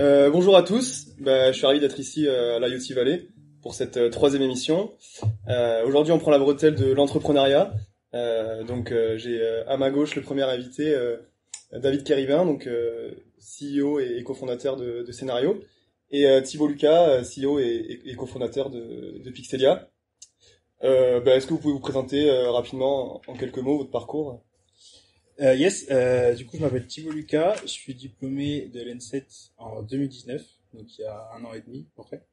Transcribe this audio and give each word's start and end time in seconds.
Euh, 0.00 0.30
bonjour 0.30 0.56
à 0.56 0.62
tous, 0.62 1.08
bah, 1.18 1.50
je 1.50 1.56
suis 1.56 1.66
ravi 1.66 1.80
d'être 1.80 1.98
ici 1.98 2.26
euh, 2.26 2.56
à 2.56 2.68
l'IoT 2.68 2.94
Valley 2.94 3.28
pour 3.62 3.74
cette 3.74 3.96
euh, 3.96 4.10
troisième 4.10 4.42
émission. 4.42 4.92
Aujourd'hui 5.84 6.12
on 6.12 6.18
prend 6.18 6.30
la 6.30 6.38
bretelle 6.38 6.74
de 6.74 6.92
l'entrepreneuriat. 6.92 7.72
Donc 8.66 8.92
j'ai 9.16 9.42
à 9.66 9.76
ma 9.76 9.90
gauche 9.90 10.14
le 10.14 10.22
premier 10.22 10.42
invité, 10.42 10.94
David 11.72 12.04
Kéribin, 12.04 12.44
CEO 13.48 14.00
et, 14.00 14.22
cofondateur 14.24 14.76
de, 14.76 15.10
Scénario, 15.12 15.60
et 16.10 16.26
Thibault 16.42 16.68
Lucas, 16.68 17.22
CEO 17.22 17.58
et, 17.58 18.14
cofondateur 18.16 18.70
de, 18.70 19.30
Pixelia. 19.30 19.88
Bah, 20.82 21.36
Est-ce 21.36 21.46
que 21.46 21.52
vous 21.52 21.60
pouvez 21.60 21.74
vous 21.74 21.80
présenter 21.80 22.30
rapidement 22.30 23.20
en 23.26 23.34
quelques 23.34 23.58
mots 23.58 23.78
votre 23.78 23.90
parcours? 23.90 24.42
Euh, 25.40 25.54
yes, 25.54 25.86
euh, 25.92 26.34
du 26.34 26.46
coup, 26.46 26.56
je 26.56 26.62
m'appelle 26.62 26.86
Thibaut 26.86 27.12
Lucas, 27.12 27.60
je 27.62 27.68
suis 27.68 27.94
diplômé 27.94 28.66
de 28.66 28.82
l'ENSET 28.82 29.24
en 29.56 29.82
2019, 29.82 30.44
donc 30.74 30.98
il 30.98 31.02
y 31.02 31.04
a 31.04 31.30
un 31.32 31.44
an 31.44 31.54
et 31.54 31.60
demi, 31.60 31.86
à 31.92 31.96
peu 31.96 32.02
près. 32.02 32.26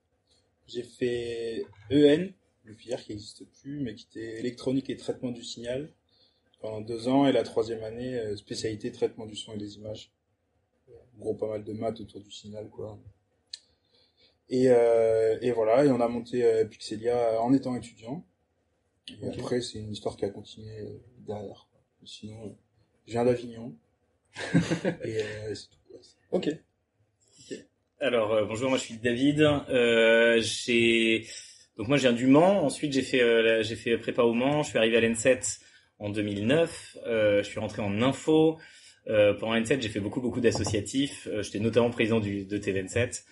J'ai 0.66 0.82
fait 0.82 1.66
EN, 1.92 2.34
le 2.64 2.74
filière 2.74 3.04
qui 3.04 3.12
n'existe 3.12 3.46
plus, 3.62 3.80
mais 3.80 3.94
qui 3.94 4.08
était 4.10 4.40
électronique 4.40 4.90
et 4.90 4.98
traitement 4.98 5.30
du 5.30 5.44
signal, 5.44 5.92
pendant 6.62 6.82
deux 6.82 7.08
ans, 7.08 7.28
et 7.28 7.32
la 7.32 7.44
troisième 7.44 7.84
année, 7.84 8.16
euh, 8.16 8.36
spécialité 8.38 8.92
traitement 8.92 9.28
du 9.28 9.36
son 9.36 9.54
et 9.54 9.58
des 9.58 9.76
images. 9.76 10.12
Gros, 11.18 11.34
pas 11.34 11.48
mal 11.48 11.64
de 11.64 11.74
maths 11.74 12.02
autour 12.02 12.22
du 12.22 12.32
signal, 12.32 12.70
quoi. 12.70 13.00
Et, 14.50 14.70
euh, 14.70 15.38
et 15.42 15.52
voilà, 15.52 15.86
et 15.86 15.90
on 15.90 16.00
a 16.00 16.08
monté 16.08 16.44
euh, 16.44 16.66
Pixelia 16.66 17.42
en 17.42 17.54
étant 17.54 17.76
étudiant. 17.76 18.26
Et 19.10 19.28
après, 19.28 19.62
c'est 19.62 19.80
une 19.80 19.92
histoire 19.92 20.18
qui 20.18 20.26
a 20.26 20.30
continué 20.30 20.80
euh, 20.82 21.00
derrière. 21.20 21.68
Sinon, 22.04 22.56
je 23.08 23.14
viens 23.14 23.26
d'Avignon. 23.26 23.76
et 25.04 25.22
euh, 25.22 25.56
c'est 25.56 25.70
tout. 25.70 25.78
Ok. 26.32 26.50
Alors 28.02 28.34
euh, 28.34 28.46
bonjour, 28.46 28.70
moi 28.70 28.78
je 28.78 28.84
suis 28.84 28.98
David. 28.98 29.40
Euh, 29.42 30.40
j'ai 30.42 31.26
donc 31.78 31.88
moi 31.88 31.96
je 31.96 32.02
viens 32.02 32.14
du 32.14 32.28
Mans. 32.28 32.66
Ensuite 32.66 32.92
j'ai 32.92 33.02
fait 33.02 33.22
euh, 33.22 33.64
j'ai 33.64 33.78
fait 33.78 33.98
prépa 33.98 34.24
au 34.24 34.34
Mans. 34.34 34.64
Je 34.64 34.70
suis 34.70 34.78
arrivé 34.78 34.98
à 34.98 35.02
l'N7 35.02 35.62
en 36.00 36.10
2009. 36.10 36.98
Euh, 37.06 37.42
je 37.42 37.48
suis 37.48 37.60
rentré 37.60 37.82
en 37.82 38.02
info. 38.02 38.60
Pendant 39.06 39.54
l'N7 39.54 39.82
j'ai 39.82 39.90
fait 39.90 40.00
beaucoup 40.00 40.22
beaucoup 40.22 40.42
d'associatifs. 40.42 41.28
J'étais 41.42 41.60
notamment 41.60 41.90
président 41.90 42.20
du 42.20 42.46
de 42.46 42.58
T27. 42.58 43.24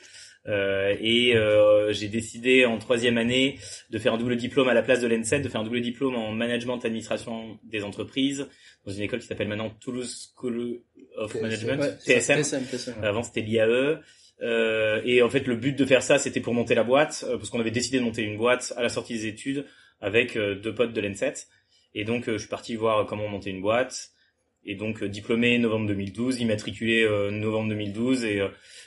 Euh, 0.46 0.96
et 1.00 1.36
euh, 1.36 1.94
j'ai 1.94 2.10
décidé 2.10 2.66
en 2.66 2.78
troisième 2.78 3.18
année 3.18 3.60
de 3.90 3.98
faire 3.98 4.14
un 4.14 4.18
double 4.18 4.36
diplôme 4.36 4.68
à 4.68 4.74
la 4.74 4.82
place 4.82 5.00
de 5.00 5.08
l'ENSET, 5.08 5.40
de 5.40 5.48
faire 5.48 5.62
un 5.62 5.64
double 5.64 5.82
diplôme 5.82 6.16
en 6.16 6.32
management 6.34 6.84
administration 6.84 7.58
des 7.64 7.84
entreprises 7.84 8.48
dans 8.86 8.92
une 8.92 9.04
école 9.04 9.20
qui 9.20 9.28
s'appelle 9.28 9.48
maintenant 9.48 9.70
Toulouse 9.80 10.34
School 10.36 10.82
of 11.16 11.34
Management, 11.42 11.98
TSM. 12.06 12.42
Avant 13.02 13.24
c'était 13.24 13.42
l'IAE. 13.42 14.02
Euh, 14.42 15.02
et 15.06 15.22
en 15.22 15.30
fait, 15.30 15.48
le 15.48 15.56
but 15.56 15.78
de 15.78 15.86
faire 15.86 16.04
ça, 16.04 16.18
c'était 16.18 16.42
pour 16.42 16.54
monter 16.54 16.76
la 16.76 16.84
boîte, 16.84 17.24
euh, 17.26 17.38
parce 17.38 17.50
qu'on 17.50 17.62
avait 17.62 17.72
décidé 17.72 18.00
de 18.00 18.04
monter 18.04 18.24
une 18.24 18.36
boîte 18.36 18.74
à 18.76 18.82
la 18.82 18.90
sortie 18.90 19.14
des 19.14 19.28
études 19.28 19.66
avec 20.02 20.38
deux 20.38 20.74
potes 20.74 20.92
de 20.92 21.00
l'ENSET. 21.00 21.48
Et 21.96 22.04
donc, 22.04 22.26
je 22.30 22.38
suis 22.38 22.50
parti 22.50 22.76
voir 22.76 23.06
comment 23.06 23.30
monter 23.30 23.52
une 23.52 23.62
boîte. 23.62 24.10
Et 24.66 24.76
donc, 24.76 25.04
diplômé 25.04 25.58
novembre 25.58 25.88
2012, 25.88 26.40
immatriculé 26.40 27.08
novembre 27.32 27.70
2012, 27.70 28.24
et 28.24 28.42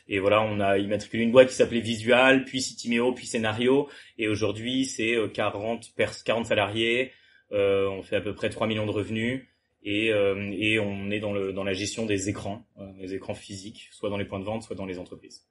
et 0.09 0.21
voilà, 0.21 0.43
on 0.43 0.61
a 0.61 0.79
immatriculé 0.79 1.25
une 1.25 1.33
boîte 1.33 1.49
qui 1.49 1.55
s'appelait 1.55 1.81
Visual, 1.81 2.45
puis 2.45 2.63
Citimeo, 2.63 3.13
puis 3.13 3.27
Scénario. 3.27 3.89
Et 4.19 4.29
aujourd'hui, 4.29 4.85
c'est 4.85 5.17
40, 5.33 5.93
euh, 5.99 6.05
40 6.25 6.47
salariés. 6.47 7.11
Euh, 7.53 7.89
on 7.89 8.03
fait 8.03 8.17
à 8.17 8.21
peu 8.21 8.35
près 8.35 8.49
3 8.49 8.67
millions 8.67 8.87
de 8.87 8.93
revenus. 8.93 9.47
Et, 9.83 10.13
euh, 10.13 10.35
on 10.83 11.11
est 11.11 11.21
dans, 11.21 11.33
le, 11.33 11.53
dans 11.53 11.65
la 11.65 11.73
gestion 11.73 12.07
des 12.07 12.29
écrans, 12.29 12.65
euh, 12.79 12.87
les 12.99 13.15
écrans 13.15 13.35
physiques, 13.35 13.89
soit 13.93 14.11
dans 14.11 14.17
les 14.17 14.25
points 14.25 14.41
de 14.41 14.45
vente, 14.45 14.63
soit 14.63 14.77
dans 14.77 14.87
les 14.87 14.99
entreprises. 14.99 15.45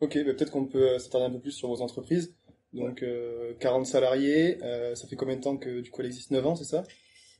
Ok, 0.00 0.16
bah 0.24 0.32
peut-être 0.34 0.50
qu'on 0.50 0.66
peut, 0.66 0.98
s'attarder 0.98 1.26
un 1.26 1.30
peu 1.30 1.40
plus 1.40 1.52
sur 1.52 1.68
vos 1.68 1.82
entreprises. 1.82 2.34
Donc 2.72 3.04
40 3.58 3.84
salariés, 3.84 4.58
ça 4.94 5.06
fait 5.08 5.16
combien 5.16 5.36
de 5.36 5.42
temps 5.42 5.56
que 5.56 5.80
du 5.80 5.90
coup 5.90 6.00
elle 6.00 6.06
existe? 6.06 6.30
9 6.30 6.46
ans, 6.46 6.54
c'est 6.54 6.64
ça? 6.64 6.84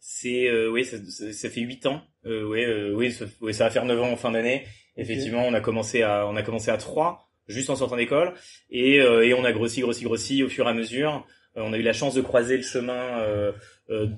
C'est 0.00 0.50
oui, 0.66 0.84
ça, 0.84 0.96
ça, 1.32 1.50
fait 1.50 1.60
8 1.60 1.86
ans. 1.86 2.02
Euh, 2.24 2.44
oui, 2.44 2.64
oui, 2.94 3.12
ça, 3.12 3.26
oui, 3.42 3.52
ça 3.52 3.64
va 3.64 3.70
faire 3.70 3.84
9 3.84 4.00
ans 4.00 4.10
en 4.10 4.16
fin 4.16 4.30
d'année. 4.30 4.64
Effectivement, 4.96 5.46
on 5.46 5.54
a 5.54 5.60
commencé 5.60 6.02
à 6.02 6.26
on 6.26 6.36
a 6.36 6.42
commencé 6.42 6.70
à 6.70 6.76
trois 6.76 7.30
juste 7.48 7.70
en 7.70 7.76
sortant 7.76 7.96
d'école 7.96 8.32
et, 8.70 9.00
euh, 9.00 9.26
et 9.26 9.34
on 9.34 9.44
a 9.44 9.52
grossi 9.52 9.80
grossi 9.80 10.04
grossi 10.04 10.42
au 10.42 10.48
fur 10.48 10.66
et 10.66 10.70
à 10.70 10.74
mesure. 10.74 11.26
Euh, 11.56 11.62
on 11.64 11.72
a 11.72 11.78
eu 11.78 11.82
la 11.82 11.92
chance 11.92 12.14
de 12.14 12.20
croiser 12.20 12.56
le 12.56 12.62
chemin 12.62 13.20
euh, 13.20 13.52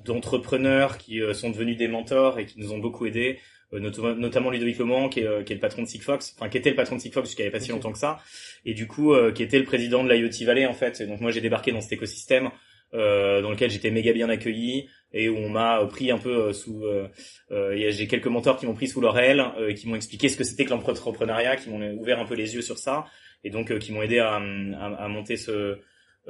d'entrepreneurs 0.05 0.97
qui 0.97 1.19
sont 1.33 1.49
devenus 1.49 1.77
des 1.77 1.87
mentors 1.87 2.39
et 2.39 2.45
qui 2.45 2.59
nous 2.59 2.71
ont 2.73 2.77
beaucoup 2.77 3.07
aidés, 3.07 3.39
notamment 3.71 4.51
Ludovic 4.51 4.77
Leman 4.77 5.09
qui 5.09 5.21
est, 5.21 5.43
qui 5.45 5.53
est 5.53 5.55
le 5.55 5.61
patron 5.61 5.81
de 5.81 5.87
Sigfox, 5.87 6.35
enfin 6.37 6.47
qui 6.47 6.59
était 6.59 6.69
le 6.69 6.75
patron 6.75 6.97
de 6.97 7.01
Sigfox 7.01 7.27
jusqu'à 7.27 7.41
il 7.41 7.47
n'y 7.47 7.49
a 7.49 7.51
pas 7.51 7.59
si 7.59 7.71
longtemps 7.71 7.91
que 7.91 7.97
ça, 7.97 8.19
et 8.65 8.75
du 8.75 8.85
coup 8.85 9.15
qui 9.33 9.41
était 9.41 9.57
le 9.57 9.65
président 9.65 10.03
de 10.03 10.13
l'IoT 10.13 10.45
Valley 10.45 10.67
en 10.67 10.75
fait. 10.75 11.01
Et 11.01 11.07
donc 11.07 11.21
moi 11.21 11.31
j'ai 11.31 11.41
débarqué 11.41 11.71
dans 11.71 11.81
cet 11.81 11.93
écosystème 11.93 12.45
euh, 12.47 12.49
dans 12.93 13.49
lequel 13.49 13.71
j'étais 13.71 13.91
méga 13.91 14.13
bien 14.13 14.29
accueilli 14.29 14.87
et 15.11 15.29
où 15.29 15.37
on 15.37 15.49
m'a 15.49 15.85
pris 15.85 16.11
un 16.11 16.17
peu 16.17 16.47
euh, 16.47 16.53
sous. 16.53 16.83
Euh, 16.85 17.07
euh 17.51 17.75
j'ai 17.91 18.07
quelques 18.07 18.27
mentors 18.27 18.57
qui 18.57 18.65
m'ont 18.65 18.73
pris 18.73 18.87
sous 18.87 19.01
leur 19.01 19.17
aile, 19.17 19.43
qui 19.75 19.87
m'ont 19.87 19.95
expliqué 19.95 20.29
ce 20.29 20.37
que 20.37 20.43
c'était 20.43 20.65
que 20.65 20.71
l'entrepreneuriat, 20.71 21.55
qui 21.55 21.69
m'ont 21.69 21.93
ouvert 21.97 22.19
un 22.19 22.25
peu 22.25 22.35
les 22.35 22.55
yeux 22.55 22.61
sur 22.61 22.77
ça 22.77 23.05
et 23.43 23.49
donc 23.49 23.77
qui 23.79 23.91
m'ont 23.91 24.01
aidé 24.01 24.19
à, 24.19 24.35
à, 24.35 24.39
à, 24.39 25.07
monter 25.07 25.37
ce 25.37 25.79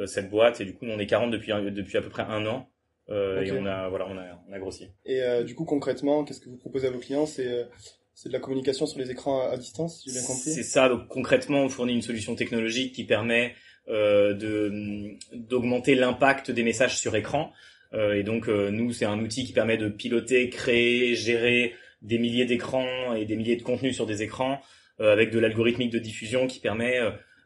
cette 0.05 0.29
boîte. 0.29 0.61
Et 0.61 0.65
du 0.65 0.73
coup, 0.73 0.85
on 0.85 0.99
est 0.99 1.05
40 1.05 1.31
depuis 1.31 1.51
depuis 1.71 1.97
à 1.97 2.01
peu 2.01 2.09
près 2.09 2.23
un 2.23 2.45
an. 2.45 2.69
Euh, 3.09 3.41
Et 3.41 3.51
on 3.51 3.65
a 3.65 3.89
voilà, 3.89 4.07
on 4.07 4.17
a, 4.17 4.23
on 4.49 4.53
a 4.53 4.59
grossi. 4.59 4.89
Et 5.05 5.21
euh, 5.21 5.43
du 5.43 5.55
coup, 5.55 5.65
concrètement, 5.65 6.23
qu'est-ce 6.23 6.39
que 6.39 6.49
vous 6.49 6.57
proposez 6.57 6.87
à 6.87 6.91
vos 6.91 6.99
clients? 6.99 7.25
C'est 7.25 7.67
c'est 8.13 8.29
de 8.29 8.33
la 8.33 8.39
communication 8.39 8.85
sur 8.85 8.99
les 8.99 9.09
écrans 9.09 9.49
à, 9.49 9.57
distance, 9.57 10.01
si 10.01 10.09
j'ai 10.09 10.19
bien 10.19 10.27
compris? 10.27 10.51
C'est 10.51 10.63
ça. 10.63 10.87
Donc 10.87 11.07
concrètement, 11.07 11.63
on 11.63 11.69
fournit 11.69 11.93
une 11.93 12.01
solution 12.01 12.35
technologique 12.35 12.93
qui 12.93 13.05
permet 13.05 13.47
euh, 13.47 13.53
de 13.87 15.17
d'augmenter 15.33 15.95
l'impact 15.95 16.51
des 16.51 16.63
messages 16.63 16.97
sur 16.97 17.15
écran. 17.15 17.51
Euh, 17.93 18.13
et 18.13 18.23
donc 18.23 18.47
euh, 18.47 18.71
nous, 18.71 18.91
c'est 18.91 19.05
un 19.05 19.19
outil 19.19 19.45
qui 19.45 19.53
permet 19.53 19.77
de 19.77 19.87
piloter, 19.87 20.49
créer, 20.49 21.15
gérer 21.15 21.73
des 22.01 22.17
milliers 22.17 22.45
d'écrans 22.45 23.13
et 23.13 23.25
des 23.25 23.35
milliers 23.35 23.55
de 23.55 23.63
contenus 23.63 23.95
sur 23.95 24.05
des 24.05 24.23
écrans 24.23 24.61
avec 24.99 25.31
de 25.31 25.39
l'algorithmique 25.39 25.91
de 25.91 25.99
diffusion 25.99 26.47
qui 26.47 26.59
permet 26.59 26.99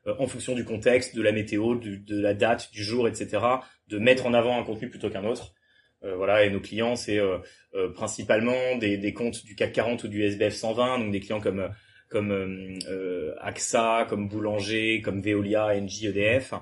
en 0.05 0.27
fonction 0.27 0.53
du 0.53 0.65
contexte, 0.65 1.15
de 1.15 1.21
la 1.21 1.31
météo, 1.31 1.75
de 1.75 2.21
la 2.21 2.33
date, 2.33 2.69
du 2.71 2.83
jour, 2.83 3.07
etc., 3.07 3.41
de 3.87 3.97
mettre 3.97 4.25
en 4.25 4.33
avant 4.33 4.59
un 4.59 4.63
contenu 4.63 4.89
plutôt 4.89 5.09
qu'un 5.09 5.23
autre. 5.23 5.55
Euh, 6.03 6.15
voilà, 6.15 6.43
et 6.43 6.49
nos 6.49 6.59
clients, 6.59 6.95
c'est 6.95 7.19
euh, 7.19 7.39
euh, 7.73 7.91
principalement 7.91 8.77
des, 8.79 8.97
des, 8.97 9.13
comptes 9.13 9.43
du 9.43 9.55
CAC 9.55 9.73
40 9.73 10.03
ou 10.03 10.07
du 10.07 10.23
SBF 10.23 10.53
120, 10.53 10.99
donc 10.99 11.11
des 11.11 11.19
clients 11.19 11.41
comme 11.41 11.69
comme 12.09 12.31
euh, 12.31 13.35
AXA, 13.39 14.05
comme 14.09 14.27
Boulanger, 14.27 15.01
comme 15.01 15.21
Veolia, 15.21 15.67
Engie, 15.67 16.07
EDF, 16.07 16.53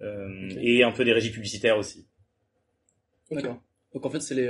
euh, 0.00 0.50
et 0.60 0.82
un 0.82 0.92
peu 0.92 1.04
des 1.04 1.12
régies 1.12 1.30
publicitaires 1.30 1.78
aussi. 1.78 2.06
D'accord. 3.30 3.62
Donc 3.94 4.06
en 4.06 4.10
fait, 4.10 4.20
c'est 4.20 4.34
les 4.34 4.48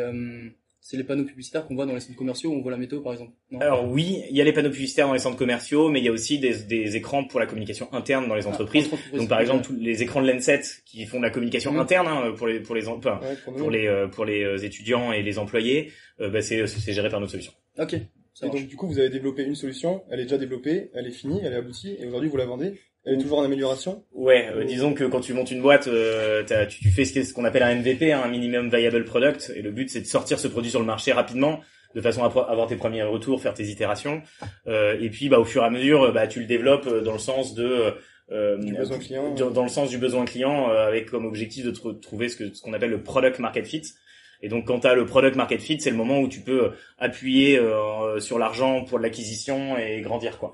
c'est 0.84 0.96
les 0.96 1.04
panneaux 1.04 1.24
publicitaires 1.24 1.64
qu'on 1.64 1.76
voit 1.76 1.86
dans 1.86 1.94
les 1.94 2.00
centres 2.00 2.18
commerciaux 2.18 2.50
où 2.50 2.54
on 2.54 2.60
voit 2.60 2.72
la 2.72 2.76
météo 2.76 3.00
par 3.00 3.12
exemple. 3.12 3.30
Alors 3.60 3.88
oui, 3.88 4.24
il 4.28 4.36
y 4.36 4.40
a 4.40 4.44
les 4.44 4.52
panneaux 4.52 4.70
publicitaires 4.70 5.06
dans 5.06 5.12
les 5.12 5.20
centres 5.20 5.36
commerciaux, 5.36 5.88
mais 5.88 6.00
il 6.00 6.04
y 6.04 6.08
a 6.08 6.12
aussi 6.12 6.40
des, 6.40 6.64
des 6.64 6.96
écrans 6.96 7.24
pour 7.24 7.38
la 7.38 7.46
communication 7.46 7.88
interne 7.92 8.26
dans 8.26 8.34
les 8.34 8.46
ah, 8.46 8.50
entreprises. 8.50 8.90
Donc 9.16 9.28
par 9.28 9.40
exemple 9.40 9.64
tous 9.64 9.76
les 9.76 10.02
écrans 10.02 10.20
de 10.20 10.28
l'Enset 10.28 10.62
qui 10.84 11.06
font 11.06 11.18
de 11.18 11.22
la 11.22 11.30
communication 11.30 11.78
interne 11.78 12.08
hein, 12.08 12.34
pour 12.36 12.48
les 12.48 12.58
pour 12.58 12.74
les 12.74 12.82
pour, 12.82 13.00
pour, 13.00 13.70
les 13.70 13.86
euh, 13.86 14.08
pour 14.08 14.24
les 14.24 14.64
étudiants 14.64 15.12
et 15.12 15.22
les 15.22 15.38
employés, 15.38 15.92
euh, 16.20 16.30
bah, 16.30 16.42
c'est 16.42 16.66
c'est 16.66 16.92
géré 16.92 17.08
par 17.08 17.20
notre 17.20 17.30
solution. 17.30 17.52
Ok. 17.78 17.94
Et 18.40 18.48
donc 18.48 18.66
du 18.66 18.76
coup 18.76 18.86
vous 18.86 18.98
avez 18.98 19.10
développé 19.10 19.42
une 19.42 19.54
solution, 19.54 20.02
elle 20.10 20.20
est 20.20 20.24
déjà 20.24 20.38
développée, 20.38 20.90
elle 20.94 21.06
est 21.06 21.12
finie, 21.12 21.40
elle 21.44 21.52
est 21.52 21.56
aboutie, 21.56 21.96
et 21.98 22.06
aujourd'hui 22.06 22.28
vous 22.28 22.36
la 22.36 22.46
vendez. 22.46 22.78
Elle 23.04 23.14
est 23.14 23.22
toujours 23.22 23.40
en 23.40 23.42
amélioration 23.42 24.04
Ouais, 24.12 24.48
euh, 24.54 24.64
disons 24.64 24.94
que 24.94 25.02
quand 25.02 25.20
tu 25.20 25.34
montes 25.34 25.50
une 25.50 25.60
boîte, 25.60 25.88
euh, 25.88 26.44
tu, 26.68 26.88
fais 26.90 27.04
ce 27.04 27.34
qu'on 27.34 27.44
appelle 27.44 27.64
un 27.64 27.74
MVP, 27.74 28.12
hein, 28.12 28.22
un 28.24 28.28
minimum 28.28 28.70
viable 28.70 29.04
product, 29.04 29.52
et 29.56 29.60
le 29.60 29.72
but 29.72 29.90
c'est 29.90 30.00
de 30.00 30.06
sortir 30.06 30.38
ce 30.38 30.46
produit 30.46 30.70
sur 30.70 30.78
le 30.78 30.86
marché 30.86 31.12
rapidement, 31.12 31.60
de 31.96 32.00
façon 32.00 32.22
à 32.22 32.26
avoir 32.26 32.68
tes 32.68 32.76
premiers 32.76 33.02
retours, 33.02 33.42
faire 33.42 33.54
tes 33.54 33.64
itérations, 33.64 34.22
euh, 34.68 34.96
et 35.00 35.10
puis 35.10 35.28
bah 35.28 35.40
au 35.40 35.44
fur 35.44 35.62
et 35.62 35.66
à 35.66 35.70
mesure, 35.70 36.12
bah 36.12 36.26
tu 36.28 36.40
le 36.40 36.46
développes 36.46 36.88
dans 37.02 37.12
le 37.12 37.18
sens 37.18 37.54
de 37.54 37.92
du 38.60 38.72
besoin 38.72 38.98
client, 38.98 39.34
dans, 39.34 39.62
le 39.62 39.68
sens 39.68 39.90
du 39.90 39.98
besoin 39.98 40.24
client, 40.24 40.70
avec 40.70 41.10
comme 41.10 41.26
objectif 41.26 41.66
de 41.66 41.70
trouver 41.70 42.30
ce 42.30 42.62
qu'on 42.62 42.72
appelle 42.72 42.90
le 42.90 43.02
product 43.02 43.40
market 43.40 43.66
fit. 43.66 43.82
Et 44.42 44.48
donc 44.48 44.66
quand 44.66 44.80
tu 44.80 44.86
as 44.86 44.94
le 44.94 45.06
product 45.06 45.36
market 45.36 45.60
fit, 45.60 45.80
c'est 45.80 45.90
le 45.90 45.96
moment 45.96 46.20
où 46.20 46.28
tu 46.28 46.40
peux 46.40 46.64
euh, 46.64 46.70
appuyer 46.98 47.58
euh, 47.58 48.20
sur 48.20 48.38
l'argent 48.38 48.84
pour 48.84 48.98
l'acquisition 48.98 49.78
et 49.78 50.00
grandir 50.00 50.38
quoi. 50.38 50.52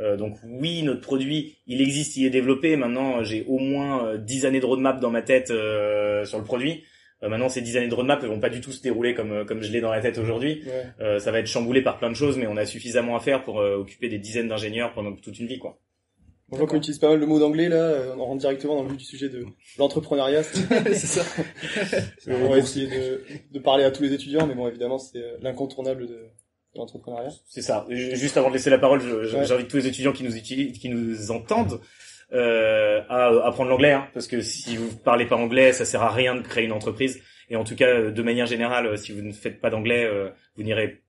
Euh, 0.00 0.16
donc 0.16 0.36
oui, 0.44 0.82
notre 0.82 1.02
produit, 1.02 1.56
il 1.66 1.80
existe, 1.80 2.16
il 2.16 2.26
est 2.26 2.30
développé. 2.30 2.76
Maintenant, 2.76 3.22
j'ai 3.22 3.44
au 3.46 3.58
moins 3.58 4.16
10 4.16 4.46
années 4.46 4.60
de 4.60 4.66
roadmap 4.66 5.00
dans 5.00 5.10
ma 5.10 5.22
tête 5.22 5.48
sur 5.48 6.38
le 6.38 6.44
produit. 6.44 6.84
Euh, 7.22 7.28
maintenant, 7.28 7.48
ces 7.48 7.62
dix 7.62 7.76
années 7.76 7.88
de 7.88 7.94
roadmap 7.94 8.22
ne 8.22 8.28
vont 8.28 8.40
pas 8.40 8.50
du 8.50 8.60
tout 8.60 8.72
se 8.72 8.82
dérouler 8.82 9.14
comme 9.14 9.32
euh, 9.32 9.44
comme 9.44 9.62
je 9.62 9.72
l'ai 9.72 9.80
dans 9.80 9.90
la 9.90 10.00
tête 10.00 10.18
aujourd'hui. 10.18 10.62
Ouais. 10.66 10.84
Euh, 11.00 11.18
ça 11.18 11.32
va 11.32 11.38
être 11.38 11.46
chamboulé 11.46 11.82
par 11.82 11.98
plein 11.98 12.10
de 12.10 12.14
choses, 12.14 12.36
mais 12.36 12.46
on 12.46 12.56
a 12.56 12.66
suffisamment 12.66 13.16
à 13.16 13.20
faire 13.20 13.42
pour 13.42 13.60
euh, 13.60 13.76
occuper 13.76 14.08
des 14.08 14.18
dizaines 14.18 14.48
d'ingénieurs 14.48 14.92
pendant 14.92 15.12
toute 15.12 15.38
une 15.38 15.46
vie, 15.46 15.58
quoi. 15.58 15.78
On 16.52 16.56
voit 16.56 16.66
qu'on 16.68 16.76
utilise 16.76 16.98
pas 17.00 17.08
mal 17.08 17.18
le 17.18 17.26
mot 17.26 17.40
d'anglais 17.40 17.68
là, 17.68 17.76
euh, 17.76 18.14
on 18.16 18.24
rentre 18.24 18.38
directement 18.40 18.76
dans 18.76 18.82
le 18.84 18.90
vif 18.90 18.98
du 18.98 19.04
sujet 19.04 19.28
de 19.28 19.44
l'entrepreneuriat. 19.78 20.42
c'est 20.44 20.94
ça. 20.94 21.24
on 22.28 22.48
va 22.48 22.58
essayer 22.58 22.86
de, 22.86 23.22
de 23.52 23.58
parler 23.58 23.82
à 23.84 23.90
tous 23.90 24.02
les 24.04 24.12
étudiants, 24.12 24.46
mais 24.46 24.54
bon, 24.54 24.68
évidemment, 24.68 24.98
c'est 24.98 25.18
euh, 25.18 25.36
l'incontournable 25.42 26.02
de, 26.06 26.14
de 26.14 26.28
l'entrepreneuriat. 26.76 27.30
C'est 27.48 27.62
ça. 27.62 27.84
Ju- 27.90 28.14
Juste 28.14 28.36
avant 28.36 28.48
de 28.48 28.54
laisser 28.54 28.70
la 28.70 28.78
parole, 28.78 29.00
Ouais. 29.02 29.44
j'invite 29.44 29.66
tous 29.68 29.78
les 29.78 29.88
étudiants 29.88 30.12
qui 30.12 30.22
nous 30.22 30.36
utilisent, 30.36 30.78
qui 30.78 30.88
nous 30.88 31.32
entendent, 31.32 31.80
euh, 32.32 33.02
à 33.08 33.26
apprendre 33.46 33.70
l'anglais, 33.70 33.92
hein, 33.92 34.06
parce 34.14 34.28
que 34.28 34.40
si 34.40 34.76
vous 34.76 34.96
parlez 34.98 35.26
pas 35.26 35.36
anglais, 35.36 35.72
ça 35.72 35.84
sert 35.84 36.02
à 36.02 36.10
rien 36.12 36.34
de 36.36 36.42
créer 36.42 36.64
une 36.64 36.72
entreprise. 36.72 37.20
Et 37.50 37.56
en 37.56 37.64
tout 37.64 37.74
cas, 37.76 38.02
de 38.10 38.22
manière 38.22 38.46
générale, 38.46 38.96
si 38.98 39.10
vous 39.12 39.22
ne 39.22 39.32
faites 39.32 39.60
pas 39.60 39.70
d'anglais, 39.70 40.04
euh, 40.04 40.28
vous 40.56 40.62
n'irez 40.62 41.02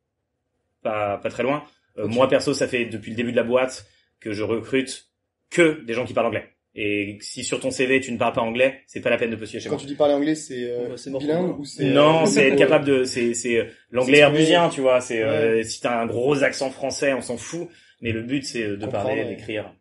pas 0.83 1.17
pas 1.17 1.29
très 1.29 1.43
loin. 1.43 1.63
Euh. 1.97 2.07
Moi, 2.07 2.27
perso, 2.27 2.53
ça 2.53 2.67
fait 2.67 2.85
depuis 2.85 3.11
le 3.11 3.17
début 3.17 3.31
de 3.31 3.37
la 3.37 3.43
boîte 3.43 3.85
que 4.19 4.31
je 4.33 4.43
recrute 4.43 5.05
que 5.49 5.83
des 5.85 5.93
gens 5.93 6.05
qui 6.05 6.13
parlent 6.13 6.27
anglais. 6.27 6.45
Et 6.79 7.17
si 7.21 7.43
sur 7.43 7.59
ton 7.59 7.71
CV 7.71 7.99
tu 8.01 8.11
ne 8.11 8.17
parles 8.19 8.33
pas 8.33 8.41
anglais, 8.41 8.81
c'est 8.85 9.01
pas 9.01 9.09
la 9.09 9.17
peine 9.17 9.31
de 9.31 9.35
postuler 9.35 9.59
chez 9.61 9.67
Quand 9.69 9.75
moi. 9.75 9.81
tu 9.81 9.87
dis 9.87 9.95
parler 9.95 10.13
anglais, 10.13 10.35
c'est 10.35 10.69
euh, 10.69 10.95
bilingue 11.19 11.59
ou 11.59 11.65
c'est 11.65 11.85
Non, 11.85 12.21
euh, 12.21 12.25
c'est 12.27 12.49
être 12.49 12.55
capable 12.57 12.85
de, 12.85 13.03
c'est, 13.03 13.33
c'est 13.33 13.57
euh, 13.57 13.65
l'anglais 13.89 14.19
herbusien, 14.19 14.69
tu 14.69 14.81
vois. 14.81 15.01
C'est 15.01 15.23
euh, 15.23 15.63
si 15.63 15.81
t'as 15.81 15.99
un 15.99 16.05
gros 16.05 16.43
accent 16.43 16.69
français, 16.69 17.13
on 17.13 17.21
s'en 17.21 17.37
fout. 17.37 17.67
Mais 18.01 18.11
le 18.11 18.21
but 18.21 18.43
c'est 18.45 18.61
euh, 18.63 18.77
de 18.77 18.85
parler, 18.85 19.23
ouais. 19.23 19.29
d'écrire. 19.29 19.73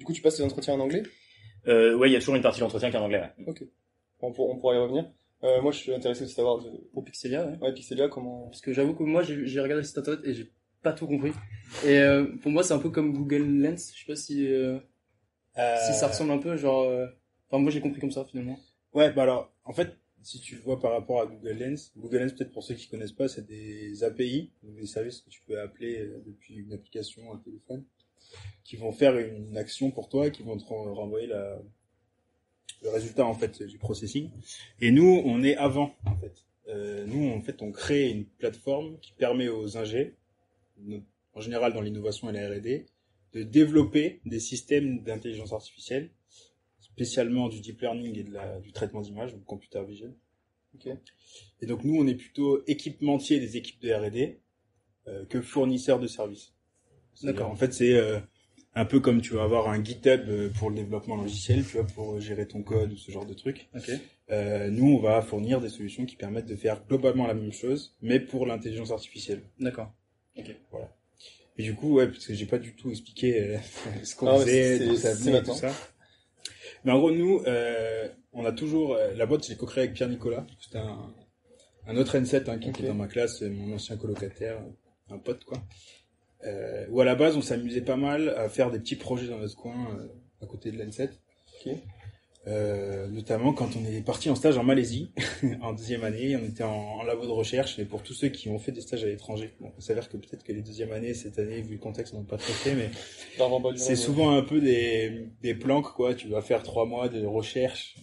Du 0.00 0.04
coup, 0.04 0.12
tu 0.12 0.20
passes 0.20 0.36
tes 0.36 0.42
entretiens 0.42 0.74
en 0.74 0.80
anglais? 0.80 1.04
Euh, 1.68 1.94
ouais, 1.94 2.08
il 2.10 2.12
y 2.12 2.16
a 2.16 2.18
toujours 2.18 2.34
une 2.34 2.42
partie 2.42 2.58
d'entretien 2.60 2.90
qui 2.90 2.96
est 2.96 2.98
en 2.98 3.04
anglais. 3.04 3.22
ouais. 3.46 3.54
On, 4.20 4.32
pour- 4.32 4.50
on 4.50 4.56
pourra 4.58 4.74
y 4.74 4.78
revenir. 4.78 5.04
Euh, 5.44 5.60
moi, 5.62 5.70
je 5.70 5.78
suis 5.78 5.94
intéressé 5.94 6.22
aussi 6.24 6.32
de 6.32 6.36
savoir 6.36 6.58
de, 6.58 6.70
Pour 6.92 7.04
Pixelia, 7.04 7.44
ouais. 7.46 7.58
ouais, 7.60 7.72
Pixelia, 7.72 8.08
comment. 8.08 8.46
Parce 8.48 8.62
que 8.62 8.72
j'avoue 8.72 8.94
que 8.94 9.02
moi, 9.04 9.22
j'ai 9.22 9.46
j'ai 9.46 9.60
regardé 9.60 9.82
le 9.82 9.86
site 9.86 9.98
internet 9.98 10.20
et 10.24 10.32
j'ai 10.34 10.50
pas 10.86 10.92
tout 10.92 11.06
compris. 11.06 11.32
Et 11.84 11.98
euh, 11.98 12.26
pour 12.42 12.50
moi, 12.52 12.62
c'est 12.62 12.74
un 12.74 12.78
peu 12.78 12.90
comme 12.90 13.12
Google 13.12 13.44
Lens. 13.62 13.92
Je 13.94 14.00
sais 14.00 14.06
pas 14.06 14.16
si, 14.16 14.46
euh, 14.46 14.78
Euh, 15.58 15.76
si 15.86 15.98
ça 15.98 16.08
ressemble 16.08 16.30
un 16.32 16.38
peu, 16.38 16.56
genre. 16.56 16.86
Enfin, 17.48 17.58
moi, 17.62 17.70
j'ai 17.72 17.80
compris 17.80 18.00
comme 18.00 18.10
ça 18.12 18.24
finalement. 18.24 18.58
Ouais, 18.92 19.12
bah 19.12 19.22
alors, 19.22 19.52
en 19.64 19.72
fait, 19.72 19.90
si 20.22 20.40
tu 20.40 20.56
vois 20.56 20.78
par 20.80 20.92
rapport 20.92 21.20
à 21.22 21.26
Google 21.26 21.58
Lens, 21.60 21.92
Google 21.96 22.18
Lens, 22.18 22.32
peut-être 22.34 22.52
pour 22.52 22.62
ceux 22.62 22.74
qui 22.74 22.88
connaissent 22.88 23.12
pas, 23.22 23.28
c'est 23.28 23.46
des 23.46 24.04
API, 24.04 24.50
donc 24.62 24.76
des 24.76 24.86
services 24.86 25.20
que 25.22 25.30
tu 25.30 25.40
peux 25.46 25.60
appeler 25.60 26.08
depuis 26.26 26.54
une 26.56 26.72
application, 26.72 27.32
un 27.32 27.38
téléphone, 27.38 27.84
qui 28.64 28.76
vont 28.76 28.92
faire 28.92 29.16
une 29.18 29.56
action 29.56 29.90
pour 29.90 30.08
toi, 30.08 30.30
qui 30.30 30.42
vont 30.42 30.56
te 30.56 30.64
ren- 30.64 30.92
renvoyer 30.94 31.26
la, 31.26 31.58
le 32.82 32.90
résultat, 32.90 33.24
en 33.26 33.34
fait, 33.34 33.62
du 33.62 33.78
processing. 33.78 34.30
Et 34.80 34.90
nous, 34.90 35.22
on 35.24 35.42
est 35.42 35.56
avant, 35.56 35.94
en 36.04 36.16
fait. 36.16 36.44
Euh, 36.68 37.06
nous, 37.06 37.30
en 37.30 37.40
fait, 37.40 37.62
on 37.62 37.70
crée 37.70 38.10
une 38.10 38.24
plateforme 38.24 38.98
qui 39.00 39.12
permet 39.12 39.48
aux 39.48 39.76
ingés, 39.76 40.14
en 41.34 41.40
général 41.40 41.72
dans 41.72 41.80
l'innovation 41.80 42.30
et 42.30 42.32
la 42.32 42.48
R&D, 42.48 42.86
de 43.32 43.42
développer 43.42 44.20
des 44.24 44.40
systèmes 44.40 45.02
d'intelligence 45.02 45.52
artificielle 45.52 46.10
spécialement 46.78 47.48
du 47.48 47.60
deep 47.60 47.80
learning 47.80 48.18
et 48.18 48.22
de 48.22 48.32
la, 48.32 48.58
du 48.60 48.72
traitement 48.72 49.02
d'image, 49.02 49.32
donc 49.32 49.44
computer 49.44 49.82
vision. 49.84 50.14
Ok. 50.74 50.88
Et 51.60 51.66
donc 51.66 51.84
nous, 51.84 51.96
on 51.96 52.06
est 52.06 52.14
plutôt 52.14 52.62
équipementier 52.66 53.38
des 53.38 53.56
équipes 53.56 53.80
de 53.82 53.92
R&D 53.92 54.40
euh, 55.08 55.24
que 55.26 55.42
fournisseur 55.42 55.98
de 56.00 56.06
services. 56.06 56.54
D'accord. 57.22 57.50
En 57.50 57.56
fait, 57.56 57.72
c'est 57.72 57.94
euh, 57.94 58.18
un 58.74 58.84
peu 58.84 59.00
comme 59.00 59.22
tu 59.22 59.34
vas 59.34 59.42
avoir 59.42 59.68
un 59.68 59.82
GitHub 59.82 60.28
euh, 60.28 60.50
pour 60.50 60.70
le 60.70 60.76
développement 60.76 61.16
logiciel, 61.16 61.64
tu 61.64 61.78
vois, 61.78 61.86
pour 61.86 62.20
gérer 62.20 62.46
ton 62.46 62.62
code 62.62 62.92
ou 62.92 62.96
ce 62.96 63.10
genre 63.10 63.24
de 63.26 63.32
trucs. 63.32 63.68
Ok. 63.74 63.90
Euh, 64.30 64.70
nous, 64.70 64.86
on 64.86 65.00
va 65.00 65.22
fournir 65.22 65.60
des 65.60 65.70
solutions 65.70 66.04
qui 66.04 66.16
permettent 66.16 66.46
de 66.46 66.56
faire 66.56 66.84
globalement 66.86 67.26
la 67.26 67.34
même 67.34 67.52
chose, 67.52 67.96
mais 68.02 68.20
pour 68.20 68.46
l'intelligence 68.46 68.90
artificielle. 68.90 69.42
D'accord. 69.58 69.92
Et 71.58 71.62
du 71.62 71.74
coup, 71.74 71.94
ouais, 71.94 72.08
parce 72.08 72.26
que 72.26 72.34
j'ai 72.34 72.46
pas 72.46 72.58
du 72.58 72.74
tout 72.74 72.90
expliqué 72.90 73.40
euh, 73.40 73.58
ce 74.04 74.14
qu'on 74.14 74.38
faisait, 74.40 74.86
d'où 74.86 74.96
ça 74.96 75.14
venait 75.14 75.42
tout 75.42 75.54
ça. 75.54 75.72
Mais 76.84 76.92
en 76.92 76.98
gros, 76.98 77.10
nous, 77.10 77.42
euh, 77.46 78.08
on 78.32 78.44
a 78.44 78.52
toujours 78.52 78.94
euh, 78.94 79.14
la 79.14 79.26
boîte, 79.26 79.46
j'ai 79.46 79.56
co-créé 79.56 79.84
avec 79.84 79.94
Pierre 79.94 80.08
Nicolas. 80.08 80.46
C'était 80.60 80.78
un, 80.78 81.14
un 81.86 81.96
autre 81.96 82.16
N7 82.16 82.50
hein, 82.50 82.58
qui 82.58 82.68
était 82.68 82.86
dans 82.86 82.94
ma 82.94 83.08
classe, 83.08 83.40
mon 83.42 83.74
ancien 83.74 83.96
colocataire, 83.96 84.62
un 85.08 85.18
pote 85.18 85.44
quoi. 85.44 85.58
Où 86.90 87.00
à 87.00 87.04
la 87.04 87.16
base, 87.16 87.36
on 87.36 87.42
s'amusait 87.42 87.80
pas 87.80 87.96
mal 87.96 88.28
à 88.28 88.48
faire 88.48 88.70
des 88.70 88.78
petits 88.78 88.94
projets 88.94 89.26
dans 89.26 89.38
notre 89.38 89.56
coin 89.56 89.98
à 90.40 90.46
côté 90.46 90.70
de 90.70 90.80
l'N7. 90.80 91.08
Ok. 91.08 91.72
Euh, 92.48 93.08
notamment 93.08 93.52
quand 93.52 93.70
on 93.74 93.84
est 93.84 94.02
parti 94.02 94.30
en 94.30 94.36
stage 94.36 94.56
en 94.56 94.62
Malaisie 94.62 95.10
en 95.62 95.72
deuxième 95.72 96.04
année, 96.04 96.36
on 96.36 96.44
était 96.44 96.62
en, 96.62 96.70
en 96.70 97.02
labo 97.02 97.26
de 97.26 97.32
recherche. 97.32 97.78
Et 97.78 97.84
pour 97.84 98.02
tous 98.02 98.14
ceux 98.14 98.28
qui 98.28 98.48
ont 98.48 98.58
fait 98.58 98.70
des 98.70 98.80
stages 98.80 99.02
à 99.02 99.08
l'étranger, 99.08 99.54
bon, 99.60 99.72
il 99.76 99.82
s'avère 99.82 100.08
que 100.08 100.16
peut-être 100.16 100.44
que 100.44 100.52
les 100.52 100.62
deuxièmes 100.62 100.92
années 100.92 101.12
cette 101.14 101.38
année, 101.40 101.60
vu 101.60 101.74
le 101.74 101.80
contexte, 101.80 102.14
on 102.14 102.20
n'a 102.20 102.26
pas 102.26 102.36
trop 102.36 102.52
fait, 102.52 102.74
mais 102.74 102.90
c'est 103.76 103.96
souvent 103.96 104.30
un 104.30 104.42
peu 104.42 104.60
des, 104.60 105.26
des 105.42 105.54
planques, 105.54 105.92
quoi. 105.94 106.14
Tu 106.14 106.28
vas 106.28 106.40
faire 106.40 106.62
trois 106.62 106.86
mois 106.86 107.08
de 107.08 107.26
recherche 107.26 107.96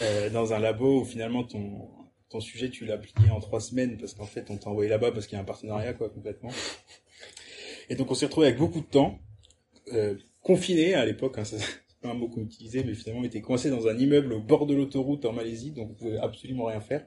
euh, 0.00 0.30
dans 0.30 0.54
un 0.54 0.58
labo 0.58 1.02
où 1.02 1.04
finalement 1.04 1.44
ton, 1.44 1.88
ton 2.30 2.40
sujet, 2.40 2.70
tu 2.70 2.86
l'as 2.86 2.96
plié 2.96 3.30
en 3.30 3.40
trois 3.40 3.60
semaines 3.60 3.98
parce 3.98 4.14
qu'en 4.14 4.26
fait, 4.26 4.50
on 4.50 4.56
t'a 4.56 4.70
envoyé 4.70 4.88
là-bas 4.88 5.12
parce 5.12 5.26
qu'il 5.26 5.36
y 5.36 5.38
a 5.38 5.42
un 5.42 5.46
partenariat, 5.46 5.92
quoi, 5.92 6.08
complètement. 6.08 6.50
Et 7.90 7.96
donc, 7.96 8.10
on 8.10 8.14
s'est 8.14 8.26
retrouvé 8.26 8.46
avec 8.46 8.58
beaucoup 8.58 8.80
de 8.80 8.86
temps, 8.86 9.18
euh, 9.92 10.14
confiné 10.40 10.94
à 10.94 11.04
l'époque, 11.04 11.36
hein, 11.36 11.44
ça, 11.44 11.58
un 12.10 12.14
mot 12.14 12.28
qu'on 12.28 12.42
utilisait, 12.42 12.84
mais 12.84 12.94
finalement, 12.94 13.22
on 13.22 13.24
était 13.24 13.40
coincé 13.40 13.70
dans 13.70 13.86
un 13.86 13.96
immeuble 13.96 14.32
au 14.32 14.40
bord 14.40 14.66
de 14.66 14.74
l'autoroute 14.74 15.24
en 15.24 15.32
Malaisie, 15.32 15.72
donc 15.72 15.90
on 15.90 15.94
pouvait 15.94 16.18
absolument 16.18 16.66
rien 16.66 16.80
faire. 16.80 17.06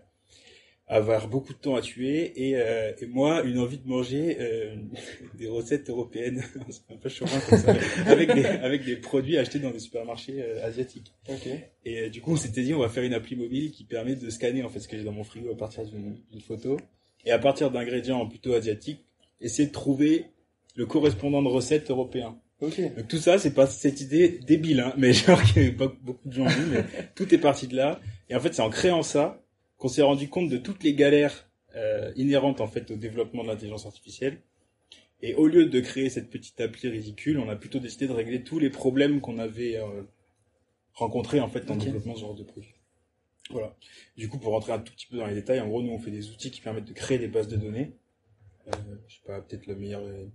Avoir 0.90 1.28
beaucoup 1.28 1.52
de 1.52 1.58
temps 1.58 1.76
à 1.76 1.82
tuer 1.82 2.32
et, 2.48 2.56
euh, 2.56 2.94
et 3.02 3.08
moi 3.08 3.44
une 3.44 3.60
envie 3.60 3.78
de 3.78 3.86
manger 3.86 4.38
euh, 4.40 4.74
des 5.38 5.50
recettes 5.50 5.90
européennes. 5.90 6.42
C'est 6.70 6.94
un 6.94 6.96
peu 6.96 7.10
chauvin 7.10 7.38
comme 7.42 7.60
ça. 7.60 7.74
Mais 7.74 8.10
avec 8.10 8.34
des 8.34 8.46
avec 8.46 8.86
des 8.86 8.96
produits 8.96 9.38
achetés 9.38 9.60
dans 9.60 9.72
des 9.72 9.80
supermarchés 9.80 10.42
euh, 10.42 10.66
asiatiques. 10.66 11.14
Et 11.84 12.10
du 12.10 12.22
coup 12.22 12.32
on 12.32 12.38
s'était 12.38 12.62
dit 12.62 12.74
on 12.74 12.80
va 12.80 12.88
faire 12.88 13.04
une 13.04 13.14
appli 13.14 13.36
mobile 13.36 13.74
qui 13.74 13.84
permet 13.84 14.16
de 14.16 14.30
scanner 14.30 14.64
en 14.64 14.70
fait 14.70 14.80
ce 14.80 14.88
que 14.88 14.96
j'ai 14.98 15.04
dans 15.04 15.12
mon 15.12 15.26
frigo 15.26 15.52
à 15.52 15.58
partir 15.58 15.84
d'une 15.84 16.42
photo. 16.42 16.78
Et 17.26 17.32
à 17.32 17.40
partir 17.40 17.70
d'ingrédients 17.70 18.26
plutôt 18.26 18.54
asiatiques 18.54 19.04
essayer 19.42 19.68
de 19.68 19.74
trouver 19.74 20.28
le 20.76 20.86
correspondant 20.86 21.42
de 21.42 21.48
recettes 21.48 21.90
européen 21.90 22.40
Ok. 22.60 22.82
donc 22.96 23.08
tout 23.08 23.18
ça, 23.18 23.38
c'est 23.38 23.54
pas 23.54 23.68
cette 23.68 24.02
idée 24.02 24.40
débile, 24.40 24.80
hein, 24.80 24.94
mais 24.98 25.14
genre 25.14 25.42
qu'il 25.44 25.62
y 25.62 25.66
avait 25.66 25.76
pas 25.76 25.94
beaucoup 26.02 26.28
de 26.28 26.34
gens 26.34 26.46
ont 26.46 26.68
mais 26.72 26.86
tout 27.16 27.34
est 27.34 27.38
parti 27.38 27.68
de 27.68 27.76
là. 27.76 28.00
Et 28.30 28.36
en 28.36 28.40
fait, 28.40 28.54
c'est 28.54 28.62
en 28.62 28.70
créant 28.70 29.04
ça 29.04 29.44
qu'on 29.78 29.88
s'est 29.88 30.02
rendu 30.02 30.28
compte 30.28 30.50
de 30.50 30.58
toutes 30.58 30.84
les 30.84 30.94
galères 30.94 31.50
euh, 31.76 32.12
inhérentes 32.16 32.62
en 32.62 32.68
fait 32.68 32.90
au 32.90 32.96
développement 32.96 33.44
de 33.44 33.50
l'intelligence 33.50 33.86
artificielle. 33.86 34.42
Et 35.22 35.34
au 35.36 35.48
lieu 35.48 35.66
de 35.66 35.80
créer 35.80 36.10
cette 36.10 36.30
petite 36.30 36.60
appli 36.62 36.90
ridicule, 36.90 37.40
on 37.40 37.50
a 37.50 37.56
plutôt 37.56 37.80
décidé 37.80 38.08
de 38.08 38.14
régler 38.14 38.44
tous 38.44 38.60
les 38.60 38.70
problèmes 38.70 39.20
qu'on 39.22 39.40
avait 39.40 39.78
euh, 39.78 40.04
rencontrés 40.94 41.40
en 41.40 41.48
fait 41.48 41.68
le 41.70 41.76
développement 41.76 42.14
de 42.14 42.18
ce 42.18 42.22
genre 42.22 42.36
de 42.36 42.44
produit. 42.44 42.74
Voilà. 43.50 43.76
Du 44.18 44.30
coup, 44.30 44.38
pour 44.40 44.52
rentrer 44.52 44.74
un 44.74 44.80
tout 44.80 44.94
petit 44.94 45.08
peu 45.08 45.18
dans 45.18 45.26
les 45.26 45.34
détails, 45.34 45.60
en 45.60 45.68
gros, 45.68 45.82
nous 45.82 45.92
on 45.92 46.00
fait 46.00 46.12
des 46.12 46.30
outils 46.30 46.52
qui 46.52 46.62
permettent 46.62 46.86
de 46.88 46.94
créer 46.94 47.18
des 47.18 47.28
bases 47.28 47.48
de 47.48 47.56
données. 47.56 47.94
Euh, 48.68 48.72
je 49.08 49.16
sais 49.16 49.22
pas, 49.26 49.42
peut-être 49.42 49.68
le 49.68 49.76
meilleur 49.76 50.02
euh, 50.02 50.26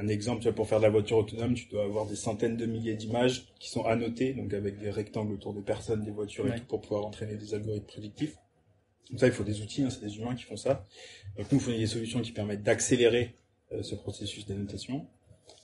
un 0.00 0.08
exemple, 0.08 0.40
tu 0.40 0.44
vois, 0.44 0.54
pour 0.54 0.68
faire 0.68 0.78
de 0.78 0.84
la 0.84 0.90
voiture 0.90 1.18
autonome, 1.18 1.54
tu 1.54 1.66
dois 1.66 1.84
avoir 1.84 2.06
des 2.06 2.14
centaines 2.16 2.56
de 2.56 2.66
milliers 2.66 2.94
d'images 2.94 3.46
qui 3.58 3.68
sont 3.68 3.84
annotées, 3.84 4.32
donc 4.32 4.54
avec 4.54 4.78
des 4.78 4.90
rectangles 4.90 5.32
autour 5.32 5.52
des 5.54 5.60
personnes, 5.62 6.04
des 6.04 6.12
voitures 6.12 6.46
et 6.46 6.50
Ouais. 6.50 6.58
tout, 6.60 6.66
pour 6.66 6.80
pouvoir 6.80 7.04
entraîner 7.04 7.34
des 7.34 7.52
algorithmes 7.54 7.86
prédictifs. 7.86 8.36
Donc 9.10 9.20
ça, 9.20 9.26
il 9.26 9.32
faut 9.32 9.42
des 9.44 9.60
outils, 9.60 9.82
hein, 9.82 9.90
c'est 9.90 10.04
des 10.04 10.16
humains 10.18 10.34
qui 10.36 10.44
font 10.44 10.56
ça. 10.56 10.86
Donc 11.36 11.50
nous, 11.50 11.58
on 11.58 11.60
fait 11.60 11.76
des 11.76 11.86
solutions 11.86 12.20
qui 12.20 12.30
permettent 12.32 12.62
d'accélérer 12.62 13.34
euh, 13.72 13.82
ce 13.82 13.94
processus 13.96 14.46
d'annotation. 14.46 15.06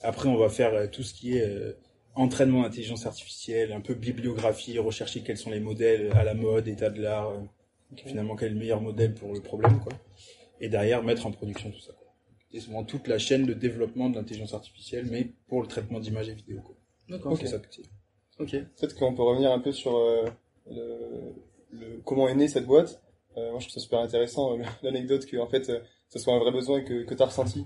Après, 0.01 0.27
on 0.27 0.35
va 0.35 0.49
faire 0.49 0.73
euh, 0.73 0.87
tout 0.87 1.03
ce 1.03 1.13
qui 1.13 1.37
est 1.37 1.47
euh, 1.47 1.77
entraînement 2.15 2.63
d'intelligence 2.63 3.05
artificielle, 3.05 3.71
un 3.71 3.81
peu 3.81 3.93
bibliographie, 3.93 4.77
rechercher 4.79 5.21
quels 5.21 5.37
sont 5.37 5.51
les 5.51 5.59
modèles 5.59 6.11
à 6.13 6.23
la 6.23 6.33
mode, 6.33 6.67
état 6.67 6.89
de 6.89 7.01
l'art, 7.01 7.29
euh, 7.29 7.39
finalement 8.05 8.35
quel 8.35 8.49
est 8.49 8.53
le 8.53 8.59
meilleur 8.59 8.81
modèle 8.81 9.13
pour 9.13 9.33
le 9.33 9.39
problème, 9.41 9.79
quoi. 9.79 9.93
Et 10.59 10.67
derrière, 10.67 11.03
mettre 11.03 11.25
en 11.25 11.31
production 11.31 11.71
tout 11.71 11.79
ça. 11.79 11.93
Quoi. 11.93 12.04
C'est 12.55 12.61
souvent 12.61 12.85
toute 12.85 13.07
la 13.09 13.17
chaîne 13.17 13.45
de 13.45 13.53
développement 13.53 14.09
de 14.09 14.15
l'intelligence 14.15 14.53
artificielle, 14.53 15.07
mais 15.11 15.31
pour 15.47 15.61
le 15.61 15.67
traitement 15.67 15.99
d'images 15.99 16.29
et 16.29 16.33
vidéos. 16.33 16.61
D'accord. 17.09 17.33
Ok. 17.33 17.39
C'est 17.41 17.47
ça, 17.47 17.59
Pixel. 17.59 17.85
Ok. 18.39 18.51
Peut-être 18.51 18.95
qu'on 18.95 19.13
peut 19.13 19.23
revenir 19.23 19.51
un 19.51 19.59
peu 19.59 19.73
sur 19.73 19.97
euh, 19.97 20.25
le, 20.71 21.33
le- 21.71 22.01
comment 22.05 22.29
est 22.29 22.35
née 22.35 22.47
cette 22.47 22.65
boîte. 22.65 23.01
Euh, 23.37 23.51
moi, 23.51 23.59
je 23.59 23.65
trouve 23.67 23.73
ça 23.73 23.79
super 23.81 23.99
intéressant, 23.99 24.57
euh, 24.57 24.63
l'anecdote 24.83 25.25
que 25.25 25.35
en 25.35 25.47
fait, 25.47 25.69
euh, 25.69 25.79
ce 26.09 26.17
soit 26.17 26.33
un 26.33 26.39
vrai 26.39 26.51
besoin 26.51 26.81
que, 26.81 27.03
que 27.03 27.13
tu 27.13 27.21
as 27.21 27.25
ressenti, 27.25 27.65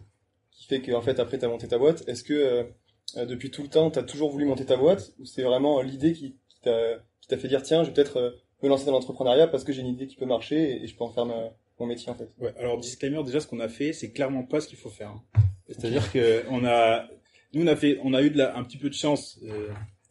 qui 0.51 0.65
fait 0.65 0.81
que 0.81 0.91
en 0.93 1.01
fait, 1.01 1.19
après, 1.19 1.37
tu 1.37 1.45
as 1.45 1.49
monté 1.49 1.67
ta 1.67 1.77
boîte. 1.77 2.03
Est-ce 2.07 2.23
que 2.23 2.67
depuis 3.15 3.51
tout 3.51 3.61
le 3.61 3.69
temps, 3.69 3.91
tu 3.91 3.99
as 3.99 4.03
toujours 4.03 4.31
voulu 4.31 4.45
monter 4.45 4.65
ta 4.65 4.75
boîte 4.77 5.13
ou 5.19 5.25
c'est 5.25 5.43
vraiment 5.43 5.81
l'idée 5.81 6.13
qui, 6.13 6.35
qui 6.47 6.59
t'a 6.61 6.95
qui 7.21 7.27
t'a 7.27 7.37
fait 7.37 7.47
dire 7.47 7.61
tiens, 7.61 7.83
je 7.83 7.89
vais 7.89 7.93
peut-être 7.93 8.17
euh, 8.17 8.31
me 8.63 8.69
lancer 8.69 8.85
dans 8.87 8.91
l'entrepreneuriat 8.93 9.47
parce 9.47 9.63
que 9.63 9.71
j'ai 9.71 9.81
une 9.81 9.87
idée 9.87 10.07
qui 10.07 10.15
peut 10.15 10.25
marcher 10.25 10.57
et, 10.77 10.83
et 10.83 10.87
je 10.87 10.95
peux 10.97 11.03
en 11.03 11.09
faire 11.11 11.25
ma- 11.27 11.51
mon 11.79 11.87
métier 11.87 12.09
en 12.09 12.15
fait. 12.15 12.29
Ouais, 12.39 12.53
alors 12.59 12.77
disclaimer, 12.79 13.23
déjà, 13.23 13.39
ce 13.39 13.47
qu'on 13.47 13.59
a 13.59 13.69
fait, 13.69 13.93
c'est 13.93 14.11
clairement 14.11 14.43
pas 14.43 14.61
ce 14.61 14.67
qu'il 14.67 14.77
faut 14.77 14.89
faire. 14.89 15.09
hein. 15.09 15.23
C'est-à-dire 15.67 16.11
que 16.11 16.43
on 16.49 16.65
a, 16.65 17.07
nous, 17.53 17.63
on 17.63 17.67
a 17.67 17.75
fait, 17.75 17.99
on 18.03 18.13
a 18.13 18.21
eu 18.23 18.29
de 18.31 18.37
la, 18.37 18.57
un 18.57 18.63
petit 18.63 18.77
peu 18.77 18.89
de 18.89 18.93
chance 18.95 19.39
euh, 19.43 19.69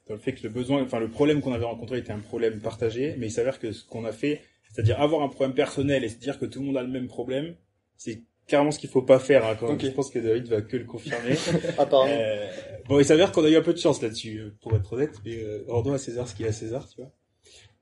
dans 0.08 0.14
le 0.14 0.20
fait 0.20 0.32
que 0.32 0.42
le 0.42 0.48
besoin, 0.48 0.82
enfin, 0.82 1.00
le 1.00 1.10
problème 1.10 1.40
qu'on 1.40 1.52
avait 1.52 1.64
rencontré 1.64 1.98
était 1.98 2.12
un 2.12 2.20
problème 2.20 2.60
partagé, 2.60 3.14
mais 3.18 3.26
il 3.26 3.30
s'avère 3.30 3.58
que 3.58 3.72
ce 3.72 3.84
qu'on 3.84 4.04
a 4.04 4.12
fait 4.12 4.40
C'est-à-dire 4.72 5.00
avoir 5.00 5.22
un 5.22 5.28
problème 5.28 5.54
personnel 5.54 6.04
et 6.04 6.08
se 6.08 6.16
dire 6.18 6.38
que 6.38 6.46
tout 6.46 6.60
le 6.60 6.66
monde 6.66 6.76
a 6.76 6.82
le 6.82 6.88
même 6.88 7.08
problème, 7.08 7.54
c'est 7.96 8.22
carrément 8.46 8.70
ce 8.70 8.78
qu'il 8.78 8.88
faut 8.88 9.02
pas 9.02 9.18
faire. 9.18 9.44
Hein, 9.46 9.56
quand 9.58 9.66
Ok. 9.74 9.84
Je 9.84 9.90
pense 9.90 10.10
que 10.10 10.18
David 10.20 10.46
va 10.46 10.62
que 10.62 10.76
le 10.76 10.84
confirmer. 10.84 11.34
Apparemment. 11.78 12.10
Euh, 12.16 12.46
bon, 12.88 12.98
il 12.98 13.04
s'avère 13.04 13.32
qu'on 13.32 13.44
a 13.44 13.50
eu 13.50 13.56
un 13.56 13.62
peu 13.62 13.72
de 13.74 13.78
chance 13.78 14.00
là-dessus, 14.00 14.38
euh, 14.38 14.56
pour 14.62 14.74
être 14.76 14.92
honnête, 14.92 15.16
mais 15.24 15.36
euh, 15.42 15.64
rendons 15.68 15.92
à 15.92 15.98
César 15.98 16.26
ce 16.28 16.34
qu'il 16.34 16.44
y 16.44 16.46
a 16.46 16.50
à 16.50 16.54
César, 16.54 16.88
tu 16.88 17.00
vois. 17.00 17.10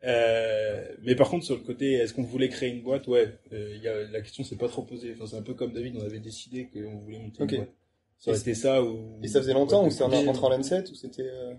Euh, 0.07 0.87
mais 1.03 1.17
par 1.17 1.29
contre, 1.29 1.45
sur 1.45 1.57
le 1.57 1.63
côté, 1.63 1.95
est-ce 1.95 2.15
qu'on 2.15 2.23
voulait 2.23 2.49
créer 2.49 2.71
une 2.71 2.83
boîte? 2.83 3.09
Ouais, 3.09 3.29
euh, 3.53 3.73
il 3.75 3.83
y 3.83 3.89
a, 3.89 4.05
la 4.05 4.21
question 4.21 4.45
s'est 4.45 4.57
pas 4.57 4.69
trop 4.69 4.83
posée. 4.83 5.13
Enfin, 5.15 5.27
c'est 5.27 5.37
un 5.37 5.43
peu 5.43 5.55
comme 5.55 5.73
David, 5.73 5.97
on 5.97 6.05
avait 6.05 6.21
décidé 6.21 6.69
qu'on 6.73 6.97
voulait 6.99 7.19
monter 7.19 7.43
une 7.43 7.57
boîte. 7.57 7.73
Ça 8.19 8.33
été 8.33 8.55
ça 8.55 8.83
ou... 8.83 9.19
Et 9.23 9.29
ça 9.29 9.41
faisait 9.41 9.53
longtemps 9.53 9.83
Ouais, 9.83 9.89
ou 9.89 9.91
c'est 9.91 10.03
en 10.03 10.09
rentrant 10.09 10.51
en 10.51 10.61
ou 10.61 10.63
c'était... 10.63 11.23
euh, 11.23 11.55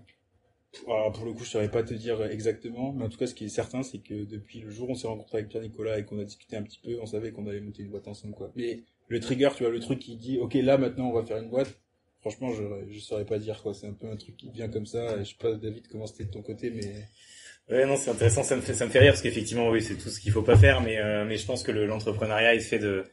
Alors, 0.86 1.12
pour 1.12 1.24
le 1.24 1.32
coup, 1.32 1.44
je 1.44 1.50
saurais 1.50 1.70
pas 1.70 1.82
te 1.82 1.94
dire 1.94 2.20
exactement, 2.24 2.92
mais 2.92 3.04
en 3.04 3.08
tout 3.08 3.18
cas, 3.18 3.26
ce 3.26 3.34
qui 3.34 3.44
est 3.44 3.48
certain, 3.48 3.82
c'est 3.82 3.98
que 3.98 4.24
depuis 4.24 4.60
le 4.60 4.70
jour 4.70 4.88
où 4.88 4.92
on 4.92 4.94
s'est 4.94 5.06
rencontré 5.06 5.38
avec 5.38 5.50
Pierre-Nicolas 5.50 5.98
et 5.98 6.04
qu'on 6.04 6.18
a 6.18 6.24
discuté 6.24 6.56
un 6.56 6.62
petit 6.62 6.80
peu, 6.82 6.98
on 7.00 7.06
savait 7.06 7.30
qu'on 7.30 7.46
allait 7.46 7.60
monter 7.60 7.82
une 7.82 7.90
boîte 7.90 8.08
ensemble, 8.08 8.34
quoi. 8.34 8.50
Mais 8.56 8.80
le 9.08 9.20
trigger, 9.20 9.50
tu 9.56 9.62
vois, 9.62 9.72
le 9.72 9.78
truc 9.78 9.98
qui 10.00 10.16
dit, 10.16 10.38
ok, 10.38 10.54
là, 10.54 10.78
maintenant, 10.78 11.10
on 11.10 11.12
va 11.12 11.22
faire 11.24 11.36
une 11.36 11.48
boîte, 11.48 11.78
franchement, 12.20 12.50
je, 12.52 12.64
je 12.90 12.98
saurais 12.98 13.24
pas 13.24 13.38
dire, 13.38 13.62
quoi. 13.62 13.72
C'est 13.72 13.86
un 13.86 13.92
peu 13.92 14.08
un 14.08 14.16
truc 14.16 14.36
qui 14.36 14.50
vient 14.50 14.68
comme 14.68 14.86
ça. 14.86 15.22
Je 15.22 15.28
sais 15.28 15.36
pas, 15.38 15.52
David, 15.54 15.86
comment 15.88 16.06
c'était 16.06 16.24
de 16.24 16.30
ton 16.30 16.42
côté, 16.42 16.70
mais... 16.70 17.04
Ouais, 17.70 17.84
non, 17.84 17.96
c'est 17.96 18.10
intéressant, 18.10 18.42
ça 18.42 18.56
me 18.56 18.62
fait, 18.62 18.72
ça 18.74 18.86
me 18.86 18.90
fait 18.90 18.98
rire 19.00 19.12
parce 19.12 19.20
qu'effectivement, 19.22 19.68
oui, 19.68 19.82
c'est 19.82 19.96
tout 19.96 20.08
ce 20.08 20.20
qu'il 20.20 20.32
faut 20.32 20.42
pas 20.42 20.56
faire, 20.56 20.80
mais, 20.80 20.98
euh, 20.98 21.24
mais 21.26 21.36
je 21.36 21.44
pense 21.44 21.62
que 21.62 21.70
le- 21.70 21.84
l'entrepreneuriat 21.86 22.54
est 22.54 22.60
fait 22.60 22.78
de, 22.78 23.04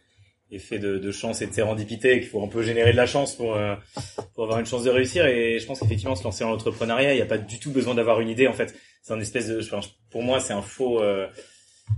est 0.49 0.59
fait 0.59 0.79
de, 0.79 0.97
de 0.97 1.11
chance 1.11 1.41
et 1.41 1.47
de 1.47 1.53
sérendipité, 1.53 2.19
qu'il 2.21 2.29
faut 2.29 2.41
un 2.41 2.47
peu 2.47 2.61
générer 2.61 2.91
de 2.93 2.97
la 2.97 3.05
chance 3.05 3.35
pour, 3.35 3.55
euh, 3.55 3.75
pour 4.33 4.45
avoir 4.45 4.59
une 4.59 4.65
chance 4.65 4.83
de 4.83 4.89
réussir. 4.91 5.25
Et 5.25 5.59
je 5.59 5.65
pense 5.65 5.79
qu'effectivement, 5.81 6.15
se 6.15 6.23
lancer 6.23 6.43
dans 6.45 6.51
l'entrepreneuriat, 6.51 7.13
il 7.13 7.17
n'y 7.17 7.21
a 7.21 7.25
pas 7.25 7.37
du 7.37 7.59
tout 7.59 7.71
besoin 7.71 7.95
d'avoir 7.95 8.21
une 8.21 8.29
idée. 8.29 8.47
En 8.47 8.53
fait, 8.53 8.73
c'est 9.01 9.11
un 9.13 9.19
espèce 9.19 9.47
de, 9.49 9.59
enfin, 9.59 9.81
pour 10.09 10.23
moi, 10.23 10.39
c'est 10.39 10.53
un 10.53 10.61
faux, 10.61 11.01
euh, 11.01 11.27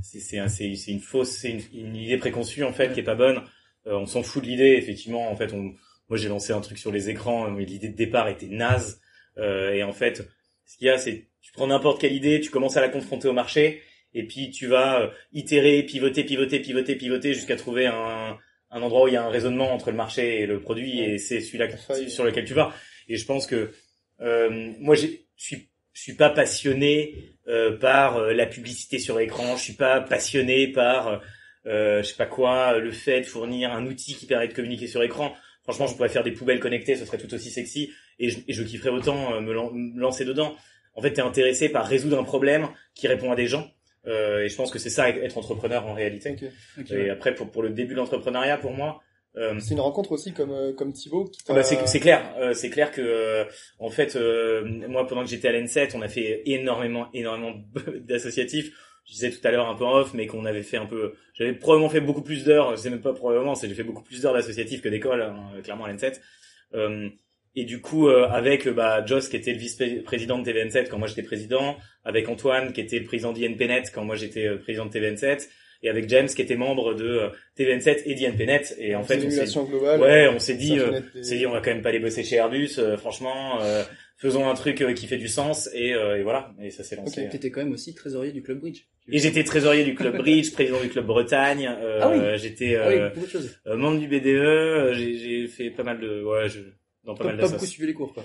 c'est, 0.01 0.39
un- 0.39 0.47
une 0.47 0.99
fausse, 0.99 1.29
c'est 1.29 1.51
une, 1.51 1.61
une 1.73 1.95
idée 1.95 2.17
préconçue 2.17 2.63
en 2.63 2.73
fait 2.73 2.93
qui 2.93 2.99
est 3.01 3.03
pas 3.03 3.15
bonne. 3.15 3.41
Euh, 3.85 3.93
on 3.97 4.05
s'en 4.05 4.23
fout 4.23 4.41
de 4.43 4.47
l'idée. 4.49 4.75
Effectivement, 4.77 5.29
en 5.31 5.35
fait, 5.35 5.53
on, 5.53 5.73
moi, 6.09 6.17
j'ai 6.17 6.29
lancé 6.29 6.53
un 6.53 6.61
truc 6.61 6.77
sur 6.79 6.91
les 6.91 7.09
écrans, 7.09 7.49
mais 7.51 7.65
l'idée 7.65 7.89
de 7.89 7.95
départ 7.95 8.27
était 8.29 8.47
naze. 8.47 8.99
Euh, 9.37 9.73
et 9.73 9.83
en 9.83 9.93
fait, 9.93 10.27
ce 10.65 10.77
qu'il 10.77 10.87
y 10.87 10.89
a, 10.89 10.97
c'est 10.97 11.27
tu 11.47 11.53
prends 11.53 11.67
n'importe 11.67 12.01
quelle 12.01 12.13
idée, 12.13 12.41
tu 12.41 12.49
commences 12.49 12.75
à 12.75 12.81
la 12.81 12.89
confronter 12.89 13.29
au 13.29 13.33
marché, 13.33 13.81
et 14.13 14.23
puis 14.27 14.51
tu 14.51 14.67
vas 14.67 15.01
euh, 15.01 15.07
itérer, 15.31 15.81
pivoter, 15.83 16.25
pivoter, 16.25 16.59
pivoter, 16.59 16.95
pivoter, 16.95 17.33
jusqu'à 17.33 17.55
trouver 17.55 17.85
un, 17.85 18.37
un 18.69 18.81
endroit 18.81 19.05
où 19.05 19.07
il 19.07 19.13
y 19.13 19.17
a 19.17 19.23
un 19.23 19.29
raisonnement 19.29 19.71
entre 19.71 19.91
le 19.91 19.95
marché 19.95 20.41
et 20.41 20.45
le 20.45 20.59
produit, 20.59 20.99
et 20.99 21.17
c'est 21.17 21.39
celui-là 21.39 21.67
sur 22.09 22.25
lequel 22.25 22.43
tu 22.43 22.53
vas. 22.53 22.73
Et 23.07 23.15
je 23.15 23.25
pense 23.25 23.47
que 23.47 23.71
euh, 24.19 24.73
moi, 24.79 24.95
je 24.95 25.07
suis, 25.37 25.69
je 25.93 26.01
suis 26.01 26.15
pas 26.15 26.29
passionné 26.29 27.13
euh, 27.47 27.77
par 27.77 28.17
euh, 28.17 28.33
la 28.33 28.45
publicité 28.45 28.99
sur 28.99 29.17
écran, 29.21 29.55
je 29.55 29.63
suis 29.63 29.73
pas 29.73 30.01
passionné 30.01 30.67
par, 30.67 31.21
euh, 31.65 32.03
je 32.03 32.07
sais 32.09 32.17
pas 32.17 32.25
quoi, 32.25 32.77
le 32.77 32.91
fait 32.91 33.21
de 33.21 33.25
fournir 33.25 33.71
un 33.71 33.85
outil 33.85 34.15
qui 34.15 34.25
permet 34.25 34.49
de 34.49 34.53
communiquer 34.53 34.87
sur 34.87 35.01
écran. 35.01 35.33
Franchement, 35.63 35.87
je 35.87 35.95
pourrais 35.95 36.09
faire 36.09 36.23
des 36.23 36.31
poubelles 36.31 36.59
connectées, 36.59 36.97
ce 36.97 37.05
serait 37.05 37.17
tout 37.17 37.33
aussi 37.33 37.51
sexy, 37.51 37.91
et 38.19 38.29
je, 38.31 38.39
et 38.47 38.53
je 38.53 38.63
kifferais 38.63 38.89
autant 38.89 39.35
euh, 39.35 39.41
me, 39.41 39.53
lan- 39.53 39.71
me 39.71 39.99
lancer 39.99 40.25
dedans. 40.25 40.55
En 40.97 41.01
fait, 41.01 41.13
t'es 41.13 41.21
intéressé 41.21 41.69
par 41.69 41.85
résoudre 41.85 42.19
un 42.19 42.23
problème 42.25 42.67
qui 42.95 43.07
répond 43.07 43.31
à 43.31 43.35
des 43.35 43.47
gens, 43.47 43.71
euh, 44.07 44.43
et 44.43 44.49
je 44.49 44.55
pense 44.55 44.71
que 44.71 44.79
c'est 44.79 44.89
ça 44.89 45.09
être 45.09 45.37
entrepreneur 45.37 45.85
en 45.87 45.93
réalité. 45.93 46.31
ok. 46.31 46.49
Ok, 46.79 46.91
Et 46.91 46.95
ouais. 46.95 47.09
après, 47.09 47.33
pour, 47.33 47.49
pour 47.49 47.63
le 47.63 47.69
début 47.69 47.93
de 47.93 47.99
l'entrepreneuriat, 47.99 48.57
pour 48.57 48.71
moi, 48.71 48.99
euh, 49.37 49.59
C'est 49.59 49.75
une 49.75 49.81
rencontre 49.81 50.13
aussi 50.13 50.33
comme, 50.33 50.51
euh, 50.51 50.73
comme 50.73 50.93
Thibaut 50.93 51.29
ah 51.47 51.53
bah, 51.53 51.61
c'est 51.61 51.85
c'est 51.87 51.99
clair, 51.99 52.33
euh, 52.39 52.53
c'est 52.53 52.71
clair 52.71 52.91
que 52.91 53.01
euh, 53.01 53.43
en 53.77 53.91
fait 53.91 54.15
euh, 54.15 54.63
moi 54.87 55.05
pendant 55.05 55.23
que 55.23 55.29
j'étais 55.29 55.47
à 55.47 55.51
l'N7, 55.51 55.91
on 55.95 56.01
a 56.01 56.07
fait 56.07 56.41
énormément 56.47 57.07
énormément 57.13 57.53
d'associatifs. 57.99 58.71
Je 59.05 59.13
disais 59.13 59.29
tout 59.29 59.39
à 59.47 59.51
l'heure 59.51 59.69
un 59.69 59.75
peu 59.75 59.85
en 59.85 59.93
off, 59.99 60.13
mais 60.15 60.25
qu'on 60.25 60.43
avait 60.45 60.63
fait 60.63 60.77
un 60.77 60.87
peu. 60.87 61.13
J'avais 61.33 61.53
probablement 61.53 61.89
fait 61.89 62.01
beaucoup 62.01 62.23
plus 62.23 62.43
d'heures. 62.43 62.71
Je 62.71 62.81
sais 62.81 62.89
même 62.89 63.01
pas 63.01 63.13
probablement, 63.13 63.53
c'est 63.53 63.69
j'ai 63.69 63.75
fait 63.75 63.83
beaucoup 63.83 64.01
plus 64.03 64.21
d'heures 64.21 64.33
d'associatifs 64.33 64.81
que 64.81 64.89
d'école, 64.89 65.21
hein, 65.21 65.51
clairement 65.63 65.85
à 65.85 65.93
l'N7. 65.93 66.19
Et 67.59 67.65
du 67.65 67.81
coup, 67.81 68.07
euh, 68.07 68.27
avec 68.29 68.67
euh, 68.67 68.71
bah, 68.71 69.03
Joss 69.05 69.29
qui 69.29 69.35
était 69.35 69.51
le 69.51 69.57
vice-président 69.57 70.37
de 70.37 70.49
TVN7 70.49 70.89
quand 70.89 70.99
moi 70.99 71.07
j'étais 71.07 71.23
président, 71.23 71.75
avec 72.05 72.29
Antoine 72.29 72.71
qui 72.71 72.81
était 72.81 72.99
le 72.99 73.05
président 73.05 73.33
d'INPNet 73.33 73.83
quand 73.93 74.05
moi 74.05 74.15
j'étais 74.15 74.45
euh, 74.47 74.57
président 74.57 74.85
de 74.85 74.91
TVN7, 74.91 75.47
et 75.83 75.89
avec 75.89 76.07
James 76.09 76.27
qui 76.27 76.41
était 76.41 76.55
membre 76.55 76.93
de 76.93 77.05
euh, 77.07 77.29
TVN7 77.57 78.03
et 78.05 78.13
d'INPNet. 78.15 78.75
Et 78.79 78.93
en 78.95 79.03
fait, 79.03 79.19
on 79.25 79.29
s'est 79.31 79.45
globale. 79.69 79.99
Ouais, 80.01 80.27
on 80.27 80.39
s'est 80.39 80.55
dit, 80.55 80.77
euh, 80.77 80.91
des- 80.91 81.19
on 81.19 81.23
s'est 81.23 81.37
dit, 81.37 81.45
on 81.47 81.51
va 81.51 81.61
quand 81.61 81.71
même 81.71 81.81
pas 81.81 81.91
les 81.91 81.99
bosser 81.99 82.23
chez 82.23 82.35
Airbus, 82.35 82.71
euh, 82.77 82.95
franchement, 82.97 83.59
euh, 83.61 83.83
faisons 84.17 84.47
un 84.49 84.53
truc 84.53 84.83
qui 84.95 85.07
fait 85.07 85.17
du 85.17 85.27
sens, 85.27 85.67
et, 85.73 85.93
euh, 85.93 86.19
et 86.19 86.23
voilà, 86.23 86.51
et 86.61 86.69
ça 86.71 86.83
s'est 86.83 86.95
lancé. 86.95 87.23
Ok. 87.25 87.29
T'étais 87.31 87.49
quand 87.51 87.63
même 87.63 87.73
aussi 87.73 87.93
trésorier 87.95 88.31
du 88.31 88.41
club 88.43 88.59
bridge. 88.59 88.81
Et 89.11 89.19
j'étais 89.19 89.43
trésorier 89.43 89.83
du 89.85 89.95
club 89.95 90.17
Bridge, 90.17 90.51
président 90.51 90.81
du 90.81 90.89
club 90.89 91.05
Bretagne, 91.05 91.65
euh, 91.81 91.99
Ah 92.01 92.09
oui. 92.11 92.37
j'étais 92.37 92.75
Ah 92.75 92.89
oui, 92.89 92.99
beaucoup 93.15 93.25
de 93.25 93.31
choses. 93.31 93.57
membre 93.65 93.99
du 93.99 94.07
BDE, 94.07 94.27
euh, 94.27 94.93
j'ai 94.93 95.17
j'ai 95.17 95.47
fait 95.47 95.69
pas 95.69 95.83
mal 95.83 95.99
de, 96.01 96.21
ouais, 96.23 96.49
je, 96.49 96.59
dans 97.07 97.15
pas 97.15 97.23
Pas, 97.23 97.29
mal 97.31 97.37
pas 97.37 97.47
beaucoup 97.47 97.53
d'assos. 97.61 97.71
suivi 97.71 97.87
les 97.87 97.93
cours, 97.95 98.13
quoi. 98.13 98.23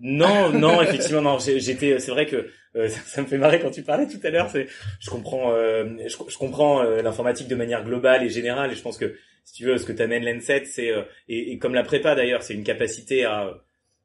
Non, 0.00 0.50
non, 0.58 0.82
effectivement, 0.82 1.22
non. 1.22 1.38
J'étais, 1.38 1.98
c'est 2.00 2.10
vrai 2.10 2.26
que 2.26 2.48
euh, 2.74 2.88
ça, 2.88 3.00
ça 3.06 3.22
me 3.22 3.26
fait 3.28 3.38
marrer 3.38 3.60
quand 3.60 3.70
tu 3.70 3.82
parlais 3.82 4.08
tout 4.08 4.18
à 4.24 4.30
l'heure. 4.30 4.50
C'est, 4.50 4.66
je 5.00 5.10
comprends, 5.10 5.52
euh, 5.52 5.84
je, 6.06 6.16
je 6.28 6.38
comprends 6.38 6.82
euh, 6.82 7.02
l'informatique 7.02 7.46
de 7.48 7.54
manière 7.54 7.84
globale 7.84 8.24
et 8.24 8.30
générale. 8.30 8.72
Et 8.72 8.74
je 8.74 8.82
pense 8.82 8.98
que 8.98 9.14
si 9.44 9.54
tu 9.54 9.64
veux, 9.66 9.76
ce 9.78 9.84
que 9.84 9.92
t'amène 9.92 10.24
l'ENSET, 10.24 10.64
c'est 10.64 10.90
euh, 10.90 11.02
et, 11.28 11.52
et 11.52 11.58
comme 11.58 11.74
la 11.74 11.82
prépa 11.84 12.14
d'ailleurs, 12.14 12.42
c'est 12.42 12.54
une 12.54 12.64
capacité 12.64 13.24
à 13.24 13.52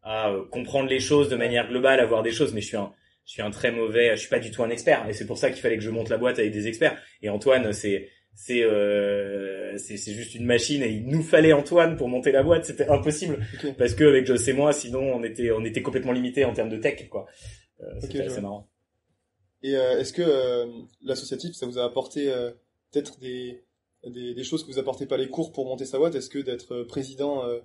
à 0.03 0.29
euh, 0.29 0.45
comprendre 0.49 0.87
les 0.89 0.99
choses 1.01 1.27
de 1.29 1.35
manière 1.35 1.67
globale, 1.67 1.99
à 1.99 2.05
voir 2.05 2.23
des 2.23 2.31
choses. 2.31 2.53
Mais 2.53 2.61
je 2.61 2.67
suis 2.67 2.77
un, 2.77 2.91
je 3.25 3.31
suis 3.33 3.41
un 3.41 3.51
très 3.51 3.71
mauvais, 3.71 4.11
je 4.15 4.21
suis 4.21 4.29
pas 4.29 4.39
du 4.39 4.51
tout 4.51 4.63
un 4.63 4.69
expert. 4.69 5.05
Et 5.09 5.13
c'est 5.13 5.25
pour 5.27 5.37
ça 5.37 5.49
qu'il 5.51 5.61
fallait 5.61 5.77
que 5.77 5.83
je 5.83 5.89
monte 5.89 6.09
la 6.09 6.17
boîte 6.17 6.39
avec 6.39 6.51
des 6.51 6.67
experts. 6.67 6.97
Et 7.21 7.29
Antoine, 7.29 7.73
c'est 7.73 8.09
c'est 8.39 8.61
euh, 8.61 9.75
c'est 9.77 9.97
juste 10.13 10.35
une 10.35 10.45
machine 10.45 10.83
et 10.83 10.89
il 10.89 11.07
nous 11.07 11.23
fallait 11.23 11.53
Antoine 11.53 11.97
pour 11.97 12.07
monter 12.07 12.31
la 12.31 12.43
boîte. 12.43 12.65
C'était 12.65 12.87
impossible. 12.87 13.39
Parce 13.79 13.95
que 13.95 14.03
avec 14.03 14.27
Joss 14.27 14.47
et 14.47 14.53
moi 14.53 14.73
sinon 14.73 15.01
on 15.01 15.23
était 15.23 15.49
on 15.51 15.65
était 15.65 15.81
complètement 15.81 16.11
limité 16.11 16.45
en 16.45 16.53
termes 16.53 16.69
de 16.69 16.77
tech 16.77 17.09
quoi. 17.09 17.25
Euh, 17.81 17.85
c'était 17.99 18.21
assez 18.21 18.33
vois. 18.33 18.41
marrant. 18.41 18.69
Et 19.63 19.75
euh, 19.75 19.99
est-ce 19.99 20.13
que 20.13 20.21
euh, 20.21 20.67
l'associatif, 21.01 21.55
ça 21.55 21.65
vous 21.65 21.79
a 21.79 21.83
apporté 21.83 22.31
euh, 22.31 22.51
peut-être 22.91 23.19
des, 23.19 23.63
des, 24.05 24.35
des 24.35 24.43
choses 24.43 24.63
que 24.63 24.71
vous 24.71 24.77
apportez 24.77 25.07
pas 25.07 25.17
les 25.17 25.29
cours 25.29 25.51
pour 25.51 25.65
monter 25.65 25.85
sa 25.85 25.97
boîte? 25.97 26.13
Est-ce 26.13 26.29
que 26.29 26.39
d'être 26.39 26.73
euh, 26.75 26.85
président 26.85 27.43
euh, 27.43 27.59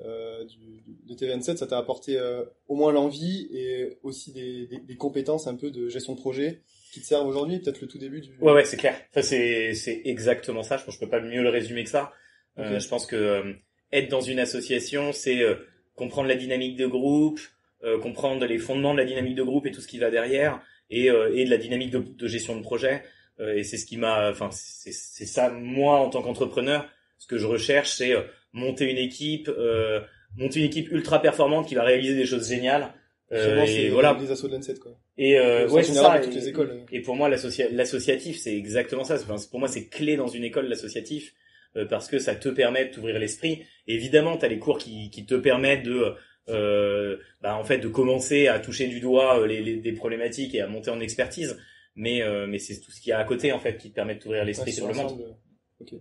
euh, 0.00 0.44
du, 0.44 0.82
de 1.06 1.14
TVN7, 1.14 1.56
ça 1.56 1.68
t'a 1.68 1.78
apporté 1.78 2.18
euh, 2.18 2.44
au 2.66 2.74
moins 2.74 2.90
l'envie 2.90 3.48
et 3.52 3.96
aussi 4.02 4.32
des, 4.32 4.66
des, 4.66 4.80
des 4.80 4.96
compétences 4.96 5.46
un 5.46 5.54
peu 5.54 5.70
de 5.70 5.88
gestion 5.88 6.14
de 6.14 6.20
projet? 6.20 6.62
Qui 6.96 7.02
te 7.02 7.06
servent 7.06 7.26
aujourd'hui 7.26 7.58
Peut-être 7.60 7.80
le 7.80 7.86
tout 7.86 7.98
début 7.98 8.20
du... 8.20 8.30
ouais 8.40 8.52
ouais 8.52 8.64
c'est 8.64 8.76
clair. 8.76 8.96
Enfin 9.10 9.22
c'est 9.22 9.74
c'est 9.74 10.02
exactement 10.04 10.62
ça. 10.62 10.76
Je 10.76 10.84
pense 10.84 10.96
que 10.96 11.00
je 11.00 11.06
peux 11.06 11.10
pas 11.10 11.20
mieux 11.20 11.42
le 11.42 11.48
résumer 11.48 11.84
que 11.84 11.90
ça. 11.90 12.12
Euh, 12.58 12.80
je 12.80 12.88
pense 12.88 13.06
que 13.06 13.16
euh, 13.16 13.52
être 13.92 14.10
dans 14.10 14.20
une 14.22 14.38
association 14.40 15.12
c'est 15.12 15.42
euh, 15.42 15.54
comprendre 15.94 16.28
la 16.28 16.34
dynamique 16.36 16.76
de 16.76 16.86
groupe 16.86 17.40
euh, 17.84 17.98
comprendre 17.98 18.44
les 18.46 18.58
fondements 18.58 18.94
de 18.94 18.98
la 18.98 19.04
dynamique 19.04 19.34
de 19.34 19.42
groupe 19.42 19.66
et 19.66 19.70
tout 19.70 19.80
ce 19.82 19.88
qui 19.88 19.98
va 19.98 20.10
derrière 20.10 20.60
et, 20.90 21.10
euh, 21.10 21.34
et 21.36 21.44
de 21.44 21.50
la 21.50 21.58
dynamique 21.58 21.90
de, 21.90 21.98
de 21.98 22.26
gestion 22.28 22.56
de 22.56 22.62
projet. 22.62 23.02
Euh, 23.38 23.54
et 23.54 23.64
c'est 23.64 23.76
ce 23.76 23.86
qui 23.86 23.98
m'a 23.98 24.30
enfin 24.30 24.48
c'est 24.52 24.92
c'est 24.92 25.26
ça 25.26 25.50
moi 25.50 25.98
en 25.98 26.08
tant 26.10 26.22
qu'entrepreneur 26.22 26.88
ce 27.18 27.26
que 27.26 27.36
je 27.36 27.46
recherche 27.46 27.90
c'est 27.90 28.12
euh, 28.14 28.22
monter 28.52 28.90
une 28.90 28.96
équipe 28.98 29.48
euh, 29.48 30.00
monter 30.36 30.60
une 30.60 30.66
équipe 30.66 30.90
ultra 30.90 31.20
performante 31.20 31.68
qui 31.68 31.74
va 31.74 31.82
réaliser 31.82 32.14
des 32.14 32.26
choses 32.26 32.48
géniales. 32.48 32.92
Euh, 33.32 33.42
Sûrement, 33.44 33.64
et 33.64 33.88
voilà. 33.88 34.14
des 34.14 34.30
assos 34.30 34.48
de 34.48 34.54
l'ANSET, 34.54 34.78
quoi. 34.78 34.92
Et 35.18 35.38
euh, 35.38 35.66
C'est 35.68 35.74
ouais 35.74 35.82
c'est 35.82 35.88
général 35.88 36.20
ça 36.22 36.24
toutes 36.28 36.36
et, 36.36 36.40
les 36.40 36.48
écoles. 36.48 36.80
et 36.92 37.00
pour 37.00 37.16
moi 37.16 37.28
l'associa- 37.28 37.70
l'associatif 37.70 38.38
c'est 38.38 38.56
exactement 38.56 39.04
ça 39.04 39.14
Enfin, 39.14 39.36
pour 39.50 39.58
moi 39.60 39.68
c'est 39.68 39.86
clé 39.88 40.16
dans 40.16 40.28
une 40.28 40.44
école 40.44 40.66
l'associatif 40.68 41.34
euh, 41.76 41.84
parce 41.86 42.08
que 42.08 42.18
ça 42.18 42.34
te 42.34 42.48
permet 42.48 42.86
de 42.86 42.90
t'ouvrir 42.94 43.18
l'esprit 43.18 43.62
évidemment 43.86 44.36
tu 44.36 44.44
as 44.44 44.48
les 44.48 44.58
cours 44.58 44.78
qui, 44.78 45.10
qui 45.10 45.24
te 45.26 45.34
permettent 45.34 45.84
de 45.84 46.14
euh, 46.48 47.16
bah, 47.40 47.56
en 47.56 47.64
fait 47.64 47.78
de 47.78 47.88
commencer 47.88 48.46
à 48.48 48.58
toucher 48.60 48.86
du 48.88 49.00
doigt 49.00 49.40
euh, 49.40 49.46
les, 49.46 49.62
les- 49.62 49.76
des 49.76 49.92
problématiques 49.92 50.54
et 50.54 50.60
à 50.60 50.66
monter 50.68 50.90
en 50.90 51.00
expertise 51.00 51.56
mais 51.94 52.22
euh, 52.22 52.46
mais 52.46 52.58
c'est 52.58 52.78
tout 52.80 52.90
ce 52.90 53.00
qu'il 53.00 53.10
y 53.10 53.12
a 53.12 53.18
à 53.18 53.24
côté 53.24 53.52
en 53.52 53.58
fait 53.58 53.78
qui 53.78 53.90
te 53.90 53.94
permet 53.94 54.14
de 54.16 54.20
t'ouvrir 54.20 54.44
l'esprit 54.44 54.70
Ouais, 54.70 54.76
sur 54.76 54.86
le 54.88 54.94
monde 54.94 55.20
euh, 55.20 55.32
Ok. 55.80 55.94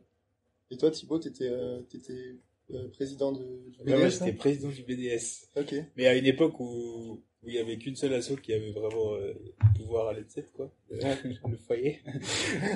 Et 0.72 0.78
toi, 0.78 0.90
Thibaut, 0.90 1.20
t'étais 1.20 1.48
euh, 1.48 1.82
t'étais, 1.90 2.38
euh, 2.74 2.88
président 2.94 3.32
de, 3.32 3.70
du 3.70 3.80
Ouais, 3.84 3.98
moi, 3.98 4.08
BDS, 4.08 4.12
j'étais 4.14 4.32
non? 4.32 4.38
président 4.38 4.70
du 4.70 4.82
BDS. 4.84 5.48
Ok. 5.56 5.76
Mais 5.96 6.08
à 6.08 6.16
une 6.16 6.26
époque 6.26 6.60
où, 6.60 7.22
où 7.46 7.50
il 7.50 7.56
y 7.56 7.60
avait 7.60 7.78
qu'une 7.78 7.96
seule 7.96 8.14
asso 8.14 8.36
qui 8.42 8.54
avait 8.54 8.72
vraiment 8.72 9.14
euh, 9.16 9.34
pouvoir 9.76 10.08
à 10.10 10.14
l'ETSET, 10.14 10.46
quoi. 10.56 10.72
le 10.90 11.58
foyer. 11.58 12.00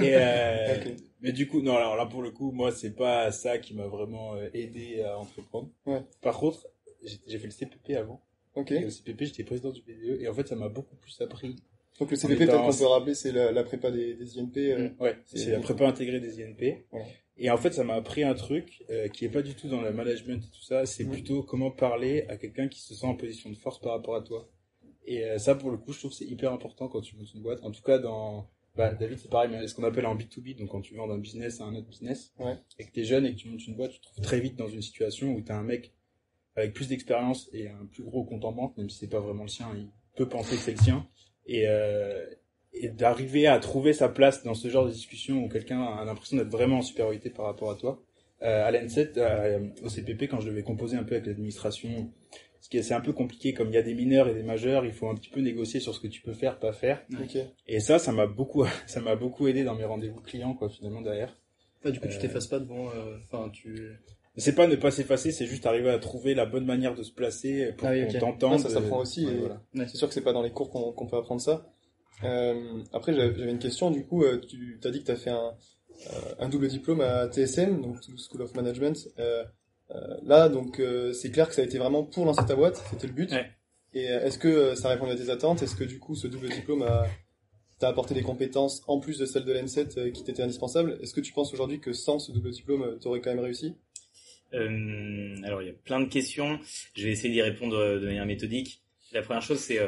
Et, 0.01 0.15
euh. 0.15 0.75
Mais 1.21 1.31
du 1.31 1.47
coup, 1.47 1.61
non, 1.61 1.75
alors 1.75 1.95
là, 1.95 2.05
pour 2.05 2.21
le 2.21 2.31
coup, 2.31 2.51
moi, 2.51 2.71
c'est 2.71 2.95
pas 2.95 3.31
ça 3.31 3.57
qui 3.57 3.73
m'a 3.73 3.87
vraiment 3.87 4.35
euh, 4.35 4.49
aidé 4.53 5.01
à 5.01 5.17
entreprendre. 5.17 5.69
Ouais. 5.85 6.01
Par 6.21 6.37
contre, 6.37 6.67
j'ai 7.27 7.37
fait 7.39 7.47
le 7.47 7.51
CPP 7.51 7.95
avant. 7.97 8.21
Ok. 8.55 8.71
Et 8.71 8.85
au 8.85 8.89
CPP, 8.89 9.25
j'étais 9.25 9.43
président 9.43 9.71
du 9.71 9.81
BDE. 9.81 10.21
Et 10.21 10.27
en 10.27 10.33
fait, 10.33 10.47
ça 10.47 10.55
m'a 10.55 10.69
beaucoup 10.69 10.95
plus 10.95 11.19
appris. 11.21 11.55
Donc 11.99 12.11
le 12.11 12.15
CPP, 12.17 12.37
peut-être 12.37 12.61
qu'on 12.61 12.77
peut 12.77 12.85
rappeler, 12.85 13.13
c'est 13.13 13.31
la, 13.33 13.51
la 13.51 13.63
prépa 13.63 13.91
des, 13.91 14.13
des 14.15 14.37
INP. 14.39 14.57
euh, 14.57 14.89
Ouais, 14.99 15.17
c'est- 15.25 15.51
la 15.51 15.59
prépa 15.59 15.85
intégrée 15.87 16.19
des 16.21 16.41
INP. 16.43 16.85
Et 17.41 17.49
en 17.49 17.57
fait, 17.57 17.71
ça 17.73 17.83
m'a 17.85 17.95
appris 17.95 18.23
un 18.23 18.33
truc 18.33 18.83
euh, 18.89 19.07
qui 19.09 19.23
est 19.25 19.29
pas 19.29 19.41
du 19.41 19.53
tout 19.55 19.67
dans 19.69 19.81
le 19.81 19.91
management 19.93 20.43
et 20.43 20.49
tout 20.49 20.61
ça. 20.61 20.85
C'est 20.85 21.03
Mhm. 21.05 21.11
plutôt 21.11 21.43
comment 21.43 21.71
parler 21.71 22.25
à 22.29 22.35
quelqu'un 22.37 22.67
qui 22.69 22.81
se 22.81 22.93
sent 22.93 23.05
en 23.05 23.15
position 23.15 23.49
de 23.49 23.55
force 23.55 23.79
par 23.79 23.93
rapport 23.93 24.15
à 24.15 24.21
toi. 24.21 24.49
Et 25.11 25.25
euh, 25.25 25.37
ça, 25.39 25.55
pour 25.55 25.71
le 25.71 25.77
coup, 25.77 25.91
je 25.91 25.97
trouve 25.99 26.11
que 26.11 26.17
c'est 26.17 26.25
hyper 26.25 26.53
important 26.53 26.87
quand 26.87 27.01
tu 27.01 27.15
montes 27.15 27.33
une 27.33 27.41
boîte. 27.41 27.63
En 27.63 27.71
tout 27.71 27.81
cas, 27.81 27.97
dans 27.97 28.47
Bah, 28.75 28.93
David, 28.93 29.17
c'est 29.17 29.29
pareil, 29.29 29.49
mais 29.51 29.67
ce 29.67 29.73
qu'on 29.73 29.83
appelle 29.83 30.05
en 30.05 30.15
B2B, 30.15 30.55
donc 30.57 30.69
quand 30.69 30.81
tu 30.81 30.93
vends 30.95 31.07
d'un 31.07 31.17
business 31.17 31.59
à 31.61 31.65
un 31.65 31.73
autre 31.75 31.87
business, 31.87 32.31
Ouais. 32.39 32.55
et 32.77 32.85
que 32.85 32.91
t'es 32.91 33.03
jeune 33.03 33.25
et 33.25 33.31
que 33.33 33.37
tu 33.39 33.49
montes 33.49 33.65
une 33.65 33.75
boîte, 33.75 33.91
tu 33.91 33.99
te 33.99 34.05
trouves 34.05 34.23
très 34.23 34.39
vite 34.39 34.55
dans 34.55 34.67
une 34.67 34.83
situation 34.83 35.33
où 35.33 35.41
t'as 35.41 35.55
un 35.57 35.63
mec 35.63 35.93
avec 36.55 36.73
plus 36.73 36.87
d'expérience 36.89 37.49
et 37.53 37.69
un 37.69 37.85
plus 37.91 38.03
gros 38.03 38.23
compte 38.23 38.45
en 38.45 38.51
banque, 38.51 38.77
même 38.77 38.89
si 38.89 38.99
c'est 38.99 39.07
pas 39.09 39.19
vraiment 39.19 39.43
le 39.43 39.49
sien, 39.49 39.67
il 39.75 39.89
peut 40.15 40.29
penser 40.29 40.55
que 40.55 40.61
c'est 40.61 40.71
le 40.73 40.77
sien, 40.77 41.07
et, 41.47 41.63
euh, 41.67 42.23
et 42.73 42.89
d'arriver 42.89 43.47
à 43.47 43.57
trouver 43.59 43.93
sa 43.93 44.09
place 44.09 44.43
dans 44.43 44.53
ce 44.53 44.69
genre 44.69 44.85
de 44.85 44.91
discussion 44.91 45.43
où 45.43 45.49
quelqu'un 45.49 45.81
a 45.83 46.05
l'impression 46.05 46.37
d'être 46.37 46.51
vraiment 46.51 46.77
en 46.77 46.81
supériorité 46.83 47.31
par 47.31 47.45
rapport 47.45 47.71
à 47.71 47.75
toi. 47.75 48.03
Euh, 48.43 48.65
à 48.65 48.71
l'N7, 48.71 49.17
euh, 49.17 49.67
au 49.83 49.89
CPP, 49.89 50.27
quand 50.29 50.39
je 50.39 50.47
devais 50.49 50.63
composer 50.63 50.95
un 50.95 51.03
peu 51.03 51.15
avec 51.15 51.25
l'administration, 51.27 52.11
ce 52.61 52.69
qui 52.69 52.77
est, 52.77 52.81
c'est 52.83 52.93
un 52.93 53.01
peu 53.01 53.13
compliqué, 53.13 53.53
comme 53.53 53.69
il 53.69 53.73
y 53.75 53.77
a 53.77 53.81
des 53.81 53.93
mineurs 53.93 54.27
et 54.27 54.33
des 54.33 54.43
majeurs, 54.43 54.85
il 54.85 54.91
faut 54.91 55.07
un 55.09 55.15
petit 55.15 55.29
peu 55.29 55.39
négocier 55.41 55.79
sur 55.79 55.93
ce 55.95 55.99
que 55.99 56.07
tu 56.07 56.21
peux 56.21 56.33
faire, 56.33 56.59
pas 56.59 56.73
faire. 56.73 57.01
Et 57.67 57.79
ça, 57.79 57.99
ça 57.99 58.11
m'a 58.11 58.27
beaucoup, 58.27 58.65
ça 58.87 58.99
m'a 59.01 59.15
beaucoup 59.15 59.47
aidé 59.47 59.63
dans 59.63 59.75
mes 59.75 59.85
rendez-vous 59.85 60.21
clients, 60.21 60.53
quoi, 60.53 60.69
finalement, 60.69 61.01
derrière. 61.01 61.35
Ah, 61.85 61.91
du 61.91 61.99
coup, 61.99 62.07
tu 62.07 62.17
Euh, 62.17 62.19
t'effaces 62.19 62.47
pas 62.47 62.59
devant. 62.59 62.89
euh, 62.89 63.17
Enfin, 63.31 63.49
tu. 63.49 63.91
C'est 64.35 64.53
pas 64.55 64.67
ne 64.67 64.75
pas 64.75 64.91
s'effacer, 64.91 65.31
c'est 65.31 65.45
juste 65.47 65.65
arriver 65.65 65.89
à 65.89 65.99
trouver 65.99 66.33
la 66.33 66.45
bonne 66.45 66.65
manière 66.65 66.95
de 66.95 67.03
se 67.03 67.11
placer 67.11 67.73
pour 67.77 67.87
Ah 67.87 67.91
oui, 67.91 68.05
qu'on 68.13 68.19
t'entende. 68.19 68.59
Ça 68.59 68.69
s'apprend 68.69 68.99
aussi, 68.99 69.25
Ouais, 69.25 69.33
et- 69.33 69.37
voilà. 69.37 69.61
Ouais. 69.75 69.87
C'est 69.87 69.97
sûr 69.97 70.07
que 70.07 70.13
c'est 70.13 70.21
pas 70.21 70.33
dans 70.33 70.43
les 70.43 70.51
cours 70.51 70.69
qu'on 70.69 70.91
qu'on 70.93 71.07
peut 71.07 71.17
apprendre 71.17 71.41
ça. 71.41 71.65
Euh, 72.23 72.83
après, 72.93 73.13
j'avais 73.13 73.49
une 73.49 73.59
question. 73.59 73.91
Du 73.91 74.05
coup, 74.05 74.23
euh, 74.23 74.39
tu 74.39 74.77
t'as 74.81 74.91
dit 74.91 74.99
que 74.99 75.05
tu 75.05 75.11
as 75.11 75.15
fait 75.15 75.29
un, 75.29 75.53
euh, 76.11 76.35
un 76.39 76.49
double 76.49 76.67
diplôme 76.67 77.01
à 77.01 77.27
TSM, 77.29 77.81
donc 77.81 77.97
School 78.17 78.41
of 78.41 78.53
Management. 78.55 79.09
Euh, 79.91 80.17
là, 80.23 80.49
donc, 80.49 80.79
euh, 80.79 81.13
c'est 81.13 81.31
clair 81.31 81.47
que 81.47 81.55
ça 81.55 81.61
a 81.61 81.65
été 81.65 81.77
vraiment 81.77 82.03
pour 82.03 82.25
lancer 82.25 82.45
ta 82.45 82.55
boîte. 82.55 82.83
C'était 82.91 83.07
le 83.07 83.13
but. 83.13 83.31
Ouais. 83.31 83.49
Et 83.93 84.09
euh, 84.09 84.25
est-ce 84.25 84.37
que 84.37 84.75
ça 84.75 84.89
répond 84.89 85.09
à 85.09 85.15
tes 85.15 85.29
attentes? 85.29 85.63
Est-ce 85.63 85.75
que 85.75 85.83
du 85.83 85.99
coup, 85.99 86.15
ce 86.15 86.27
double 86.27 86.49
diplôme 86.49 86.83
a 86.83 87.07
t'a 87.79 87.87
apporté 87.87 88.13
des 88.13 88.23
compétences 88.23 88.83
en 88.87 88.99
plus 88.99 89.17
de 89.17 89.25
celles 89.25 89.45
de 89.45 89.53
l'N7 89.53 89.97
euh, 89.97 90.11
qui 90.11 90.23
t'étaient 90.23 90.43
indispensables? 90.43 90.99
Est-ce 91.01 91.13
que 91.13 91.21
tu 91.21 91.31
penses 91.31 91.53
aujourd'hui 91.53 91.79
que 91.79 91.93
sans 91.93 92.19
ce 92.19 92.31
double 92.31 92.51
diplôme, 92.51 92.99
t'aurais 92.99 93.21
quand 93.21 93.29
même 93.29 93.39
réussi? 93.39 93.73
Euh, 94.53 95.35
alors 95.43 95.61
il 95.61 95.67
y 95.67 95.71
a 95.71 95.75
plein 95.85 96.01
de 96.01 96.09
questions. 96.09 96.59
Je 96.93 97.05
vais 97.05 97.11
essayer 97.11 97.33
d'y 97.33 97.41
répondre 97.41 97.77
de 97.77 98.05
manière 98.05 98.25
méthodique. 98.25 98.83
La 99.11 99.21
première 99.21 99.41
chose, 99.41 99.59
c'est 99.59 99.79
euh, 99.79 99.87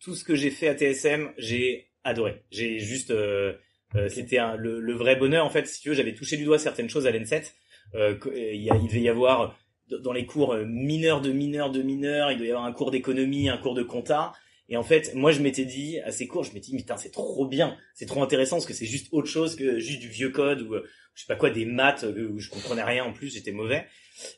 tout 0.00 0.14
ce 0.14 0.24
que 0.24 0.34
j'ai 0.34 0.50
fait 0.50 0.68
à 0.68 0.74
TSM, 0.74 1.32
j'ai 1.36 1.88
adoré. 2.02 2.42
J'ai 2.50 2.78
juste, 2.78 3.10
euh, 3.10 3.54
euh, 3.94 4.08
c'était 4.08 4.38
le, 4.56 4.80
le 4.80 4.92
vrai 4.94 5.16
bonheur 5.16 5.44
en 5.44 5.50
fait. 5.50 5.66
Si 5.66 5.80
tu 5.80 5.90
veux, 5.90 5.94
j'avais 5.94 6.14
touché 6.14 6.36
du 6.36 6.44
doigt 6.44 6.58
certaines 6.58 6.88
choses 6.88 7.06
à 7.06 7.12
l'N7. 7.12 7.52
Euh, 7.94 8.16
euh, 8.26 8.52
il, 8.54 8.62
y 8.62 8.70
a- 8.70 8.76
il 8.76 8.86
devait 8.88 9.00
y 9.02 9.08
avoir 9.08 9.56
dans 10.02 10.12
les 10.12 10.26
cours 10.26 10.54
euh, 10.54 10.64
mineurs 10.64 11.20
de 11.20 11.30
mineurs 11.32 11.70
de 11.70 11.82
mineurs, 11.82 12.32
il 12.32 12.38
doit 12.38 12.46
y 12.46 12.50
avoir 12.50 12.64
un 12.64 12.72
cours 12.72 12.90
d'économie, 12.90 13.48
un 13.48 13.58
cours 13.58 13.74
de 13.74 13.82
compta. 13.82 14.32
Et 14.68 14.76
en 14.78 14.82
fait, 14.82 15.14
moi, 15.14 15.30
je 15.30 15.40
m'étais 15.42 15.66
dit 15.66 15.98
à 16.00 16.10
ces 16.10 16.26
cours, 16.26 16.42
je 16.42 16.52
m'étais 16.54 16.70
dit, 16.70 16.76
putain, 16.78 16.96
c'est 16.96 17.10
trop 17.10 17.46
bien, 17.46 17.76
c'est 17.94 18.06
trop 18.06 18.22
intéressant 18.22 18.56
parce 18.56 18.66
que 18.66 18.72
c'est 18.72 18.86
juste 18.86 19.08
autre 19.12 19.28
chose 19.28 19.56
que 19.56 19.78
juste 19.78 20.00
du 20.00 20.08
vieux 20.08 20.30
code 20.30 20.62
ou 20.62 20.74
euh, 20.74 20.86
je 21.14 21.20
sais 21.22 21.26
pas 21.28 21.36
quoi, 21.36 21.50
des 21.50 21.66
maths 21.66 22.04
où 22.04 22.38
je 22.40 22.48
comprenais 22.50 22.82
rien 22.82 23.04
en 23.04 23.12
plus, 23.12 23.32
j'étais 23.34 23.52
mauvais. 23.52 23.86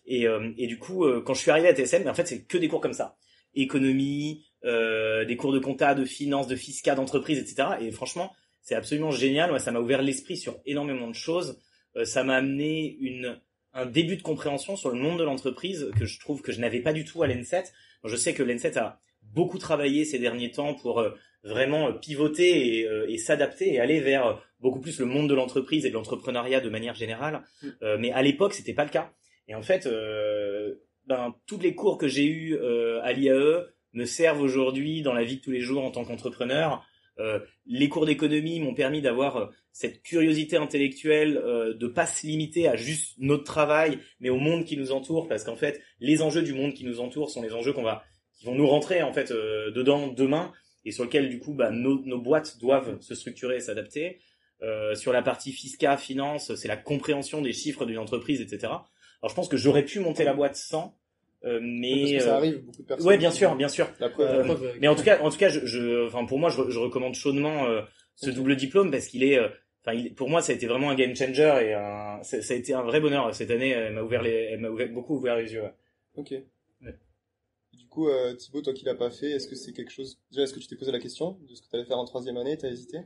Et, 0.06 0.26
euh, 0.26 0.52
et 0.58 0.66
du 0.66 0.78
coup, 0.78 1.06
quand 1.24 1.32
je 1.34 1.40
suis 1.40 1.50
arrivé 1.50 1.68
à 1.68 1.74
TSM, 1.74 2.02
mais 2.04 2.10
en 2.10 2.14
fait, 2.14 2.26
c'est 2.26 2.42
que 2.42 2.58
des 2.58 2.68
cours 2.68 2.80
comme 2.80 2.92
ça. 2.92 3.16
Économie, 3.54 4.44
euh, 4.64 5.24
des 5.24 5.36
cours 5.36 5.52
de 5.52 5.58
compta, 5.58 5.94
de 5.94 6.04
finance, 6.04 6.46
de 6.46 6.56
fiscal, 6.56 6.96
d'entreprise, 6.96 7.38
etc. 7.38 7.68
Et 7.80 7.90
franchement, 7.92 8.32
c'est 8.62 8.74
absolument 8.74 9.10
génial. 9.10 9.50
Moi, 9.50 9.58
ça 9.58 9.70
m'a 9.72 9.80
ouvert 9.80 10.02
l'esprit 10.02 10.36
sur 10.36 10.58
énormément 10.66 11.08
de 11.08 11.14
choses. 11.14 11.58
Euh, 11.96 12.04
ça 12.04 12.24
m'a 12.24 12.36
amené 12.36 12.96
une, 13.00 13.40
un 13.72 13.86
début 13.86 14.16
de 14.16 14.22
compréhension 14.22 14.76
sur 14.76 14.90
le 14.90 14.98
monde 14.98 15.18
de 15.18 15.24
l'entreprise 15.24 15.90
que 15.98 16.06
je 16.06 16.20
trouve 16.20 16.42
que 16.42 16.52
je 16.52 16.60
n'avais 16.60 16.80
pas 16.80 16.92
du 16.92 17.04
tout 17.04 17.22
à 17.22 17.28
l'N7. 17.28 17.72
Bon, 18.02 18.08
je 18.08 18.16
sais 18.16 18.34
que 18.34 18.42
l'N7 18.42 18.78
a 18.78 19.00
beaucoup 19.22 19.58
travaillé 19.58 20.04
ces 20.04 20.18
derniers 20.18 20.50
temps 20.50 20.74
pour 20.74 21.00
euh, 21.00 21.10
vraiment 21.42 21.88
euh, 21.88 21.92
pivoter 21.92 22.80
et, 22.80 22.88
et 23.08 23.18
s'adapter 23.18 23.74
et 23.74 23.80
aller 23.80 24.00
vers 24.00 24.40
beaucoup 24.60 24.80
plus 24.80 24.98
le 24.98 25.06
monde 25.06 25.28
de 25.28 25.34
l'entreprise 25.34 25.84
et 25.84 25.90
de 25.90 25.94
l'entrepreneuriat 25.94 26.60
de 26.60 26.68
manière 26.68 26.94
générale. 26.94 27.42
Euh, 27.82 27.96
mais 27.98 28.12
à 28.12 28.22
l'époque, 28.22 28.54
c'était 28.54 28.74
pas 28.74 28.84
le 28.84 28.90
cas. 28.90 29.12
Et 29.48 29.54
en 29.54 29.62
fait, 29.62 29.86
euh, 29.86 30.74
ben, 31.06 31.34
tous 31.46 31.58
les 31.58 31.74
cours 31.74 31.98
que 31.98 32.08
j'ai 32.08 32.26
eus 32.26 32.56
euh, 32.56 33.00
à 33.02 33.12
l'IAE 33.12 33.66
me 33.92 34.04
servent 34.04 34.40
aujourd'hui 34.40 35.02
dans 35.02 35.12
la 35.12 35.24
vie 35.24 35.36
de 35.36 35.40
tous 35.40 35.50
les 35.50 35.60
jours 35.60 35.84
en 35.84 35.90
tant 35.90 36.04
qu'entrepreneur. 36.04 36.84
Euh, 37.18 37.40
les 37.66 37.88
cours 37.88 38.06
d'économie 38.06 38.60
m'ont 38.60 38.74
permis 38.74 39.00
d'avoir 39.00 39.50
cette 39.76 40.02
curiosité 40.02 40.56
intellectuelle, 40.56 41.36
euh, 41.36 41.74
de 41.74 41.86
pas 41.86 42.06
se 42.06 42.26
limiter 42.26 42.66
à 42.66 42.76
juste 42.76 43.12
notre 43.18 43.44
travail, 43.44 43.98
mais 44.20 44.30
au 44.30 44.38
monde 44.38 44.64
qui 44.64 44.78
nous 44.78 44.90
entoure, 44.90 45.28
parce 45.28 45.44
qu'en 45.44 45.54
fait, 45.54 45.82
les 46.00 46.22
enjeux 46.22 46.40
du 46.40 46.54
monde 46.54 46.72
qui 46.72 46.84
nous 46.86 46.98
entoure 46.98 47.28
sont 47.28 47.42
les 47.42 47.52
enjeux 47.52 47.74
qu'on 47.74 47.82
va, 47.82 48.02
qui 48.38 48.46
vont 48.46 48.54
nous 48.54 48.66
rentrer 48.66 49.02
en 49.02 49.12
fait 49.12 49.32
euh, 49.32 49.70
dedans 49.72 50.08
demain, 50.08 50.50
et 50.86 50.92
sur 50.92 51.04
lesquels 51.04 51.28
du 51.28 51.40
coup, 51.40 51.52
bah, 51.52 51.70
nos, 51.70 52.02
nos 52.06 52.18
boîtes 52.18 52.56
doivent 52.58 52.98
se 53.02 53.14
structurer 53.14 53.56
et 53.56 53.60
s'adapter. 53.60 54.18
Euh, 54.62 54.94
sur 54.94 55.12
la 55.12 55.20
partie 55.20 55.52
fiscale, 55.52 55.98
finance, 55.98 56.54
c'est 56.54 56.68
la 56.68 56.78
compréhension 56.78 57.42
des 57.42 57.52
chiffres 57.52 57.84
d'une 57.84 57.98
entreprise, 57.98 58.40
etc. 58.40 58.58
Alors 58.68 59.28
je 59.28 59.34
pense 59.34 59.48
que 59.48 59.58
j'aurais 59.58 59.84
pu 59.84 60.00
monter 60.00 60.24
la 60.24 60.32
boîte 60.32 60.56
sans, 60.56 60.96
euh, 61.44 61.58
Parce 61.58 61.62
mais 61.62 62.16
que 62.16 62.22
ça 62.22 62.30
euh, 62.30 62.36
arrive, 62.38 62.64
beaucoup 62.64 62.80
de 62.82 62.86
personnes. 62.86 63.06
ouais, 63.06 63.18
bien 63.18 63.30
sûr, 63.30 63.54
bien 63.56 63.68
sûr. 63.68 63.90
La 64.00 64.08
preuve. 64.08 64.26
Euh, 64.26 64.38
La 64.38 64.44
preuve, 64.44 64.72
Mais 64.80 64.88
en 64.88 64.94
tout 64.94 65.02
cas, 65.02 65.20
en 65.20 65.28
tout 65.28 65.36
cas, 65.36 65.50
je, 65.50 65.66
je, 65.66 66.06
enfin 66.06 66.24
pour 66.24 66.38
moi, 66.38 66.48
je, 66.48 66.70
je 66.70 66.78
recommande 66.78 67.14
chaudement 67.14 67.66
euh, 67.66 67.82
ce 68.14 68.30
double 68.30 68.56
diplôme 68.56 68.90
parce 68.90 69.06
qu'il 69.08 69.22
est, 69.22 69.38
euh, 69.38 69.48
enfin 69.86 69.96
il- 69.96 70.14
pour 70.14 70.28
moi, 70.28 70.42
ça 70.42 70.52
a 70.52 70.54
été 70.56 70.66
vraiment 70.66 70.90
un 70.90 70.94
game 70.96 71.14
changer 71.14 71.60
et 71.68 71.74
un, 71.74 72.20
ça, 72.22 72.42
ça 72.42 72.54
a 72.54 72.56
été 72.56 72.74
un 72.74 72.82
vrai 72.82 73.00
bonheur 73.00 73.32
cette 73.34 73.50
année. 73.50 73.70
Elle 73.70 73.94
m'a 73.94 74.02
ouvert 74.02 74.22
les, 74.22 74.30
elle 74.52 74.60
m'a 74.60 74.68
ouvert- 74.70 74.92
beaucoup 74.92 75.14
ouvert 75.16 75.36
les 75.36 75.52
yeux. 75.52 75.62
ouais. 75.62 75.74
Ok. 76.16 76.34
Du 77.72 77.86
coup, 77.88 78.08
euh, 78.08 78.34
Thibaut, 78.34 78.62
toi 78.62 78.72
qui 78.72 78.84
l'as 78.84 78.94
pas 78.94 79.10
fait, 79.10 79.30
est-ce 79.30 79.46
que 79.48 79.54
c'est 79.54 79.72
quelque 79.72 79.90
chose. 79.92 80.18
Déjà, 80.30 80.42
est-ce 80.44 80.52
que 80.54 80.60
tu 80.60 80.66
t'es 80.66 80.76
posé 80.76 80.92
la 80.92 80.98
question 80.98 81.38
de 81.48 81.54
ce 81.54 81.62
que 81.62 81.68
tu 81.68 81.76
allais 81.76 81.84
faire 81.84 81.98
en 81.98 82.04
troisième 82.04 82.36
année? 82.36 82.56
T'as 82.56 82.68
hésité? 82.68 82.98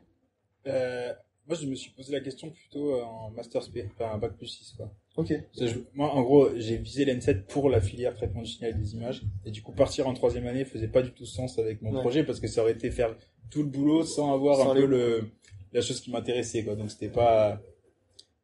Euh, 0.66 1.12
moi, 1.46 1.56
je 1.60 1.66
me 1.66 1.74
suis 1.74 1.90
posé 1.92 2.12
la 2.12 2.20
question 2.20 2.50
plutôt 2.50 2.94
euh, 2.94 3.02
en 3.02 3.30
Master 3.30 3.62
SP, 3.66 3.82
enfin 3.92 4.12
un 4.14 4.18
bac 4.18 4.36
plus 4.36 4.46
6, 4.46 4.74
quoi. 4.76 4.92
Ok. 5.16 5.32
Je- 5.60 5.78
moi, 5.94 6.12
en 6.14 6.22
gros, 6.22 6.50
j'ai 6.56 6.76
visé 6.76 7.04
l'N7 7.04 7.46
pour 7.46 7.68
la 7.68 7.80
filière 7.80 8.14
traitement 8.14 8.42
du 8.42 8.50
signal 8.50 8.78
des 8.78 8.94
images. 8.94 9.22
Et 9.44 9.50
du 9.50 9.60
coup, 9.62 9.72
partir 9.72 10.06
en 10.06 10.14
troisième 10.14 10.46
année 10.46 10.64
faisait 10.64 10.88
pas 10.88 11.02
du 11.02 11.12
tout 11.12 11.26
sens 11.26 11.58
avec 11.58 11.82
mon 11.82 11.92
Ouais. 11.92 12.00
projet 12.00 12.22
parce 12.24 12.38
que 12.40 12.46
ça 12.46 12.62
aurait 12.62 12.72
été 12.72 12.90
faire 12.90 13.16
tout 13.50 13.62
le 13.62 13.68
boulot 13.68 14.04
sans 14.04 14.32
avoir 14.32 14.56
Sans 14.58 14.70
un 14.70 14.74
les- 14.74 14.80
peu 14.82 14.86
le, 14.86 15.24
la 15.72 15.80
chose 15.80 16.00
qui 16.00 16.10
m'intéressait, 16.10 16.64
quoi. 16.64 16.74
Donc, 16.76 16.90
c'était 16.90 17.08
pas, 17.08 17.60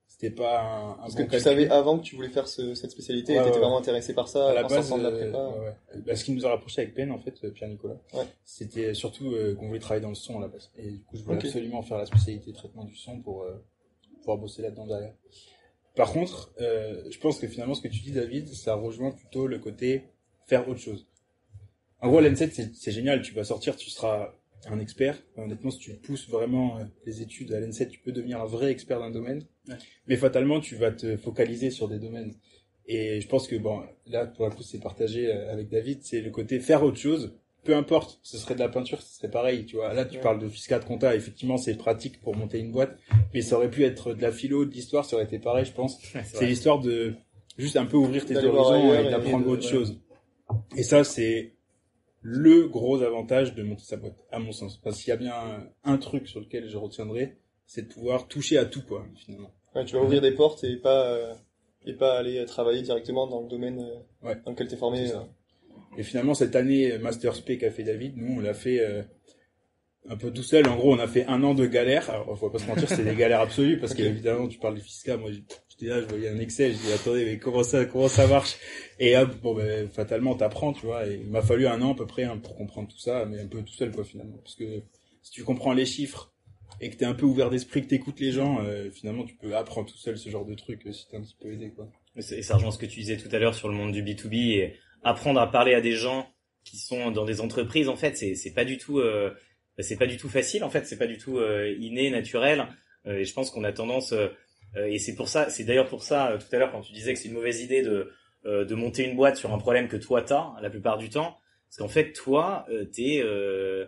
c'était 0.07 0.31
pas 0.31 0.63
un, 0.63 0.91
un 0.93 0.97
Parce 0.97 1.15
bon 1.15 1.27
que 1.27 1.37
tu 1.37 1.41
savait 1.41 1.69
avant 1.69 1.99
que 1.99 2.05
tu 2.05 2.17
voulais 2.17 2.29
faire 2.31 2.49
ce- 2.49 2.75
cette 2.75 2.91
spécialité 2.93 3.33
Ouais, 3.35 3.39
et 3.41 3.43
t'étais 3.45 3.57
ouais. 3.57 3.61
vraiment 3.61 3.79
intéressé 3.79 4.15
par 4.15 4.29
ça 4.29 4.51
à 4.51 4.55
la 4.55 4.65
en 4.65 4.69
base, 4.69 4.89
sortant 4.89 4.99
de 4.99 5.09
la 5.09 5.15
euh, 5.15 5.19
prépa. 5.19 5.49
ouais. 5.61 6.01
Bah, 6.07 6.17
ce 6.17 6.25
qui 6.25 6.33
nous 6.33 6.47
a 6.47 6.51
rapproché 6.51 6.83
avec 6.83 6.95
Ben, 6.95 7.11
en 7.11 7.19
fait, 7.19 7.35
euh, 7.45 7.51
Pierre-Nicolas, 7.51 7.97
c'était 8.45 8.95
surtout 8.95 9.33
euh, 9.33 9.55
qu'on 9.55 9.69
voulait 9.69 9.81
travailler 9.81 10.03
dans 10.03 10.09
le 10.11 10.15
son 10.15 10.39
à 10.39 10.41
la 10.43 10.49
base. 10.49 10.71
Et 10.79 10.91
du 10.91 11.01
coup, 11.03 11.17
je 11.17 11.23
voulais 11.23 11.37
absolument 11.39 11.83
faire 11.83 11.99
la 11.99 12.07
spécialité 12.07 12.53
traitement 12.53 12.85
du 12.85 12.97
son 12.97 13.21
pour 13.21 13.43
euh, 13.43 13.63
pouvoir 14.21 14.39
bosser 14.39 14.63
là-dedans 14.63 14.87
derrière. 14.87 15.13
Par 15.95 16.13
contre, 16.13 16.53
euh, 16.61 17.03
je 17.11 17.19
pense 17.19 17.39
que 17.39 17.49
finalement, 17.49 17.75
ce 17.75 17.81
que 17.83 17.89
tu 17.89 18.01
dis, 18.01 18.13
David, 18.13 18.49
ça 18.55 18.75
rejoint 18.75 19.11
plutôt 19.13 19.47
le 19.47 19.59
côté 19.59 20.05
faire 20.47 20.69
autre 20.69 20.81
chose. 20.81 21.07
En 22.01 22.09
gros, 22.09 22.21
l'N7, 22.21 22.51
c'est- 22.53 22.75
c'est 22.75 22.93
génial. 22.93 23.23
Tu 23.23 23.33
vas 23.35 23.45
sortir, 23.45 23.75
tu 23.77 23.89
seras 23.91 24.33
un 24.69 24.79
expert. 24.79 25.17
Honnêtement, 25.37 25.71
si 25.71 25.79
tu 25.79 25.93
pousses 25.95 26.29
vraiment 26.29 26.79
euh, 26.79 26.85
les 27.07 27.23
études 27.23 27.53
à 27.53 27.61
l'N7, 27.61 27.89
tu 27.89 28.01
peux 28.01 28.13
devenir 28.13 28.41
un 28.41 28.47
vrai 28.47 28.71
expert 28.71 28.99
d'un 29.01 29.11
domaine. 29.11 29.45
Ouais. 29.69 29.75
Mais 30.07 30.17
fatalement, 30.17 30.61
tu 30.61 30.77
vas 30.77 30.91
te 30.91 31.17
focaliser 31.17 31.71
sur 31.71 31.89
des 31.89 31.99
domaines. 31.99 32.35
Et 32.89 33.21
je 33.21 33.29
pense 33.29 33.49
que, 33.49 33.57
bon, 33.57 33.83
là, 34.07 34.27
pour 34.27 34.47
le 34.49 34.53
coup, 34.55 34.63
c'est 34.63 34.81
partagé 34.81 35.27
euh, 35.33 35.53
avec 35.53 35.69
David, 35.69 36.01
c'est 36.03 36.21
le 36.21 36.31
côté 36.31 36.61
faire 36.61 36.83
autre 36.85 36.99
chose. 36.99 37.35
Peu 37.65 37.75
importe, 37.75 38.21
ce 38.23 38.39
serait 38.39 38.55
de 38.55 38.61
la 38.61 38.69
peinture, 38.69 39.03
ce 39.03 39.17
serait 39.17 39.31
pareil, 39.31 39.67
tu 39.67 39.75
vois. 39.75 39.93
Là, 39.93 40.05
tu 40.05 40.17
Ouais. 40.19 40.23
parles 40.23 40.39
de 40.39 40.49
fiscal, 40.49 40.79
de 40.81 40.85
compta, 40.85 41.17
effectivement, 41.17 41.57
c'est 41.57 41.75
pratique 41.77 42.21
pour 42.21 42.37
monter 42.37 42.61
une 42.61 42.71
boîte. 42.71 42.97
Mais 43.35 43.41
ça 43.43 43.57
aurait 43.57 43.71
pu 43.71 43.83
être 43.85 44.15
de 44.15 44.23
la 44.23 44.31
philo, 44.31 44.65
de 44.65 44.71
l'histoire, 44.73 45.05
ça 45.05 45.17
aurait 45.17 45.25
été 45.25 45.41
pareil, 45.41 45.65
je 45.65 45.73
pense. 45.73 46.01
C'est 46.33 46.47
l'histoire 46.47 46.79
de 46.81 47.15
juste 47.59 47.77
un 47.77 47.87
peu 47.87 47.97
ouvrir 47.97 48.25
tes 48.25 48.37
horizons 48.37 48.95
et 48.95 49.07
et 49.07 49.11
d'apprendre 49.11 49.47
de- 49.47 49.51
autre 49.51 49.65
ouais. 49.65 49.73
chose. 49.73 50.01
Et 50.77 50.85
ça, 50.85 51.03
c'est 51.03 51.55
le 52.29 52.67
gros 52.67 53.03
avantage 53.03 53.55
de 53.55 53.63
monter 53.63 53.85
sa 53.85 53.97
boîte, 53.97 54.17
à 54.33 54.41
mon 54.41 54.51
sens. 54.51 54.79
Parce 54.83 54.99
qu'il 55.01 55.11
y 55.11 55.13
a 55.13 55.17
bien 55.17 55.33
un, 55.35 55.69
un 55.85 55.97
truc 55.97 56.27
sur 56.27 56.41
lequel 56.41 56.69
je 56.69 56.77
retiendrai, 56.77 57.37
c'est 57.67 57.89
de 57.89 57.93
pouvoir 57.95 58.27
toucher 58.27 58.59
à 58.59 58.65
tout, 58.65 58.83
quoi, 58.83 59.07
finalement. 59.15 59.53
Ouais, 59.77 59.85
tu 59.85 59.95
vas 59.95 60.03
ouvrir 60.03 60.21
des 60.21 60.33
portes 60.33 60.65
et 60.65 60.77
pas 60.77 61.07
euh, 61.13 61.33
et 61.85 61.93
pas 61.93 62.19
aller 62.19 62.45
travailler 62.47 62.83
directement 62.83 63.29
dans 63.29 63.43
le 63.43 63.49
domaine 63.49 63.79
euh, 63.81 64.27
Ouais. 64.29 64.37
dans 64.45 64.51
lequel 64.51 64.67
t'es 64.67 64.77
formé. 64.77 65.13
Euh. 65.13 65.21
Et 65.97 66.03
finalement, 66.03 66.35
cette 66.35 66.57
année 66.57 66.91
euh, 66.93 66.99
Master 66.99 67.35
Spé 67.37 67.59
qu'a 67.59 67.71
fait 67.71 67.85
David, 67.85 68.17
nous, 68.17 68.39
on 68.39 68.41
l'a 68.41 68.55
fait 68.55 68.81
euh, 68.81 69.03
un 70.09 70.17
peu 70.17 70.33
tout 70.33 70.43
seul. 70.43 70.67
En 70.69 70.77
gros, 70.77 70.93
on 70.95 70.99
a 70.99 71.07
fait 71.07 71.27
un 71.27 71.43
an 71.45 71.55
de 71.55 71.67
galère. 71.67 72.11
Alors, 72.11 72.37
faut 72.37 72.51
pas 72.51 72.59
se 72.59 72.67
mentir, 72.67 72.89
c'est 72.89 73.05
des 73.05 73.15
galères 73.15 73.41
absolues 73.41 73.79
parce 73.79 73.95
qu'évidemment, 73.99 74.49
tu 74.49 74.59
parles 74.59 74.75
du 74.75 74.81
fiscal. 74.81 75.19
Moi, 75.21 75.31
j'étais 75.79 75.93
là, 75.93 76.01
je 76.01 76.07
voyais 76.07 76.29
un 76.29 76.39
Excel. 76.39 76.73
Je 76.73 76.79
dis, 76.79 76.93
attendez, 76.93 77.25
mais 77.25 77.39
comment 77.39 77.63
ça, 77.63 77.85
comment 77.85 78.09
ça 78.09 78.27
marche? 78.27 78.57
Et 78.99 79.17
hop, 79.17 79.35
bon, 79.43 79.55
ben, 79.55 79.89
fatalement, 79.89 80.35
t'apprends, 80.35 80.73
tu 80.73 80.87
vois. 80.87 81.07
Et 81.07 81.21
il 81.23 81.31
m'a 81.31 81.43
fallu 81.43 81.67
un 81.67 81.81
an 81.83 81.93
à 81.93 81.97
peu 81.97 82.07
près 82.07 82.25
hein, 82.25 82.39
pour 82.39 82.57
comprendre 82.57 82.89
tout 82.89 82.99
ça, 82.99 83.25
mais 83.27 83.41
un 83.41 83.47
peu 83.47 83.63
tout 83.63 83.75
seul, 83.75 83.93
quoi, 83.93 84.05
finalement. 84.05 84.39
Parce 84.39 84.55
que 84.55 84.83
si 85.23 85.33
tu 85.33 85.45
comprends 85.45 85.73
les 85.73 85.87
chiffres 85.87 86.33
et 86.81 86.91
que 86.91 86.97
t'es 86.97 87.05
un 87.05 87.15
peu 87.15 87.27
ouvert 87.27 87.51
d'esprit, 87.51 87.83
que 87.83 87.89
t'écoutes 87.89 88.21
les 88.21 88.33
gens, 88.33 88.61
euh, 88.63 88.91
finalement, 88.91 89.25
tu 89.25 89.35
peux 89.35 89.57
apprendre 89.57 89.91
tout 89.91 89.99
seul 89.99 90.19
ce 90.19 90.29
genre 90.29 90.45
de 90.45 90.55
truc 90.55 90.87
euh, 90.87 90.93
si 90.93 91.09
t'es 91.09 91.17
un 91.17 91.23
petit 91.23 91.37
peu 91.41 91.53
aidé, 91.53 91.71
quoi. 91.71 91.89
Et 92.17 92.43
ça 92.43 92.55
rejoint 92.55 92.71
ce 92.71 92.79
que 92.79 92.87
tu 92.87 93.01
disais 93.01 93.19
tout 93.19 93.29
à 93.31 93.39
l'heure 93.39 93.55
sur 93.55 93.69
le 93.69 93.75
monde 93.75 93.93
du 93.93 94.03
B2B 94.03 94.35
et 94.57 94.77
apprendre 95.03 95.39
à 95.39 95.51
parler 95.51 95.75
à 95.75 95.83
des 95.83 95.93
gens 95.93 96.27
qui 96.65 96.79
sont 96.79 97.11
dans 97.11 97.27
des 97.27 97.41
entreprises, 97.41 97.89
en 97.89 97.97
fait, 97.97 98.17
c'est 98.17 98.55
pas 98.55 98.65
du 98.65 98.79
tout, 98.79 99.01
euh, 99.01 99.31
c'est 99.79 99.99
pas 99.99 100.07
du 100.07 100.17
tout 100.17 100.29
facile 100.31 100.65
en 100.65 100.71
fait, 100.71 100.87
c'est 100.87 100.97
pas 100.97 101.07
du 101.07 101.19
tout 101.19 101.39
euh, 101.39 101.75
inné, 101.79 102.11
naturel. 102.11 102.67
Et 103.05 103.25
je 103.25 103.33
pense 103.35 103.53
qu'on 103.53 103.63
a 103.63 103.71
tendance, 103.71 104.13
et 104.77 104.99
c'est 104.99 105.15
pour 105.15 105.29
ça, 105.29 105.49
c'est 105.49 105.65
d'ailleurs 105.65 105.89
pour 105.89 106.03
ça 106.03 106.33
euh, 106.33 106.39
tout 106.39 106.55
à 106.55 106.59
l'heure 106.59 106.71
quand 106.71 106.81
tu 106.81 106.93
disais 106.93 107.15
que 107.15 107.19
c'est 107.19 107.29
une 107.29 107.35
mauvaise 107.35 107.61
idée 107.61 107.83
de 107.83 108.13
euh, 108.45 108.65
de 108.65 108.75
monter 108.75 109.05
une 109.05 109.17
boîte 109.17 109.37
sur 109.37 109.53
un 109.53 109.59
problème 109.59 109.89
que 109.89 109.97
toi 109.97 110.23
t'as 110.23 110.53
la 110.61 110.71
plupart 110.71 110.99
du 110.99 111.09
temps, 111.09 111.39
parce 111.69 111.79
qu'en 111.79 111.89
fait 111.89 112.13
toi 112.13 112.67
euh, 112.71 112.85
t'es 112.85 113.21
euh, 113.23 113.87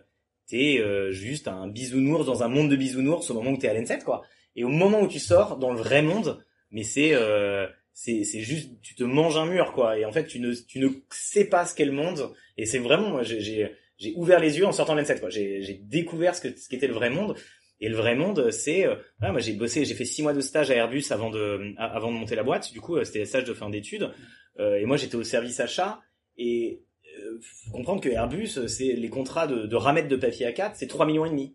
t'es 0.48 0.79
euh, 0.81 1.12
juste 1.12 1.46
un 1.46 1.68
bisounours 1.68 2.27
dans 2.27 2.42
un 2.42 2.48
monde 2.48 2.70
de 2.70 2.77
bisounours 2.77 3.31
au 3.31 3.35
moment 3.35 3.51
où 3.51 3.57
t'es 3.57 3.68
à 3.68 3.74
l'N7 3.74 4.03
quoi. 4.03 4.22
Et 4.57 4.64
au 4.64 4.68
moment 4.68 5.03
où 5.03 5.09
tu 5.09 5.20
sors 5.20 5.59
dans 5.59 5.72
le 5.72 5.79
vrai 5.79 6.03
monde, 6.03 6.42
mais 6.72 6.83
c'est 6.83 7.11
euh, 7.12 7.66
c'est 7.92 8.24
c'est 8.24 8.40
juste 8.40 8.70
tu 8.83 8.94
te 8.94 9.05
manges 9.05 9.37
un 9.37 9.46
mur 9.46 9.72
quoi. 9.72 9.98
Et 9.98 10.05
en 10.05 10.12
fait 10.12 10.27
tu 10.27 10.40
ne 10.40 10.55
tu 10.55 10.81
ne 10.81 10.88
sais 11.11 11.44
pas 11.44 11.64
ce 11.66 11.74
qu'est 11.74 11.85
le 11.85 11.92
monde. 11.92 12.33
Et 12.57 12.66
c'est 12.66 12.79
vraiment 12.79 13.11
moi 13.11 13.22
j'ai 13.22 13.40
j'ai 13.40 13.70
j'ai 13.98 14.14
ouvert 14.16 14.40
les 14.40 14.59
yeux 14.59 14.66
en 14.66 14.72
sortant 14.72 14.96
de 14.96 15.03
l'N7 15.03 15.20
quoi. 15.20 15.29
J'ai 15.29 15.62
j'ai 15.62 15.74
découvert 15.74 16.35
ce 16.35 16.40
que 16.40 16.57
ce 16.59 16.68
qu'était 16.68 16.88
le 16.88 16.94
vrai 16.94 17.11
monde. 17.11 17.37
Et 17.81 17.88
le 17.88 17.97
vrai 17.97 18.14
monde, 18.17 18.51
c'est 18.51 18.85
euh, 18.87 18.97
moi 19.21 19.38
j'ai 19.38 19.53
bossé, 19.53 19.85
j'ai 19.85 19.95
fait 19.95 20.05
six 20.05 20.23
mois 20.23 20.33
de 20.33 20.41
stage 20.41 20.71
à 20.71 20.75
Airbus 20.75 21.05
avant 21.11 21.31
de 21.31 21.75
avant 21.79 22.11
de 22.12 22.17
monter 22.19 22.35
la 22.35 22.43
boîte. 22.43 22.73
Du 22.73 22.81
coup, 22.81 22.97
euh, 22.97 23.05
c'était 23.05 23.25
stage 23.25 23.45
de 23.45 23.55
fin 23.55 23.71
d'études. 23.71 24.11
Euh, 24.59 24.77
et 24.77 24.85
moi 24.85 24.97
j'étais 24.97 25.14
au 25.17 25.23
service 25.23 25.61
achat. 25.61 26.01
Et 26.37 26.83
euh, 27.21 27.38
faut 27.41 27.71
comprendre 27.73 28.01
que 28.01 28.09
Airbus, 28.09 28.67
c'est 28.69 28.93
les 28.95 29.09
contrats 29.09 29.47
de, 29.47 29.67
de 29.67 29.77
ramettes 29.77 30.09
de 30.09 30.17
papier 30.17 30.47
A4, 30.49 30.73
c'est 30.75 30.87
3 30.88 31.07
millions 31.07 31.25
et 31.27 31.31
demi 31.31 31.55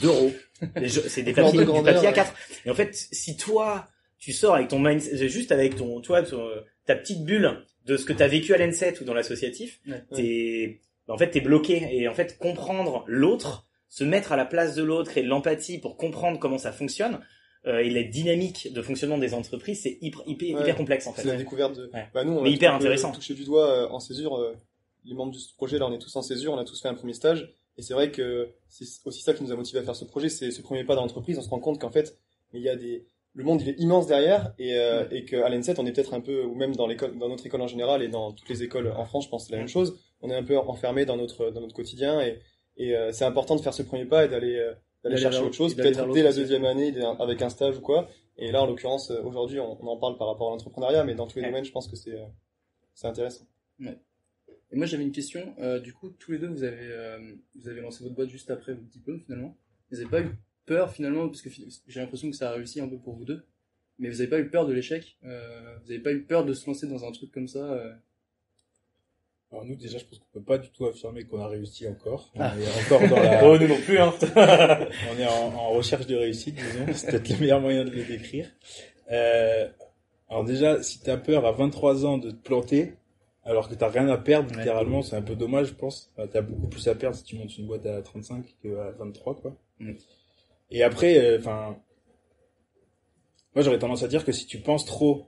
d'euros. 0.00 0.32
C'est 1.08 1.22
des 1.24 1.32
papiers, 1.32 1.58
de 1.58 1.64
du 1.64 1.82
papier 1.82 2.08
ouais. 2.08 2.12
A4. 2.12 2.26
Et 2.66 2.70
en 2.70 2.74
fait, 2.74 2.94
si 2.94 3.36
toi, 3.36 3.88
tu 4.18 4.32
sors 4.32 4.54
avec 4.54 4.68
ton 4.68 4.78
mindset, 4.78 5.28
juste 5.28 5.50
avec 5.50 5.74
ton, 5.74 6.00
toi, 6.00 6.22
ton- 6.22 6.48
ta 6.86 6.94
petite 6.94 7.24
bulle 7.24 7.64
de 7.86 7.96
ce 7.96 8.04
que 8.04 8.12
tu 8.12 8.22
as 8.22 8.28
vécu 8.28 8.54
à 8.54 8.58
l'N7 8.58 9.00
ou 9.00 9.04
dans 9.04 9.14
l'associatif, 9.14 9.80
Ouais. 9.88 10.02
t'es, 10.14 10.80
en 11.08 11.18
fait, 11.18 11.30
t'es 11.30 11.40
bloqué. 11.40 11.88
Et 11.90 12.06
en 12.06 12.14
fait, 12.14 12.38
comprendre 12.38 13.02
l'autre, 13.08 13.66
se 13.90 14.04
mettre 14.04 14.32
à 14.32 14.36
la 14.36 14.46
place 14.46 14.74
de 14.74 14.82
l'autre 14.82 15.18
et 15.18 15.22
de 15.22 15.28
l'empathie 15.28 15.78
pour 15.78 15.96
comprendre 15.98 16.38
comment 16.38 16.56
ça 16.58 16.72
fonctionne, 16.72 17.20
euh, 17.66 17.80
et 17.80 17.90
la 17.90 18.02
dynamique 18.04 18.72
de 18.72 18.80
fonctionnement 18.80 19.18
des 19.18 19.34
entreprises, 19.34 19.82
c'est 19.82 19.98
hyper, 20.00 20.22
hyper, 20.26 20.54
Ouais. 20.56 20.62
hyper 20.62 20.76
complexe, 20.76 21.06
en 21.06 21.12
fait. 21.12 21.20
C'est 21.22 21.28
la 21.28 21.36
découverte 21.36 21.76
de. 21.76 21.90
Ouais. 21.92 22.08
Bah 22.14 22.24
nous, 22.24 22.32
on 22.32 22.40
Mais 22.42 22.48
a 22.48 22.52
hyper 22.52 22.74
intéressant. 22.74 23.12
touché 23.12 23.34
du 23.34 23.44
doigt 23.44 23.68
euh, 23.68 23.88
en 23.90 24.00
césure. 24.00 24.36
euh, 24.38 24.56
les 25.04 25.14
membres 25.14 25.32
du 25.32 25.38
projet, 25.58 25.78
là, 25.78 25.86
on 25.86 25.92
est 25.92 25.98
tous 25.98 26.14
en 26.16 26.22
césure, 26.22 26.52
on 26.54 26.58
a 26.58 26.64
tous 26.64 26.80
fait 26.80 26.88
un 26.88 26.94
premier 26.94 27.12
stage. 27.14 27.52
Et 27.78 27.82
c'est 27.82 27.94
vrai 27.94 28.10
que 28.10 28.48
c'est 28.68 28.84
aussi 29.06 29.22
ça 29.22 29.32
qui 29.34 29.42
nous 29.42 29.52
a 29.52 29.56
motivé 29.56 29.78
à 29.78 29.82
faire 29.82 29.96
ce 29.96 30.04
projet, 30.04 30.28
c'est 30.28 30.50
ce 30.50 30.60
premier 30.62 30.84
pas 30.84 30.94
dans 30.94 31.02
l'entreprise. 31.02 31.38
On 31.38 31.42
se 31.42 31.48
rend 31.48 31.58
compte 31.60 31.78
qu'en 31.80 31.90
fait, 31.90 32.18
il 32.52 32.60
y 32.60 32.68
a 32.68 32.76
des, 32.76 33.06
le 33.34 33.44
monde 33.44 33.62
il 33.62 33.68
est 33.70 33.78
immense 33.78 34.06
derrière 34.06 34.52
et, 34.58 34.74
euh, 34.76 35.04
et 35.10 35.24
qu'à 35.24 35.48
l'N7, 35.48 35.76
on 35.78 35.86
est 35.86 35.92
peut-être 35.92 36.12
un 36.14 36.20
peu, 36.20 36.44
ou 36.44 36.54
même 36.54 36.76
dans 36.76 36.86
l'école, 36.86 37.16
dans 37.18 37.28
notre 37.28 37.46
école 37.46 37.62
en 37.62 37.66
général 37.66 38.02
et 38.02 38.08
dans 38.08 38.32
toutes 38.32 38.48
les 38.50 38.62
écoles 38.62 38.92
en 38.94 39.04
France, 39.06 39.24
je 39.24 39.30
pense 39.30 39.42
que 39.44 39.46
c'est 39.48 39.52
la 39.54 39.58
même 39.60 39.68
chose. 39.68 39.98
On 40.20 40.28
est 40.30 40.34
un 40.34 40.42
peu 40.42 40.58
enfermé 40.58 41.06
dans 41.06 41.16
notre, 41.16 41.50
dans 41.50 41.60
notre 41.62 41.74
quotidien 41.74 42.20
et, 42.20 42.40
et 42.82 42.96
euh, 42.96 43.12
c'est 43.12 43.24
important 43.24 43.56
de 43.56 43.60
faire 43.60 43.74
ce 43.74 43.82
premier 43.82 44.04
pas 44.06 44.24
et 44.24 44.28
d'aller, 44.28 44.56
euh, 44.56 44.72
d'aller 45.02 45.16
chercher 45.22 45.38
autre 45.46 45.54
chose, 45.54 45.74
peut-être 45.74 46.12
dès 46.14 46.22
la 46.22 46.32
deuxième 46.32 46.64
année 46.64 46.94
avec 47.18 47.42
un 47.42 47.48
stage 47.50 47.76
ou 47.78 47.80
quoi. 47.80 48.08
Et 48.38 48.50
là, 48.52 48.62
en 48.62 48.66
l'occurrence, 48.66 49.10
euh, 49.10 49.22
aujourd'hui, 49.22 49.60
on, 49.60 49.72
on 49.82 49.86
en 49.88 49.96
parle 49.98 50.16
par 50.16 50.28
rapport 50.28 50.48
à 50.48 50.50
l'entrepreneuriat, 50.52 51.04
mais 51.04 51.14
dans 51.14 51.26
tous 51.26 51.36
les 51.38 51.42
Ouais. 51.44 51.48
domaines, 51.50 51.64
je 51.64 51.72
pense 51.72 51.88
que 51.88 51.96
c'est, 51.96 52.18
c'est 52.94 53.06
intéressant. 53.06 53.44
Et 54.72 54.76
moi 54.76 54.86
j'avais 54.86 55.02
une 55.02 55.12
question. 55.12 55.54
Du 55.82 55.92
coup, 55.92 56.10
tous 56.10 56.30
les 56.32 56.38
deux, 56.38 56.48
vous 56.48 56.62
avez, 56.64 56.88
vous 57.56 57.68
avez 57.68 57.80
lancé 57.80 58.02
votre 58.04 58.14
boîte 58.14 58.28
juste 58.30 58.50
après 58.50 58.72
votre 58.72 58.88
diplôme 58.88 59.20
finalement. 59.20 59.56
Vous 59.90 59.96
n'avez 59.98 60.08
pas 60.08 60.20
eu 60.20 60.30
peur 60.66 60.92
finalement, 60.92 61.26
parce 61.28 61.42
que 61.42 61.50
j'ai 61.88 62.00
l'impression 62.00 62.30
que 62.30 62.36
ça 62.36 62.50
a 62.50 62.52
réussi 62.54 62.80
un 62.80 62.88
peu 62.88 62.98
pour 62.98 63.14
vous 63.16 63.24
deux. 63.24 63.42
Mais 63.98 64.08
vous 64.08 64.16
n'avez 64.18 64.28
pas 64.30 64.38
eu 64.38 64.48
peur 64.48 64.66
de 64.66 64.72
l'échec. 64.72 65.18
Euh, 65.24 65.76
vous 65.82 65.88
n'avez 65.90 66.00
pas 66.02 66.12
eu 66.12 66.22
peur 66.22 66.44
de 66.46 66.54
se 66.54 66.66
lancer 66.66 66.86
dans 66.86 67.04
un 67.04 67.12
truc 67.12 67.30
comme 67.32 67.48
ça. 67.48 67.58
euh. 67.72 67.92
Alors 69.52 69.64
nous, 69.64 69.74
déjà, 69.74 69.98
je 69.98 70.04
pense 70.04 70.18
qu'on 70.20 70.38
peut 70.38 70.44
pas 70.44 70.58
du 70.58 70.70
tout 70.70 70.86
affirmer 70.86 71.24
qu'on 71.24 71.40
a 71.40 71.48
réussi 71.48 71.88
encore. 71.88 72.30
On 72.36 72.40
Ah. 72.40 72.54
est 72.56 72.84
encore 72.94 73.08
dans 73.08 73.16
la... 73.20 73.44
Oh, 73.48 73.58
nous 73.58 73.66
non 73.66 73.80
plus, 73.80 73.98
hein. 73.98 74.14
on 74.36 75.18
est 75.18 75.26
en, 75.26 75.52
en 75.54 75.70
recherche 75.70 76.06
de 76.06 76.14
réussite, 76.16 76.54
disons. 76.54 76.86
C'est 76.94 77.10
peut-être 77.10 77.28
le 77.30 77.36
meilleur 77.38 77.60
moyen 77.60 77.84
de 77.84 77.90
le 77.90 78.04
décrire. 78.04 78.48
Euh, 79.10 79.68
alors 80.28 80.44
déjà, 80.44 80.80
si 80.84 81.00
t'as 81.00 81.16
peur 81.16 81.44
à 81.46 81.50
23 81.52 82.06
ans 82.06 82.18
de 82.18 82.30
te 82.30 82.36
planter, 82.36 82.94
alors 83.44 83.68
que 83.68 83.74
t'as 83.74 83.88
rien 83.88 84.06
à 84.08 84.18
perdre, 84.18 84.50
Ouais. 84.52 84.58
littéralement, 84.58 85.02
c'est 85.02 85.16
un 85.16 85.22
peu 85.22 85.34
dommage, 85.34 85.68
je 85.68 85.74
pense. 85.74 86.12
Enfin, 86.16 86.28
t'as 86.28 86.42
beaucoup 86.42 86.68
plus 86.68 86.86
à 86.86 86.94
perdre 86.94 87.16
si 87.16 87.24
tu 87.24 87.36
montes 87.36 87.56
une 87.58 87.66
boîte 87.66 87.86
à 87.86 88.00
35 88.02 88.44
qu'à 88.62 88.92
23, 88.98 89.34
quoi. 89.40 89.56
Mm. 89.80 89.94
Et 90.70 90.84
après, 90.84 91.18
euh, 91.18 91.38
enfin, 91.40 91.76
moi 93.56 93.64
j'aurais 93.64 93.80
tendance 93.80 94.04
à 94.04 94.08
dire 94.08 94.24
que 94.24 94.30
si 94.30 94.46
tu 94.46 94.58
penses 94.58 94.84
trop, 94.84 95.26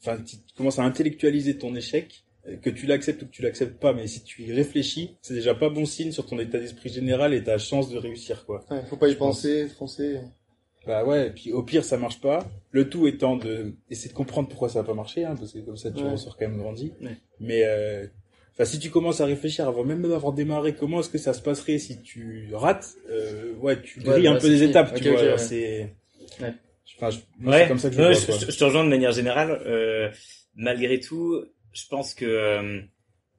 enfin, 0.00 0.18
tu 0.22 0.36
commences 0.56 0.78
à 0.78 0.84
intellectualiser 0.84 1.58
ton 1.58 1.74
échec, 1.74 2.23
que 2.62 2.70
tu 2.70 2.86
l'acceptes 2.86 3.22
ou 3.22 3.26
que 3.26 3.30
tu 3.30 3.42
l'acceptes 3.42 3.78
pas, 3.80 3.92
mais 3.92 4.06
si 4.06 4.22
tu 4.22 4.42
y 4.42 4.52
réfléchis, 4.52 5.16
c'est 5.22 5.34
déjà 5.34 5.54
pas 5.54 5.68
bon 5.70 5.86
signe 5.86 6.12
sur 6.12 6.26
ton 6.26 6.38
état 6.38 6.58
d'esprit 6.58 6.90
général 6.90 7.32
et 7.34 7.42
ta 7.42 7.58
chance 7.58 7.90
de 7.90 7.96
réussir, 7.98 8.44
quoi. 8.46 8.64
Ouais, 8.70 8.82
faut 8.88 8.96
pas 8.96 9.08
y 9.08 9.12
Je 9.12 9.16
pense. 9.16 9.36
penser, 9.36 9.66
foncer. 9.68 10.20
Bah 10.86 11.02
ouais, 11.06 11.28
et 11.28 11.30
puis 11.30 11.50
au 11.52 11.62
pire 11.62 11.82
ça 11.84 11.96
marche 11.96 12.20
pas. 12.20 12.46
Le 12.70 12.90
tout 12.90 13.06
étant 13.06 13.36
de 13.36 13.72
essayer 13.88 14.10
de 14.10 14.14
comprendre 14.14 14.48
pourquoi 14.50 14.68
ça 14.68 14.80
a 14.80 14.84
pas 14.84 14.92
marché, 14.92 15.24
hein, 15.24 15.34
parce 15.38 15.52
que 15.52 15.60
comme 15.60 15.78
ça 15.78 15.90
tu 15.90 16.02
Ouais. 16.02 16.10
ressors 16.10 16.36
quand 16.36 16.46
même 16.46 16.58
grandi. 16.58 16.92
Ouais. 17.00 17.16
Mais 17.40 17.62
euh, 17.64 18.06
enfin 18.52 18.66
si 18.66 18.78
tu 18.78 18.90
commences 18.90 19.22
à 19.22 19.24
réfléchir 19.24 19.66
avant 19.66 19.82
même 19.82 20.02
d'avoir 20.02 20.34
démarré, 20.34 20.74
comment 20.74 21.00
est-ce 21.00 21.08
que 21.08 21.16
ça 21.16 21.32
se 21.32 21.40
passerait 21.40 21.78
si 21.78 22.02
tu 22.02 22.50
rates 22.52 22.90
euh, 23.08 23.54
Ouais, 23.62 23.80
tu 23.80 24.00
Ouais, 24.00 24.04
grilles 24.04 24.24
bah, 24.24 24.30
un 24.32 24.34
peu 24.34 24.40
c'est 24.40 24.48
des 24.50 24.56
fini. 24.58 24.68
étapes, 24.70 24.94
tu 24.94 25.08
vois. 25.08 25.22
ouais. 25.22 25.38
C'est, 25.38 25.94
Ouais. 26.42 26.52
enfin, 26.98 27.08
je... 27.08 27.18
moi, 27.38 27.54
Ouais, 27.54 27.62
c'est 27.62 27.68
comme 27.68 27.78
ça 27.78 27.88
que 27.88 27.94
je 27.96 28.00
vois. 28.02 28.12
je- 28.12 28.50
je 28.52 28.58
te 28.58 28.64
rejoins 28.64 28.84
de 28.84 28.90
manière 28.90 29.12
générale. 29.12 29.58
Euh, 29.64 30.10
malgré 30.54 31.00
tout, 31.00 31.42
je 31.74 31.86
pense 31.90 32.14
que 32.14 32.24
euh, 32.24 32.80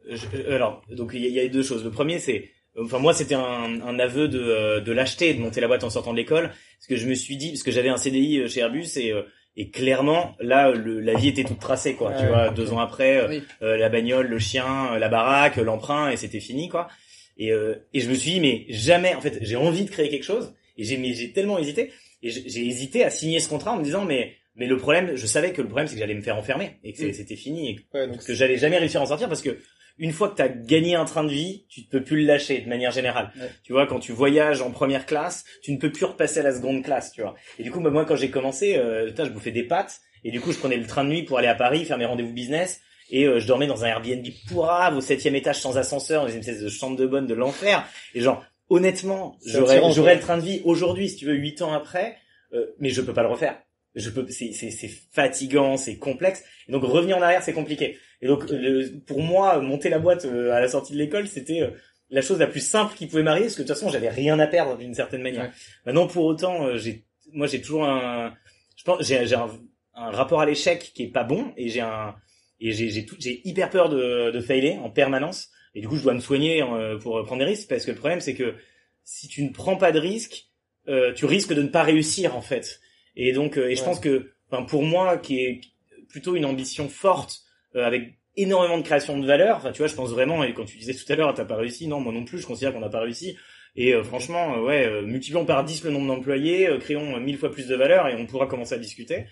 je- 0.10 0.26
euh, 0.38 0.56
alors 0.56 0.82
donc 0.92 1.12
il 1.14 1.26
y, 1.26 1.30
y 1.30 1.40
a 1.40 1.48
deux 1.48 1.64
choses. 1.64 1.84
Le 1.84 1.92
premier 1.92 2.20
c'est 2.20 2.50
enfin 2.80 3.00
moi 3.00 3.14
c'était 3.14 3.36
un, 3.36 3.82
un 3.82 4.00
aveu 4.00 4.28
de, 4.28 4.40
euh, 4.40 4.80
de 4.82 4.92
l'acheter 4.92 5.34
de 5.34 5.40
monter 5.40 5.62
la 5.62 5.68
boîte 5.68 5.84
en 5.84 5.90
sortant 5.90 6.12
de 6.12 6.18
l'école 6.18 6.50
parce 6.78 6.88
que 6.88 6.96
je 6.98 7.08
me 7.08 7.16
suis 7.16 7.38
dit 7.38 7.50
parce 7.52 7.64
que 7.64 7.72
j'avais 7.72 7.90
un 7.90 7.98
CDI 7.98 8.48
chez 8.50 8.60
Airbus 8.60 8.98
et 8.98 9.14
et 9.58 9.70
clairement 9.70 10.36
là 10.42 10.72
le, 10.72 11.00
la 11.00 11.14
vie 11.14 11.30
était 11.30 11.46
toute 11.46 11.60
tracée 11.62 11.96
quoi 11.96 12.14
tu 12.20 12.26
vois 12.28 12.50
deux 12.50 12.74
ans 12.74 12.80
après 12.80 13.18
euh, 13.22 13.28
Oui. 13.30 13.44
euh, 13.62 13.78
la 13.78 13.88
bagnole 13.88 14.28
le 14.28 14.38
chien 14.40 14.98
la 15.00 15.08
baraque 15.08 15.56
l'emprunt 15.56 16.10
et 16.10 16.18
c'était 16.18 16.42
fini 16.42 16.68
quoi 16.68 16.90
et 17.38 17.54
euh, 17.54 17.76
et 17.94 18.02
je 18.02 18.10
me 18.10 18.16
suis 18.16 18.32
dit 18.32 18.40
mais 18.42 18.66
jamais 18.68 19.16
en 19.16 19.22
fait 19.22 19.38
j'ai 19.42 19.56
envie 19.56 19.86
de 19.86 19.90
créer 19.90 20.10
quelque 20.10 20.24
chose 20.26 20.54
et 20.78 20.84
j'ai 20.84 20.98
mais 20.98 21.14
j'ai 21.14 21.32
tellement 21.32 21.58
hésité 21.58 21.94
et 22.22 22.30
j'ai 22.30 22.66
hésité 22.66 23.06
à 23.06 23.10
signer 23.10 23.40
ce 23.40 23.48
contrat 23.48 23.72
en 23.72 23.78
me 23.78 23.84
disant 23.86 24.04
mais 24.04 24.36
mais 24.56 24.68
le 24.68 24.78
problème 24.78 25.16
je 25.16 25.26
savais 25.26 25.52
que 25.54 25.62
le 25.62 25.68
problème 25.68 25.88
c'est 25.88 25.96
que 25.96 26.00
j'allais 26.00 26.14
me 26.16 26.22
faire 26.22 26.38
enfermer 26.38 26.78
et 26.84 26.94
que 26.94 27.04
Mm. 27.04 27.14
c'était 27.14 27.36
fini 27.36 27.70
et 27.72 27.80
Ouais, 27.98 28.08
donc 28.08 28.24
que 28.24 28.34
j'allais 28.34 28.58
jamais 28.58 28.78
réussir 28.78 29.00
à 29.02 29.04
en 29.04 29.08
sortir 29.08 29.28
parce 29.30 29.42
que 29.42 29.58
une 29.98 30.12
fois 30.12 30.28
que 30.30 30.36
tu 30.36 30.42
as 30.42 30.50
gagné 30.50 30.96
un 30.96 31.06
train 31.06 31.24
de 31.24 31.30
vie, 31.32 31.66
tu 31.70 31.80
ne 31.82 31.86
peux 31.86 32.04
plus 32.04 32.18
le 32.22 32.26
lâcher 32.28 32.60
de 32.60 32.68
manière 32.68 32.92
générale. 32.92 33.32
Ouais. 33.40 33.50
Tu 33.64 33.72
vois, 33.72 33.88
quand 33.88 34.00
tu 34.00 34.12
voyages 34.12 34.62
en 34.62 34.70
première 34.70 35.06
classe, 35.06 35.46
tu 35.64 35.72
ne 35.72 35.78
peux 35.78 35.90
plus 35.90 36.04
repasser 36.04 36.42
à 36.42 36.44
la 36.44 36.54
seconde 36.54 36.84
classe, 36.84 37.14
tu 37.14 37.22
vois. 37.22 37.34
Et 37.60 37.64
du 37.64 37.72
coup, 37.72 37.80
bah, 37.80 37.90
moi, 37.92 38.04
quand 38.04 38.18
j'ai 38.18 38.30
commencé, 38.30 38.76
euh, 38.76 39.06
putain, 39.08 39.24
je 39.24 39.30
bouffais 39.30 39.52
des 39.52 39.64
pâtes 39.64 40.02
et 40.26 40.32
du 40.32 40.42
coup, 40.42 40.52
je 40.52 40.58
prenais 40.58 40.76
le 40.76 40.86
train 40.86 41.06
de 41.06 41.10
nuit 41.12 41.24
pour 41.24 41.38
aller 41.38 41.48
à 41.48 41.56
Paris 41.56 41.86
faire 41.86 41.98
mes 41.98 42.04
rendez-vous 42.04 42.34
business 42.34 42.82
et 43.10 43.24
euh, 43.26 43.40
je 43.40 43.48
dormais 43.48 43.68
dans 43.68 43.86
un 43.86 43.88
Airbnb 43.88 44.26
pourrave 44.50 44.98
au 44.98 45.02
septième 45.02 45.36
étage 45.36 45.62
sans 45.62 45.78
ascenseur, 45.78 46.24
dans 46.26 46.30
une 46.30 46.40
espèce 46.40 46.60
de 46.62 46.68
chambre 46.68 46.98
de 46.98 47.06
bonne 47.06 47.26
de 47.26 47.34
l'enfer. 47.34 47.88
Et 48.16 48.20
genre, 48.20 48.44
honnêtement, 48.70 49.38
j'aurais 49.46 50.16
le 50.16 50.20
train 50.22 50.38
de 50.38 50.44
vie 50.44 50.62
aujourd'hui, 50.66 51.08
si 51.08 51.16
tu 51.16 51.26
veux, 51.26 51.36
huit 51.36 51.62
ans 51.62 51.72
après, 51.72 52.18
euh, 52.54 52.66
mais 52.80 52.90
je 52.90 53.02
peux 53.02 53.14
pas 53.14 53.24
le 53.24 53.30
refaire. 53.30 53.58
Je 53.96 54.10
peux, 54.10 54.28
c'est 54.30 54.52
c'est 54.52 54.72
c'est 54.72 54.90
fatigant, 55.12 55.78
c'est 55.78 55.98
complexe. 55.98 56.44
Et 56.68 56.72
donc 56.72 56.84
revenir 56.84 57.18
en 57.18 57.22
arrière, 57.22 57.42
c'est 57.44 57.54
compliqué. 57.54 57.98
Et 58.22 58.28
donc 58.28 58.50
le- 58.50 59.00
pour 59.06 59.22
moi, 59.22 59.60
monter 59.62 59.90
la 59.90 60.00
boîte 60.00 60.26
euh, 60.26 60.52
à 60.52 60.60
la 60.60 60.68
sortie 60.68 60.94
de 60.94 60.98
l'école, 60.98 61.28
c'était 61.28 61.62
euh, 61.62 61.70
la 62.10 62.22
chose 62.22 62.40
la 62.40 62.48
plus 62.48 62.60
simple 62.60 62.94
qui 62.96 63.08
pouvait 63.08 63.24
m'arriver, 63.24 63.46
parce 63.46 63.56
que 63.56 63.62
de 63.62 63.68
toute 63.68 63.76
façon, 63.76 63.90
j'avais 63.90 64.10
rien 64.10 64.38
à 64.40 64.48
perdre 64.48 64.78
d'une 64.78 64.94
certaine 64.94 65.22
manière. 65.22 65.44
Ouais. 65.46 65.52
Maintenant, 65.86 66.08
pour 66.08 66.26
autant, 66.26 66.66
euh, 66.68 66.78
j'ai, 66.78 67.06
moi, 67.32 67.48
j'ai 67.48 67.62
toujours 67.62 67.86
un, 67.86 68.34
je 68.78 68.84
pense, 68.84 69.02
j'ai 69.08 69.26
j'ai 69.28 69.36
un, 69.36 69.50
un 69.96 70.12
rapport 70.12 70.42
à 70.42 70.46
l'échec 70.46 70.92
qui 70.94 71.04
est 71.04 71.12
pas 71.12 71.24
bon, 71.24 71.54
et 71.56 71.70
j'ai 71.70 71.82
un, 71.82 72.16
et 72.60 72.72
j'ai 72.74 72.90
j'ai 72.90 73.06
tout, 73.06 73.16
j'ai 73.20 73.42
hyper 73.48 73.70
peur 73.70 73.88
de 73.90 74.32
de 74.32 74.40
failer 74.42 74.78
en 74.84 74.90
permanence. 74.90 75.50
Et 75.74 75.82
du 75.82 75.88
coup, 75.88 75.98
je 75.98 76.04
dois 76.04 76.14
me 76.14 76.22
soigner 76.22 76.62
euh, 76.64 76.98
pour 76.98 77.22
prendre 77.26 77.40
des 77.40 77.46
risques, 77.50 77.68
parce 77.70 77.86
que 77.86 77.92
le 77.92 77.98
problème, 77.98 78.20
c'est 78.22 78.34
que 78.34 78.56
si 79.04 79.28
tu 79.28 79.44
ne 79.44 79.50
prends 79.52 79.78
pas 79.78 79.92
de 79.92 80.00
risques, 80.00 80.48
euh, 80.88 81.14
tu 81.14 81.26
risques 81.26 81.54
de 81.54 81.62
ne 81.62 81.68
pas 81.70 81.84
réussir 81.84 82.36
en 82.36 82.42
fait. 82.42 82.80
Et 83.16 83.32
donc, 83.34 83.58
euh, 83.58 83.70
et 83.70 83.76
je 83.76 83.82
Ouais. 83.82 83.86
pense 83.88 84.00
que, 84.00 84.32
enfin, 84.52 84.64
pour 84.64 84.84
moi, 84.84 85.18
qui 85.18 85.40
est 85.44 85.62
plutôt 86.10 86.36
une 86.36 86.46
ambition 86.46 86.90
forte, 86.90 87.42
euh, 87.76 87.86
avec 87.86 88.14
énormément 88.38 88.78
de 88.78 88.84
création 88.84 89.18
de 89.18 89.26
valeur. 89.26 89.58
Enfin, 89.58 89.72
tu 89.72 89.78
vois, 89.80 89.88
je 89.88 89.96
pense 89.96 90.10
vraiment. 90.12 90.44
Et 90.44 90.54
quand 90.54 90.66
tu 90.66 90.78
disais 90.78 90.94
tout 90.94 91.12
à 91.12 91.16
l'heure, 91.16 91.34
t'as 91.34 91.46
pas 91.46 91.56
réussi. 91.56 91.88
Non, 91.88 92.00
moi 92.02 92.12
non 92.14 92.26
plus. 92.26 92.40
Je 92.40 92.46
considère 92.46 92.74
qu'on 92.74 92.80
n'a 92.82 92.90
pas 92.90 93.00
réussi. 93.02 93.38
Et 93.78 93.94
euh, 93.94 94.04
franchement, 94.04 94.56
euh, 94.58 94.62
ouais, 94.62 94.86
euh, 94.86 95.02
multiplions 95.02 95.46
par 95.46 95.64
10 95.66 95.84
le 95.84 95.92
nombre 95.92 96.08
d'employés, 96.08 96.68
euh, 96.68 96.78
créons 96.78 97.20
mille 97.20 97.38
fois 97.38 97.52
plus 97.52 97.68
de 97.68 97.76
valeur 97.76 98.08
et 98.08 98.16
on 98.16 98.26
pourra 98.26 98.48
commencer 98.48 98.76
à 98.76 98.78
discuter. 98.78 99.26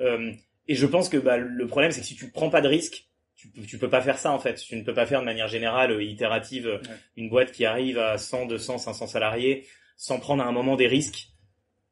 Euh, 0.00 0.32
et 0.68 0.74
je 0.74 0.86
pense 0.86 1.08
que 1.08 1.16
bah, 1.18 1.36
le 1.38 1.66
problème, 1.66 1.90
c'est 1.92 2.00
que 2.00 2.06
si 2.06 2.14
tu 2.16 2.30
prends 2.30 2.48
pas 2.50 2.60
de 2.62 2.68
risque, 2.68 3.06
tu, 3.36 3.48
peux- 3.48 3.62
tu 3.62 3.78
peux 3.78 3.88
pas 3.90 4.00
faire 4.00 4.16
ça 4.18 4.32
en 4.32 4.38
fait. 4.38 4.54
Tu 4.54 4.76
ne 4.76 4.82
peux 4.82 4.94
pas 4.94 5.04
faire 5.06 5.20
de 5.20 5.24
manière 5.26 5.48
générale, 5.48 5.90
euh, 5.92 6.02
itérative, 6.02 6.66
euh, 6.68 6.78
une 7.16 7.28
boîte 7.28 7.52
qui 7.52 7.64
arrive 7.66 7.98
à 7.98 8.16
100, 8.18 8.46
200, 8.46 8.78
500 8.78 9.06
salariés 9.06 9.66
sans 9.96 10.18
prendre 10.20 10.42
à 10.42 10.46
un 10.46 10.52
moment 10.52 10.76
des 10.76 10.86
risques. 10.86 11.28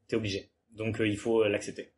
T'es 0.08 0.16
obligé. 0.16 0.49
Donc 0.76 1.00
euh, 1.00 1.08
il 1.08 1.16
faut 1.16 1.42
euh, 1.44 1.48
l'accepter. 1.48 1.90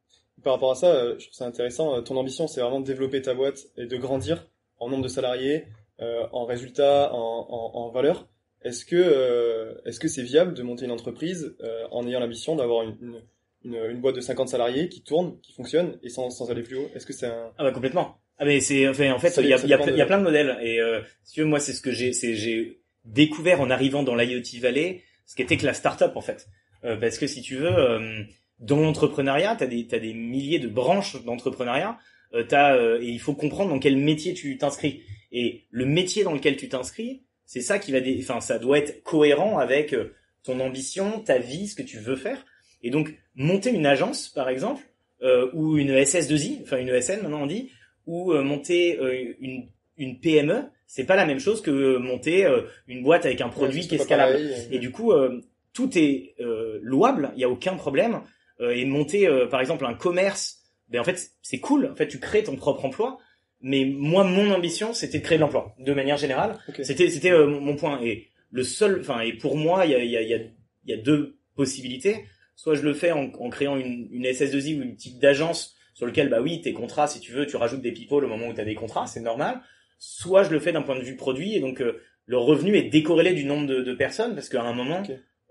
Par 0.42 0.54
rapport 0.54 0.72
à 0.72 0.74
ça, 0.74 0.86
euh, 0.94 1.14
je 1.18 1.24
trouve 1.26 1.34
ça 1.36 1.46
intéressant. 1.46 2.02
Ton 2.02 2.16
ambition, 2.16 2.48
c'est 2.48 2.60
vraiment 2.60 2.80
de 2.80 2.86
développer 2.86 3.22
ta 3.22 3.34
boîte 3.34 3.58
et 3.76 3.86
de 3.86 3.96
grandir 3.96 4.48
en 4.78 4.88
nombre 4.88 5.04
de 5.04 5.08
salariés, 5.08 5.66
euh, 6.00 6.26
en 6.32 6.44
résultats, 6.46 7.12
en, 7.12 7.46
en, 7.48 7.70
en 7.78 7.90
valeur. 7.90 8.26
est-ce 8.62 8.84
que 8.84 8.96
euh, 8.96 9.74
est-ce 9.84 10.00
que 10.00 10.08
c'est 10.08 10.22
viable 10.22 10.54
de 10.54 10.62
monter 10.62 10.84
une 10.86 10.90
entreprise 10.90 11.54
euh, 11.62 11.84
en 11.92 12.06
ayant 12.08 12.18
l'ambition 12.20 12.56
d'avoir 12.56 12.82
une, 12.82 12.96
une, 13.00 13.22
une, 13.64 13.90
une 13.90 14.00
boîte 14.00 14.16
de 14.16 14.20
50 14.20 14.48
salariés 14.48 14.88
qui 14.88 15.02
tourne, 15.02 15.38
qui 15.42 15.52
fonctionne 15.52 15.98
et 16.02 16.08
sans, 16.08 16.30
sans 16.30 16.50
aller 16.50 16.62
plus 16.62 16.76
haut? 16.76 16.90
Est-ce 16.94 17.06
que 17.06 17.12
c'est 17.12 17.26
un 17.26 17.52
Ah 17.58 17.64
bah 17.64 17.70
complètement. 17.72 18.16
Ah 18.38 18.44
mais 18.44 18.58
c'est 18.60 18.88
enfin 18.88 19.12
en 19.12 19.18
fait 19.20 19.36
il 19.38 19.46
y 19.46 19.52
a, 19.52 19.58
y, 19.58 19.74
a, 19.74 19.80
il 19.86 19.96
y 19.96 20.00
a 20.00 20.04
de- 20.04 20.08
plein 20.08 20.18
de 20.18 20.24
modèles 20.24 20.56
et 20.62 20.80
euh, 20.80 21.00
si 21.22 21.34
tu 21.34 21.40
veux 21.42 21.46
moi 21.46 21.60
c'est 21.60 21.72
ce 21.74 21.82
que 21.82 21.92
j'ai 21.92 22.12
c'est 22.12 22.34
j'ai 22.34 22.80
découvert 23.04 23.60
en 23.60 23.70
arrivant 23.70 24.02
dans 24.02 24.16
l'IoT 24.16 24.58
Valley 24.60 25.02
ce 25.26 25.36
qu'était 25.36 25.56
que 25.58 25.66
la 25.66 25.74
startup 25.74 26.16
en 26.16 26.22
fait 26.22 26.48
Euh, 26.84 26.96
parce 26.96 27.18
que 27.18 27.28
si 27.28 27.42
tu 27.42 27.54
veux 27.56 27.70
euh, 27.72 28.24
dans 28.62 28.80
l'entrepreneuriat 28.80 29.56
t'as 29.56 29.66
des 29.66 29.86
t'as 29.86 29.98
des 29.98 30.14
milliers 30.14 30.58
de 30.58 30.68
branches 30.68 31.22
d'entrepreneuriat 31.24 31.98
euh, 32.34 32.44
t'as 32.48 32.74
euh, 32.76 33.00
et 33.02 33.06
il 33.08 33.20
faut 33.20 33.34
comprendre 33.34 33.70
dans 33.70 33.78
quel 33.78 33.96
métier 33.96 34.32
tu 34.34 34.56
t'inscris 34.56 35.02
et 35.32 35.64
le 35.70 35.84
métier 35.86 36.24
dans 36.24 36.32
lequel 36.32 36.56
tu 36.56 36.68
t'inscris 36.68 37.22
c'est 37.44 37.60
ça 37.60 37.78
qui 37.78 37.92
va 37.92 38.00
dé- 38.00 38.18
enfin 38.22 38.40
ça 38.40 38.58
doit 38.58 38.78
être 38.78 39.02
cohérent 39.02 39.58
avec 39.58 39.92
euh, 39.92 40.14
ton 40.44 40.58
ambition 40.60 41.20
ta 41.20 41.38
vie 41.38 41.66
ce 41.68 41.74
que 41.74 41.82
tu 41.82 41.98
veux 41.98 42.16
faire 42.16 42.44
et 42.82 42.90
donc 42.90 43.14
monter 43.34 43.70
une 43.70 43.86
agence 43.86 44.28
par 44.28 44.48
exemple 44.48 44.82
euh, 45.22 45.50
ou 45.52 45.76
une 45.76 45.90
SS2I 45.92 46.62
enfin 46.62 46.78
une 46.78 46.88
ESN 46.88 47.22
maintenant 47.22 47.42
on 47.42 47.46
dit 47.46 47.70
ou 48.06 48.32
euh, 48.32 48.42
monter 48.42 48.98
euh, 48.98 49.34
une, 49.40 49.68
une 49.96 50.18
PME, 50.18 50.64
c'est 50.88 51.04
pas 51.04 51.14
la 51.14 51.24
même 51.26 51.38
chose 51.38 51.60
que 51.62 51.96
monter 51.98 52.44
euh, 52.44 52.62
une 52.88 53.02
boîte 53.04 53.24
avec 53.26 53.40
un 53.40 53.48
produit 53.48 53.82
Ouais, 53.82 53.86
qui 53.86 53.94
est 53.94 53.98
scalable. 53.98 54.32
pareil, 54.32 54.68
Et 54.72 54.78
du 54.80 54.90
coup, 54.90 55.12
euh, 55.12 55.40
tout 55.72 55.96
est 55.96 56.34
euh, 56.40 56.80
louable, 56.82 57.30
il 57.36 57.40
y 57.40 57.44
a 57.44 57.48
aucun 57.48 57.76
problème. 57.76 58.22
Euh, 58.62 58.70
et 58.70 58.84
monter, 58.84 59.26
euh, 59.26 59.46
par 59.46 59.60
exemple, 59.60 59.84
un 59.84 59.94
commerce, 59.94 60.62
ben 60.88 61.00
en 61.00 61.04
fait, 61.04 61.32
c'est 61.42 61.58
cool. 61.58 61.90
En 61.92 61.96
fait, 61.96 62.08
tu 62.08 62.18
crées 62.18 62.44
ton 62.44 62.56
propre 62.56 62.84
emploi. 62.84 63.18
Mais 63.60 63.84
moi, 63.84 64.24
mon 64.24 64.50
ambition, 64.50 64.92
c'était 64.92 65.18
de 65.18 65.24
créer 65.24 65.38
de 65.38 65.42
l'emploi, 65.42 65.74
de 65.78 65.92
manière 65.92 66.16
générale. 66.16 66.58
C'était, 66.82 67.10
c'était 67.10 67.30
euh, 67.30 67.46
mon 67.46 67.76
point. 67.76 68.00
Et 68.02 68.28
le 68.50 68.64
seul, 68.64 69.00
enfin, 69.00 69.20
et 69.20 69.32
pour 69.34 69.56
moi, 69.56 69.86
il 69.86 69.92
y 69.92 69.94
a, 69.94 70.02
il 70.02 70.10
y 70.10 70.16
a, 70.16 70.22
il 70.22 70.28
y 70.28 70.34
a, 70.34 70.38
y 70.86 70.92
a 70.92 70.96
deux 70.96 71.38
possibilités. 71.54 72.24
Soit 72.56 72.74
je 72.74 72.82
le 72.82 72.94
fais 72.94 73.12
en, 73.12 73.32
en 73.32 73.50
créant 73.50 73.76
une, 73.76 74.08
une 74.10 74.24
SS2I 74.24 74.78
ou 74.78 74.82
une 74.82 74.94
petite 74.94 75.18
d'agence 75.20 75.76
sur 75.94 76.06
lequel, 76.06 76.28
bah 76.28 76.40
oui, 76.40 76.60
tes 76.60 76.72
contrats, 76.72 77.06
si 77.06 77.20
tu 77.20 77.32
veux, 77.32 77.46
tu 77.46 77.56
rajoutes 77.56 77.82
des 77.82 77.92
people 77.92 78.24
au 78.24 78.28
moment 78.28 78.48
où 78.48 78.54
tu 78.54 78.60
as 78.60 78.64
des 78.64 78.74
contrats, 78.74 79.06
c'est 79.06 79.20
normal. 79.20 79.60
Soit 79.98 80.42
je 80.44 80.50
le 80.50 80.58
fais 80.58 80.72
d'un 80.72 80.82
point 80.82 80.96
de 80.96 81.04
vue 81.04 81.16
produit, 81.16 81.54
et 81.54 81.60
donc 81.60 81.80
euh, 81.80 82.00
le 82.26 82.38
revenu 82.38 82.76
est 82.76 82.88
décorrélé 82.88 83.32
du 83.32 83.44
nombre 83.44 83.66
de, 83.66 83.82
de 83.82 83.94
personnes, 83.94 84.34
parce 84.34 84.48
qu'à 84.48 84.62
un 84.62 84.72
moment. 84.72 85.02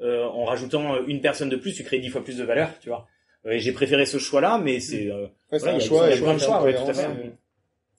Euh, 0.02 0.26
en 0.26 0.46
rajoutant 0.46 0.96
euh, 0.96 1.00
une 1.08 1.22
personne 1.22 1.50
de 1.50 1.56
plus, 1.56 1.74
tu 1.74 1.84
crées 1.84 2.00
dix 2.00 2.10
fois 2.10 2.24
plus 2.24 2.38
de 2.38 2.44
valeur, 2.44 2.70
tu 2.80 2.90
vois. 2.90 3.08
Euh, 3.46 3.52
Et 3.52 3.60
j'ai 3.60 3.72
préféré 3.72 4.06
ce 4.06 4.18
choix-là, 4.18 4.60
mais 4.64 4.80
c'est 4.80 5.08
euh, 5.12 5.28
Ouais, 5.52 5.60
voilà, 5.60 5.76
un 5.76 5.80
choix. 5.80 6.08
il 6.08 6.10
y 6.10 6.14
a 6.14 6.38
choix, 6.38 6.64
ouais, 6.64 6.74
tout 6.76 6.90
à 6.90 6.94
fait. 6.94 7.08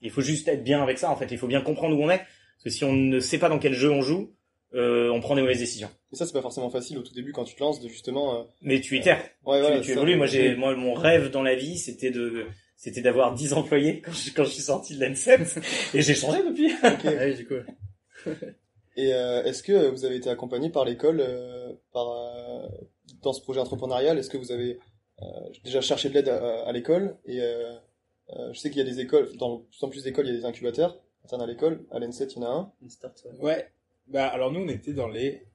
il 0.01 0.11
faut 0.11 0.21
juste 0.23 0.49
être 0.49 0.65
bien 0.65 0.83
avec 0.83 0.99
ça, 0.99 1.11
en 1.11 1.17
fait. 1.17 1.27
Il 1.31 1.39
faut 1.39 1.47
bien 1.49 1.61
comprendre 1.61 1.97
où 1.99 2.03
on 2.03 2.11
est, 2.11 2.19
parce 2.19 2.65
que 2.65 2.71
si 2.71 2.85
on 2.85 2.93
ne 2.93 3.21
sait 3.21 3.39
pas 3.39 3.49
dans 3.49 3.59
quel 3.59 3.75
jeu 3.75 3.91
on 3.91 4.03
joue, 4.03 4.33
euh, 4.75 5.11
on 5.11 5.21
prend 5.21 5.35
des 5.37 5.43
mauvaises 5.43 5.59
décisions. 5.59 5.91
Et 6.13 6.17
ça, 6.17 6.25
c'est 6.27 6.33
pas 6.33 6.41
forcément 6.43 6.71
facile 6.71 6.97
au 6.99 7.03
tout 7.03 7.13
début 7.15 7.33
quand 7.33 7.45
tu 7.45 7.55
te 7.55 7.61
lances 7.61 7.81
de 7.81 7.89
justement. 7.89 8.41
euh, 8.41 8.43
Mais 8.63 8.81
tu 8.81 8.97
itères. 8.97 9.19
Ouais, 9.45 9.59
tu, 9.59 9.63
voilà, 9.63 9.81
tu 9.81 9.91
évolues. 9.93 10.17
Moi, 10.17 10.27
j'ai, 10.27 10.55
moi, 10.57 10.75
mon 10.77 10.95
rêve 10.95 11.31
dans 11.31 11.43
la 11.43 11.55
vie, 11.55 11.77
c'était 11.77 12.11
de, 12.11 12.47
c'était 12.77 13.03
d'avoir 13.03 13.35
10 13.35 13.53
employés 13.53 14.01
quand 14.01 14.13
je, 14.13 14.31
quand 14.33 14.45
je 14.45 14.51
suis 14.51 14.63
sorti 14.63 14.97
de 14.97 15.05
l'N7. 15.05 15.59
et 15.95 16.01
j'ai 16.03 16.15
changé 16.15 16.39
depuis. 16.43 16.73
Ah 16.83 16.97
oui, 17.05 17.35
du 17.35 17.47
coup. 17.47 17.55
Et 18.97 19.15
euh, 19.15 19.43
est-ce 19.45 19.63
que 19.63 19.89
vous 19.89 20.05
avez 20.05 20.17
été 20.17 20.29
accompagné 20.29 20.71
par 20.71 20.85
l'école 20.85 21.21
euh, 21.21 21.73
par 21.93 22.11
euh, 22.11 22.69
dans 23.23 23.33
ce 23.33 23.41
projet 23.41 23.61
entrepreneurial? 23.61 24.19
Est-ce 24.19 24.31
que 24.31 24.37
vous 24.37 24.53
avez 24.53 24.79
euh, 25.23 25.25
déjà 25.65 25.81
cherché 25.81 26.09
de 26.09 26.15
l'aide 26.15 26.29
à, 26.29 26.67
à 26.67 26.73
l'école? 26.73 27.17
Et 27.25 27.41
euh, 27.41 27.73
euh, 28.31 28.53
je 28.53 28.59
sais 28.59 28.71
qu'il 28.71 28.79
y 28.79 28.87
a 28.87 28.91
des 28.91 29.01
écoles, 29.01 29.35
dans 29.37 29.57
de 29.57 29.63
plus 29.63 29.83
en 29.83 29.89
plus 29.89 30.03
d'écoles, 30.05 30.27
il 30.27 30.35
y 30.35 30.37
a 30.37 30.39
des 30.39 30.45
incubateurs 30.45 31.01
internes 31.25 31.43
à 31.43 31.47
l'école. 31.47 31.85
À 31.91 31.99
l'N7, 32.01 32.33
il 32.37 32.43
y 32.43 32.45
en 32.45 32.49
a 32.49 32.51
un. 32.51 32.73
Ouais. 32.83 33.41
Ouais. 33.41 33.73
Bah, 34.09 34.27
alors 34.27 34.53
nous, 34.53 34.61
on 34.61 34.69
était 34.69 34.93
dans 34.93 35.09
les 35.09 35.47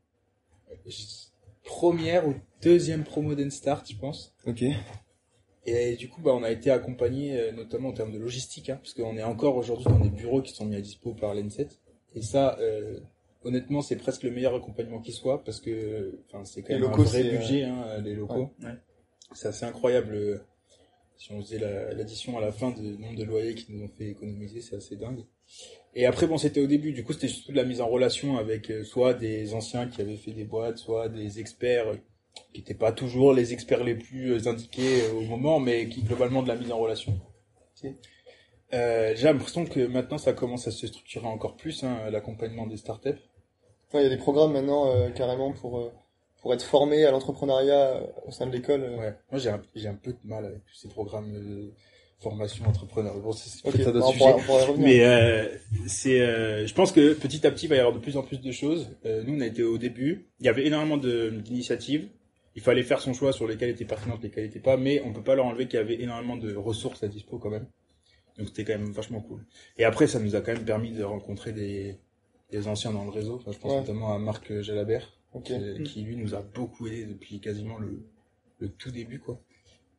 premières 1.63 2.27
ou 2.27 2.35
deuxième 2.61 3.03
promo 3.03 3.35
d'Enstart, 3.35 3.83
je 3.89 3.97
pense. 3.97 4.33
Ok. 4.45 4.63
Et 5.65 5.97
du 5.97 6.09
coup, 6.09 6.21
bah, 6.21 6.31
on 6.33 6.43
a 6.43 6.49
été 6.49 6.71
accompagné, 6.71 7.51
notamment 7.51 7.89
en 7.89 7.93
termes 7.93 8.13
de 8.13 8.17
logistique, 8.17 8.69
hein, 8.69 8.79
parce 8.81 8.93
qu'on 8.93 9.17
est 9.17 9.23
encore 9.23 9.57
aujourd'hui 9.57 9.85
dans 9.85 9.99
des 9.99 10.09
bureaux 10.09 10.41
qui 10.41 10.53
sont 10.53 10.65
mis 10.65 10.77
à 10.77 10.81
dispo 10.81 11.13
par 11.13 11.35
l'N7. 11.35 11.67
Et 12.15 12.21
ça, 12.21 12.57
euh, 12.59 12.99
honnêtement, 13.47 13.81
c'est 13.81 13.95
presque 13.95 14.23
le 14.23 14.31
meilleur 14.31 14.53
accompagnement 14.55 14.99
qui 14.99 15.11
soit, 15.11 15.43
parce 15.43 15.59
que, 15.59 16.19
enfin, 16.27 16.43
c'est 16.45 16.61
quand 16.61 16.73
Les 16.73 16.79
même 16.79 16.89
locaux, 16.89 17.01
un 17.01 17.05
vrai 17.05 17.25
euh, 17.25 17.37
budget, 17.37 17.63
hein, 17.63 17.85
les 18.03 18.13
locaux. 18.15 18.51
Ouais. 18.61 18.67
Ouais. 18.67 18.75
C'est 19.33 19.47
assez 19.47 19.65
incroyable. 19.65 20.13
euh, 20.13 20.37
Si 21.19 21.31
on 21.31 21.41
faisait 21.41 21.57
la- 21.57 21.93
l'addition 21.95 22.37
à 22.37 22.41
la 22.41 22.51
fin 22.51 22.69
du 22.69 22.81
nombre 22.99 23.17
de 23.17 23.23
loyers 23.23 23.55
qui 23.55 23.73
nous 23.73 23.83
ont 23.83 23.87
fait 23.87 24.09
économiser, 24.09 24.61
c'est 24.61 24.75
assez 24.75 24.95
dingue. 24.95 25.23
Et 25.95 26.05
après, 26.05 26.27
bon, 26.27 26.37
c'était 26.37 26.59
au 26.61 26.67
début, 26.67 26.91
du 26.91 27.03
coup, 27.03 27.11
c'était 27.11 27.27
surtout 27.27 27.53
de 27.53 27.57
la 27.57 27.63
mise 27.63 27.81
en 27.81 27.87
relation 27.87 28.37
avec 28.37 28.69
euh, 28.69 28.83
soit 28.83 29.15
des 29.15 29.55
anciens 29.55 29.87
qui 29.87 29.99
avaient 29.99 30.15
fait 30.15 30.31
des 30.33 30.43
boîtes, 30.43 30.77
soit 30.77 31.09
des 31.09 31.39
experts 31.39 31.95
qui 32.53 32.59
n'étaient 32.59 32.75
pas 32.75 32.91
toujours 32.91 33.33
les 33.33 33.51
experts 33.53 33.83
les 33.83 33.95
plus 33.95 34.47
indiqués 34.47 35.07
au 35.09 35.21
moment, 35.21 35.59
mais 35.59 35.89
qui 35.89 36.03
globalement 36.03 36.43
de 36.43 36.49
la 36.49 36.55
mise 36.55 36.71
en 36.71 36.77
relation. 36.77 37.19
Euh, 38.73 39.13
J'ai 39.15 39.23
l'impression 39.25 39.65
que 39.65 39.87
maintenant, 39.87 40.17
ça 40.19 40.33
commence 40.33 40.67
à 40.67 40.71
se 40.71 40.85
structurer 40.87 41.25
encore 41.25 41.55
plus, 41.55 41.83
hein, 41.83 42.09
l'accompagnement 42.11 42.67
des 42.67 42.77
startups. 42.77 43.17
Il 43.93 44.01
y 44.01 44.05
a 44.05 44.09
des 44.09 44.17
programmes 44.17 44.53
maintenant 44.53 44.91
euh, 44.91 45.09
carrément 45.09 45.51
pour 45.53 45.79
euh, 45.79 45.91
pour 46.41 46.53
être 46.53 46.63
formé 46.63 47.05
à 47.05 47.11
l'entrepreneuriat 47.11 47.95
euh, 47.95 48.01
au 48.27 48.31
sein 48.31 48.45
de 48.47 48.51
l'école. 48.51 48.83
euh. 48.83 48.97
Ouais. 48.97 49.13
Moi, 49.31 49.39
j'ai 49.39 49.49
un, 49.49 49.61
j'ai 49.75 49.87
un 49.87 49.95
peu 49.95 50.11
de 50.11 50.19
mal 50.23 50.45
avec 50.45 50.63
tous 50.65 50.75
ces 50.75 50.87
programmes 50.89 51.31
de 51.33 51.71
formation 52.19 52.65
entrepreneur. 52.65 53.17
Bon, 53.19 53.31
c'est 53.31 53.49
c'est 53.49 53.67
Ok, 53.67 53.73
peut-être 53.75 53.87
un 53.95 53.99
autre 53.99 54.11
sujet. 54.11 54.33
pourra. 54.45 54.65
Mais 54.77 55.03
euh, 55.05 55.47
c'est, 55.87 56.19
euh, 56.21 56.65
je 56.67 56.73
pense 56.73 56.91
que 56.91 57.13
petit 57.13 57.45
à 57.47 57.51
petit, 57.51 57.65
il 57.65 57.69
va 57.69 57.75
y 57.75 57.79
avoir 57.79 57.93
de 57.93 57.99
plus 57.99 58.17
en 58.17 58.23
plus 58.23 58.39
de 58.41 58.51
choses. 58.51 58.89
Euh, 59.05 59.23
nous, 59.25 59.35
on 59.35 59.41
a 59.41 59.45
été 59.45 59.63
au 59.63 59.77
début. 59.77 60.27
Il 60.39 60.45
y 60.45 60.49
avait 60.49 60.65
énormément 60.65 60.97
de- 60.97 61.29
d'initiatives. 61.29 62.09
Il 62.55 62.61
fallait 62.61 62.83
faire 62.83 63.01
son 63.01 63.13
choix 63.13 63.33
sur 63.33 63.47
lesquelles 63.47 63.69
étaient 63.69 63.85
pertinentes, 63.85 64.21
lesquelles 64.23 64.45
étaient 64.45 64.59
pas. 64.59 64.77
Mais 64.77 65.01
on 65.05 65.13
peut 65.13 65.23
pas 65.23 65.35
leur 65.35 65.45
enlever 65.45 65.67
qu'il 65.67 65.77
y 65.77 65.81
avait 65.81 66.01
énormément 66.01 66.37
de 66.37 66.55
ressources 66.55 67.03
à 67.03 67.07
dispo 67.07 67.37
quand 67.37 67.51
même. 67.51 67.67
Donc 68.37 68.47
c'était 68.47 68.63
quand 68.63 68.79
même 68.79 68.91
vachement 68.91 69.21
cool. 69.21 69.45
Et 69.77 69.85
après, 69.85 70.07
ça 70.07 70.19
nous 70.19 70.35
a 70.35 70.41
quand 70.41 70.53
même 70.53 70.65
permis 70.65 70.91
de 70.91 71.03
rencontrer 71.03 71.51
des, 71.51 71.97
des 72.51 72.67
anciens 72.67 72.91
dans 72.93 73.03
le 73.03 73.09
réseau. 73.11 73.35
Enfin, 73.35 73.51
je 73.51 73.57
pense 73.59 73.71
Ouais. 73.71 73.79
notamment 73.79 74.13
à 74.13 74.19
Marc 74.19 74.61
Jalabert, 74.61 75.13
Ok. 75.33 75.45
qui, 75.45 75.83
qui, 75.83 76.01
lui 76.03 76.15
nous 76.15 76.33
a 76.35 76.41
beaucoup 76.41 76.87
aidé 76.87 77.05
depuis 77.05 77.39
quasiment 77.39 77.77
le, 77.77 78.01
le 78.59 78.69
tout 78.69 78.91
début, 78.91 79.19
quoi. 79.19 79.39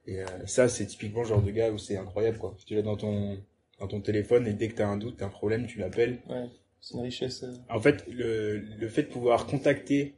Et 0.07 0.23
euh, 0.23 0.27
ça, 0.47 0.69
c'est 0.69 0.87
typiquement 0.87 1.21
le 1.23 1.29
genre 1.29 1.43
de 1.43 1.51
gars 1.51 1.71
où 1.71 1.79
c'est 1.79 1.97
incroyable, 1.99 2.39
quoi. 2.39 2.57
Tu 2.67 2.75
l'as 2.75 2.83
dans 2.83 2.97
ton 2.97 3.39
dans 3.79 3.87
ton 3.87 4.01
téléphone 4.01 4.47
et 4.49 4.55
dès 4.55 4.69
que 4.69 4.75
t'as 4.75 4.89
un 4.89 4.97
doute, 4.97 5.19
t'as 5.19 5.27
un 5.27 5.31
problème, 5.31 5.67
tu 5.69 5.79
l'appelles. 5.79 6.21
Ouais. 6.29 6.47
C'est 6.81 6.95
une 6.95 7.03
richesse. 7.03 7.43
euh. 7.45 7.53
En 7.69 7.81
fait, 7.81 8.05
le, 8.09 8.59
le 8.59 8.89
fait 8.89 9.03
de 9.05 9.09
pouvoir 9.09 9.47
contacter 9.47 10.15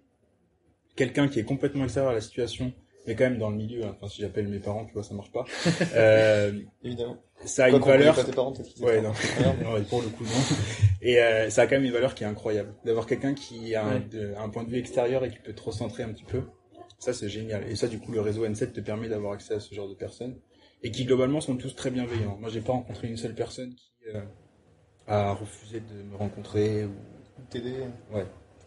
quelqu'un 0.97 1.29
qui 1.29 1.41
est 1.41 1.45
complètement 1.45 1.85
extérieur 1.85 2.11
à 2.13 2.15
la 2.15 2.21
situation, 2.23 2.73
mais 3.07 3.15
quand 3.15 3.25
même 3.25 3.39
dans 3.39 3.51
le 3.51 3.57
milieu, 3.57 3.85
hein. 3.85 3.95
enfin 3.97 4.09
si 4.09 4.21
j'appelle 4.23 4.49
mes 4.49 4.59
parents, 4.59 4.85
tu 4.87 4.93
vois, 4.93 5.03
ça 5.03 5.15
marche 5.15 5.33
pas. 5.33 5.45
euh, 5.95 6.53
évidemment. 6.85 7.17
ça 7.45 7.65
a 7.65 7.71
Quoi 7.71 7.79
une 7.79 7.85
valeur. 7.85 8.15
pas 8.15 8.25
tes 8.25 8.33
parents, 8.33 8.53
peut-être 8.53 8.69
qu'ils 8.69 8.85
Ouais, 8.85 9.01
non. 9.01 9.13
non, 9.65 9.77
et 9.77 9.83
pour 9.83 10.03
le 10.03 10.09
coup, 10.09 10.25
non. 10.25 10.57
Et 11.03 11.19
euh, 11.21 11.49
ça 11.51 11.63
a 11.63 11.67
quand 11.67 11.77
même 11.77 11.85
une 11.85 11.93
valeur 11.93 12.15
qui 12.15 12.25
est 12.25 12.27
incroyable. 12.27 12.75
D'avoir 12.85 13.07
quelqu'un 13.07 13.35
qui 13.35 13.75
a 13.75 13.85
un, 13.85 13.95
Ouais. 13.95 14.01
de- 14.11 14.35
un 14.37 14.49
point 14.51 14.65
de 14.65 14.71
vue 14.71 14.79
extérieur 14.79 15.25
et 15.25 15.31
qui 15.31 15.39
peut 15.39 15.53
te 15.55 15.63
recentrer 15.63 16.03
un 16.03 16.09
petit 16.13 16.25
peu. 16.25 16.43
Ça, 16.99 17.13
c'est 17.15 17.29
génial. 17.31 17.67
Et 17.71 17.77
ça, 17.77 17.89
du 17.89 17.99
coup, 17.99 18.13
le 18.13 18.21
réseau 18.21 18.47
N7 18.47 18.73
te 18.73 18.81
permet 18.81 19.09
d'avoir 19.09 19.33
accès 19.33 19.55
à 19.55 19.61
ce 19.61 19.75
genre 19.75 19.89
de 19.89 19.95
personnes. 19.95 20.37
Et 20.83 20.91
qui, 20.91 21.05
globalement, 21.07 21.41
sont 21.41 21.57
tous 21.57 21.75
très 21.75 21.91
bienveillants. 21.91 22.37
Moi, 22.39 22.51
j'ai 22.51 22.61
pas 22.61 22.73
rencontré 22.73 23.09
une 23.09 23.17
seule 23.17 23.35
personne 23.35 23.75
qui 23.75 23.91
euh, 24.15 24.21
a 25.07 25.33
refusé 25.33 25.81
de 25.81 26.03
me 26.03 26.17
rencontrer. 26.17 26.85
Ou... 26.85 26.91
T'aider. 27.49 27.85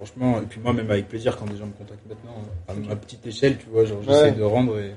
Franchement, 0.06 0.42
et 0.42 0.46
puis 0.46 0.60
moi, 0.60 0.74
même 0.74 0.92
avec 0.92 1.08
plaisir, 1.08 1.38
quand 1.38 1.46
des 1.46 1.56
gens 1.58 1.66
me 1.68 1.72
contactent 1.72 2.06
maintenant, 2.08 2.36
à 2.68 2.74
ma 2.74 2.96
petite 2.98 3.26
échelle, 3.26 3.58
tu 3.58 3.68
vois, 3.72 3.86
genre, 3.86 4.00
j'essaie 4.04 4.24
Ouais. 4.24 4.32
de 4.34 4.44
rendre 4.44 4.78
et 4.78 4.96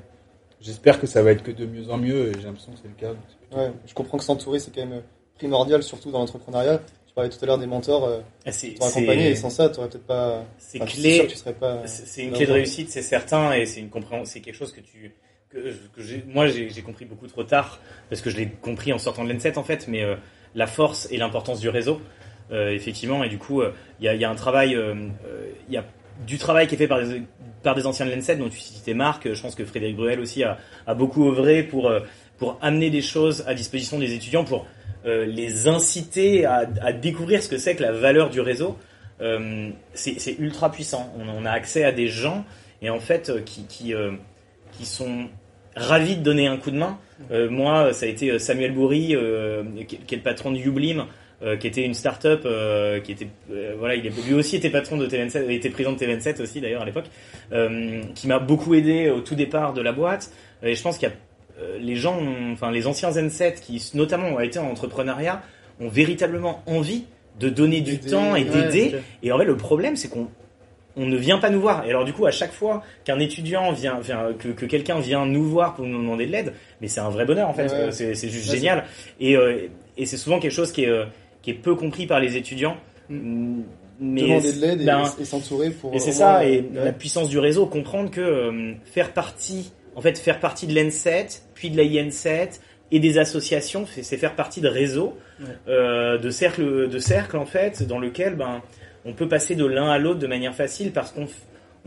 j'espère 0.61 0.99
que 1.01 1.07
ça 1.07 1.23
va 1.23 1.31
être 1.31 1.43
que 1.45 1.53
de 1.53 1.65
mieux 1.65 1.89
en 1.91 1.97
mieux. 1.99 2.29
Et 2.31 2.33
j'ai 2.41 2.47
l'impression 2.47 2.73
que 2.73 2.79
c'est 2.83 2.89
le 2.89 2.95
cas. 2.95 3.09
donc 3.15 3.19
c'est 3.29 3.37
plutôt 3.39 3.57
Ouais, 3.57 3.73
je 3.87 3.95
comprends 3.95 4.19
que 4.19 4.25
s'entourer, 4.25 4.59
c'est 4.59 4.75
quand 4.75 4.85
même 4.85 5.03
primordial, 5.37 5.83
surtout 5.85 6.11
dans 6.11 6.19
l'entrepreneuriat. 6.19 6.81
Tu 7.07 7.15
parlais 7.15 7.31
tout 7.31 7.39
à 7.43 7.47
l'heure 7.47 7.59
des 7.59 7.67
mentors, 7.67 8.05
euh, 8.05 8.19
Ah, 8.45 8.51
C'est, 8.53 8.71
t'aurais 8.75 8.91
accompagné, 8.91 9.31
et 9.31 9.35
c'est, 9.37 9.43
sans 9.43 9.51
ça, 9.51 9.69
t'aurais 9.69 9.89
peut-être 9.89 10.07
pas. 10.07 10.45
c'est 10.59 10.83
enfin, 10.83 10.91
clé. 10.91 11.27
tu 11.29 11.37
serais 11.37 11.55
pas. 11.55 11.87
C'est 11.87 12.25
une 12.25 12.33
clé 12.33 12.47
de 12.47 12.53
réussite, 12.53 12.91
c'est 12.91 13.03
certain, 13.03 13.53
et 13.53 13.65
c'est 13.67 13.81
une 13.81 13.91
compréhension, 13.91 14.25
c'est 14.25 14.41
quelque 14.41 14.57
chose 14.57 14.73
que 14.73 14.81
tu, 14.81 15.15
que, 15.51 15.59
que 15.95 16.03
j'ai, 16.03 16.25
moi 16.27 16.49
j'ai 16.49 16.83
compris 16.83 17.05
beaucoup 17.05 17.29
trop 17.29 17.45
tard, 17.45 17.79
parce 18.11 18.21
que 18.21 18.29
je 18.31 18.37
l'ai 18.37 18.49
compris 18.49 18.93
en 18.93 18.99
sortant 18.99 19.25
de 19.25 19.33
l'N7 19.33 19.57
en 19.59 19.63
fait, 19.63 19.87
mais 19.89 20.03
euh, 20.03 20.17
la 20.57 20.67
force 20.67 21.07
et 21.13 21.17
l'importance 21.17 21.61
du 21.61 21.69
réseau, 21.69 21.95
euh, 21.95 22.26
effectivement, 22.51 23.25
et 23.25 23.29
du 23.29 23.39
coup, 23.39 23.61
euh, 23.61 23.73
il 24.01 24.05
y, 24.05 24.25
a, 24.25 24.31
un 24.31 24.35
travail, 24.35 24.75
euh, 24.75 24.95
euh, 25.27 25.47
il 25.69 25.75
y 25.75 25.79
a 25.79 25.85
du 26.27 26.39
travail 26.39 26.67
qui 26.67 26.75
est 26.75 26.79
fait 26.79 26.89
par 26.89 27.03
des, 27.03 27.23
par 27.63 27.75
des 27.75 27.87
anciens 27.87 28.07
de 28.07 28.11
l'N7, 28.13 28.39
dont 28.39 28.49
tu 28.49 28.59
citais 28.59 28.95
Marc, 28.95 29.33
je 29.33 29.41
pense 29.41 29.55
que 29.55 29.65
Frédéric 29.65 29.97
Bruel 29.97 30.21
aussi 30.21 30.45
a, 30.45 30.59
a 30.87 30.95
beaucoup 30.95 31.29
œuvré 31.29 31.63
pour, 31.63 31.89
euh, 31.89 32.01
pour 32.39 32.59
amener 32.63 32.91
des 32.91 33.03
choses 33.03 33.45
à 33.47 33.55
disposition 33.55 33.99
des 33.99 34.15
étudiants, 34.15 34.45
pour 34.45 34.67
euh, 35.07 35.25
les 35.25 35.69
inciter 35.69 36.47
à, 36.47 36.65
découvrir 36.93 37.43
ce 37.43 37.49
que 37.49 37.59
c'est 37.59 37.77
que 37.77 37.83
la 37.83 37.93
valeur 37.93 38.31
du 38.31 38.41
réseau. 38.41 38.77
Euh, 39.21 39.71
c'est 39.95 40.37
ultra 40.39 40.71
puissant. 40.71 41.13
On, 41.17 41.47
a 41.47 41.51
accès 41.51 41.85
à 41.85 41.93
des 41.93 42.09
gens 42.09 42.45
et 42.83 42.91
en 42.91 42.99
fait 43.01 43.31
euh, 43.31 43.41
qui 43.41 43.65
qui, 43.67 43.95
euh, 43.95 44.13
sont 44.83 45.29
ravis 45.77 46.17
de 46.17 46.23
donner 46.23 46.49
un 46.49 46.57
coup 46.57 46.71
de 46.71 46.77
main. 46.77 46.99
Euh, 47.31 47.49
moi, 47.49 47.93
ça 47.93 48.07
a 48.07 48.09
été 48.09 48.31
euh, 48.31 48.39
Samuel 48.39 48.73
Bourri, 48.73 49.15
euh, 49.15 49.63
qui, 49.87 49.99
qui 49.99 50.15
est 50.15 50.19
le 50.19 50.25
patron 50.25 50.51
de 50.51 50.59
Ublim, 50.59 51.07
euh, 51.43 51.57
qui 51.57 51.67
était 51.67 51.83
une 51.85 51.95
start-up, 51.95 52.43
euh, 52.47 53.01
qui 53.01 53.13
était, 53.13 53.29
euh, 53.53 53.75
voilà, 53.79 53.95
il 53.95 54.07
est, 54.07 54.27
lui 54.27 54.35
aussi 54.35 54.57
était 54.57 54.71
patron 54.71 54.97
de 54.97 55.07
TV27, 55.07 55.45
il 55.47 55.53
était 55.55 55.71
président 55.71 55.93
de 55.93 55.99
TV27 55.99 56.41
aussi 56.43 56.61
d'ailleurs 56.61 56.83
à 56.83 56.87
l'époque, 56.87 57.07
qui 58.15 58.27
m'a 58.27 58.39
beaucoup 58.39 58.75
aidé 58.75 59.11
au 59.11 59.21
tout 59.21 59.35
départ 59.35 59.73
de 59.75 59.83
la 59.83 59.93
boîte. 59.93 60.31
Et 60.63 60.75
je 60.75 60.83
pense 60.83 60.99
qu'il 60.99 61.09
y 61.09 61.13
a 61.13 61.15
les 61.81 61.97
gens, 61.97 62.19
ont- 62.19 62.53
enfin 62.53 62.71
les 62.71 62.87
anciens 62.87 63.11
Zen7 63.11 63.61
qui 63.61 63.83
notamment 63.95 64.29
ont 64.29 64.41
été 64.41 64.59
en 64.59 64.69
entrepreneuriat, 64.71 65.43
ont 65.81 65.89
véritablement 65.89 66.63
envie 66.67 67.05
de 67.39 67.49
donner 67.51 67.81
du 67.83 67.99
temps 67.99 68.35
et 68.37 68.45
d'aider. 68.45 68.97
Et 69.23 69.31
en 69.33 69.39
fait, 69.39 69.45
le 69.45 69.57
problème, 69.57 69.97
c'est 69.97 70.09
qu'on 70.09 70.29
on 70.99 71.05
ne 71.07 71.17
vient 71.19 71.37
pas 71.39 71.51
nous 71.51 71.61
voir. 71.61 71.85
Et 71.87 71.91
alors 71.91 72.07
du 72.07 72.15
coup, 72.15 72.25
à 72.25 72.31
chaque 72.31 72.53
fois 72.53 72.83
qu'un 73.05 73.19
étudiant 73.19 73.73
vient, 73.73 74.01
vient 74.01 74.33
que, 74.39 74.49
que 74.49 74.65
quelqu'un 74.65 74.99
vient 75.01 75.27
nous 75.27 75.45
voir 75.45 75.75
pour 75.75 75.85
nous 75.85 75.99
demander 75.99 76.25
de 76.27 76.33
l'aide, 76.33 76.55
mais 76.81 76.89
c'est 76.89 77.01
un 77.01 77.11
vrai 77.11 77.27
bonheur 77.27 77.49
en 77.51 77.53
fait. 77.55 77.71
Ouais. 77.71 77.93
C'est 77.93 78.29
juste 78.31 78.49
Ouais, 78.51 78.57
génial. 78.57 78.85
Et, 79.21 79.37
et 79.99 80.07
c'est 80.07 80.17
souvent 80.17 80.39
quelque 80.41 80.53
chose 80.53 80.73
qui 80.73 80.85
est, 80.85 81.03
qui 81.47 81.53
est 81.53 81.55
peu 81.55 81.77
compris 81.77 82.07
par 82.09 82.19
les 82.19 82.37
étudiants. 82.37 82.77
Mm, 83.09 83.61
Mais 84.01 84.23
Demander 84.23 84.53
de 84.53 84.61
l'aide 84.61 84.81
et, 84.81 84.85
ben, 84.85 85.05
et 85.21 85.25
s'entourer 85.25 85.71
pour. 85.71 85.95
et 85.95 86.01
c'est 86.01 86.11
au 86.11 86.15
ça, 86.15 86.45
et 86.45 86.59
euh, 86.75 86.85
la 86.87 86.93
puissance 86.93 87.29
du 87.29 87.39
réseau, 87.39 87.67
comprendre 87.67 88.11
que 88.11 88.21
euh, 88.21 88.73
faire 88.85 89.13
partie, 89.13 89.73
en 89.95 90.01
fait, 90.01 90.19
faire 90.19 90.41
partie 90.41 90.67
de 90.67 90.75
l'N7, 90.75 91.43
puis 91.55 91.71
de 91.71 91.77
la 91.77 91.85
IN7 91.85 92.59
et 92.91 92.99
des 92.99 93.17
associations, 93.19 93.87
c'est 93.87 94.17
faire 94.17 94.35
partie 94.35 94.61
de 94.61 94.67
réseaux, 94.69 95.17
Ouais. 95.39 95.47
euh, 95.69 96.19
de 96.19 96.31
cercles, 96.31 96.89
de 96.89 96.99
cercles 96.99 97.37
en 97.37 97.47
fait, 97.47 97.85
dans 97.87 97.99
lequel 98.01 98.35
ben 98.35 98.61
on 99.05 99.13
peut 99.13 99.29
passer 99.29 99.55
de 99.55 99.65
l'un 99.67 99.89
à 99.89 99.99
l'autre 99.99 100.19
de 100.19 100.27
manière 100.27 100.55
facile 100.55 100.91
parce 100.91 101.13
qu'on 101.13 101.29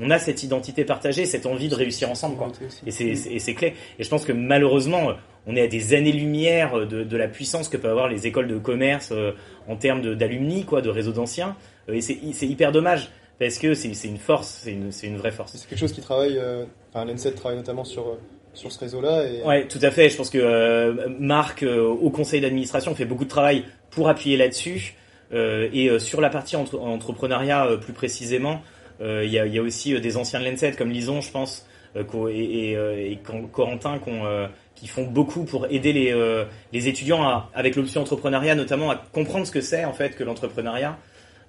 on 0.02 0.10
a 0.12 0.19
cette 0.19 0.41
identité 0.43 0.86
partagée, 0.86 1.26
cette 1.26 1.45
envie 1.45 1.67
de 1.67 1.76
réussir 1.76 2.10
ensemble, 2.10 2.38
quoi. 2.38 2.48
aussi. 2.65 2.82
Et 2.86 3.39
c'est 3.39 3.54
clé. 3.56 3.74
Et 4.00 4.04
je 4.06 4.10
pense 4.10 4.24
que 4.24 4.32
malheureusement, 4.32 5.10
euh, 5.10 5.13
on 5.50 5.56
est 5.56 5.62
à 5.62 5.68
des 5.68 5.94
années-lumière 5.96 6.86
de, 6.86 7.04
de 7.04 7.18
la 7.18 7.28
puissance 7.28 7.68
que 7.70 7.76
peuvent 7.78 7.92
avoir 7.92 8.08
les 8.08 8.28
écoles 8.28 8.48
de 8.48 8.58
commerce 8.60 9.10
euh, 9.12 9.32
en 9.68 9.76
termes 9.76 10.16
d'alumni, 10.16 10.64
quoi, 10.64 10.82
de 10.82 10.90
réseaux 10.90 11.12
d'anciens. 11.12 11.56
Euh, 11.90 11.94
Et 11.96 12.02
c'est 12.02 12.46
hyper 12.48 12.72
dommage 12.72 13.10
parce 13.40 13.58
que 13.58 13.74
c'est 13.74 13.90
une 14.08 14.18
force, 14.18 14.62
c'est 14.64 14.72
une, 15.08 15.18
vraie 15.18 15.32
force. 15.32 15.54
C'est 15.56 15.68
quelque 15.68 15.80
chose 15.80 15.92
qui 15.94 16.02
travaille. 16.02 16.38
euh, 16.38 16.66
Enfin, 16.94 17.06
l'N7 17.06 17.34
travaille 17.34 17.58
notamment 17.58 17.84
sur 17.84 18.08
euh, 18.08 18.20
sur 18.54 18.72
ce 18.72 18.80
réseau-là 18.80 19.26
et. 19.26 19.44
Ouais, 19.44 19.68
tout 19.68 19.80
à 19.82 19.92
fait. 19.92 20.10
Je 20.10 20.18
pense 20.18 20.30
que 20.30 20.38
euh, 20.40 21.08
Marc, 21.20 21.64
euh, 21.64 21.82
au 21.88 22.10
conseil 22.10 22.42
d'administration, 22.42 22.94
fait 22.96 23.06
beaucoup 23.06 23.26
de 23.26 23.30
travail 23.30 23.64
pour 23.92 24.08
appuyer 24.10 24.38
là-dessus. 24.38 24.96
Et 25.32 25.90
sur 26.00 26.22
la 26.22 26.30
partie 26.32 26.56
entre- 26.56 26.80
entrepreneuriat 26.80 27.78
plus 27.80 27.94
précisément, 27.94 28.62
il 29.00 29.30
y, 29.30 29.38
a, 29.38 29.46
il 29.46 29.54
y 29.54 29.60
a 29.60 29.62
aussi 29.62 30.00
des 30.02 30.18
anciens 30.18 30.40
de 30.40 30.46
l'N7 30.46 30.76
comme 30.76 30.90
Lison, 30.90 31.22
je 31.22 31.32
pense, 31.32 31.68
et, 31.96 32.72
et, 32.72 33.12
et 33.12 33.18
Cor- 33.24 33.52
Corentin 33.52 34.00
qu'on, 34.00 34.26
euh, 34.26 34.48
qui 34.80 34.88
font 34.88 35.06
beaucoup 35.06 35.44
pour 35.44 35.65
aider 35.70 35.94
les, 35.94 36.12
euh, 36.12 36.46
les 36.74 36.88
étudiants 36.88 37.24
à- 37.24 37.50
avec 37.54 37.76
l'option 37.76 38.02
entrepreneuriat, 38.02 38.56
notamment 38.56 38.89
à 38.92 38.96
comprendre 38.96 39.46
ce 39.46 39.52
que 39.52 39.62
c'est 39.62 39.86
en 39.86 39.94
fait 39.94 40.15
que 40.15 40.24
l'entrepreneuriat. 40.24 40.98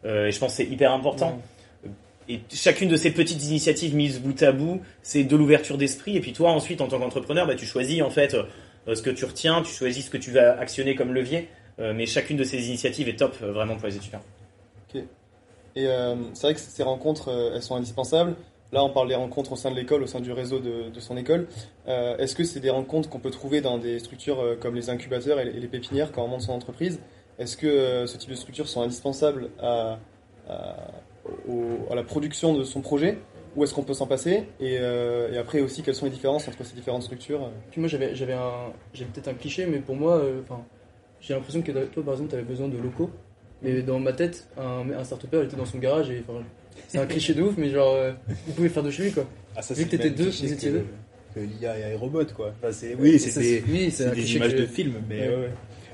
Euh, 0.04 0.26
et 0.26 0.32
je 0.32 0.38
pense 0.38 0.52
que 0.52 0.56
c'est 0.58 0.68
hyper 0.70 0.92
important. 0.92 1.40
Et 2.28 2.40
chacune 2.52 2.88
de 2.88 2.96
ces 2.96 3.10
petites 3.10 3.44
initiatives 3.44 3.94
mises 3.94 4.20
bout 4.20 4.40
à 4.42 4.52
bout, 4.52 4.80
c'est 5.02 5.24
de 5.24 5.36
l'ouverture 5.36 5.78
d'esprit. 5.78 6.16
Et 6.16 6.20
puis 6.20 6.32
toi, 6.32 6.50
ensuite, 6.50 6.80
en 6.80 6.88
tant 6.88 6.98
qu'entrepreneur, 6.98 7.46
bah, 7.46 7.54
tu 7.56 7.66
choisis 7.66 8.02
en 8.02 8.10
fait 8.10 8.34
euh, 8.34 8.94
ce 8.94 9.02
que 9.02 9.10
tu 9.10 9.24
retiens, 9.24 9.62
tu 9.62 9.72
choisis 9.72 10.06
ce 10.06 10.10
que 10.10 10.16
tu 10.18 10.30
vas 10.30 10.58
actionner 10.58 10.94
comme 10.94 11.12
levier. 11.12 11.48
Mais 11.78 12.04
chacune 12.04 12.36
de 12.36 12.44
ces 12.44 12.68
initiatives 12.68 13.08
est 13.08 13.16
top 13.18 13.34
vraiment 13.40 13.74
pour 13.76 13.86
les 13.88 13.96
étudiants. 13.96 14.20
Et 15.76 15.86
euh, 15.86 16.14
c'est 16.34 16.42
vrai 16.42 16.54
que 16.54 16.60
ces 16.60 16.82
rencontres, 16.82 17.30
elles 17.54 17.62
sont 17.62 17.74
indispensables. 17.76 18.34
Là, 18.72 18.84
on 18.84 18.90
parle 18.90 19.08
des 19.08 19.16
rencontres 19.16 19.52
au 19.52 19.56
sein 19.56 19.70
de 19.70 19.76
l'école, 19.76 20.02
au 20.02 20.06
sein 20.06 20.20
du 20.20 20.30
réseau 20.32 20.60
de, 20.60 20.90
de 20.90 21.00
son 21.00 21.16
école. 21.16 21.48
Euh, 21.88 22.16
Est-ce 22.18 22.36
que 22.36 22.44
c'est 22.44 22.60
des 22.60 22.70
rencontres 22.70 23.08
qu'on 23.08 23.18
peut 23.18 23.30
trouver 23.30 23.60
dans 23.60 23.78
des 23.78 23.98
structures 23.98 24.40
euh, 24.40 24.54
comme 24.54 24.74
les 24.76 24.90
incubateurs 24.90 25.40
et 25.40 25.44
les, 25.44 25.50
et 25.56 25.60
les 25.60 25.66
pépinières 25.68 26.12
quand 26.12 26.22
on 26.24 26.28
monte 26.28 26.42
son 26.42 26.52
entreprise? 26.52 27.00
Est-ce 27.38 27.56
que 27.56 27.66
euh, 27.66 28.06
ce 28.06 28.16
type 28.16 28.30
de 28.30 28.36
structures 28.36 28.68
sont 28.68 28.82
indispensables 28.82 29.50
à, 29.60 29.98
à, 30.48 30.76
au- 31.48 31.90
à 31.90 31.94
la 31.96 32.04
production 32.04 32.54
de 32.54 32.62
son 32.62 32.80
projet? 32.80 33.18
Ou 33.56 33.64
est-ce 33.64 33.74
qu'on 33.74 33.82
peut 33.82 33.94
s'en 33.94 34.06
passer? 34.06 34.44
Et, 34.60 34.78
euh, 34.78 35.32
et 35.32 35.36
après 35.38 35.60
aussi, 35.60 35.82
quelles 35.82 35.96
sont 35.96 36.04
les 36.04 36.12
différences 36.12 36.46
entre 36.46 36.64
ces 36.64 36.76
différentes 36.76 37.02
structures? 37.02 37.50
Puis 37.72 37.80
moi 37.80 37.88
j'avais 37.88 38.12
peut-être 38.12 39.26
un 39.28 39.34
cliché 39.34 39.66
mais 39.66 39.80
pour 39.80 39.96
moi 39.96 40.18
euh, 40.18 40.42
j'ai 41.20 41.34
l'impression 41.34 41.60
que 41.60 41.72
toi 41.72 42.04
par 42.04 42.14
exemple 42.14 42.30
tu 42.30 42.36
avais 42.36 42.44
besoin 42.44 42.68
de 42.68 42.78
locaux. 42.78 43.10
Mais 43.62 43.82
dans 43.82 43.98
ma 43.98 44.12
tête 44.12 44.48
un 44.56 44.88
un 44.96 45.02
start 45.02 45.26
il 45.32 45.38
était 45.40 45.56
dans 45.56 45.64
son 45.64 45.78
garage 45.78 46.10
et 46.10 46.22
c'est 46.88 46.98
un 46.98 47.06
cliché 47.06 47.34
de 47.34 47.42
ouf 47.42 47.54
mais 47.56 47.70
genre 47.70 47.94
euh, 47.94 48.12
vous 48.46 48.52
pouvez 48.52 48.68
faire 48.68 48.82
de 48.82 48.90
chez 48.90 49.04
lui 49.04 49.12
quoi. 49.12 49.26
Ah, 49.56 49.62
ça, 49.62 49.74
Vu 49.74 49.84
que 49.84 49.90
c'est 49.90 49.96
t'étais 49.98 50.10
deux, 50.10 50.30
vous 50.30 50.52
étiez 50.52 50.68
que- 50.70 50.74
deux. 50.76 50.86
Que 51.34 51.40
l'IA 51.40 51.78
et 51.90 51.92
iRobot, 51.92 52.24
quoi. 52.34 52.52
Enfin, 52.58 52.72
c'est, 52.72 52.94
oui, 52.96 53.16
Ça, 53.20 53.30
c'était, 53.40 53.62
oui, 53.68 53.84
c'est 53.92 54.02
c'est 54.02 54.04
un 54.06 54.08
des 54.10 54.16
cliché 54.16 54.36
images 54.38 54.52
que- 54.52 54.60
de 54.62 54.66
films, 54.66 54.94
mais 55.08 55.20
Ouais. 55.20 55.28
ouais, 55.28 55.36
ouais. 55.36 55.50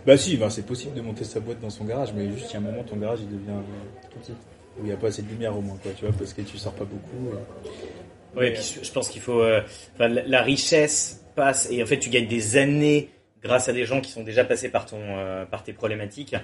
Bah 0.07 0.17
si, 0.17 0.37
bah, 0.39 0.49
c'est 0.49 0.65
possible 0.65 0.95
de 0.95 1.03
monter 1.03 1.25
sa 1.25 1.41
boîte 1.41 1.61
dans 1.61 1.69
son 1.69 1.85
garage, 1.85 2.13
mais 2.17 2.31
juste 2.33 2.47
il 2.51 2.53
y 2.55 2.57
a 2.57 2.59
un 2.61 2.63
moment 2.63 2.83
ton 2.85 2.97
garage 2.97 3.19
il 3.21 3.27
devient 3.29 3.51
euh, 3.51 4.09
tout 4.11 4.19
petit. 4.21 4.33
où 4.33 4.83
il 4.83 4.87
n'y 4.87 4.93
a 4.93 4.97
pas 4.97 5.09
assez 5.09 5.21
de 5.23 5.29
lumière 5.29 5.55
au 5.57 5.61
moins, 5.61 5.77
quoi, 5.83 5.93
tu 5.95 6.07
vois, 6.07 6.15
parce 6.17 6.33
que 6.33 6.41
tu 6.43 6.57
sors 6.57 6.73
pas 6.75 6.85
beaucoup. 6.87 7.29
euh. 7.33 7.35
Ouais, 8.39 8.43
Mais, 8.43 8.49
et 8.49 8.53
puis 8.53 8.79
je 8.83 8.93
pense 8.93 9.09
qu'il 9.11 9.21
faut, 9.21 9.41
euh, 9.43 9.61
enfin, 9.95 10.09
la, 10.09 10.23
la 10.27 10.43
richesse 10.43 11.23
passe 11.35 11.69
et 11.71 11.83
en 11.83 11.87
fait 11.87 11.99
tu 11.99 12.09
gagnes 12.11 12.29
des 12.29 12.57
années 12.57 13.11
grâce 13.43 13.69
à 13.69 13.73
des 13.75 13.85
gens 13.85 14.01
qui 14.01 14.11
sont 14.13 14.23
déjà 14.23 14.45
passés 14.45 14.69
par 14.71 14.87
ton, 14.87 14.99
euh, 15.01 15.45
par 15.45 15.65
tes 15.65 15.73
problématiques. 15.75 16.35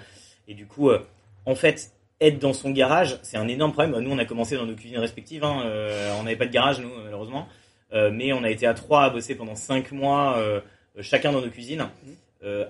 Et 0.48 0.54
du 0.54 0.66
coup, 0.66 0.90
euh, 0.90 0.98
en 1.46 1.54
fait, 1.54 1.92
être 2.22 2.38
dans 2.38 2.52
son 2.52 2.70
garage, 2.70 3.18
c'est 3.22 3.36
un 3.36 3.48
énorme 3.48 3.72
problème. 3.72 3.98
Nous, 4.00 4.10
on 4.10 4.18
a 4.18 4.24
commencé 4.24 4.56
dans 4.56 4.66
nos 4.66 4.74
cuisines 4.74 4.98
respectives. 4.98 5.44
Hein, 5.44 5.62
euh, 5.66 6.14
on 6.18 6.22
n'avait 6.22 6.36
pas 6.36 6.46
de 6.46 6.52
garage, 6.52 6.80
nous, 6.80 6.90
malheureusement, 7.04 7.46
Euh, 7.94 8.10
mais 8.10 8.32
on 8.32 8.42
a 8.42 8.48
été 8.50 8.66
à 8.66 8.72
trois 8.72 9.02
à 9.04 9.10
bosser 9.10 9.34
pendant 9.34 9.54
cinq 9.54 9.92
mois, 9.92 10.38
euh, 10.38 10.60
chacun 11.02 11.30
dans 11.32 11.42
nos 11.42 11.50
cuisines. 11.50 11.86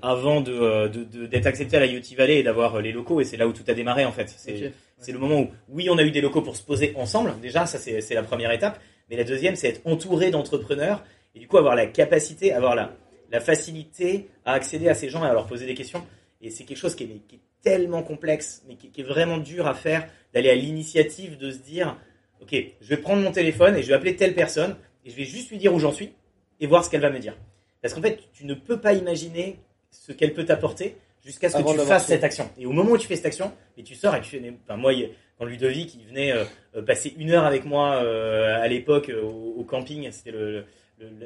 avant 0.03 0.43
de, 0.43 0.89
de- 0.89 1.05
de- 1.05 1.27
d'être 1.27 1.47
accepté 1.47 1.77
à 1.79 1.81
la 1.81 1.87
UT 1.87 2.03
Valley 2.15 2.41
et 2.41 2.43
d'avoir 2.43 2.81
les 2.83 2.93
locaux, 2.93 3.21
et 3.23 3.25
c'est 3.25 3.39
là 3.39 3.47
où 3.49 3.53
tout 3.55 3.63
a 3.69 3.73
démarré 3.73 4.05
en 4.05 4.13
fait. 4.13 4.29
C'est, 4.29 5.11
le 5.13 5.19
moment 5.19 5.41
où, 5.41 5.49
oui, 5.71 5.89
on 5.89 5.97
a 5.97 6.03
eu 6.03 6.11
des 6.11 6.21
locaux 6.21 6.43
pour 6.43 6.57
se 6.57 6.63
poser 6.63 6.93
ensemble, 6.97 7.33
déjà, 7.41 7.65
ça 7.65 7.79
c'est, 7.79 8.01
c'est 8.03 8.15
la 8.15 8.23
première 8.23 8.51
étape, 8.53 8.79
mais 9.09 9.17
la 9.17 9.25
deuxième, 9.25 9.57
c'est 9.57 9.69
être 9.69 9.81
entouré 9.87 10.31
d'entrepreneurs, 10.31 11.03
et 11.35 11.39
du 11.39 11.47
coup 11.49 11.57
avoir 11.57 11.75
la 11.75 11.87
capacité, 11.87 12.53
avoir 12.53 12.75
la, 12.75 12.93
la 13.31 13.41
facilité 13.41 14.29
à 14.45 14.53
accéder 14.53 14.89
à 14.91 14.95
ces 14.95 15.09
gens 15.09 15.25
et 15.25 15.29
à 15.29 15.33
leur 15.33 15.47
poser 15.47 15.65
des 15.67 15.75
questions. 15.75 16.05
Et 16.43 16.51
c'est 16.51 16.65
quelque 16.65 16.77
chose 16.85 16.95
qui 16.95 17.05
est, 17.05 17.21
qui 17.27 17.37
est 17.37 17.41
tellement 17.63 18.03
complexe, 18.03 18.63
mais 18.69 18.75
qui, 18.77 18.91
qui 18.91 19.01
est 19.01 19.05
vraiment 19.05 19.39
dur 19.39 19.67
à 19.67 19.75
faire, 19.75 20.09
d'aller 20.35 20.51
à 20.51 20.55
l'initiative 20.55 21.39
de 21.39 21.51
se 21.51 21.59
dire, 21.59 21.97
ok, 22.41 22.55
je 22.81 22.89
vais 22.89 22.97
prendre 22.97 23.23
mon 23.23 23.33
téléphone 23.33 23.77
et 23.77 23.83
je 23.83 23.89
vais 23.89 23.95
appeler 23.95 24.17
telle 24.17 24.35
personne, 24.35 24.77
et 25.05 25.11
je 25.11 25.17
vais 25.17 25.25
juste 25.25 25.51
lui 25.51 25.59
dire 25.59 25.73
où 25.75 25.79
j'en 25.79 25.93
suis, 25.93 26.13
et 26.61 26.67
voir 26.67 26.85
ce 26.85 26.91
qu'elle 26.91 27.01
va 27.01 27.11
me 27.11 27.19
dire. 27.19 27.37
Parce 27.81 27.95
qu'en 27.95 28.03
fait, 28.03 28.19
tu 28.33 28.47
ne 28.47 28.55
peux 28.55 28.81
pas 28.81 28.93
imaginer 28.95 29.59
ce 29.91 30.13
qu'elle 30.13 30.33
peut 30.35 30.45
t'apporter 30.45 30.97
jusqu'à 31.25 31.49
ce 31.49 31.55
que 31.55 31.61
Avant 31.61 31.73
tu 31.73 31.79
fasses 31.81 32.07
fait. 32.07 32.15
cette 32.15 32.25
action. 32.25 32.51
Et 32.59 32.67
au 32.67 32.73
moment 32.73 32.93
où 32.93 32.99
tu 32.99 33.07
fais 33.07 33.17
cette 33.17 33.27
action, 33.27 33.53
et 33.77 33.83
tu 33.83 33.95
sors 33.95 34.15
et 34.17 34.21
tu 34.21 34.31
fais, 34.31 34.53
enfin, 34.65 34.77
moi, 34.77 34.93
quand 35.39 35.45
Ludovic, 35.45 35.95
il 35.95 36.07
venait 36.07 36.33
euh, 36.33 36.45
euh, 36.77 36.83
passer 36.83 37.15
une 37.19 37.31
heure 37.31 37.45
avec 37.45 37.65
moi 37.65 37.97
euh, 38.03 38.61
à 38.63 38.67
l'époque 38.69 39.09
euh, 39.09 39.23
au, 39.23 39.55
au 39.59 39.65
camping, 39.65 40.11
c'était 40.13 40.31
le, 40.33 40.65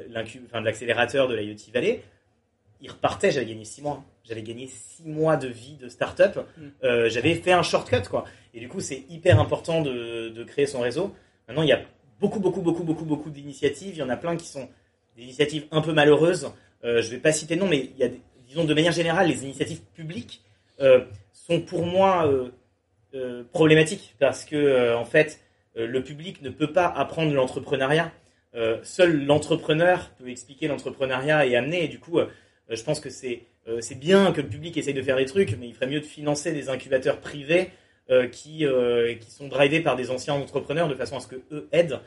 l'incu- 0.09 0.41
enfin, 0.47 0.61
de 0.61 0.65
l'accélérateur 0.65 1.27
de 1.27 1.35
la 1.35 1.41
IoT 1.43 1.55
Valley, 1.73 2.01
il 2.81 2.89
repartait, 2.91 3.31
j'avais 3.31 3.45
gagné 3.47 3.65
six 3.65 3.81
mois. 3.81 4.03
J'avais 4.27 4.43
gagné 4.43 4.67
six 4.67 5.03
mois 5.05 5.37
de 5.37 5.47
vie 5.47 5.77
de 5.77 5.87
start-up. 5.87 6.37
Mm. 6.57 6.67
Euh, 6.83 7.09
j'avais 7.09 7.35
fait 7.35 7.53
un 7.53 7.63
shortcut, 7.63 8.01
quoi. 8.09 8.25
Et 8.53 8.59
du 8.59 8.67
coup, 8.67 8.81
c'est 8.81 9.03
hyper 9.09 9.39
important 9.39 9.81
de, 9.81 10.29
de 10.29 10.43
créer 10.43 10.65
son 10.65 10.81
réseau. 10.81 11.15
Maintenant, 11.47 11.63
il 11.63 11.69
y 11.69 11.73
a 11.73 11.81
beaucoup, 12.19 12.39
beaucoup, 12.39 12.61
beaucoup, 12.61 12.83
beaucoup, 12.83 13.05
beaucoup 13.05 13.29
d'initiatives. 13.29 13.95
Il 13.95 13.99
y 13.99 14.03
en 14.03 14.09
a 14.09 14.17
plein 14.17 14.35
qui 14.35 14.47
sont 14.47 14.67
des 15.15 15.23
initiatives 15.23 15.65
un 15.71 15.81
peu 15.81 15.93
malheureuses. 15.93 16.51
Euh, 16.83 17.01
je 17.01 17.09
vais 17.09 17.19
pas 17.19 17.31
citer 17.31 17.55
de 17.55 17.61
nom, 17.61 17.67
mais 17.67 17.89
il 17.93 17.97
y 17.97 18.03
a, 18.03 18.09
disons, 18.47 18.65
de 18.65 18.73
manière 18.73 18.91
générale, 18.91 19.27
les 19.29 19.43
initiatives 19.43 19.81
publiques 19.93 20.43
euh, 20.81 21.05
sont 21.31 21.61
pour 21.61 21.85
moi 21.85 22.29
problématiques 23.51 24.15
parce 24.19 24.45
que, 24.45 24.93
en 24.93 25.05
fait, 25.05 25.39
le 25.75 26.03
public 26.03 26.43
ne 26.43 26.51
peut 26.51 26.71
pas 26.71 26.85
apprendre 26.85 27.33
l'entrepreneuriat. 27.33 28.11
Seul 28.83 29.25
l'entrepreneur 29.25 30.11
peut 30.19 30.29
expliquer 30.29 30.67
l'entrepreneuriat 30.67 31.47
et 31.47 31.55
amener. 31.55 31.85
Et 31.85 31.87
du 31.87 31.97
coup, 31.97 32.19
je 32.69 32.83
pense 32.83 32.99
que 32.99 33.09
c'est 33.09 33.41
euh, 33.67 33.79
c'est 33.81 33.99
bien 33.99 34.31
que 34.31 34.41
le 34.41 34.47
public 34.47 34.77
essaye 34.77 34.93
de 34.93 35.01
faire 35.01 35.17
des 35.17 35.25
trucs, 35.25 35.57
mais 35.59 35.67
il 35.67 35.73
ferait 35.73 35.87
mieux 35.87 35.99
de 35.99 36.05
financer 36.05 36.53
des 36.53 36.69
incubateurs 36.69 37.19
privés 37.19 37.71
euh, 38.09 38.27
qui, 38.27 38.65
euh, 38.65 39.15
qui 39.15 39.29
sont 39.29 39.47
drivés 39.47 39.81
par 39.81 39.95
des 39.95 40.09
anciens 40.09 40.35
entrepreneurs 40.35 40.87
de 40.87 40.95
façon 40.95 41.17
à 41.17 41.19
ce 41.19 41.27
que 41.27 41.35
eux 41.51 41.67
aident. 41.71 41.99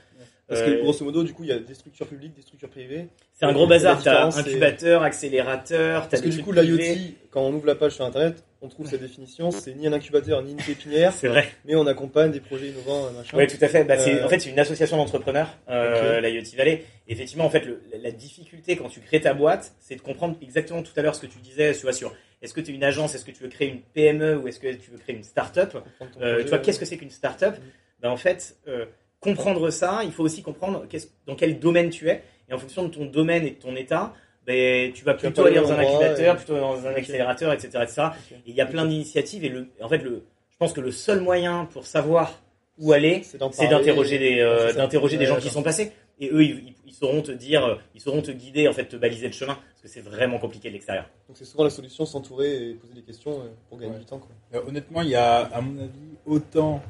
Parce 0.49 0.63
que 0.63 0.81
grosso 0.81 1.05
modo, 1.05 1.23
du 1.23 1.33
coup, 1.33 1.45
il 1.45 1.51
y 1.51 1.53
a 1.53 1.61
des 1.61 1.75
structures 1.75 2.09
publiques, 2.09 2.35
des 2.35 2.43
structures 2.43 2.71
privées. 2.71 3.07
c'est 3.35 3.45
un 3.45 3.53
gros 3.53 3.69
bazar. 3.69 4.03
T'as 4.03 4.37
incubateur, 4.37 5.05
accélérateur, 5.05 6.09
t'as 6.09 6.09
Parce 6.09 6.23
que 6.23 6.29
du 6.29 6.43
coup, 6.43 6.51
l'IoT, 6.51 7.15
quand 7.31 7.43
on 7.43 7.53
ouvre 7.53 7.67
la 7.67 7.77
page 7.77 7.93
sur 7.93 8.05
Internet, 8.05 8.43
on 8.63 8.69
trouve 8.69 8.87
cette 8.87 9.01
définition. 9.01 9.51
C'est 9.51 9.75
ni 9.75 9.87
un 9.87 9.93
incubateur, 9.93 10.43
ni 10.43 10.53
une 10.53 10.59
pépinière, 10.59 11.13
C'est 11.13 11.29
vrai. 11.29 11.49
mais 11.65 11.75
on 11.77 11.87
accompagne 11.87 12.31
des 12.31 12.41
projets 12.41 12.69
innovants, 12.69 13.11
machin. 13.13 13.37
Oui, 13.39 13.47
tout 13.47 13.57
à 13.61 13.69
fait. 13.69 13.85
Bah, 13.85 13.95
Euh, 13.99 14.25
en 14.25 14.29
fait, 14.29 14.39
c'est 14.41 14.51
une 14.51 14.59
association 14.59 14.97
d'entrepreneurs, 14.99 15.57
euh, 15.69 16.21
la 16.21 16.29
IoT 16.29 16.57
Valley. 16.57 16.85
Effectivement, 17.09 17.45
en 17.47 17.51
fait, 17.51 17.65
le- 17.65 17.81
la 18.01 18.11
difficulté 18.11 18.77
quand 18.77 18.89
tu 18.89 19.01
crées 19.01 19.21
ta 19.21 19.33
boîte, 19.35 19.73
c'est 19.81 19.97
de 19.97 20.01
comprendre 20.03 20.37
exactement 20.43 20.83
tout 20.83 20.93
à 20.97 21.03
l'heure 21.03 21.15
ce 21.15 21.21
que 21.23 21.27
tu 21.27 21.39
disais, 21.39 21.73
tu 21.75 21.83
vois, 21.83 21.93
sur 21.93 22.15
est-ce 22.43 22.55
que 22.55 22.61
tu 22.61 22.71
es 22.71 22.75
une 22.75 22.85
agence, 22.85 23.15
est-ce 23.15 23.25
que 23.25 23.31
tu 23.31 23.43
veux 23.43 23.49
créer 23.49 23.69
une 23.69 23.81
PME 23.81 24.37
ou 24.37 24.49
est-ce 24.49 24.61
que 24.61 24.73
tu 24.75 24.91
veux 24.91 24.99
créer 24.99 25.17
une 25.17 25.25
start-up 25.25 25.77
Euh, 26.21 26.43
tu 26.43 26.49
vois, 26.49 26.59
qu'est-ce 26.59 26.79
que 26.79 26.85
c'est 26.87 26.97
qu'une 26.99 27.11
start-up 27.11 27.55
Mhm. 27.57 27.65
ben, 28.03 28.11
En 28.11 28.17
fait, 28.17 28.57
euh, 28.69 28.85
comprendre 29.21 29.71
ça, 29.71 30.01
il 30.05 30.13
faut 30.13 30.23
aussi 30.25 30.43
comprendre 30.43 30.87
dans 31.27 31.35
quel 31.37 31.59
domaine 31.59 31.91
tu 31.91 32.09
es. 32.09 32.23
Et 32.49 32.53
en 32.53 32.59
fonction 32.59 32.83
de 32.89 32.89
ton 32.95 33.05
domaine 33.07 33.45
et 33.47 33.51
de 33.51 33.57
ton 33.61 33.77
état, 33.77 34.13
ben, 34.51 34.93
tu 34.93 35.05
vas 35.05 35.15
plutôt 35.15 35.45
aller 35.45 35.57
dans 35.57 35.71
un 35.73 35.81
et- 35.81 36.35
plutôt 36.37 36.57
dans 36.59 36.87
un 36.87 36.95
accélérateur, 36.95 37.53
etc., 37.53 37.69
etc. 37.83 38.03
Et 38.33 38.51
il 38.51 38.55
y 38.55 38.61
a 38.61 38.67
plein 38.67 38.87
d'initiatives 38.87 39.45
et 39.45 39.49
le, 39.49 39.69
en 39.81 39.89
fait, 39.89 39.99
le, 39.99 40.23
je 40.51 40.57
pense 40.59 40.73
que 40.73 40.81
le 40.81 40.91
seul 40.93 41.21
moyen 41.21 41.67
pour 41.73 41.87
savoir 41.87 42.41
où 42.79 42.93
aller, 42.93 43.23
C'est 43.23 43.39
d'interroger 43.39 44.19
des, 44.19 44.41
euh, 44.41 44.73
d'interroger 44.73 45.17
des 45.19 45.27
gens 45.27 45.37
qui 45.37 45.51
sont 45.51 45.63
passés. 45.63 45.93
Et 46.19 46.29
eux, 46.33 46.43
ils, 46.43 46.51
ils- 46.69 46.75
ils 46.87 46.93
sauront 46.95 47.23
te 47.23 47.31
dire, 47.33 47.65
euh, 47.65 47.75
ils 47.95 48.01
sauront 48.01 48.21
te 48.23 48.31
guider, 48.31 48.69
en 48.69 48.73
fait, 48.75 48.85
te 48.85 48.97
baliser 48.97 49.27
le 49.27 49.33
chemin, 49.33 49.55
parce 49.55 49.83
que 49.83 49.89
c'est 49.89 50.01
vraiment 50.03 50.39
compliqué 50.39 50.69
de 50.69 50.75
l'extérieur. 50.75 51.07
Donc 51.29 51.37
c'est 51.39 51.45
souvent 51.47 51.65
la 51.65 51.71
solution, 51.71 52.05
s'entourer 52.05 52.71
et 52.71 52.75
poser 52.75 52.93
des 52.95 53.01
questions 53.03 53.33
euh, 53.41 53.45
pour 53.69 53.79
gagner 53.79 53.93
Ouais. 53.95 53.99
du 54.01 54.05
temps. 54.05 54.19
Quoi. 54.19 54.29
Euh, 54.55 54.63
honnêtement, 54.69 55.01
il 55.03 55.09
y 55.11 55.15
a, 55.15 55.37
à 55.53 55.61
mon 55.63 55.79
avis, 55.81 55.91
autant 56.27 56.83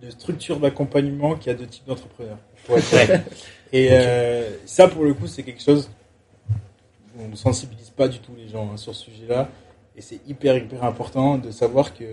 de 0.00 0.08
structures 0.10 0.58
d'accompagnement 0.60 1.34
qu'il 1.36 1.52
y 1.52 1.54
a 1.54 1.58
de 1.58 1.64
types 1.66 1.86
d'entrepreneurs. 1.86 2.38
Et 3.72 3.88
euh, 3.92 4.48
ça, 4.64 4.88
pour 4.88 5.04
le 5.04 5.12
coup, 5.14 5.26
c'est 5.26 5.42
quelque 5.42 5.62
chose 5.62 5.90
on 7.18 7.28
ne 7.28 7.36
sensibilise 7.36 7.90
pas 7.90 8.08
du 8.08 8.18
tout 8.20 8.32
les 8.36 8.48
gens 8.48 8.70
hein, 8.72 8.76
sur 8.76 8.94
ce 8.94 9.10
sujet-là. 9.10 9.48
Et 9.96 10.00
c'est 10.00 10.20
hyper, 10.28 10.56
hyper 10.56 10.84
important 10.84 11.38
de 11.38 11.50
savoir 11.50 11.94
que. 11.94 12.04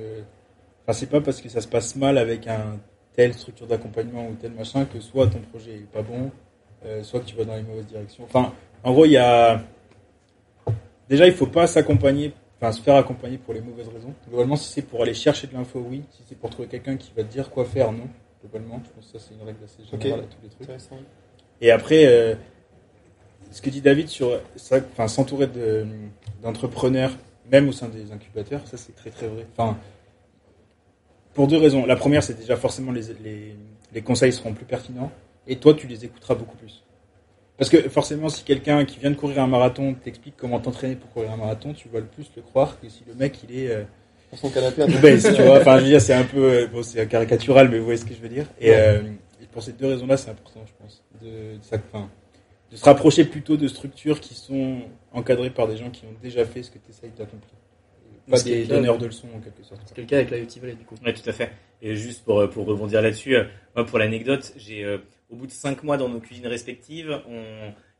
Enfin, 0.83 0.93
c'est 0.93 1.09
pas 1.09 1.21
parce 1.21 1.41
que 1.41 1.49
ça 1.49 1.61
se 1.61 1.67
passe 1.67 1.95
mal 1.95 2.17
avec 2.17 2.47
un 2.47 2.79
telle 3.13 3.33
structure 3.33 3.67
d'accompagnement 3.67 4.27
ou 4.27 4.35
tel 4.35 4.51
machin 4.51 4.85
que 4.85 4.99
soit 4.99 5.27
ton 5.27 5.39
projet 5.39 5.75
est 5.75 5.91
pas 5.91 6.01
bon, 6.01 6.31
euh, 6.85 7.01
soit 7.03 7.21
que 7.21 7.25
tu 7.25 7.35
vas 7.35 7.45
dans 7.45 7.55
les 7.55 7.63
mauvaises 7.63 7.85
directions. 7.85 8.23
Enfin, 8.23 8.53
en 8.83 8.91
gros, 8.91 9.05
il 9.05 9.11
y 9.11 9.17
a. 9.17 9.61
Déjà, 11.09 11.27
il 11.27 11.33
faut 11.33 11.47
pas 11.47 11.67
s'accompagner, 11.67 12.33
enfin 12.57 12.71
se 12.71 12.81
faire 12.81 12.95
accompagner 12.95 13.37
pour 13.37 13.53
les 13.53 13.61
mauvaises 13.61 13.87
raisons. 13.87 14.13
Globalement, 14.27 14.55
si 14.55 14.71
c'est 14.71 14.81
pour 14.81 15.01
aller 15.01 15.13
chercher 15.13 15.47
de 15.47 15.53
l'info, 15.53 15.85
oui. 15.87 16.03
Si 16.11 16.23
c'est 16.27 16.37
pour 16.37 16.49
trouver 16.49 16.67
quelqu'un 16.67 16.97
qui 16.97 17.11
va 17.15 17.23
te 17.23 17.31
dire 17.31 17.49
quoi 17.51 17.65
faire, 17.65 17.91
non. 17.91 18.07
Globalement, 18.41 18.81
je 18.83 18.89
pense 18.89 19.11
que 19.11 19.19
ça 19.19 19.25
c'est 19.27 19.35
une 19.35 19.45
règle 19.45 19.63
assez 19.63 19.83
générale 19.83 20.21
à 20.21 20.23
tous 20.23 20.37
les 20.43 20.49
trucs. 20.49 20.69
Et 21.61 21.71
après, 21.71 22.05
euh, 22.05 22.35
ce 23.51 23.61
que 23.61 23.69
dit 23.69 23.81
David 23.81 24.07
sur 24.09 24.39
enfin 24.93 25.07
s'entourer 25.07 25.47
de- 25.47 25.85
d'entrepreneurs, 26.43 27.11
même 27.51 27.69
au 27.69 27.71
sein 27.71 27.87
des 27.87 28.11
incubateurs, 28.11 28.61
ça 28.67 28.77
c'est 28.77 28.95
très 28.95 29.09
très 29.09 29.27
vrai. 29.27 29.45
Enfin, 29.57 29.77
pour 31.33 31.47
deux 31.47 31.57
raisons. 31.57 31.85
La 31.85 31.95
première, 31.95 32.23
c'est 32.23 32.37
déjà 32.37 32.55
forcément 32.55 32.91
les, 32.91 33.01
les, 33.23 33.55
les 33.93 34.01
conseils 34.01 34.31
seront 34.33 34.53
plus 34.53 34.65
pertinents, 34.65 35.11
et 35.47 35.57
toi 35.57 35.73
tu 35.73 35.87
les 35.87 36.05
écouteras 36.05 36.35
beaucoup 36.35 36.57
plus. 36.57 36.83
Parce 37.57 37.69
que 37.69 37.87
forcément, 37.89 38.27
si 38.27 38.43
quelqu'un 38.43 38.83
qui 38.83 38.99
vient 38.99 39.11
de 39.11 39.15
courir 39.15 39.41
un 39.41 39.47
marathon 39.47 39.93
t'explique 39.93 40.35
comment 40.37 40.59
t'entraîner 40.59 40.95
pour 40.95 41.09
courir 41.11 41.31
un 41.31 41.37
marathon, 41.37 41.73
tu 41.73 41.87
vas 41.87 41.99
le 41.99 42.05
plus 42.05 42.29
le 42.35 42.41
croire 42.41 42.79
que 42.81 42.89
si 42.89 43.03
le 43.07 43.13
mec 43.13 43.39
il 43.47 43.57
est 43.57 43.71
euh, 43.71 43.83
Pour 44.29 44.39
son 44.39 44.49
canapé, 44.49 44.81
un 44.83 44.93
obèse, 44.93 45.33
tu 45.33 45.41
vois. 45.41 45.59
Enfin, 45.61 45.77
je 45.77 45.83
veux 45.83 45.89
dire, 45.89 46.01
c'est 46.01 46.13
un 46.13 46.25
peu, 46.25 46.43
euh, 46.43 46.67
bon, 46.67 46.83
c'est 46.83 47.07
caricatural, 47.07 47.69
mais 47.69 47.77
vous 47.79 47.85
voyez 47.85 47.97
ce 47.99 48.03
que 48.05 48.13
je 48.13 48.19
veux 48.19 48.27
dire. 48.27 48.45
Et, 48.59 48.71
euh, 48.75 48.99
et 49.41 49.45
pour 49.53 49.63
ces 49.63 49.71
deux 49.71 49.87
raisons-là, 49.87 50.17
c'est 50.17 50.31
important, 50.31 50.59
je 50.67 50.73
pense, 50.83 51.01
de, 51.21 51.27
de, 51.27 51.63
ça- 51.63 51.77
enfin, 51.93 52.09
de 52.71 52.77
se 52.77 52.83
rapprocher 52.85 53.25
plutôt 53.25 53.57
de 53.57 53.67
structures 53.67 54.19
qui 54.19 54.33
sont 54.33 54.81
encadrées 55.11 55.49
par 55.49 55.67
des 55.67 55.77
gens 55.77 55.89
qui 55.89 56.05
ont 56.05 56.15
déjà 56.21 56.45
fait 56.45 56.63
ce 56.63 56.71
que 56.71 56.79
tu 56.79 56.89
essayes 56.89 57.11
d'accomplir. 57.11 57.53
Pas 58.29 58.41
des 58.41 58.65
donneurs 58.65 58.97
de 58.97 59.05
leçons, 59.05 59.27
en 59.35 59.39
quelque 59.39 59.63
sorte. 59.63 59.81
C'est 59.85 59.97
le 59.97 60.05
cas 60.05 60.17
avec 60.17 60.31
la 60.31 60.39
UT 60.39 60.47
Valley, 60.59 60.73
du 60.73 60.83
coup. 60.83 60.95
Ouais, 61.05 61.13
tout 61.13 61.29
à 61.29 61.31
fait. 61.31 61.51
Et 61.81 61.95
juste 61.95 62.25
pour, 62.25 62.39
euh, 62.39 62.47
pour 62.47 62.65
rebondir 62.65 63.03
là-dessus, 63.03 63.35
euh, 63.35 63.43
moi, 63.75 63.85
pour 63.85 63.99
l'anecdote, 63.99 64.51
j'ai, 64.57 64.83
euh, 64.83 64.97
au 65.29 65.35
bout 65.35 65.45
de 65.45 65.51
cinq 65.51 65.83
mois 65.83 65.97
dans 65.97 66.09
nos 66.09 66.19
cuisines 66.19 66.47
respectives, 66.47 67.21
on, 67.29 67.43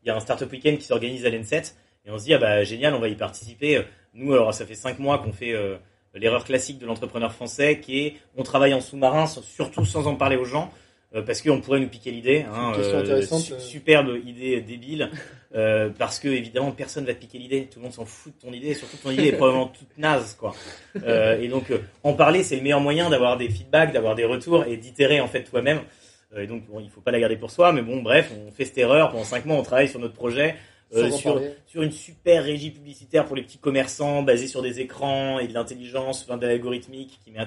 il 0.04 0.08
y 0.08 0.10
a 0.10 0.16
un 0.16 0.20
startup 0.20 0.52
week-end 0.52 0.76
qui 0.78 0.84
s'organise 0.84 1.26
à 1.28 1.30
l'N7 1.30 1.76
et 2.06 2.12
on 2.12 2.18
se 2.18 2.26
dit, 2.26 2.34
ah 2.34 2.40
bah, 2.40 2.64
génial, 2.64 2.96
on 2.96 3.00
va 3.00 3.08
y 3.08 3.16
participer. 3.16 3.84
Nous, 4.14 4.34
alors, 4.34 4.54
ça 4.54 4.66
fait 4.66 4.76
cinq 4.76 4.98
mois 4.98 5.20
qu'on 5.20 5.34
fait, 5.34 5.54
euh, 5.54 5.78
l'erreur 6.14 6.46
classique 6.46 6.80
de 6.80 6.86
l'entrepreneur 6.86 7.34
français 7.34 7.80
qui 7.80 8.00
est, 8.00 8.16
on 8.38 8.44
travaille 8.44 8.74
en 8.74 8.82
sous-marin, 8.82 9.28
surtout 9.28 9.86
sans 9.86 10.08
en 10.08 10.16
parler 10.16 10.38
aux 10.38 10.46
gens. 10.46 10.72
Euh, 11.16 11.22
parce 11.22 11.42
qu'on 11.42 11.62
pourrait 11.62 11.80
nous 11.80 11.88
piquer 11.88 12.12
l'idée, 12.12 12.46
hein, 12.54 12.74
intéressante, 13.00 13.42
su- 13.42 13.54
euh. 13.54 13.60
superbe 13.60 14.18
idée 14.26 14.62
débile, 14.62 15.10
euh, 15.56 15.90
parce 15.98 16.20
que 16.20 16.28
évidemment 16.28 16.72
personne 16.72 17.06
va 17.06 17.14
te 17.14 17.20
piquer 17.20 17.38
l'idée, 17.40 17.68
tout 17.72 17.80
le 17.80 17.84
monde 17.84 17.94
s'en 17.94 18.06
fout 18.06 18.34
de 18.36 18.42
ton 18.48 18.54
idée, 18.54 18.68
et 18.70 18.74
surtout 18.74 18.98
ton 18.98 19.12
idée 19.12 19.28
est 19.28 19.32
probablement 19.34 19.68
toute 19.68 19.98
naze, 19.98 20.36
quoi. 20.36 20.54
Euh, 21.04 21.40
et 21.40 21.48
donc, 21.48 21.72
euh, 21.72 21.80
en 22.04 22.14
parler, 22.14 22.44
c'est 22.44 22.56
le 22.58 22.62
meilleur 22.62 22.82
moyen 22.82 23.10
d'avoir 23.10 23.38
des 23.38 23.50
feedbacks, 23.50 23.94
d'avoir 23.94 24.16
des 24.16 24.26
retours 24.26 24.66
et 24.66 24.78
d'itérer 24.78 25.22
en 25.22 25.28
fait 25.28 25.44
toi-même. 25.44 25.80
Euh, 26.36 26.44
et 26.44 26.48
donc, 26.48 26.66
bon, 26.68 26.80
il 26.80 26.90
faut 26.90 27.02
pas 27.02 27.12
la 27.12 27.20
garder 27.20 27.38
pour 27.38 27.52
soi, 27.52 27.72
mais 27.72 27.82
bon, 27.82 28.02
bref, 28.02 28.32
on 28.48 28.52
fait 28.52 28.66
cette 28.66 28.78
erreur. 28.78 29.12
Pendant 29.12 29.24
cinq 29.24 29.46
mois, 29.46 29.56
on 29.58 29.64
travaille 29.64 29.88
sur 29.88 30.00
notre 30.00 30.16
projet, 30.16 30.56
euh, 30.94 31.10
sur, 31.68 31.82
une 31.82 31.92
super 31.92 32.44
régie 32.44 32.72
publicitaire 32.72 33.26
pour 33.26 33.36
les 33.36 33.42
petits 33.44 33.58
commerçants, 33.58 34.22
basée 34.24 34.48
sur 34.48 34.62
des 34.62 34.80
écrans 34.82 35.40
et 35.40 35.48
de 35.48 35.54
l'intelligence, 35.54 36.24
enfin, 36.28 36.38
de 36.38 36.46
l'algorithmique 36.48 37.20
qui, 37.24 37.32
met, 37.32 37.40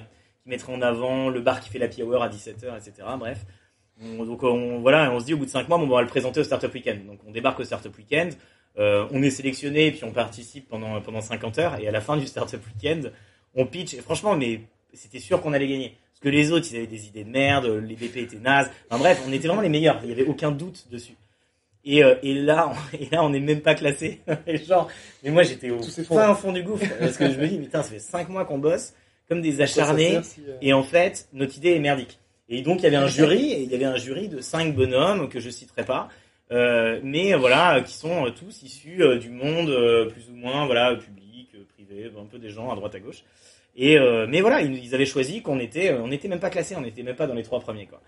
qui 0.42 0.48
mettrait 0.48 0.72
en 0.72 0.80
avant 0.82 1.28
le 1.28 1.40
bar 1.40 1.60
qui 1.60 1.68
fait 1.70 1.78
la 1.78 1.88
hour 2.04 2.22
à 2.22 2.28
17h, 2.28 2.76
etc. 2.78 3.06
Bref. 3.18 3.44
On- 4.02 4.24
donc, 4.24 4.42
on, 4.42 4.78
voilà, 4.80 5.10
on 5.12 5.20
se 5.20 5.24
dit 5.26 5.34
au 5.34 5.38
bout 5.38 5.46
de 5.46 5.50
cinq 5.50 5.68
mois, 5.68 5.78
bon, 5.78 5.84
on 5.84 5.88
va 5.88 6.02
le 6.02 6.08
présenter 6.08 6.40
au 6.40 6.44
Startup 6.44 6.72
Weekend. 6.72 7.06
Donc, 7.06 7.18
on 7.26 7.30
débarque 7.32 7.60
au 7.60 7.64
Startup 7.64 7.96
Weekend. 7.96 8.34
Euh, 8.78 9.06
on 9.10 9.22
est 9.22 9.30
sélectionné 9.30 9.86
et 9.86 9.90
puis 9.90 10.04
on 10.04 10.12
participe 10.12 10.68
pendant 10.68 11.00
pendant 11.00 11.20
50 11.20 11.58
heures 11.58 11.80
et 11.80 11.88
à 11.88 11.90
la 11.90 12.00
fin 12.00 12.16
du 12.16 12.28
startup 12.28 12.60
weekend 12.64 13.12
on 13.56 13.66
pitch. 13.66 13.94
Et 13.94 13.96
franchement 14.00 14.36
mais 14.36 14.60
c'était 14.92 15.18
sûr 15.18 15.40
qu'on 15.40 15.52
allait 15.52 15.66
gagner. 15.66 15.96
Parce 16.12 16.20
que 16.20 16.28
les 16.28 16.52
autres 16.52 16.68
ils 16.70 16.76
avaient 16.76 16.86
des 16.86 17.08
idées 17.08 17.24
de 17.24 17.28
merde 17.30 17.66
les 17.66 17.96
BP 17.96 18.18
étaient 18.18 18.36
nazes. 18.36 18.70
Enfin 18.88 19.00
bref 19.00 19.20
on 19.26 19.32
était 19.32 19.48
vraiment 19.48 19.62
les 19.62 19.68
meilleurs. 19.68 19.98
Il 20.04 20.10
y 20.10 20.12
avait 20.12 20.26
aucun 20.26 20.52
doute 20.52 20.86
dessus. 20.92 21.16
Et, 21.84 22.04
euh, 22.04 22.14
et 22.22 22.34
là 22.34 22.70
on, 22.92 22.96
et 22.96 23.08
là 23.10 23.24
on 23.24 23.30
n'est 23.30 23.40
même 23.40 23.62
pas 23.62 23.74
classé. 23.74 24.20
Et 24.46 24.58
genre 24.58 24.88
mais 25.24 25.30
moi 25.30 25.42
j'étais 25.42 25.70
au 25.70 25.82
fin 25.82 26.34
fond 26.36 26.52
du 26.52 26.62
gouffre 26.62 26.86
parce 27.00 27.16
que 27.16 27.28
je 27.32 27.36
me 27.40 27.48
dis 27.48 27.58
putain 27.58 27.82
ça 27.82 27.90
fait 27.90 27.98
5 27.98 28.28
mois 28.28 28.44
qu'on 28.44 28.58
bosse 28.58 28.92
comme 29.28 29.42
des 29.42 29.60
acharnés. 29.60 30.10
sert 30.12 30.24
si, 30.24 30.42
euh, 30.48 30.56
et 30.62 30.72
en 30.72 30.84
fait, 30.84 31.28
notre 31.32 31.56
idée 31.56 31.70
est 31.72 31.80
merdique. 31.80 32.20
Et 32.48 32.62
donc, 32.62 32.80
il 32.80 32.84
y 32.84 32.86
avait 32.86 32.96
un 32.96 33.08
jury, 33.08 33.52
et 33.52 33.62
il 33.62 33.70
y 33.70 33.74
avait 33.74 33.84
un 33.84 33.96
jury 33.96 34.28
de 34.28 34.40
cinq 34.40 34.74
bonhommes 34.74 35.28
que 35.28 35.40
je 35.40 35.50
citerai 35.50 35.84
pas, 35.84 36.08
euh, 36.50 36.98
mais 37.02 37.34
euh, 37.34 37.36
voilà, 37.36 37.80
qui 37.82 37.94
sont 37.94 38.26
euh, 38.26 38.30
tous 38.30 38.62
issus 38.62 39.02
euh, 39.02 39.18
du 39.18 39.28
monde 39.28 39.68
euh, 39.68 40.06
plus 40.06 40.30
ou 40.30 40.34
moins, 40.34 40.64
voilà, 40.66 40.96
public, 40.96 41.50
privé, 41.74 42.10
un 42.18 42.24
peu 42.24 42.38
des 42.38 42.48
gens 42.48 42.70
à 42.70 42.74
droite 42.74 42.94
à 42.94 43.00
gauche. 43.00 43.22
Et 43.76 43.98
euh, 43.98 44.26
mais 44.28 44.40
voilà, 44.40 44.62
ils, 44.62 44.82
ils 44.82 44.94
avaient 44.94 45.06
choisi 45.06 45.42
qu'on 45.42 45.60
était, 45.60 45.92
on 45.92 46.08
n'était 46.08 46.28
même 46.28 46.40
pas 46.40 46.50
classé, 46.50 46.74
on 46.74 46.80
n'était 46.80 47.02
même 47.02 47.16
pas 47.16 47.26
dans 47.26 47.34
les 47.34 47.42
trois 47.42 47.60
premiers, 47.60 47.86
quoi. 47.86 48.00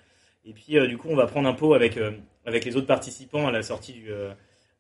Et 0.47 0.53
puis, 0.53 0.79
euh, 0.79 0.87
du 0.87 0.97
coup, 0.97 1.09
on 1.11 1.17
va 1.17 1.27
prendre 1.27 1.49
un 1.49 1.53
pot 1.53 1.75
avec 1.75 1.99
euh, 1.99 2.13
avec 2.47 2.65
les 2.65 2.77
autres 2.77 2.87
participants 2.87 3.47
à 3.47 3.53
la 3.53 3.63
sortie 3.63 3.93
du 3.93 4.11
euh, 4.11 4.33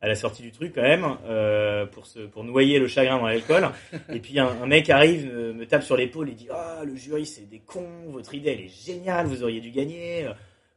à 0.03 0.09
la 0.09 0.15
sortie 0.15 0.43
du 0.43 0.51
truc 0.51 0.73
quand 0.75 0.83
même 0.83 1.07
euh, 1.27 1.85
pour 1.87 2.07
se 2.07 2.21
pour 2.21 2.43
noyer 2.45 2.79
le 2.79 2.87
chagrin 2.89 3.19
dans 3.19 3.27
l'alcool. 3.27 3.69
Et 4.13 4.19
puis 4.21 4.39
un, 4.39 4.49
un 4.63 4.67
mec 4.67 4.89
arrive, 4.91 5.27
me, 5.27 5.53
me 5.53 5.67
tape 5.67 5.83
sur 5.83 5.97
l'épaule 5.97 6.29
et 6.31 6.33
dit 6.35 6.49
ah 6.51 6.83
le 6.85 6.97
jury 6.97 7.27
c'est 7.27 7.49
des 7.49 7.59
cons, 7.59 7.87
votre 8.09 8.35
idée 8.35 8.51
elle 8.51 8.65
est 8.65 8.69
géniale, 8.87 9.27
vous 9.27 9.43
auriez 9.43 9.61
dû 9.61 9.71
gagner. 9.71 10.25
Euh, 10.27 10.33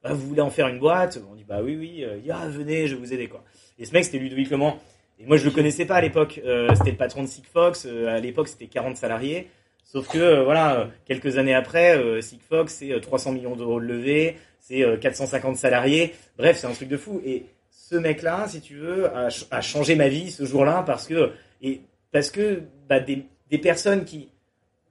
Ah, 0.05 0.13
vous 0.13 0.27
voulez 0.27 0.41
en 0.41 0.49
faire 0.49 0.67
une 0.67 0.79
boîte? 0.79 1.17
On 1.31 1.35
dit 1.35 1.45
bah 1.47 1.61
oui 1.63 1.77
oui. 1.77 2.03
Euh, 2.03 2.17
Il 2.17 2.23
dit 2.23 2.31
ah 2.31 2.47
venez, 2.49 2.87
je 2.87 2.95
vais 2.95 2.99
vous 2.99 3.13
aider 3.13 3.27
quoi. 3.29 3.43
Et 3.79 3.85
ce 3.85 3.93
mec 3.93 4.03
c'était 4.03 4.17
Ludovic 4.19 4.49
Clement. 4.49 4.77
Et 5.19 5.25
moi 5.25 5.37
je 5.37 5.45
le 5.45 5.51
connaissais 5.51 5.85
pas 5.85 5.95
à 5.95 6.01
l'époque. 6.01 6.41
Euh, 6.45 6.67
c'était 6.75 6.91
le 6.91 6.97
patron 6.97 7.21
de 7.23 7.27
Sigfox. 7.27 7.85
Euh, 7.85 8.07
à 8.17 8.19
l'époque 8.19 8.49
c'était 8.49 8.67
40 8.67 8.97
salariés. 8.97 9.47
Sauf 9.85 10.07
que 10.09 10.17
euh, 10.17 10.43
voilà, 10.43 10.79
euh, 10.79 10.85
quelques 11.05 11.37
années 11.37 11.53
après, 11.53 11.95
euh, 11.97 12.19
Sigfox 12.19 12.73
c'est 12.73 12.91
euh, 12.91 12.99
300 12.99 13.31
millions 13.31 13.55
d'euros 13.55 13.79
de 13.79 13.85
levée, 13.85 14.35
c'est 14.59 14.81
euh, 14.83 14.97
450 14.97 15.55
salariés. 15.55 16.13
Bref, 16.37 16.57
c'est 16.57 16.67
un 16.67 16.73
truc 16.73 16.89
de 16.89 16.97
fou. 16.97 17.21
Et 17.25 17.45
ce 17.89 17.95
mec-là, 17.95 18.45
si 18.47 18.61
tu 18.61 18.75
veux, 18.75 19.07
a, 19.15 19.29
ch- 19.29 19.45
a 19.51 19.61
changé 19.61 19.95
ma 19.95 20.07
vie 20.07 20.31
ce 20.31 20.45
jour-là 20.45 20.83
parce 20.85 21.05
que 21.07 21.31
et 21.61 21.81
parce 22.11 22.31
que 22.31 22.61
bah, 22.87 22.99
des, 22.99 23.25
des 23.49 23.57
personnes 23.57 24.05
qui 24.05 24.29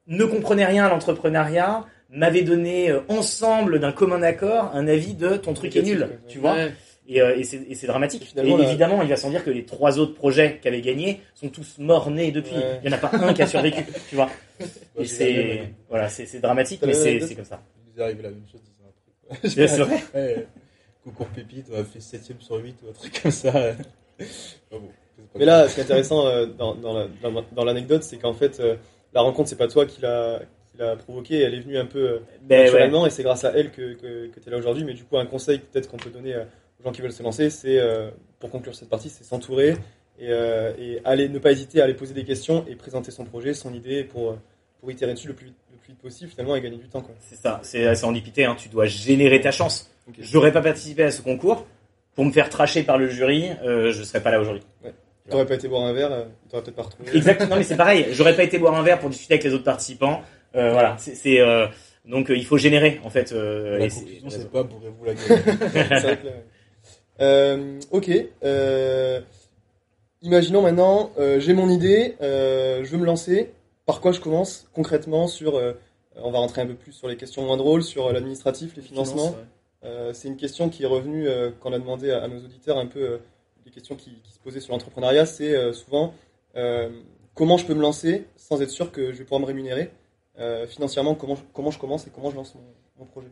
ne 0.06 0.24
comprenaient 0.24 0.66
rien 0.66 0.84
à 0.86 0.88
l'entrepreneuriat 0.88 1.84
m'avaient 2.10 2.42
donné 2.42 2.90
euh, 2.90 3.00
ensemble 3.08 3.80
d'un 3.80 3.92
commun 3.92 4.22
accord 4.22 4.70
un 4.74 4.86
avis 4.88 5.14
de 5.14 5.36
ton 5.36 5.54
truc 5.54 5.74
est 5.76 5.82
nul, 5.82 6.06
tu 6.28 6.38
vois. 6.38 6.54
Ouais. 6.54 6.72
Et, 7.08 7.20
euh, 7.20 7.36
et 7.36 7.74
c'est 7.74 7.86
dramatique. 7.86 8.32
Et 8.36 8.50
évidemment, 8.62 9.02
il 9.02 9.08
va 9.08 9.16
sans 9.16 9.30
dire 9.30 9.42
que 9.44 9.50
les 9.50 9.64
trois 9.64 9.98
autres 9.98 10.14
projets 10.14 10.58
qui 10.60 10.68
avaient 10.68 10.80
gagné 10.82 11.20
sont 11.34 11.48
tous 11.48 11.78
morts 11.78 12.10
nés 12.10 12.30
depuis. 12.30 12.54
Ouais. 12.56 12.80
Il 12.84 12.90
y 12.90 12.94
en 12.94 12.96
a 12.96 13.00
pas 13.00 13.10
un 13.16 13.32
qui 13.32 13.42
a 13.42 13.46
survécu, 13.46 13.82
tu 14.08 14.14
vois. 14.14 14.28
Même, 14.96 15.04
c'est 15.06 15.62
voilà, 15.88 16.08
dramatique, 16.42 16.80
mais 16.86 16.92
c'est 16.94 17.34
comme 17.34 17.44
ça. 17.44 17.60
Il 17.86 17.92
nous 17.94 18.00
est 18.00 18.04
arrivé 18.04 18.22
la 18.22 18.30
même 18.30 18.44
chose, 18.50 18.60
disons 18.62 18.84
un 19.30 19.34
truc. 19.34 19.50
C'est 19.50 19.78
vrai. 19.78 20.46
Concours 21.04 21.26
pépite, 21.28 21.66
on 21.72 21.78
a 21.80 21.84
fait 21.84 21.98
7ème 21.98 22.40
sur 22.40 22.56
8 22.56 22.76
ou 22.84 22.88
un 22.90 22.92
truc 22.92 23.20
comme 23.22 23.32
ça. 23.32 23.52
Ah 23.54 24.24
bon, 24.70 24.82
Mais 25.36 25.44
là, 25.44 25.68
ce 25.68 25.74
qui 25.74 25.80
est 25.80 25.84
intéressant 25.84 26.26
euh, 26.26 26.46
dans, 26.46 26.74
dans, 26.76 26.92
la- 26.94 27.08
dans- 27.22 27.44
dans 27.52 27.64
l'anecdote, 27.64 28.02
c'est 28.04 28.18
qu'en 28.18 28.34
fait, 28.34 28.60
euh, 28.60 28.76
la 29.12 29.20
rencontre, 29.22 29.48
c'est 29.48 29.56
pas 29.56 29.66
toi 29.68 29.84
qui 29.86 30.00
l'a 30.00 30.40
provoquée, 30.98 31.40
elle 31.40 31.54
est 31.54 31.60
venue 31.60 31.76
un 31.78 31.86
peu 31.86 31.98
euh, 31.98 32.18
Ben 32.42 32.58
ouais. 32.60 32.64
naturellement, 32.66 33.06
et 33.06 33.10
c'est 33.10 33.22
grâce 33.24 33.44
à 33.44 33.52
elle 33.56 33.70
que, 33.72 33.94
que, 33.94 34.26
que 34.28 34.40
tu 34.40 34.48
es 34.48 34.50
là 34.52 34.58
aujourd'hui. 34.58 34.84
Mais 34.84 34.94
du 34.94 35.04
coup, 35.04 35.16
un 35.18 35.26
conseil 35.26 35.58
peut-être 35.58 35.88
qu'on 35.90 35.96
peut 35.96 36.10
donner 36.10 36.34
euh, 36.34 36.44
aux 36.80 36.84
gens 36.84 36.92
qui 36.92 37.00
veulent 37.02 37.12
se 37.12 37.22
lancer, 37.22 37.50
c'est, 37.50 37.78
euh, 37.78 38.10
pour 38.38 38.50
conclure 38.50 38.74
cette 38.74 38.88
partie, 38.88 39.08
c'est 39.08 39.24
s'entourer 39.24 39.70
et, 40.18 40.28
euh, 40.30 40.72
et 40.78 41.00
aller, 41.04 41.28
ne 41.28 41.38
pas 41.40 41.50
hésiter 41.52 41.80
à 41.80 41.84
aller 41.84 41.94
poser 41.94 42.14
des 42.14 42.24
questions 42.24 42.64
et 42.68 42.76
présenter 42.76 43.10
son 43.10 43.24
projet, 43.24 43.54
son 43.54 43.74
idée 43.74 44.04
pour, 44.04 44.36
pour 44.80 44.90
itérer 44.90 45.14
dessus 45.14 45.28
le 45.28 45.34
plus, 45.34 45.46
vite- 45.46 45.56
le 45.72 45.78
plus 45.78 45.92
vite 45.92 46.00
possible 46.00 46.30
finalement 46.30 46.54
et 46.56 46.60
gagner 46.60 46.76
du 46.78 46.88
temps. 46.88 47.02
C'est 47.20 47.36
ça, 47.36 47.60
c'est 47.64 47.86
assez 47.86 48.04
handipité, 48.04 48.44
hein. 48.44 48.56
tu 48.58 48.68
dois 48.68 48.86
générer 48.86 49.40
ta 49.40 49.50
chance. 49.52 49.88
Ok. 50.18 50.24
J'aurais 50.24 50.52
pas 50.52 50.62
participé 50.62 51.02
à 51.04 51.10
ce 51.10 51.22
concours 51.22 51.66
pour 52.14 52.24
me 52.24 52.32
faire 52.32 52.48
tracher 52.50 52.82
par 52.82 52.98
le 52.98 53.08
jury, 53.08 53.48
euh, 53.64 53.90
je 53.92 54.02
serais 54.02 54.22
pas 54.22 54.30
là 54.30 54.40
aujourd'hui. 54.40 54.62
T'aurais 55.30 55.46
pas 55.46 55.54
été 55.54 55.68
boire 55.68 55.82
un 55.84 55.92
verre, 55.92 56.12
euh, 56.12 56.24
t'aurais 56.50 56.62
peut-être 56.62 56.76
pas 56.76 56.82
retrouvé. 56.82 57.10
Exactement, 57.14 57.50
non 57.50 57.56
mais 57.56 57.62
c'est 57.62 57.76
pareil, 57.76 58.06
j'aurais 58.10 58.34
pas 58.36 58.42
été 58.42 58.58
boire 58.58 58.74
un 58.74 58.82
verre 58.82 58.98
pour 58.98 59.08
discuter 59.08 59.34
avec 59.34 59.44
les 59.44 59.54
autres 59.54 59.64
participants. 59.64 60.20
Euh, 60.54 60.72
voilà, 60.72 60.96
c'est 60.98 61.40
euh, 61.40 61.66
donc 62.04 62.30
euh, 62.30 62.36
il 62.36 62.44
faut 62.44 62.58
générer 62.58 63.00
en 63.04 63.10
fait. 63.10 63.32
Euh, 63.32 63.78
La 63.78 63.88
conclusion, 63.88 64.28
c'est 64.28 64.50
pas 64.50 64.62
bourrez-vous 64.64 65.04
la 65.04 65.14
gueule. 65.14 65.42
C'est 65.72 66.00
vrai 66.00 66.18
que 66.18 66.26
là- 66.26 66.32
Euh, 67.20 67.78
ok. 67.92 68.10
Euh, 68.44 69.20
imaginons 70.22 70.62
maintenant, 70.62 71.12
euh, 71.18 71.38
j'ai 71.40 71.54
mon 71.54 71.68
idée, 71.68 72.16
euh, 72.20 72.82
je 72.84 72.90
veux 72.90 72.98
me 72.98 73.06
lancer. 73.06 73.52
Par 73.86 74.00
quoi 74.00 74.12
je 74.12 74.20
commence 74.20 74.68
concrètement 74.74 75.26
sur 75.28 75.56
euh, 75.56 75.72
On 76.16 76.30
va 76.30 76.38
rentrer 76.38 76.62
un 76.62 76.66
peu 76.66 76.74
plus 76.74 76.92
sur 76.92 77.08
les 77.08 77.16
questions 77.16 77.42
moins 77.42 77.56
drôles, 77.56 77.82
sur 77.82 78.06
euh, 78.08 78.12
l'administratif, 78.12 78.74
les 78.76 78.82
financements. 78.82 79.28
Finance, 79.28 79.36
ouais. 79.36 79.44
Euh, 79.84 80.12
c'est 80.12 80.28
une 80.28 80.36
question 80.36 80.68
qui 80.68 80.84
est 80.84 80.86
revenue 80.86 81.28
euh, 81.28 81.50
quand 81.60 81.70
on 81.70 81.72
a 81.72 81.78
demandé 81.78 82.10
à, 82.10 82.22
à 82.22 82.28
nos 82.28 82.38
auditeurs 82.38 82.78
un 82.78 82.86
peu 82.86 83.00
euh, 83.00 83.18
les 83.66 83.72
questions 83.72 83.96
qui, 83.96 84.10
qui 84.22 84.32
se 84.32 84.38
posaient 84.38 84.60
sur 84.60 84.72
l'entrepreneuriat. 84.72 85.26
C'est 85.26 85.54
euh, 85.54 85.72
souvent 85.72 86.14
euh, 86.56 86.90
comment 87.34 87.56
je 87.56 87.66
peux 87.66 87.74
me 87.74 87.82
lancer 87.82 88.26
sans 88.36 88.62
être 88.62 88.70
sûr 88.70 88.92
que 88.92 89.12
je 89.12 89.18
vais 89.18 89.24
pouvoir 89.24 89.40
me 89.40 89.46
rémunérer? 89.46 89.90
Euh, 90.38 90.66
financièrement. 90.66 91.14
Comment 91.14 91.34
je, 91.34 91.42
comment 91.52 91.70
je 91.70 91.78
commence 91.78 92.06
et 92.06 92.10
comment 92.10 92.30
je 92.30 92.36
lance 92.36 92.54
mon, 92.54 92.62
mon 93.00 93.04
projet? 93.06 93.28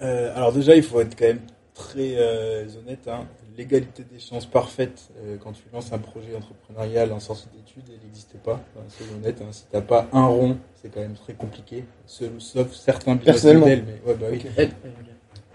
Euh, 0.00 0.36
alors 0.36 0.52
déjà, 0.52 0.76
il 0.76 0.82
faut 0.82 1.00
être 1.00 1.16
quand 1.18 1.26
même 1.26 1.40
très 1.74 2.16
euh, 2.16 2.66
honnête. 2.78 3.08
Hein. 3.08 3.26
L'égalité 3.56 4.04
des 4.04 4.18
chances 4.18 4.46
parfaite 4.46 5.10
euh, 5.18 5.36
quand 5.42 5.52
tu 5.52 5.62
lances 5.72 5.92
un 5.92 5.98
projet 5.98 6.34
entrepreneurial 6.36 7.12
en 7.12 7.20
sortie 7.20 7.48
d'études, 7.54 7.84
elle 7.88 8.06
n'existe 8.06 8.36
pas. 8.38 8.60
Enfin, 8.76 8.86
soyons 8.88 9.14
honnêtes. 9.14 9.40
Hein. 9.42 9.50
Si 9.50 9.64
t'as 9.70 9.80
pas 9.80 10.08
un 10.12 10.26
rond, 10.26 10.56
c'est 10.74 10.88
quand 10.92 11.00
même 11.00 11.14
très 11.14 11.34
compliqué. 11.34 11.84
Sauf, 12.06 12.72
certains 12.72 13.16
business 13.16 13.44
models, 13.44 13.84
mais 13.86 14.10
ouais, 14.10 14.18
bah 14.18 14.26
oui. 14.30 14.42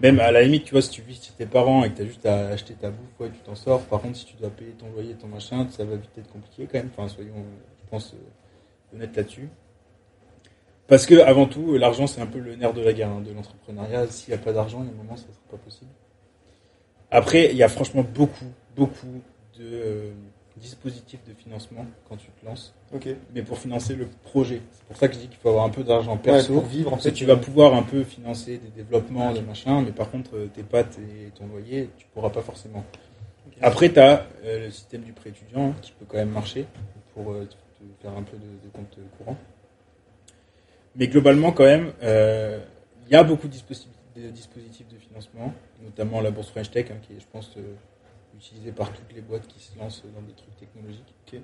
Même 0.00 0.20
à 0.20 0.30
la 0.30 0.42
limite, 0.42 0.64
tu 0.64 0.72
vois, 0.72 0.82
si 0.82 0.90
tu 0.90 1.02
vis 1.02 1.20
chez 1.20 1.32
tes 1.32 1.46
parents 1.46 1.82
et 1.82 1.90
que 1.90 1.96
tu 1.96 2.02
as 2.02 2.06
juste 2.06 2.26
à 2.26 2.48
acheter 2.48 2.74
ta 2.74 2.90
bouffe, 2.90 3.18
ouais, 3.18 3.30
tu 3.30 3.40
t'en 3.40 3.56
sors. 3.56 3.82
Par 3.82 4.00
contre, 4.00 4.16
si 4.16 4.26
tu 4.26 4.36
dois 4.36 4.50
payer 4.50 4.70
ton 4.72 4.88
loyer, 4.90 5.14
ton 5.14 5.26
machin, 5.26 5.66
ça 5.70 5.84
va 5.84 5.96
vite 5.96 6.10
être 6.16 6.30
compliqué 6.30 6.68
quand 6.70 6.78
même. 6.78 6.90
Enfin, 6.96 7.08
soyons, 7.08 7.44
je 7.82 7.90
pense, 7.90 8.14
euh, 8.14 8.94
honnêtes 8.96 9.16
là-dessus. 9.16 9.48
Parce 10.86 11.04
que, 11.04 11.20
avant 11.20 11.46
tout, 11.46 11.76
l'argent, 11.76 12.06
c'est 12.06 12.20
un 12.20 12.26
peu 12.26 12.38
le 12.38 12.54
nerf 12.54 12.72
de 12.74 12.80
la 12.80 12.92
guerre 12.92 13.10
hein, 13.10 13.20
de 13.20 13.32
l'entrepreneuriat. 13.32 14.06
S'il 14.06 14.32
n'y 14.32 14.40
a 14.40 14.42
pas 14.42 14.52
d'argent, 14.52 14.82
il 14.82 14.86
y 14.86 14.88
a 14.88 14.92
un 14.92 14.96
moment, 14.96 15.16
ça 15.16 15.26
ne 15.28 15.32
sera 15.32 15.44
pas 15.50 15.56
possible. 15.56 15.90
Après, 17.10 17.50
il 17.50 17.56
y 17.56 17.62
a 17.62 17.68
franchement 17.68 18.04
beaucoup, 18.04 18.52
beaucoup 18.76 19.20
de 19.58 20.12
euh, 20.58 20.62
dispositifs 20.62 21.20
de 21.28 21.34
financement 21.34 21.86
quand 22.08 22.16
tu 22.16 22.26
te 22.40 22.44
lances. 22.46 22.74
Mais 23.34 23.42
pour 23.42 23.58
financer 23.58 23.94
le 23.94 24.06
projet. 24.24 24.60
C'est 24.72 24.84
pour 24.84 24.96
ça 24.96 25.08
que 25.08 25.14
je 25.14 25.20
dis 25.20 25.28
qu'il 25.28 25.38
faut 25.38 25.48
avoir 25.50 25.64
un 25.64 25.70
peu 25.70 25.84
d'argent 25.84 26.12
Ouais, 26.12 26.18
perso. 26.18 26.54
pour 26.54 26.64
vivre 26.66 26.92
en 26.92 26.96
fait. 26.96 27.12
tu 27.12 27.24
vas 27.24 27.36
pouvoir 27.36 27.74
un 27.74 27.82
peu 27.82 28.04
financer 28.04 28.58
des 28.58 28.70
développements, 28.82 29.32
des 29.32 29.42
machins, 29.42 29.82
mais 29.84 29.92
par 29.92 30.10
contre, 30.10 30.36
euh, 30.36 30.46
tes 30.54 30.62
pattes 30.62 30.98
et 30.98 31.30
ton 31.30 31.46
loyer, 31.46 31.90
tu 31.98 32.06
pourras 32.14 32.30
pas 32.30 32.42
forcément. 32.42 32.84
Après, 33.60 33.92
tu 33.92 33.98
as 33.98 34.26
le 34.44 34.70
système 34.70 35.02
du 35.02 35.12
prêt 35.12 35.30
étudiant 35.30 35.70
hein, 35.70 35.74
qui 35.82 35.92
peut 35.92 36.04
quand 36.08 36.16
même 36.18 36.30
marcher 36.30 36.66
pour 37.14 37.32
euh, 37.32 37.44
te 37.44 38.02
faire 38.02 38.12
un 38.16 38.22
peu 38.22 38.36
de, 38.36 38.42
de 38.64 38.68
compte 38.72 38.96
courant. 39.18 39.36
Mais 40.94 41.08
globalement, 41.08 41.52
quand 41.52 41.64
même, 41.64 41.92
euh, 42.02 42.60
il 43.06 43.12
y 43.12 43.16
a 43.16 43.22
beaucoup 43.24 43.46
de 43.48 43.52
dispositifs, 43.52 43.90
de 44.16 44.28
dispositifs 44.30 44.86
de 44.88 44.96
financement, 44.96 45.52
notamment 45.82 46.20
la 46.20 46.30
bourse 46.30 46.50
French 46.50 46.70
Tech, 46.70 46.86
hein, 46.90 46.96
qui 47.02 47.14
est, 47.14 47.20
je 47.20 47.26
pense, 47.32 47.56
utilisée 48.38 48.72
par 48.72 48.92
toutes 48.92 49.12
les 49.14 49.20
boîtes 49.20 49.46
qui 49.48 49.60
se 49.60 49.78
lancent 49.78 50.02
dans 50.14 50.22
des 50.22 50.32
trucs 50.34 50.56
technologiques. 50.56 51.14
Ok. 51.26 51.40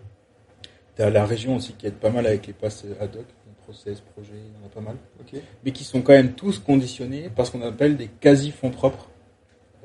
Tu 0.97 1.03
as 1.03 1.11
la 1.11 1.27
région 1.27 1.57
aussi 1.57 1.73
qui 1.73 1.87
aide 1.87 1.95
pas 1.95 2.11
mal 2.11 2.27
avec 2.27 2.47
les 2.47 2.53
passes 2.53 2.85
ad 3.01 3.17
hoc, 3.17 3.25
process, 3.65 4.01
projet, 4.01 4.31
il 4.35 4.61
y 4.61 4.63
en 4.63 4.67
a 4.67 4.69
pas 4.69 4.81
mal 4.81 4.97
Ok. 5.21 5.41
mais 5.65 5.73
qui 5.73 5.85
sont 5.85 6.03
quand 6.03 6.13
même 6.13 6.33
tous 6.35 6.59
conditionnés 6.59 7.29
par 7.35 7.47
ce 7.47 7.53
qu'on 7.53 7.63
appelle 7.63 7.97
des 7.97 8.09
quasi-fonds 8.09 8.71
propres. 8.71 9.09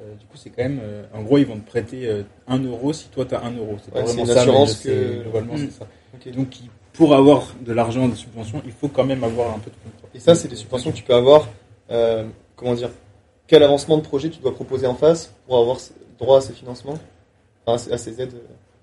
Euh, 0.01 0.15
du 0.15 0.25
coup, 0.27 0.37
c'est 0.37 0.49
quand 0.49 0.63
même. 0.63 0.79
euh, 0.81 1.03
en 1.13 1.23
gros, 1.23 1.37
ils 1.39 1.45
vont 1.45 1.57
te 1.59 1.65
prêter 1.67 2.07
euh, 2.07 2.23
1 2.47 2.59
euro 2.63 2.93
si 2.93 3.09
toi 3.09 3.25
tu 3.25 3.35
as 3.35 3.41
1 3.43 3.57
euro. 3.57 3.77
C'est 3.83 3.93
Ouais, 3.93 4.01
pas 4.03 4.11
vraiment 4.11 4.25
ça, 4.25 4.45
mais 4.45 4.89
que- 4.95 5.21
globalement, 5.23 5.57
c'est 5.57 5.71
ça. 5.71 5.87
Ok. 6.13 6.31
Donc, 6.33 6.47
pour 6.93 7.15
avoir 7.15 7.53
de 7.65 7.73
l'argent, 7.73 8.07
des 8.07 8.15
subventions, 8.15 8.61
il 8.65 8.71
faut 8.71 8.87
quand 8.87 9.03
même 9.05 9.23
avoir 9.23 9.55
un 9.55 9.59
peu 9.59 9.71
de 9.71 9.75
fonds 9.75 9.89
propres. 9.97 10.15
Et 10.15 10.19
ça, 10.19 10.35
c'est 10.35 10.47
des 10.47 10.55
subventions 10.55 10.91
que 10.91 10.97
tu 10.97 11.03
peux 11.03 11.15
avoir. 11.15 11.47
euh, 11.91 12.27
comment 12.55 12.75
dire 12.75 12.91
Quel 13.47 13.63
avancement 13.63 13.97
de 13.97 14.03
projet 14.03 14.29
tu 14.29 14.39
dois 14.39 14.53
proposer 14.53 14.85
en 14.87 14.95
face 14.95 15.33
pour 15.47 15.57
avoir 15.57 15.77
droit 16.25 16.37
à 16.37 16.41
ces 16.41 16.53
financements 16.53 16.99
à 17.67 17.77
ces- 17.77 18.21
aides 18.21 18.33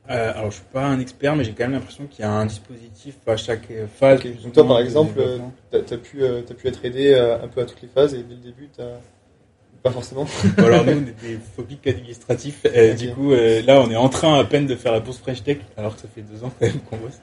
Euh, 0.09 0.33
alors, 0.37 0.51
je 0.53 0.57
suis 0.57 0.65
pas 0.73 0.85
un 0.85 1.01
expert, 1.01 1.35
mais 1.35 1.43
j'ai 1.43 1.51
quand 1.53 1.65
même 1.65 1.73
l'impression 1.73 2.07
qu'il 2.07 2.21
y 2.21 2.29
a 2.29 2.31
un 2.31 2.47
dispositif 2.47 3.17
à 3.27 3.37
chaque 3.37 3.69
euh, 3.73 3.87
phase. 3.89 4.23
Donc 4.43 4.53
toi, 4.53 4.65
par 4.67 4.79
exemple. 4.79 5.21
T'as 5.73 5.79
as 5.79 5.99
pu, 5.99 6.23
euh, 6.23 6.43
t'as 6.47 6.55
pu 6.55 6.69
être 6.69 6.85
aidé 6.85 7.13
euh, 7.13 7.43
un 7.43 7.49
peu 7.49 7.63
à 7.63 7.65
toutes 7.65 7.83
les 7.83 7.89
phases 7.89 8.15
et 8.15 8.23
dès 8.23 8.35
le 8.37 8.41
début, 8.41 8.69
t'as 8.77 8.85
pas 9.83 9.91
forcément. 9.91 10.25
Alors 10.59 10.85
nous, 10.85 10.93
on 10.93 11.07
est 11.07 11.29
des 11.29 11.39
phobiques 11.57 11.87
administratifs. 11.89 12.65
Euh. 12.67 12.95
Du 12.95 13.11
coup, 13.13 13.33
euh, 13.33 13.61
là, 13.63 13.81
on 13.81 13.91
est 13.91 13.97
en 13.97 14.09
train 14.09 14.39
à 14.39 14.45
peine 14.45 14.67
de 14.69 14.77
faire 14.77 14.93
la 14.93 15.01
bourse 15.01 15.19
Fresh 15.19 15.43
Tech, 15.43 15.59
alors 15.77 15.97
que 15.97 16.03
ça 16.03 16.09
fait 16.15 16.23
deux 16.23 16.45
ans 16.45 16.53
quand 16.61 16.67
même 16.67 16.79
qu'on 16.89 16.99
bosse. 16.99 17.21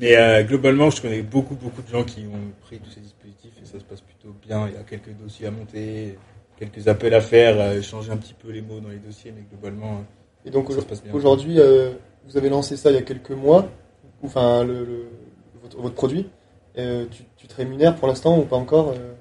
Mais 0.00 0.16
euh, 0.16 0.42
globalement, 0.42 0.88
je 0.88 1.02
connais 1.02 1.20
beaucoup, 1.22 1.54
beaucoup 1.54 1.82
de 1.82 1.88
gens 1.88 2.04
qui 2.04 2.20
ont 2.32 2.50
pris 2.62 2.78
tous 2.78 2.90
ces 2.90 3.00
dispositifs 3.00 3.52
et 3.62 3.66
ça 3.66 3.78
se 3.78 3.84
passe 3.84 4.00
plutôt 4.00 4.34
bien. 4.46 4.68
Il 4.68 4.74
y 4.74 4.78
a 4.78 4.82
quelques 4.84 5.14
dossiers 5.22 5.48
à 5.48 5.50
monter, 5.50 6.18
quelques 6.56 6.88
appels 6.88 7.14
à 7.14 7.20
faire, 7.20 7.60
euh, 7.60 7.82
changer 7.82 8.10
un 8.12 8.16
petit 8.16 8.34
peu 8.34 8.50
les 8.50 8.62
mots 8.62 8.80
dans 8.80 8.88
les 8.88 8.98
dossiers, 8.98 9.32
mais 9.34 9.42
globalement, 9.50 10.04
Et 10.44 10.50
donc 10.50 10.70
ça 10.72 10.80
se 10.80 10.86
passe 10.86 11.02
bien. 11.02 11.12
aujourd'hui, 11.14 11.60
euh, 11.60 11.92
vous 12.26 12.36
avez 12.36 12.48
lancé 12.48 12.76
ça 12.76 12.90
il 12.90 12.94
y 12.94 12.98
a 12.98 13.02
quelques 13.02 13.30
mois, 13.30 13.68
enfin 14.22 14.64
le, 14.64 14.84
le- 14.84 15.08
votre, 15.62 15.76
votre 15.80 15.94
produit. 15.94 16.26
Euh, 16.78 17.06
tu, 17.10 17.22
tu 17.36 17.46
te 17.46 17.54
rémunères 17.54 17.96
pour 17.96 18.06
l'instant 18.08 18.38
ou 18.38 18.42
pas 18.44 18.56
encore 18.56 18.90
euh 18.90 19.12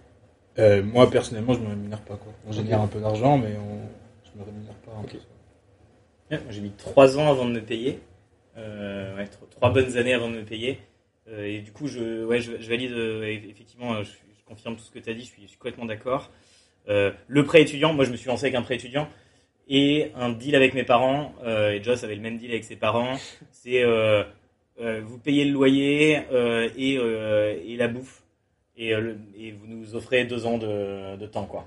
Euh, 0.59 0.83
moi, 0.83 1.09
personnellement, 1.09 1.53
je 1.53 1.59
me 1.59 1.67
rémunère 1.69 2.01
pas. 2.01 2.15
Quoi. 2.17 2.31
On 2.47 2.51
génère 2.51 2.81
un 2.81 2.87
peu 2.87 2.99
d'argent, 2.99 3.37
mais 3.37 3.55
on... 3.57 3.79
je 4.25 4.39
me 4.39 4.45
rémunère 4.45 4.75
pas. 4.85 4.91
en 4.93 5.01
Ok. 5.03 5.09
plus. 5.09 5.19
Ouais, 6.31 6.37
moi, 6.43 6.51
J'ai 6.51 6.61
mis 6.61 6.71
trois 6.71 7.17
ans 7.17 7.29
avant 7.29 7.45
de 7.45 7.51
me 7.51 7.61
payer. 7.61 7.99
Euh, 8.57 9.15
ouais, 9.17 9.27
trois 9.51 9.71
bonnes 9.71 9.97
années 9.97 10.13
avant 10.13 10.29
de 10.29 10.35
me 10.35 10.43
payer. 10.43 10.79
Euh, 11.29 11.45
et 11.45 11.59
du 11.59 11.71
coup, 11.71 11.87
je, 11.87 12.23
ouais, 12.25 12.39
je, 12.41 12.53
je 12.59 12.69
valide 12.69 12.91
euh, 12.93 13.23
eff- 13.23 13.49
effectivement. 13.49 13.93
euh, 13.95 14.03
Je, 14.03 14.11
je 14.11 14.43
confirme 14.45 14.75
tout 14.75 14.83
ce 14.83 14.91
que 14.91 14.99
tu 14.99 15.09
as 15.09 15.13
dit. 15.13 15.21
Je 15.21 15.27
suis, 15.27 15.41
je 15.43 15.47
suis 15.47 15.57
complètement 15.57 15.85
d'accord. 15.85 16.29
Euh, 16.89 17.11
le 17.27 17.43
prêt 17.43 17.61
étudiant, 17.61 17.93
moi, 17.93 18.05
je 18.05 18.11
me 18.11 18.15
suis 18.17 18.27
lancé 18.27 18.45
avec 18.45 18.55
un 18.55 18.61
prêt 18.61 18.75
étudiant 18.75 19.07
et 19.67 20.11
un 20.15 20.29
deal 20.29 20.55
avec 20.55 20.73
mes 20.73 20.83
parents. 20.83 21.33
Euh, 21.43 21.71
et 21.71 21.83
Joss 21.83 22.03
avait 22.03 22.15
le 22.15 22.21
même 22.21 22.37
deal 22.37 22.51
avec 22.51 22.63
ses 22.63 22.75
parents. 22.75 23.17
C'est 23.51 23.83
euh, 23.83 24.23
vous 24.77 25.17
payez 25.17 25.45
le 25.45 25.51
loyer 25.51 26.19
et, 26.77 26.93
et 26.95 27.77
la 27.77 27.87
bouffe 27.87 28.21
et, 28.77 28.93
le- 28.93 29.17
et 29.37 29.51
vous 29.51 29.67
nous 29.67 29.95
offrez 29.95 30.25
deux 30.25 30.45
ans 30.45 30.57
de, 30.57 31.15
de 31.15 31.25
temps, 31.25 31.45
quoi. 31.45 31.65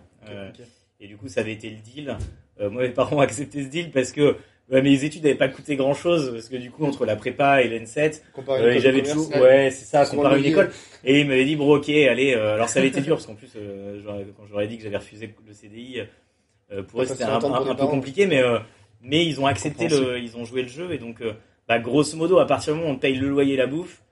Et 1.00 1.06
du 1.06 1.16
coup, 1.16 1.28
ça 1.28 1.40
avait 1.40 1.52
été 1.52 1.70
le 1.70 1.76
deal. 1.76 2.16
Moi, 2.60 2.82
mes 2.82 2.88
parents 2.90 3.16
ont 3.16 3.20
accepté 3.20 3.62
ce 3.64 3.68
deal 3.68 3.90
parce 3.90 4.12
que 4.12 4.36
ouais, 4.70 4.82
mes 4.82 5.04
études 5.04 5.22
n'avaient 5.22 5.34
pas 5.34 5.48
coûté 5.48 5.76
grand 5.76 5.94
chose. 5.94 6.30
Parce 6.32 6.48
que 6.48 6.56
du 6.56 6.70
coup, 6.70 6.84
entre 6.84 7.04
la 7.06 7.16
prépa 7.16 7.62
et 7.62 7.68
l'ENSET, 7.68 8.22
comparé 8.32 8.60
à 8.60 8.62
euh, 8.64 8.68
l'école 8.68 8.76
de 8.76 8.80
j'avais 8.82 9.02
toujours, 9.02 9.36
ouais, 9.40 9.70
c'est 9.70 9.84
ça, 9.84 10.06
comparé 10.06 10.38
une 10.38 10.44
école. 10.46 10.70
Et 11.04 11.20
ils 11.20 11.26
m'avaient 11.28 11.44
dit, 11.44 11.56
bon, 11.56 11.74
ok, 11.76 11.88
allez. 11.88 12.34
euh, 12.34 12.54
alors, 12.54 12.68
ça 12.68 12.78
avait 12.80 12.88
été 12.88 13.00
dur 13.00 13.16
parce 13.16 13.26
qu'en 13.26 13.34
plus, 13.34 13.50
euh, 13.56 14.00
quand 14.36 14.44
j'aurais 14.48 14.66
dit 14.66 14.76
que 14.76 14.82
j'avais 14.84 14.96
refusé 14.96 15.34
le 15.46 15.52
CDI, 15.52 16.02
euh, 16.70 16.82
pour 16.82 17.02
eux, 17.02 17.06
c'était 17.06 17.24
un, 17.24 17.40
peu 17.40 17.86
compliqué, 17.86 18.26
mais 18.26 18.42
mais 19.00 19.24
ils 19.24 19.40
ont 19.40 19.46
accepté 19.46 19.88
le, 19.88 20.18
ils 20.18 20.36
ont 20.36 20.44
joué 20.44 20.62
le 20.62 20.68
jeu 20.68 20.92
et 20.92 20.98
donc, 20.98 21.22
bah, 21.68 21.78
grosso 21.78 22.16
modo, 22.16 22.38
à 22.38 22.46
partir 22.46 22.72
du 22.74 22.80
moment 22.80 22.90
où 22.90 22.94
on 22.94 22.96
te 22.96 23.02
paye 23.02 23.14
le 23.14 23.28
loyer 23.28 23.54
et 23.54 23.56
la 23.56 23.66
bouffe, 23.68 24.02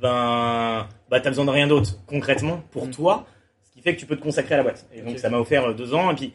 ben, 0.00 0.86
bah, 1.10 1.20
t'as 1.20 1.30
besoin 1.30 1.44
de 1.44 1.50
rien 1.50 1.66
d'autre 1.66 1.98
concrètement 2.06 2.62
pour 2.70 2.86
Mm. 2.86 2.90
toi, 2.92 3.26
ce 3.62 3.72
qui 3.72 3.80
fait 3.80 3.94
que 3.94 4.00
tu 4.00 4.06
peux 4.06 4.16
te 4.16 4.22
consacrer 4.22 4.54
à 4.54 4.58
la 4.58 4.62
boîte. 4.62 4.86
Et 4.94 5.02
donc, 5.02 5.18
ça 5.18 5.28
m'a 5.30 5.38
offert 5.38 5.74
deux 5.74 5.94
ans 5.94 6.10
et 6.10 6.14
puis 6.14 6.32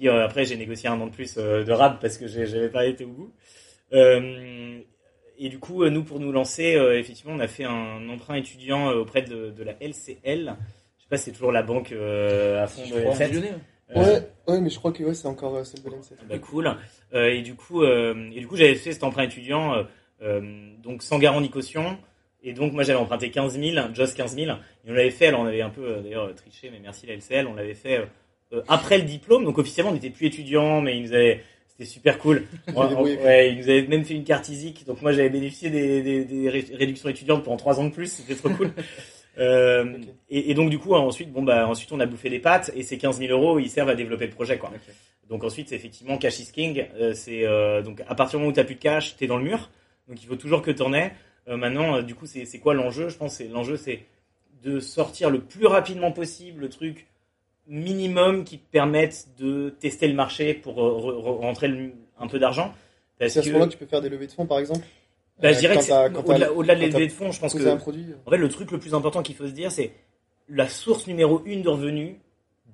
puis 0.00 0.08
euh, 0.08 0.24
après, 0.24 0.46
j'ai 0.46 0.56
négocié 0.56 0.88
un 0.88 0.98
an 0.98 1.08
de 1.08 1.12
plus 1.12 1.34
euh, 1.36 1.62
de 1.62 1.72
rab 1.72 1.98
parce 2.00 2.16
que 2.16 2.26
j'avais 2.26 2.70
pas 2.70 2.86
été 2.86 3.04
au 3.04 3.10
bout. 3.10 3.34
Euh, 3.92 4.78
et 5.38 5.50
du 5.50 5.58
coup, 5.58 5.86
nous, 5.86 6.04
pour 6.04 6.20
nous 6.20 6.32
lancer, 6.32 6.74
euh, 6.74 6.98
effectivement, 6.98 7.34
on 7.34 7.38
a 7.38 7.48
fait 7.48 7.64
un 7.64 8.08
emprunt 8.08 8.36
étudiant 8.36 8.88
auprès 8.92 9.20
de, 9.20 9.50
de 9.50 9.62
la 9.62 9.72
LCL. 9.72 10.56
Je 10.96 11.02
sais 11.02 11.08
pas 11.10 11.18
si 11.18 11.24
c'est 11.24 11.32
toujours 11.32 11.52
la 11.52 11.62
banque 11.62 11.92
euh, 11.92 12.62
à 12.62 12.66
fond 12.66 12.80
de 12.80 12.98
crois, 12.98 13.14
L7. 13.14 13.30
Lyonnais, 13.30 13.50
ouais. 13.50 13.58
Euh, 13.96 14.02
Ouais, 14.02 14.28
ouais, 14.54 14.60
mais 14.62 14.70
je 14.70 14.78
crois 14.78 14.92
que 14.92 15.04
ouais, 15.04 15.12
c'est 15.12 15.28
encore 15.28 15.66
celle 15.66 15.82
de 15.82 15.90
bah 16.26 16.38
cool. 16.38 16.74
Euh, 17.12 17.26
et 17.26 17.42
du 17.42 17.54
coup, 17.54 17.82
euh, 17.82 18.30
et 18.32 18.40
du 18.40 18.46
coup, 18.46 18.56
j'avais 18.56 18.76
fait 18.76 18.92
cet 18.92 19.04
emprunt 19.04 19.24
étudiant, 19.24 19.84
euh, 20.22 20.40
donc 20.82 21.02
sans 21.02 21.18
garant 21.18 21.42
ni 21.42 21.50
caution. 21.50 21.98
Et 22.42 22.54
donc, 22.54 22.72
moi, 22.72 22.84
j'avais 22.84 22.98
emprunté 22.98 23.30
15 23.30 23.60
000, 23.60 23.92
Joss 23.92 24.14
15 24.14 24.34
000. 24.34 24.50
Et 24.50 24.90
on 24.90 24.94
l'avait 24.94 25.10
fait, 25.10 25.26
alors 25.26 25.40
on 25.40 25.46
avait 25.46 25.60
un 25.60 25.68
peu, 25.68 26.00
d'ailleurs, 26.00 26.34
triché, 26.34 26.70
mais 26.70 26.78
merci 26.80 27.06
la 27.06 27.16
LCL, 27.16 27.46
on 27.46 27.54
l'avait 27.54 27.74
fait 27.74 28.08
après 28.68 28.98
le 28.98 29.04
diplôme. 29.04 29.44
Donc, 29.44 29.58
officiellement, 29.58 29.90
on 29.92 29.94
n'était 29.94 30.10
plus 30.10 30.26
étudiant, 30.26 30.80
mais 30.80 30.96
ils 30.96 31.02
nous 31.04 31.12
avaient, 31.12 31.42
c'était 31.68 31.84
super 31.84 32.18
cool. 32.18 32.44
Ouais, 33.24 33.52
ils 33.52 33.58
nous 33.58 33.64
avaient 33.70 33.86
même 33.86 34.04
fait 34.04 34.14
une 34.14 34.24
carte 34.24 34.48
ISIC. 34.48 34.86
Donc, 34.86 35.02
moi, 35.02 35.12
j'avais 35.12 35.30
bénéficié 35.30 35.70
des, 35.70 36.02
des, 36.02 36.24
des 36.24 36.48
ré- 36.48 36.66
réductions 36.74 37.08
étudiantes 37.08 37.44
pendant 37.44 37.56
trois 37.56 37.78
ans 37.80 37.84
de 37.84 37.92
plus. 37.92 38.12
C'était 38.12 38.34
trop 38.34 38.50
cool. 38.50 38.72
Euh, 39.38 39.96
et, 40.28 40.50
et 40.50 40.54
donc, 40.54 40.70
du 40.70 40.78
coup, 40.78 40.92
ensuite, 40.92 41.32
bon, 41.32 41.42
bah, 41.42 41.66
ensuite, 41.66 41.90
on 41.92 42.00
a 42.00 42.04
bouffé 42.04 42.28
des 42.28 42.40
pattes. 42.40 42.72
Et 42.74 42.82
ces 42.82 42.98
15 42.98 43.20
000 43.20 43.30
euros, 43.32 43.58
ils 43.60 43.70
servent 43.70 43.88
à 43.88 43.94
développer 43.94 44.26
le 44.26 44.32
projet, 44.32 44.58
quoi. 44.58 44.70
Donc 45.28 45.44
ensuite, 45.44 45.68
c'est 45.68 45.76
effectivement 45.76 46.18
cash 46.18 46.40
is 46.40 46.50
king. 46.52 46.84
Euh, 46.96 47.14
c'est 47.14 47.46
euh, 47.46 47.80
donc 47.80 48.02
à 48.08 48.16
partir 48.16 48.38
du 48.38 48.42
moment 48.42 48.50
où 48.50 48.54
t'as 48.54 48.64
plus 48.64 48.74
de 48.74 48.80
cash, 48.80 49.16
t'es 49.16 49.28
dans 49.28 49.36
le 49.38 49.44
mur. 49.44 49.70
Donc 50.08 50.20
il 50.20 50.26
faut 50.26 50.34
toujours 50.34 50.60
que 50.60 50.72
t'en 50.72 50.92
aies. 50.92 51.12
Euh, 51.48 51.56
maintenant, 51.56 51.98
euh, 51.98 52.02
du 52.02 52.16
coup, 52.16 52.26
c'est 52.26 52.44
c'est 52.44 52.58
quoi 52.58 52.74
l'enjeu? 52.74 53.08
Je 53.08 53.16
pense 53.16 53.38
que 53.38 53.44
l'enjeu, 53.44 53.76
c'est 53.76 54.00
de 54.64 54.80
sortir 54.80 55.30
le 55.30 55.40
plus 55.40 55.66
rapidement 55.66 56.10
possible 56.10 56.62
le 56.62 56.68
truc 56.68 57.06
minimum 57.70 58.44
qui 58.44 58.58
te 58.58 58.70
permette 58.70 59.28
de 59.38 59.70
tester 59.80 60.06
le 60.08 60.14
marché 60.14 60.52
pour 60.54 60.78
euh, 60.84 60.90
re- 61.00 61.22
re- 61.22 61.40
rentrer 61.40 61.68
le- 61.68 61.92
un 62.18 62.26
peu 62.26 62.38
d'argent. 62.38 62.74
Parce 63.18 63.32
C'est 63.32 63.38
à 63.38 63.42
ce 63.42 63.48
que 63.48 63.52
moment-là 63.54 63.70
tu 63.70 63.78
peux 63.78 63.86
faire 63.86 64.00
des 64.02 64.08
levées 64.08 64.26
de 64.26 64.32
fonds, 64.32 64.46
par 64.46 64.58
exemple? 64.58 64.80
Bah, 65.40 65.52
je 65.52 65.56
Euh, 65.56 65.60
dirais 65.60 65.76
que 65.76 66.18
au-delà 66.18 66.52
au-delà 66.52 66.74
de 66.74 66.80
quand 66.80 66.84
les 66.86 66.90
t'as 66.92 66.98
levées 66.98 67.06
de 67.08 67.12
fonds, 67.12 67.30
je 67.32 67.40
pense 67.40 67.54
que 67.54 67.66
un 67.66 67.76
produit. 67.76 68.06
en 68.26 68.30
fait, 68.30 68.36
le 68.36 68.48
truc 68.48 68.70
le 68.72 68.78
plus 68.78 68.92
important 68.94 69.22
qu'il 69.22 69.34
faut 69.36 69.46
se 69.46 69.52
dire, 69.52 69.70
c'est 69.72 69.92
la 70.48 70.68
source 70.68 71.06
numéro 71.06 71.42
une 71.46 71.62
de 71.62 71.68
revenus 71.68 72.16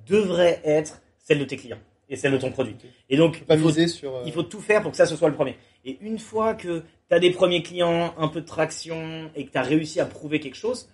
devrait 0.07 0.61
être 0.65 1.03
celle 1.19 1.39
de 1.39 1.45
tes 1.45 1.57
clients. 1.57 1.79
et 2.09 2.15
celle 2.15 2.31
de 2.33 2.39
ton 2.39 2.53
produit. 2.53 2.77
Et 3.11 3.17
donc, 3.17 3.43
il 3.51 3.59
faut, 3.59 3.67
miser 3.67 3.89
sur. 3.89 4.15
euh, 4.15 4.23
il 4.25 4.33
faut 4.33 4.45
tout 4.45 4.61
faire 4.61 4.81
pour 4.81 4.93
que 4.93 4.97
ça 4.97 5.07
ce 5.07 5.17
soit 5.17 5.29
le 5.29 5.35
premier. 5.35 5.57
Et 5.85 5.99
une 6.01 6.21
fois 6.21 6.55
que 6.55 6.85
tu 7.09 7.15
as 7.17 7.19
des 7.19 7.31
premiers 7.33 7.65
clients, 7.65 8.15
un 8.17 8.29
peu 8.29 8.41
de 8.41 8.47
traction 8.47 9.29
et 9.35 9.45
que 9.45 9.51
tu 9.51 9.59
as 9.59 9.63
réussi 9.63 9.99
à 9.99 10.07
prouver 10.07 10.39
quelque 10.39 10.55
chose, 10.57 10.89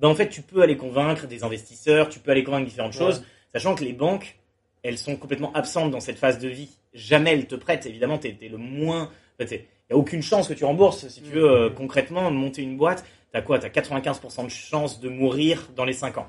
ben 0.00 0.08
en 0.08 0.16
fait, 0.16 0.28
tu 0.28 0.42
peux 0.42 0.62
aller 0.62 0.76
convaincre 0.76 1.28
des 1.28 1.44
investisseurs, 1.44 2.08
tu 2.08 2.18
peux 2.18 2.32
aller 2.32 2.42
convaincre 2.42 2.66
différentes 2.66 2.94
Ouais. 2.94 2.98
choses, 2.98 3.22
sachant 3.56 3.74
que 3.74 3.84
les 3.84 3.94
banques, 3.94 4.38
elles 4.82 4.98
sont 4.98 5.16
complètement 5.16 5.50
absentes 5.54 5.90
dans 5.90 6.00
cette 6.00 6.18
phase 6.18 6.38
de 6.38 6.48
vie. 6.48 6.68
Jamais 6.92 7.32
elles 7.32 7.46
te 7.46 7.54
prêtent. 7.54 7.86
Évidemment, 7.86 8.18
tu 8.18 8.28
es, 8.28 8.48
le 8.48 8.58
moins. 8.58 9.10
Il 9.40 9.46
n'y 9.48 9.58
a 9.92 9.96
aucune 9.96 10.22
chance 10.22 10.46
que 10.48 10.52
tu 10.52 10.66
rembourses. 10.66 11.08
Si 11.08 11.22
tu 11.22 11.30
veux, 11.30 11.50
euh, 11.50 11.70
concrètement, 11.70 12.30
monter 12.30 12.60
une 12.60 12.76
boîte, 12.76 13.04
tu 13.32 13.38
as 13.38 13.40
quoi 13.40 13.58
Tu 13.58 13.64
as 13.64 13.70
95% 13.70 14.44
de 14.44 14.48
chance 14.50 15.00
de 15.00 15.08
mourir 15.08 15.70
dans 15.74 15.86
les 15.86 15.94
5 15.94 16.18
ans. 16.18 16.26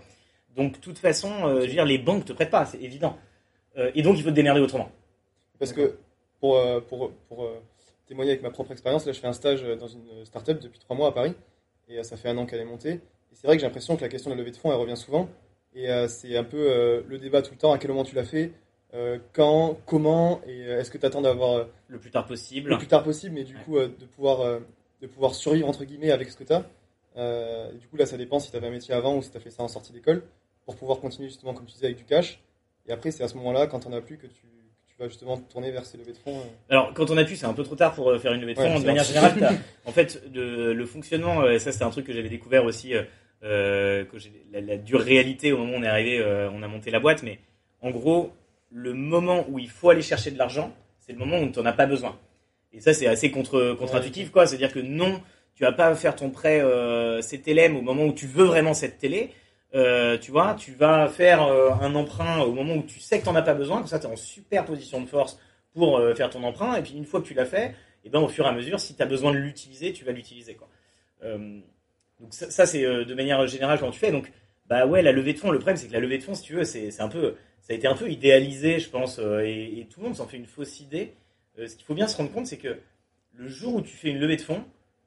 Donc, 0.56 0.76
de 0.76 0.78
toute 0.78 1.00
façon, 1.00 1.30
euh, 1.44 1.56
je 1.62 1.66
veux 1.66 1.74
dire, 1.74 1.86
les 1.86 1.98
banques 1.98 2.24
te 2.24 2.32
prêtent 2.32 2.50
pas, 2.50 2.66
c'est 2.66 2.82
évident. 2.82 3.18
Euh, 3.78 3.92
et 3.94 4.04
donc, 4.04 4.18
il 4.18 4.24
faut 4.24 4.30
te 4.30 4.36
démerder 4.36 4.62
autrement. 4.62 4.90
Parce 5.60 5.74
que 5.74 5.98
pour, 6.40 6.56
euh, 6.56 6.80
pour, 6.80 7.12
pour 7.28 7.44
euh, 7.44 7.62
témoigner 8.08 8.32
avec 8.32 8.42
ma 8.42 8.52
propre 8.52 8.72
expérience, 8.72 9.06
là 9.06 9.12
je 9.12 9.20
fais 9.20 9.28
un 9.28 9.34
stage 9.34 9.64
dans 9.64 9.88
une 9.88 10.24
start-up 10.24 10.62
depuis 10.62 10.80
trois 10.80 10.96
mois 10.96 11.10
à 11.10 11.12
Paris 11.12 11.34
et 11.90 12.02
ça 12.04 12.16
fait 12.16 12.30
un 12.30 12.38
an 12.38 12.46
qu'elle 12.46 12.62
est 12.62 12.66
montée. 12.66 12.94
Et 12.94 13.02
c'est 13.34 13.48
vrai 13.48 13.58
que 13.58 13.62
j'ai 13.62 13.68
l'impression 13.68 13.98
que 13.98 14.02
la 14.02 14.10
question 14.10 14.30
de 14.30 14.36
la 14.36 14.42
levée 14.42 14.52
de 14.52 14.58
fonds 14.58 14.72
elle 14.72 14.78
revient 14.78 14.96
souvent 14.96 15.28
et 15.76 15.90
euh, 15.90 16.08
c'est 16.08 16.36
un 16.38 16.44
peu 16.44 16.58
euh, 16.72 17.02
le 17.08 17.18
débat 17.18 17.42
tout 17.42 17.52
le 17.52 17.58
temps 17.58 17.72
à 17.72 17.78
quel 17.78 17.92
moment 17.92 18.04
tu 18.04 18.16
l'as 18.16 18.24
fait, 18.24 18.52
euh, 18.94 19.20
quand, 19.34 19.78
comment 19.86 20.42
et 20.48 20.62
est-ce 20.62 20.90
que 20.92 20.98
tu 20.98 21.06
attends 21.06 21.22
d'avoir 21.22 21.68
Le 21.88 22.00
plus 22.00 22.12
tard 22.12 22.26
possible. 22.26 22.70
le 22.70 22.78
plus 22.78 22.88
tard 22.88 23.04
possible, 23.04 23.36
mais 23.36 23.44
du 23.44 23.56
Ouais. 23.56 23.62
coup 23.64 23.80
de, 23.80 24.06
pouvoir, 24.16 24.60
de 25.02 25.08
pouvoir 25.08 25.36
survivre 25.36 25.68
entre 25.68 25.84
guillemets 25.86 26.12
avec 26.12 26.30
ce 26.30 26.38
que 26.38 26.44
tu 26.44 26.54
as. 26.54 26.64
Et 27.18 27.78
du 27.78 27.88
coup 27.88 27.98
là 27.98 28.06
ça 28.06 28.18
dépend 28.18 28.40
si 28.40 28.50
tu 28.52 28.58
avais 28.58 28.68
un 28.68 28.72
métier 28.72 28.94
avant 28.94 29.16
ou 29.18 29.22
si 29.22 29.30
tu 29.32 29.38
as 29.38 29.40
fait 29.40 29.50
ça 29.52 29.64
en 29.64 29.68
sortie 29.68 29.92
d'école 29.92 30.24
pour 30.66 30.76
pouvoir 30.76 31.00
continuer 31.00 31.28
justement 31.28 31.54
comme 31.54 31.66
tu 31.66 31.74
disais 31.74 31.86
avec 31.88 31.98
du 31.98 32.06
cash. 32.06 32.40
Et 32.88 32.92
après 32.92 33.12
c'est 33.12 33.24
à 33.24 33.28
ce 33.28 33.36
moment-là 33.36 33.68
quand 33.68 33.80
tu 33.82 33.94
as 33.94 34.02
plus 34.02 34.18
que 34.18 34.28
tu, 34.28 34.46
vas 35.00 35.08
justement 35.10 35.38
te 35.38 35.52
tourner 35.52 35.70
vers 35.70 35.86
ces 35.86 35.96
levées 35.98 36.14
de 36.14 36.18
fonds. 36.18 36.42
Alors, 36.72 36.92
quand 36.96 37.12
on 37.12 37.18
a 37.18 37.24
pu, 37.24 37.36
c'est 37.36 37.46
un 37.46 37.54
peu 37.54 37.62
trop 37.62 37.76
tard 37.76 37.94
pour 37.94 38.20
faire 38.20 38.34
une 38.34 38.42
levée 38.42 38.56
de 38.56 38.60
fonds. 38.60 38.74
Ouais, 38.74 38.80
de 38.82 38.86
manière 38.88 39.04
générale, 39.04 39.36
en 39.86 39.92
fait, 39.92 40.24
le, 40.34 40.74
le 40.74 40.86
fonctionnement, 40.88 41.48
et 41.48 41.60
ça, 41.60 41.72
c'est 41.72 41.84
un 41.84 41.92
truc 41.92 42.08
que 42.08 42.14
j'avais 42.14 42.30
découvert 42.30 42.66
aussi, 42.66 42.94
euh, 43.44 44.02
euh, 44.02 44.06
que 44.06 44.18
j'ai 44.18 44.32
la, 44.52 44.62
la 44.62 44.78
dure 44.78 45.02
réalité 45.02 45.52
au 45.52 45.58
moment 45.58 45.74
où 45.74 45.80
on 45.80 45.84
est 45.84 45.88
arrivé, 45.88 46.20
euh, 46.20 46.50
on 46.52 46.64
a 46.64 46.68
monté 46.68 46.92
la 46.92 47.00
boîte. 47.00 47.24
Mais 47.24 47.40
en 47.82 47.92
gros, 47.92 48.32
le 48.72 48.94
moment 48.94 49.46
où 49.50 49.60
il 49.60 49.70
faut 49.70 49.90
aller 49.90 50.02
chercher 50.02 50.32
de 50.32 50.38
l'argent, 50.38 50.74
c'est 51.00 51.14
le 51.14 51.20
moment 51.20 51.40
où 51.40 51.50
tu 51.50 51.60
n'en 51.60 51.66
as 51.66 51.74
pas 51.74 51.86
besoin. 51.86 52.18
Et 52.74 52.82
ça, 52.82 52.94
c'est 52.94 53.08
assez 53.08 53.32
contre, 53.32 53.76
contre-intuitif, 53.80 54.32
quoi. 54.32 54.46
C'est-à-dire 54.46 54.74
que 54.74 54.80
non, 54.80 55.22
tu 55.56 55.64
vas 55.64 55.72
pas 55.72 55.94
faire 55.96 56.16
ton 56.16 56.30
prêt 56.30 56.62
euh, 56.62 57.22
CTLM 57.22 57.76
au 57.76 57.82
moment 57.82 58.06
où 58.06 58.14
tu 58.14 58.28
veux 58.28 58.46
vraiment 58.46 58.74
cette 58.74 58.98
télé. 59.00 59.32
Euh, 59.74 60.18
tu 60.18 60.32
vois, 60.32 60.54
tu 60.56 60.72
vas 60.72 61.08
faire 61.08 61.44
euh, 61.44 61.72
un 61.82 61.94
emprunt 61.96 62.42
au 62.42 62.52
moment 62.52 62.76
où 62.76 62.84
tu 62.84 63.00
sais 63.00 63.20
que 63.20 63.24
tu 63.24 63.30
n'en 63.30 63.36
as 63.36 63.42
pas 63.42 63.54
besoin. 63.54 63.78
Comme 63.78 63.88
ça, 63.88 64.00
tu 64.00 64.06
es 64.06 64.10
en 64.10 64.16
super 64.16 64.66
position 64.66 65.02
de 65.02 65.08
force 65.08 65.40
pour 65.74 65.98
euh, 65.98 66.14
faire 66.14 66.30
ton 66.30 66.44
emprunt. 66.44 66.76
Et 66.76 66.82
puis 66.84 66.94
une 66.94 67.06
fois 67.06 67.22
que 67.22 67.28
tu 67.28 67.34
l'as 67.34 67.46
fait, 67.46 67.76
et 68.04 68.10
ben 68.10 68.20
au 68.20 68.28
fur 68.28 68.46
et 68.46 68.50
à 68.50 68.52
mesure, 68.52 68.80
si 68.80 68.96
tu 68.96 69.02
as 69.02 69.06
besoin 69.06 69.32
de 69.32 69.38
l'utiliser, 69.38 69.94
tu 69.94 70.06
vas 70.06 70.12
l'utiliser. 70.12 70.56
quoi. 70.56 70.68
Donc 72.20 72.34
ça, 72.34 72.50
ça, 72.50 72.66
c'est 72.66 72.86
euh, 72.86 73.06
de 73.06 73.14
manière 73.14 73.46
générale 73.48 73.80
quand 73.80 73.92
tu 73.92 74.00
fais. 74.00 74.12
Donc 74.12 74.32
bah 74.68 74.86
ouais, 74.86 75.02
la 75.02 75.12
levée 75.12 75.34
de 75.34 75.40
fonds. 75.40 75.52
Le 75.52 75.60
problème, 75.60 75.78
c'est 75.78 75.88
que 75.88 75.94
la 75.94 76.00
levée 76.00 76.18
de 76.18 76.24
fonds, 76.24 76.36
si 76.36 76.44
tu 76.44 76.54
veux, 76.54 76.64
c'est 76.64 77.00
un 77.00 77.08
peu, 77.08 77.36
ça 77.62 77.74
a 77.74 77.76
été 77.76 77.88
un 77.88 77.96
peu 77.96 78.10
idéalisé, 78.10 78.80
je 78.80 78.90
pense, 78.90 79.20
euh, 79.20 79.42
et, 79.46 79.80
et 79.80 79.86
tout 79.86 80.00
le 80.02 80.08
monde 80.08 80.16
s'en 80.16 80.28
fait 80.28 80.38
une 80.38 80.46
fausse 80.46 80.80
idée. 80.80 81.14
Euh, 81.60 81.68
ce 81.68 81.76
qu'il 81.76 81.86
faut 81.86 81.94
bien 81.96 82.08
se 82.08 82.18
rendre 82.18 82.32
compte, 82.32 82.48
c'est 82.48 82.58
que 82.58 82.78
le 83.34 83.48
jour 83.48 83.76
où 83.76 83.82
tu 83.82 83.96
fais 83.96 84.10
une 84.10 84.20
levée 84.20 84.36
de 84.36 84.42
fonds, 84.42 84.64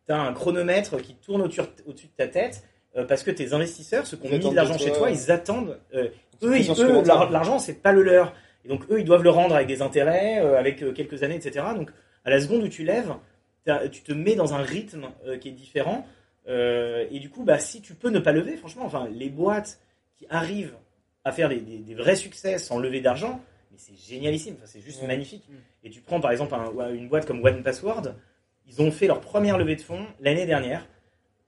tu 0.06 0.12
as 0.12 0.20
un 0.20 0.32
chronomètre 0.32 0.96
qui 1.00 1.14
tourne 1.14 1.42
au-dessus 1.42 1.62
de 2.06 2.12
ta 2.16 2.26
tête 2.26 2.64
euh, 2.96 3.04
parce 3.04 3.22
que 3.22 3.30
tes 3.30 3.52
investisseurs, 3.52 4.06
ceux 4.06 4.16
qui 4.16 4.26
ont 4.26 4.30
mis 4.30 4.38
de 4.38 4.54
l'argent 4.54 4.78
chez 4.78 4.92
toi. 4.92 5.10
ils 5.10 5.30
attendent. 5.30 5.78
euh, 5.94 6.08
eux, 6.42 6.58
ils, 6.58 6.70
eux, 6.80 7.02
l'argent, 7.04 7.58
c'est 7.58 7.82
pas 7.82 7.92
le 7.92 8.02
leur. 8.02 8.34
Et 8.64 8.68
donc, 8.68 8.84
eux, 8.90 8.98
ils 8.98 9.04
doivent 9.04 9.22
le 9.22 9.30
rendre 9.30 9.54
avec 9.54 9.68
des 9.68 9.80
intérêts, 9.82 10.38
avec 10.38 10.78
quelques 10.94 11.22
années, 11.22 11.36
etc. 11.36 11.64
Donc, 11.74 11.90
à 12.24 12.30
la 12.30 12.40
seconde 12.40 12.62
où 12.62 12.68
tu 12.68 12.84
lèves, 12.84 13.14
tu 13.90 14.02
te 14.02 14.12
mets 14.12 14.34
dans 14.34 14.52
un 14.54 14.62
rythme 14.62 15.06
qui 15.40 15.48
est 15.48 15.52
différent. 15.52 16.06
Euh, 16.48 17.06
et 17.10 17.18
du 17.18 17.30
coup, 17.30 17.44
bah, 17.44 17.58
si 17.58 17.80
tu 17.80 17.94
peux 17.94 18.10
ne 18.10 18.18
pas 18.18 18.32
lever, 18.32 18.56
franchement, 18.56 18.84
enfin, 18.84 19.08
les 19.12 19.28
boîtes 19.28 19.80
qui 20.16 20.26
arrivent 20.30 20.74
à 21.24 21.32
faire 21.32 21.48
des, 21.48 21.60
des- 21.60 21.78
des 21.78 21.94
vrais 21.94 22.16
succès 22.16 22.58
sans 22.58 22.78
lever 22.78 23.00
d'argent, 23.00 23.40
mais 23.70 23.76
c'est 23.78 23.94
génialissime, 23.96 24.54
enfin, 24.56 24.66
c'est 24.66 24.80
juste 24.80 25.02
Ouais. 25.02 25.06
magnifique. 25.06 25.44
Mm. 25.48 25.54
Et 25.84 25.90
tu 25.90 26.00
prends 26.00 26.20
par 26.20 26.32
exemple 26.32 26.54
un- 26.54 26.92
une 26.94 27.08
boîte 27.08 27.26
comme 27.26 27.44
One 27.44 27.62
Password, 27.62 28.14
ils 28.66 28.80
ont 28.82 28.90
fait 28.90 29.06
leur 29.06 29.20
première 29.20 29.58
levée 29.58 29.76
de 29.76 29.82
fonds 29.82 30.06
l'année 30.20 30.46
dernière. 30.46 30.86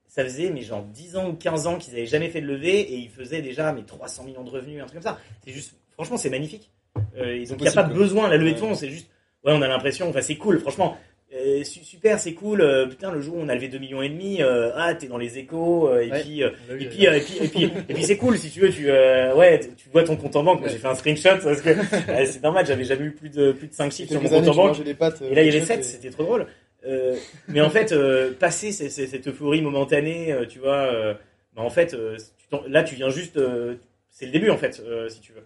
Ça 0.07 0.23
faisait 0.23 0.51
mais 0.51 0.61
genre 0.61 0.83
10 0.83 1.15
ans 1.17 1.29
ou 1.29 1.33
15 1.33 1.65
ans 1.65 1.77
qu'ils 1.79 1.93
avaient 1.95 2.05
jamais 2.05 2.29
fait 2.29 2.39
de 2.41 2.45
levée 2.45 2.81
et 2.81 2.97
ils 2.97 3.09
faisaient 3.09 3.41
déjà 3.41 3.73
mais 3.73 3.81
300 3.83 4.25
millions 4.25 4.43
de 4.43 4.49
revenus, 4.51 4.79
un 4.81 4.85
truc 4.85 5.01
comme 5.01 5.11
ça. 5.11 5.19
C'est 5.43 5.51
juste, 5.51 5.73
franchement, 5.93 6.17
c'est 6.17 6.29
magnifique. 6.29 6.69
Euh, 7.17 7.33
et 7.33 7.45
donc 7.45 7.57
il 7.59 7.63
n'y 7.63 7.67
a 7.67 7.71
pas 7.71 7.83
quoi. 7.83 7.93
besoin, 7.93 8.29
la 8.29 8.37
levée 8.37 8.53
de 8.53 8.57
fonds, 8.59 8.75
c'est 8.75 8.89
juste, 8.89 9.07
ouais, 9.43 9.53
on 9.53 9.61
a 9.63 9.67
l'impression, 9.67 10.07
enfin 10.09 10.21
c'est 10.21 10.35
cool, 10.35 10.59
franchement. 10.59 10.97
Euh, 11.35 11.63
su- 11.63 11.83
super, 11.83 12.19
c'est 12.19 12.33
cool. 12.33 12.61
euh, 12.61 12.85
putain, 12.85 13.11
le 13.11 13.19
jour 13.21 13.35
où 13.37 13.39
on 13.41 13.49
a 13.49 13.55
levé 13.55 13.67
2 13.67 13.79
millions 13.79 14.01
et 14.03 14.09
demi, 14.09 14.41
euh, 14.43 14.69
ah, 14.75 14.93
t'es 14.93 15.07
dans 15.07 15.17
les 15.17 15.39
échos, 15.39 15.89
et 15.97 16.11
Ouais. 16.11 16.21
puis, 16.21 16.41
et 16.41 16.49
puis, 16.85 17.05
et 17.05 17.19
puis, 17.21 17.37
et 17.41 17.47
puis, 17.47 17.63
et 17.89 17.93
puis 17.95 18.03
c'est 18.03 18.17
cool 18.17 18.37
si 18.37 18.51
tu 18.51 18.59
veux, 18.59 18.69
tu, 18.69 18.85
ouais, 18.91 19.59
tu- 19.75 19.89
vois 19.91 20.03
ton 20.03 20.15
compte 20.15 20.35
en 20.35 20.43
banque. 20.43 20.59
Moi, 20.59 20.69
j'ai 20.69 20.77
fait 20.77 20.87
un 20.87 20.93
screenshot 20.95 21.37
parce 21.43 21.61
que 21.61 21.69
c'est 22.25 22.43
normal, 22.43 22.65
j'avais 22.67 22.83
jamais 22.83 23.05
eu 23.05 23.11
plus 23.11 23.29
de 23.29 23.51
plus 23.51 23.67
de 23.67 23.73
5 23.73 23.91
chiffres 23.91 24.11
sur 24.11 24.21
mon 24.21 24.29
compte 24.29 24.47
en 24.47 24.53
banque. 24.55 24.77
Et 24.79 25.33
là, 25.33 25.41
il 25.41 25.47
y 25.47 25.49
avait 25.49 25.61
euh, 25.61 25.65
7, 25.65 25.79
et- 25.79 25.83
c'était 25.83 26.09
trop 26.11 26.23
drôle. 26.23 26.45
Mais 27.47 27.61
en 27.61 27.69
fait, 27.71 27.95
passer 28.39 28.71
cette 28.71 29.27
euphorie 29.27 29.61
momentanée, 29.63 30.35
tu 30.49 30.59
vois, 30.59 31.15
bah, 31.55 31.61
en 31.63 31.69
fait, 31.71 31.95
tu 31.95 32.57
là, 32.67 32.83
tu 32.83 32.93
viens 32.95 33.09
juste, 33.09 33.39
c'est 34.11 34.25
le 34.27 34.31
début 34.31 34.51
en 34.51 34.57
fait, 34.57 34.79
si 35.09 35.19
tu 35.21 35.31
veux. 35.33 35.43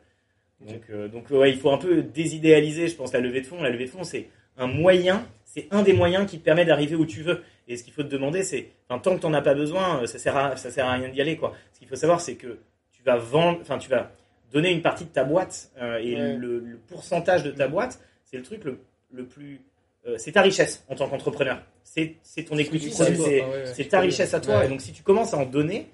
Donc, 0.68 1.12
donc 1.12 1.30
ouais, 1.30 1.52
il 1.52 1.58
faut 1.58 1.70
un 1.72 1.78
peu 1.78 2.02
désidéaliser, 2.02 2.88
je 2.90 2.96
pense, 2.96 3.14
la 3.14 3.22
levée 3.22 3.40
de 3.42 3.46
fonds. 3.46 3.62
La 3.62 3.70
levée 3.70 3.86
de 3.86 3.90
fonds, 3.90 4.04
c'est 4.04 4.26
un 4.58 4.68
moyen, 4.68 5.26
c'est 5.46 5.68
un 5.72 5.84
des 5.84 5.94
moyens 5.94 6.30
qui 6.30 6.40
te 6.40 6.44
permet 6.44 6.66
d'arriver 6.66 6.96
où 6.96 7.06
tu 7.06 7.22
veux. 7.22 7.44
Et 7.68 7.78
ce 7.78 7.84
qu'il 7.84 7.94
faut 7.94 8.04
te 8.04 8.08
demander, 8.10 8.44
c'est, 8.44 8.70
enfin, 8.88 9.00
tant 9.00 9.16
que 9.16 9.22
t'en 9.22 9.34
as 9.34 9.42
pas 9.42 9.54
besoin, 9.54 10.02
euh, 10.02 10.06
ça 10.06 10.20
sert 10.20 10.36
à, 10.38 10.56
ça 10.58 10.72
sert 10.72 10.86
à 10.86 10.94
rien 10.94 11.10
d'y 11.10 11.20
aller, 11.22 11.36
quoi. 11.38 11.54
Ce 11.74 11.80
qu'il 11.80 11.88
faut 11.88 11.96
savoir, 11.96 12.22
c'est 12.22 12.36
que 12.36 12.60
tu 12.92 13.04
vas 13.04 13.18
vendre, 13.18 13.60
enfin, 13.62 13.78
tu 13.78 13.90
vas 13.90 14.12
donner 14.52 14.72
une 14.72 14.82
partie 14.82 15.04
de 15.06 15.10
ta 15.10 15.24
boîte 15.26 15.72
euh, 15.82 15.98
et 15.98 16.16
Ouais. 16.16 16.36
le, 16.36 16.60
le 16.60 16.78
pourcentage 16.78 17.44
de 17.44 17.52
ta 17.52 17.68
boîte, 17.68 18.00
c'est 18.24 18.38
le 18.38 18.44
truc 18.44 18.64
le, 18.64 18.80
le 19.12 19.26
plus, 19.26 19.62
euh, 20.08 20.16
c'est 20.18 20.32
ta 20.34 20.42
richesse 20.42 20.86
en 20.90 20.96
tant 20.96 21.08
qu'entrepreneur. 21.10 21.62
C'est, 21.84 22.16
c'est 22.24 22.44
ton 22.44 22.58
equity, 22.58 22.92
C'est 22.92 23.04
c'est, 23.06 23.16
toi, 23.16 23.26
c'est- 23.26 23.42
Ah 23.42 23.48
ouais, 23.50 23.54
ouais. 23.56 23.66
c'est 23.74 23.86
ta 23.90 24.00
richesse 24.00 24.34
à 24.34 24.40
toi. 24.40 24.64
Et 24.66 24.70
donc, 24.70 24.82
si 24.82 24.92
tu 24.94 25.04
commences 25.04 25.34
à 25.34 25.38
en 25.38 25.46
donner, 25.46 25.88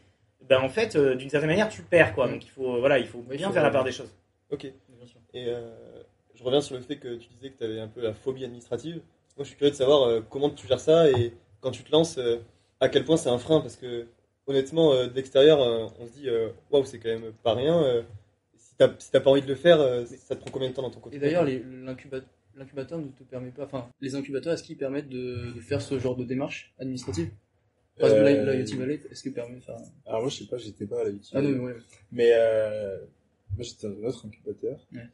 ben 0.47 0.59
en 0.59 0.69
fait, 0.69 0.95
euh, 0.95 1.15
d'une 1.15 1.29
certaine 1.29 1.49
manière, 1.49 1.69
tu 1.69 1.81
perds, 1.81 2.13
quoi. 2.13 2.27
Mm. 2.27 2.31
Donc, 2.33 2.45
il 2.45 2.49
faut, 2.49 2.79
voilà, 2.79 2.99
il 2.99 3.07
faut 3.07 3.19
bien 3.19 3.51
faire 3.51 3.63
la 3.63 3.71
part 3.71 3.83
des 3.83 3.91
choses. 3.91 4.13
Ok. 4.51 4.61
Bien 4.89 5.07
sûr. 5.07 5.19
Et 5.33 5.47
je 6.43 6.45
reviens 6.45 6.61
sur 6.61 6.75
le 6.75 6.81
fait 6.81 6.97
que 6.97 7.15
tu 7.15 7.29
disais 7.29 7.51
que 7.51 7.57
tu 7.57 7.63
avais 7.63 7.79
un 7.79 7.87
peu 7.87 8.01
la 8.01 8.13
phobie 8.13 8.43
administrative. 8.43 8.95
Moi, 9.37 9.43
je 9.43 9.43
suis 9.45 9.55
curieux 9.55 9.71
de 9.71 9.75
savoir 9.77 10.03
euh, 10.03 10.21
comment 10.29 10.49
tu 10.49 10.67
gères 10.67 10.79
ça 10.81 11.09
et 11.09 11.33
quand 11.61 11.71
tu 11.71 11.83
te 11.83 11.91
lances, 11.91 12.17
euh, 12.17 12.37
à 12.81 12.89
quel 12.89 13.05
point 13.05 13.15
c'est 13.15 13.29
un 13.29 13.37
frein. 13.37 13.61
Parce 13.61 13.77
que 13.77 14.07
honnêtement, 14.45 14.91
euh, 14.93 15.07
de 15.07 15.13
l'extérieur, 15.13 15.61
euh, 15.61 15.87
on 15.99 16.05
se 16.05 16.11
dit 16.11 16.27
waouh, 16.69 16.83
c'est 16.85 16.99
quand 16.99 17.09
même 17.09 17.31
pas 17.43 17.53
rien. 17.53 17.81
euh, 17.81 18.03
si 18.57 18.75
t'as 18.77 18.89
si 18.99 19.09
pas 19.11 19.29
envie 19.29 19.41
de 19.41 19.47
le 19.47 19.55
faire, 19.55 19.79
euh, 19.79 20.05
ça 20.05 20.35
te 20.35 20.41
prend 20.41 20.51
combien 20.51 20.69
de 20.69 20.73
temps 20.73 20.81
dans 20.81 20.89
ton 20.91 20.99
Et 20.99 21.03
quotidien 21.03 21.21
d'ailleurs, 21.27 21.45
les- 21.45 21.63
l'incuba- 21.63 22.21
l'incubateur 22.55 22.99
ne 22.99 23.07
te 23.07 23.23
permet 23.23 23.51
pas. 23.51 23.63
Enfin, 23.65 23.89
les 24.01 24.15
incubateurs, 24.15 24.51
est-ce 24.53 24.63
qu'ils 24.63 24.77
permettent 24.77 25.09
de, 25.09 25.53
de 25.55 25.61
faire 25.61 25.81
ce 25.81 25.97
genre 25.97 26.15
de 26.17 26.25
démarche 26.25 26.73
administrative? 26.77 27.29
Par 27.97 28.09
exemple, 28.09 28.27
Euh, 28.27 28.35
la, 28.35 28.43
la 28.43 28.55
Yachty 28.55 28.75
Valley, 28.75 28.99
est-ce 29.11 29.21
qu'ils 29.23 29.33
permettent 29.33 29.63
enfin... 29.69 29.81
Alors 30.07 30.21
moi 30.21 30.29
je 30.29 30.37
sais 30.37 30.45
pas, 30.47 30.57
j'étais 30.57 30.85
pas 30.87 31.01
à 31.01 31.03
la 31.05 31.09
UTI. 31.11 31.31
Ah 31.35 31.41
non, 31.41 31.49
mais 31.49 31.59
ouais. 31.59 31.75
Mais 32.11 32.31
euh, 32.33 32.97
moi 33.55 33.61
j'étais 33.63 33.87
dans 33.87 33.99
un 34.03 34.07
autre 34.09 34.25
incubateur. 34.25 34.79
Ouais. 34.93 35.07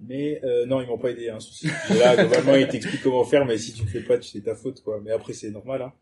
Mais 0.00 0.40
euh, 0.44 0.66
non, 0.66 0.80
ils 0.80 0.86
m'ont 0.88 0.98
pas 0.98 1.10
aidé 1.10 1.28
hein, 1.28 1.40
sur 1.40 1.54
ce 1.54 1.68
sujet-là. 1.68 2.16
Globalement, 2.26 2.56
ils 2.56 2.68
t'expliquent 2.68 3.02
comment 3.02 3.24
faire, 3.24 3.44
mais 3.44 3.56
si 3.58 3.72
tu 3.72 3.82
le 3.84 3.88
fais 3.88 4.00
pas, 4.00 4.20
c'est 4.20 4.40
ta 4.42 4.54
faute, 4.54 4.82
quoi. 4.82 5.00
Mais 5.04 5.12
après, 5.12 5.32
c'est 5.32 5.50
normal. 5.50 5.82
Hein. 5.82 5.92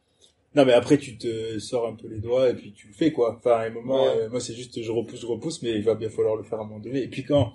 Non, 0.54 0.64
mais 0.64 0.72
après, 0.72 0.98
tu 0.98 1.16
te 1.16 1.58
sors 1.58 1.86
un 1.86 1.94
peu 1.94 2.08
les 2.08 2.18
doigts 2.18 2.50
et 2.50 2.54
puis 2.54 2.72
tu 2.72 2.88
le 2.88 2.94
fais, 2.94 3.12
quoi. 3.12 3.36
Enfin, 3.38 3.52
à 3.52 3.62
un 3.66 3.70
moment, 3.70 4.02
Ouais. 4.04 4.22
euh, 4.22 4.28
moi, 4.30 4.40
c'est 4.40 4.54
juste 4.54 4.82
je 4.82 4.90
repousse, 4.90 5.20
je 5.20 5.26
repousse, 5.26 5.62
mais 5.62 5.70
il 5.70 5.82
va 5.82 5.94
bien 5.94 6.08
falloir 6.10 6.36
le 6.36 6.42
faire 6.42 6.58
à 6.58 6.62
un 6.62 6.66
moment 6.66 6.80
donné. 6.80 7.02
Et 7.02 7.08
puis 7.08 7.22
quand 7.24 7.52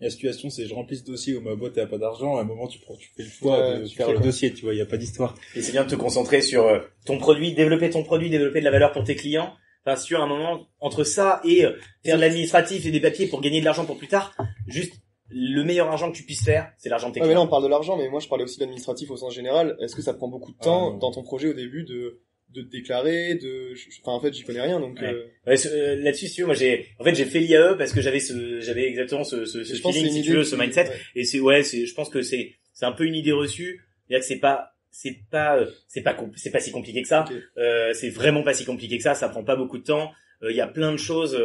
la 0.00 0.10
situation, 0.10 0.50
c'est 0.50 0.66
je 0.66 0.74
remplis 0.74 0.96
ce 0.96 1.04
dossier 1.04 1.36
où 1.36 1.40
ma 1.40 1.54
boîte 1.54 1.78
a 1.78 1.86
pas 1.86 1.98
d'argent, 1.98 2.36
à 2.36 2.40
un 2.40 2.44
moment, 2.44 2.66
tu 2.66 2.80
prends, 2.80 2.96
tu 2.96 3.10
fais 3.16 3.22
le 3.22 3.28
choix 3.28 3.58
Ouais, 3.74 3.80
de 3.80 3.84
faire 3.86 4.08
le 4.08 4.14
quoi. 4.14 4.22
dossier, 4.24 4.52
tu 4.52 4.62
vois. 4.64 4.74
Il 4.74 4.78
y 4.78 4.80
a 4.82 4.86
pas 4.86 4.96
d'histoire. 4.96 5.36
Et 5.54 5.62
c'est 5.62 5.70
bien 5.72 5.84
de 5.84 5.90
te 5.90 5.94
concentrer 5.94 6.42
sur 6.42 6.66
euh, 6.66 6.80
ton 7.06 7.18
produit, 7.18 7.54
développer 7.54 7.90
ton 7.90 8.02
produit, 8.02 8.28
développer 8.30 8.58
de 8.60 8.64
la 8.64 8.70
valeur 8.72 8.90
pour 8.92 9.04
tes 9.04 9.14
clients. 9.14 9.52
Enfin, 9.84 9.96
sur 9.96 10.20
un 10.22 10.26
moment, 10.28 10.66
entre 10.80 11.02
ça 11.04 11.40
et 11.44 11.64
euh, 11.64 11.72
faire 12.04 12.16
de 12.16 12.20
l'administratif 12.22 12.86
et 12.86 12.90
des 12.92 13.00
papiers 13.00 13.26
pour 13.26 13.40
gagner 13.40 13.60
de 13.60 13.64
l'argent 13.64 13.84
pour 13.84 13.98
plus 13.98 14.06
tard, 14.08 14.36
juste 14.68 14.94
le 15.34 15.62
meilleur 15.64 15.88
argent 15.88 16.10
que 16.10 16.16
tu 16.16 16.22
puisses 16.24 16.44
faire, 16.44 16.72
c'est 16.78 16.88
l'argent 16.88 17.08
de 17.08 17.14
tes 17.14 17.20
Ouais, 17.20 17.28
mais 17.28 17.34
là, 17.34 17.40
on 17.40 17.48
parle 17.48 17.62
de 17.64 17.68
l'argent, 17.68 17.96
mais 17.96 18.08
moi, 18.08 18.20
je 18.20 18.28
parlais 18.28 18.44
aussi 18.44 18.56
de 18.56 18.60
l'administratif 18.62 19.10
au 19.10 19.16
sens 19.16 19.34
général. 19.34 19.76
Est-ce 19.80 19.94
que 19.96 20.02
ça 20.02 20.14
prend 20.14 20.28
beaucoup 20.28 20.52
de 20.52 20.56
Ah, 20.60 20.64
temps 20.64 20.94
dans 20.96 21.10
ton 21.10 21.22
projet 21.22 21.48
au 21.48 21.54
début 21.54 21.84
de, 21.84 22.20
de 22.50 22.62
te 22.62 22.70
déclarer, 22.70 23.34
de, 23.36 23.72
enfin, 24.02 24.12
en 24.12 24.20
fait, 24.20 24.32
j'y 24.34 24.42
connais 24.44 24.60
rien, 24.60 24.78
donc, 24.80 25.00
Ouais. 25.00 25.06
euh, 25.12 25.26
Ouais, 25.46 25.66
euh, 25.66 25.96
Là-dessus, 25.96 26.28
si 26.28 26.34
tu 26.34 26.40
veux, 26.42 26.46
moi 26.46 26.54
j'ai, 26.54 26.86
en 26.98 27.04
fait, 27.04 27.14
j'ai 27.14 27.24
fait 27.24 27.40
l'IAE 27.40 27.74
parce 27.78 27.92
que 27.92 28.00
j'avais 28.00 28.20
ce, 28.20 28.60
j'avais 28.60 28.86
exactement 28.88 29.24
ce, 29.24 29.44
ce, 29.46 29.64
ce 29.64 29.74
feeling, 29.74 30.10
si 30.10 30.22
tu 30.22 30.32
veux, 30.34 30.44
ce 30.44 30.54
mindset. 30.56 30.90
Et 31.14 31.24
c'est 31.24 31.40
ouais, 31.40 31.62
c'est 31.62 31.86
je 31.86 31.94
pense 31.94 32.08
que 32.10 32.22
c'est 32.22 32.54
c'est 32.74 32.84
un 32.86 32.92
peu 32.92 33.04
une 33.04 33.14
idée 33.14 33.32
reçue, 33.32 33.80
c'est-à-dire 34.06 34.20
que 34.22 34.26
c'est 34.26 34.38
pas 34.40 34.68
c'est 34.90 35.16
pas 35.30 35.56
euh, 35.58 35.66
c'est 35.88 36.02
pas 36.02 36.14
c'est 36.36 36.50
pas 36.50 36.60
si 36.60 36.70
compliqué 36.70 37.00
que 37.02 37.08
ça. 37.08 37.24
Ok. 37.28 37.34
Euh, 37.56 37.92
c'est 37.94 38.10
vraiment 38.10 38.42
pas 38.42 38.52
si 38.54 38.64
compliqué 38.66 38.98
que 38.98 39.02
ça, 39.02 39.14
ça 39.14 39.28
prend 39.30 39.42
pas 39.44 39.56
beaucoup 39.56 39.78
de 39.78 39.84
temps. 39.84 40.12
Euh, 40.42 40.50
Il 40.50 40.56
y 40.56 40.60
a 40.60 40.66
plein 40.66 40.92
de 40.92 40.98
choses 40.98 41.38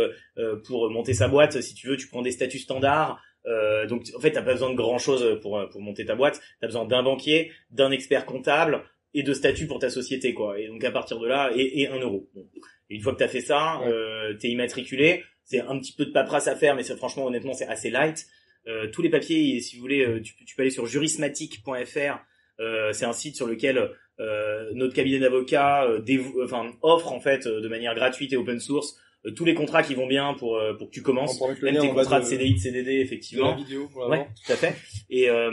pour 0.66 0.90
monter 0.90 1.14
sa 1.14 1.28
boîte. 1.28 1.62
Si 1.62 1.74
tu 1.74 1.88
veux, 1.88 1.96
tu 1.98 2.08
prends 2.08 2.22
des 2.22 2.32
statuts 2.32 2.60
standards. 2.60 3.22
Euh, 3.48 3.86
donc 3.88 4.04
en 4.16 4.20
fait, 4.20 4.32
t'as 4.32 4.42
pas 4.42 4.54
besoin 4.54 4.70
de 4.72 4.76
grand 4.76 4.98
chose 5.00 5.40
pour 5.42 5.60
pour 5.72 5.82
monter 5.82 6.06
ta 6.06 6.16
boîte. 6.16 6.42
T'as 6.62 6.68
besoin 6.68 6.86
d'un 6.86 7.02
banquier, 7.04 7.52
d'un 7.72 7.92
expert 7.92 8.26
comptable 8.26 8.84
et 9.14 9.24
de 9.24 9.34
statut 9.34 9.68
pour 9.68 9.80
ta 9.80 9.90
société, 9.90 10.34
quoi. 10.34 10.60
Et 10.60 10.68
donc 10.68 10.84
à 10.84 10.92
partir 10.92 11.18
de 11.20 11.28
là, 11.28 11.52
et, 11.56 11.82
et 11.82 11.88
un 11.88 11.98
euro. 12.00 12.30
Bon. 12.36 12.46
Et 12.90 12.96
une 12.96 13.02
fois 13.02 13.14
que 13.14 13.20
t'as 13.20 13.28
fait 13.28 13.42
ça, 13.42 13.80
Ouais. 13.82 13.88
euh, 13.92 14.34
t'es 14.36 14.50
immatriculé. 14.50 15.24
C'est 15.44 15.62
un 15.62 15.80
petit 15.80 15.94
peu 15.94 16.06
de 16.06 16.12
paperasse 16.12 16.48
à 16.50 16.56
faire, 16.56 16.76
mais 16.76 16.84
c'est 16.84 16.98
franchement, 16.98 17.26
honnêtement, 17.26 17.54
c'est 17.54 17.68
assez 17.68 17.90
light. 17.90 18.28
Euh, 18.68 18.88
tous 18.92 19.02
les 19.02 19.10
papiers, 19.10 19.62
si 19.62 19.78
vous 19.78 19.82
voulez, 19.82 20.06
euh, 20.06 20.22
tu, 20.22 20.34
peux- 20.36 20.44
tu 20.44 20.56
peux 20.56 20.62
aller 20.64 20.72
sur 20.72 20.86
jurismatic.fr. 20.86 22.20
Euh, 22.60 22.92
c'est 22.92 23.06
un 23.06 23.14
site 23.14 23.36
sur 23.36 23.48
lequel 23.48 23.92
euh, 24.20 24.72
notre 24.74 24.94
cabinet 24.94 25.20
d'avocats 25.20 25.84
euh, 25.86 26.02
enfin, 26.44 26.74
offre 26.82 27.12
en 27.14 27.20
fait 27.20 27.46
euh, 27.46 27.62
de 27.62 27.68
manière 27.68 27.94
gratuite 27.96 28.34
et 28.34 28.36
open 28.38 28.60
source 28.60 28.96
euh, 28.96 29.00
tous 29.32 29.46
les 29.46 29.54
contrats 29.54 29.84
qui 29.84 29.96
vont 29.96 30.08
bien 30.08 30.34
pour 30.34 30.58
euh, 30.58 30.74
pour 30.74 30.88
que 30.88 30.94
tu 30.94 31.02
commences. 31.02 31.40
Même 31.62 31.78
tes 31.80 31.90
contrats 31.90 32.20
de, 32.20 32.26
de, 32.26 32.30
CDI, 32.30 32.54
de 32.54 32.60
CDD, 32.60 32.84
de 32.92 32.98
la 32.98 33.04
effectivement. 33.04 33.56
vidéo 33.56 33.88
pour 33.92 34.08
Ouais, 34.08 34.28
tout 34.46 34.52
à 34.52 34.56
fait. 34.56 34.76
Et, 35.10 35.30
euh, 35.30 35.52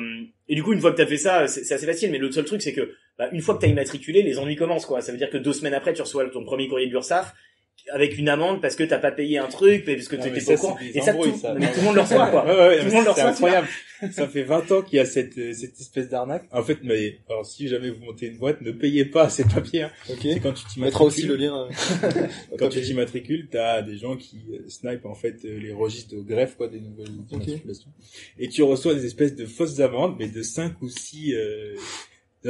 et 0.49 0.55
du 0.55 0.63
coup, 0.63 0.73
une 0.73 0.81
fois 0.81 0.93
que 0.93 0.97
t'as 0.97 1.07
fait 1.07 1.17
ça, 1.17 1.47
c'est 1.47 1.65
c'est 1.65 1.75
assez 1.75 1.87
facile. 1.87 2.11
Mais 2.11 2.19
le 2.19 2.31
seul 2.31 2.45
truc, 2.45 2.63
c'est 2.63 2.73
que 2.73 2.93
bah, 3.19 3.29
une 3.33 3.41
fois 3.41 3.55
que 3.55 3.61
t'as 3.61 3.69
immatriculé, 3.69 4.23
les 4.23 4.39
ennuis 4.39 4.57
commencent. 4.57 4.87
quoi. 4.87 5.01
Ça 5.01 5.13
veut 5.13 5.19
dire 5.19 5.31
que 5.31 5.39
deux 5.39 5.53
semaines 5.53 5.75
après, 5.75 5.93
tu 5.93 6.03
reçois 6.03 6.29
ton 6.31 6.45
premier 6.45 6.69
courrier 6.69 6.87
de 6.87 6.93
l'URSSAF 6.93 7.33
avec 7.93 8.17
une 8.19 8.29
amende 8.29 8.61
parce 8.63 8.77
que 8.77 8.85
t'as 8.85 8.99
pas 8.99 9.13
payé 9.13 9.39
un 9.39 9.47
truc, 9.49 9.85
parce 9.85 10.09
que 10.09 10.17
t'étais 10.17 10.31
pas 10.31 10.41
c'est 10.41 10.93
des 10.93 10.99
Et 10.99 11.01
ça, 11.03 11.13
tout, 11.15 11.37
ça. 11.37 11.55
mais 11.55 11.71
tout 11.73 11.81
le 11.81 11.85
monde 11.85 11.95
le 11.97 12.01
reçoit, 12.03 12.27
quoi. 12.29 12.45
Ouais, 12.47 12.57
ouais, 12.57 12.79
Tout 12.81 12.85
le 12.87 12.91
monde 12.93 13.05
le 13.07 13.13
c'est 13.15 13.23
reçoit, 13.23 13.29
incroyable. 13.31 13.69
ça 14.13 14.29
fait 14.29 14.43
20 14.43 14.73
ans 14.73 14.83
qu'il 14.83 14.97
y 14.97 15.01
a 15.01 15.05
cette, 15.05 15.37
euh, 15.39 15.53
cette 15.53 15.79
espèce 15.81 16.09
d'arnaque. 16.09 16.45
En 16.53 16.63
fait, 16.63 16.79
mais, 16.83 17.19
alors, 17.29 17.45
si 17.47 17.69
jamais 17.69 17.91
vous 17.91 18.05
montez 18.05 18.27
une 18.27 18.39
boîte, 18.39 18.61
ne 18.63 18.71
payez 18.73 19.05
pas 19.05 19.29
ces 19.31 19.45
papiers, 19.45 19.83
hein. 19.83 19.91
Ok. 20.11 20.19
C'est 20.23 20.41
quand 20.41 20.53
tu 20.53 20.65
On 20.79 20.81
mettra 20.81 21.05
aussi 21.05 21.23
le 21.27 21.37
t'immatricules. 21.37 22.11
lien. 22.11 22.23
euh, 22.23 22.27
Quand 22.59 22.69
tu 22.71 22.81
t'immatricules, 22.81 23.49
t'as 23.51 23.83
des 23.83 23.97
gens 23.99 24.17
qui 24.17 24.41
euh, 24.53 24.69
snipent, 24.69 25.07
en 25.07 25.15
fait, 25.15 25.43
les 25.45 25.73
registres 25.73 26.15
de 26.15 26.21
greffe, 26.23 26.57
quoi, 26.57 26.69
des 26.69 26.81
nouvelles. 26.81 27.09
Et 28.39 28.49
tu 28.49 28.63
reçois 28.63 28.95
des 28.95 29.05
espèces 29.07 29.35
de 29.35 29.47
fausses 29.47 29.81
amendes, 29.81 30.17
mais 30.19 30.29
de 30.29 30.43
5 30.43 30.81
ou 30.83 30.89
6, 30.89 31.35
euh, 31.35 31.75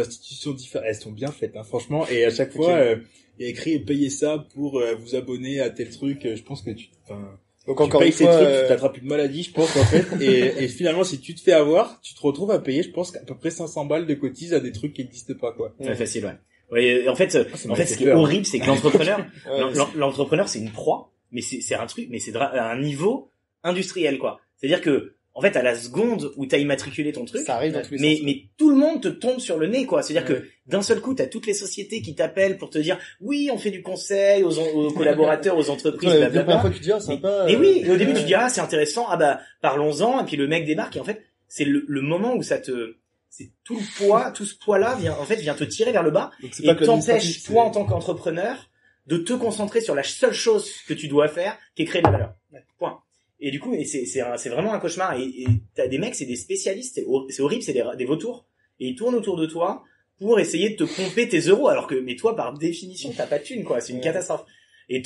institutions 0.00 0.52
différentes. 0.52 0.86
Elles 0.88 0.94
sont 0.96 1.12
bien 1.12 1.30
faites, 1.30 1.56
hein, 1.56 1.64
franchement. 1.64 2.06
Et 2.08 2.24
à 2.24 2.30
chaque 2.30 2.52
fois, 2.52 2.72
Ok. 2.72 2.78
euh, 2.78 2.96
il 3.38 3.44
y 3.44 3.48
a 3.48 3.50
écrit 3.50 3.78
payez 3.80 4.10
ça 4.10 4.46
pour 4.54 4.78
euh, 4.80 4.94
vous 4.94 5.14
abonner 5.16 5.60
à 5.60 5.70
tel 5.70 5.90
truc. 5.90 6.24
Euh, 6.26 6.36
Je 6.36 6.42
pense 6.42 6.62
que 6.62 6.70
tu, 6.70 6.88
enfin, 7.04 7.20
Donc 7.66 7.78
tu 7.78 7.82
encore 7.82 8.00
payes 8.00 8.10
une 8.10 8.14
ces 8.16 8.24
trucs, 8.24 8.36
euh, 8.36 8.62
tu 8.62 8.68
t'attrapes 8.68 8.98
une 8.98 9.08
maladie, 9.08 9.42
je 9.42 9.52
pense, 9.52 9.76
en 9.76 9.84
fait. 9.84 10.04
et, 10.20 10.38
et 10.64 10.68
finalement, 10.68 11.04
si 11.04 11.20
tu 11.20 11.34
te 11.34 11.40
fais 11.40 11.52
avoir, 11.52 12.00
tu 12.02 12.14
te 12.14 12.20
retrouves 12.20 12.50
à 12.50 12.58
payer, 12.58 12.82
je 12.82 12.90
pense, 12.90 13.10
qu'à 13.10 13.20
peu 13.20 13.34
près 13.36 13.50
500 13.50 13.86
balles 13.86 14.06
de 14.06 14.14
cotise 14.14 14.54
à 14.54 14.60
des 14.60 14.72
trucs 14.72 14.92
qui 14.94 15.02
n'existent 15.02 15.34
pas, 15.34 15.52
quoi. 15.52 15.74
Ouais, 15.80 15.94
facile, 15.94 16.24
ouais. 16.26 16.36
Ouais, 16.72 16.84
et 17.04 17.08
en 17.08 17.14
fait, 17.14 17.30
ça 17.30 17.40
en 17.68 17.74
fait, 17.74 17.86
ce 17.86 17.96
qui 17.98 18.04
est 18.04 18.12
horrible, 18.12 18.46
c'est 18.46 18.58
que 18.58 18.66
l'entrepreneur, 18.66 19.24
l'entrepreneur, 19.96 20.48
c'est 20.48 20.58
une 20.60 20.70
proie, 20.70 21.12
mais 21.30 21.40
c'est 21.42 21.60
c'est 21.60 21.74
un 21.74 21.86
truc, 21.86 22.08
mais 22.10 22.18
c'est 22.18 22.34
à 22.36 22.70
un 22.70 22.80
niveau 22.80 23.30
industriel, 23.62 24.18
quoi. 24.18 24.40
C'est-à-dire 24.56 24.80
que, 24.80 25.14
en 25.36 25.40
fait, 25.40 25.56
à 25.56 25.62
la 25.62 25.74
seconde 25.74 26.32
où 26.36 26.46
t'as 26.46 26.58
immatriculé 26.58 27.12
ton 27.12 27.24
truc, 27.24 27.44
ça 27.44 27.56
arrive 27.56 27.72
dans 27.72 27.82
tous 27.82 27.94
les 27.94 27.98
mais, 28.00 28.16
sens. 28.16 28.24
mais 28.24 28.42
tout 28.56 28.70
le 28.70 28.76
monde 28.76 29.02
te 29.02 29.08
tombe 29.08 29.40
sur 29.40 29.58
le 29.58 29.66
nez, 29.66 29.84
quoi. 29.84 30.02
C'est-à-dire 30.02 30.30
Ouais. 30.30 30.40
que 30.42 30.46
d'un 30.66 30.80
seul 30.82 31.00
coup, 31.00 31.12
t'as 31.14 31.26
toutes 31.26 31.46
les 31.46 31.54
sociétés 31.54 32.02
qui 32.02 32.14
t'appellent 32.14 32.56
pour 32.56 32.70
te 32.70 32.78
dire, 32.78 32.98
oui, 33.20 33.50
on 33.52 33.58
fait 33.58 33.72
du 33.72 33.82
conseil 33.82 34.44
aux, 34.44 34.56
aux 34.58 34.92
collaborateurs, 34.92 35.56
aux 35.58 35.70
entreprises, 35.70 36.08
blablabla. 36.10 36.42
première 36.44 36.60
fois 36.60 36.70
que 36.70 36.76
tu 36.76 36.82
dis, 36.82 36.92
ah, 36.92 37.00
sympa. 37.00 37.46
Et 37.48 37.56
euh, 37.56 37.58
oui, 37.58 37.82
et 37.84 37.90
au 37.90 37.96
début 37.96 38.12
ouais. 38.12 38.20
tu 38.20 38.26
dis 38.26 38.34
ah 38.34 38.48
c'est 38.48 38.60
intéressant, 38.60 39.06
ah 39.08 39.16
bah 39.16 39.40
parlons-en, 39.60 40.22
et 40.22 40.24
puis 40.24 40.36
le 40.36 40.46
mec 40.46 40.66
débarque 40.66 40.96
et 40.96 41.00
en 41.00 41.04
fait 41.04 41.22
c'est 41.48 41.64
le, 41.64 41.84
le 41.88 42.00
moment 42.00 42.34
où 42.36 42.42
ça 42.42 42.58
te, 42.58 42.96
c'est 43.28 43.50
tout 43.64 43.76
le 43.76 44.06
poids, 44.06 44.30
tout 44.30 44.44
ce 44.44 44.56
poids-là 44.56 44.94
vient 45.00 45.14
en 45.14 45.24
fait 45.24 45.36
vient 45.36 45.54
te 45.54 45.64
tirer 45.64 45.90
vers 45.92 46.02
le 46.04 46.10
bas 46.12 46.30
Donc 46.42 46.52
et 46.62 46.84
t'empêche 46.86 47.42
toi 47.42 47.64
en 47.64 47.70
tant 47.70 47.84
qu'entrepreneur 47.84 48.70
de 49.06 49.18
te 49.18 49.32
concentrer 49.32 49.80
sur 49.80 49.94
la 49.94 50.02
seule 50.04 50.32
chose 50.32 50.70
que 50.88 50.94
tu 50.94 51.08
dois 51.08 51.28
faire, 51.28 51.58
qui 51.74 51.82
est 51.82 51.84
créer 51.86 52.00
de 52.02 52.06
la 52.06 52.12
valeur. 52.12 52.34
Point. 52.78 53.00
Et 53.46 53.50
du 53.50 53.60
coup, 53.60 53.74
c'est 53.84 54.48
vraiment 54.48 54.72
un 54.72 54.78
cauchemar. 54.80 55.18
Et 55.20 55.24
et 55.42 55.46
t'as 55.74 55.86
des 55.86 55.98
mecs, 55.98 56.14
c'est 56.14 56.24
des 56.24 56.36
spécialistes, 56.36 56.94
c'est 56.94 57.04
hor- 57.06 57.26
c'est 57.28 57.42
horrible, 57.42 57.62
c'est 57.62 57.72
des, 57.74 57.84
des 57.98 58.04
vautours, 58.06 58.46
et 58.80 58.86
ils 58.88 58.96
tournent 58.96 59.14
autour 59.14 59.36
de 59.36 59.46
toi 59.46 59.82
pour 60.18 60.38
essayer 60.40 60.70
de 60.70 60.76
te 60.76 60.84
pomper 60.84 61.28
tes 61.28 61.40
euros, 61.40 61.68
alors 61.68 61.86
que 61.86 61.94
mais 61.96 62.16
toi 62.16 62.34
par 62.36 62.56
définition 62.56 63.12
t'as 63.16 63.26
pas 63.26 63.38
de 63.40 63.44
thune 63.44 63.64
quoi, 63.64 63.80
c'est 63.80 63.92
une 63.92 63.98
Ouais. 63.98 64.04
catastrophe. 64.04 64.44
Et, 64.88 65.02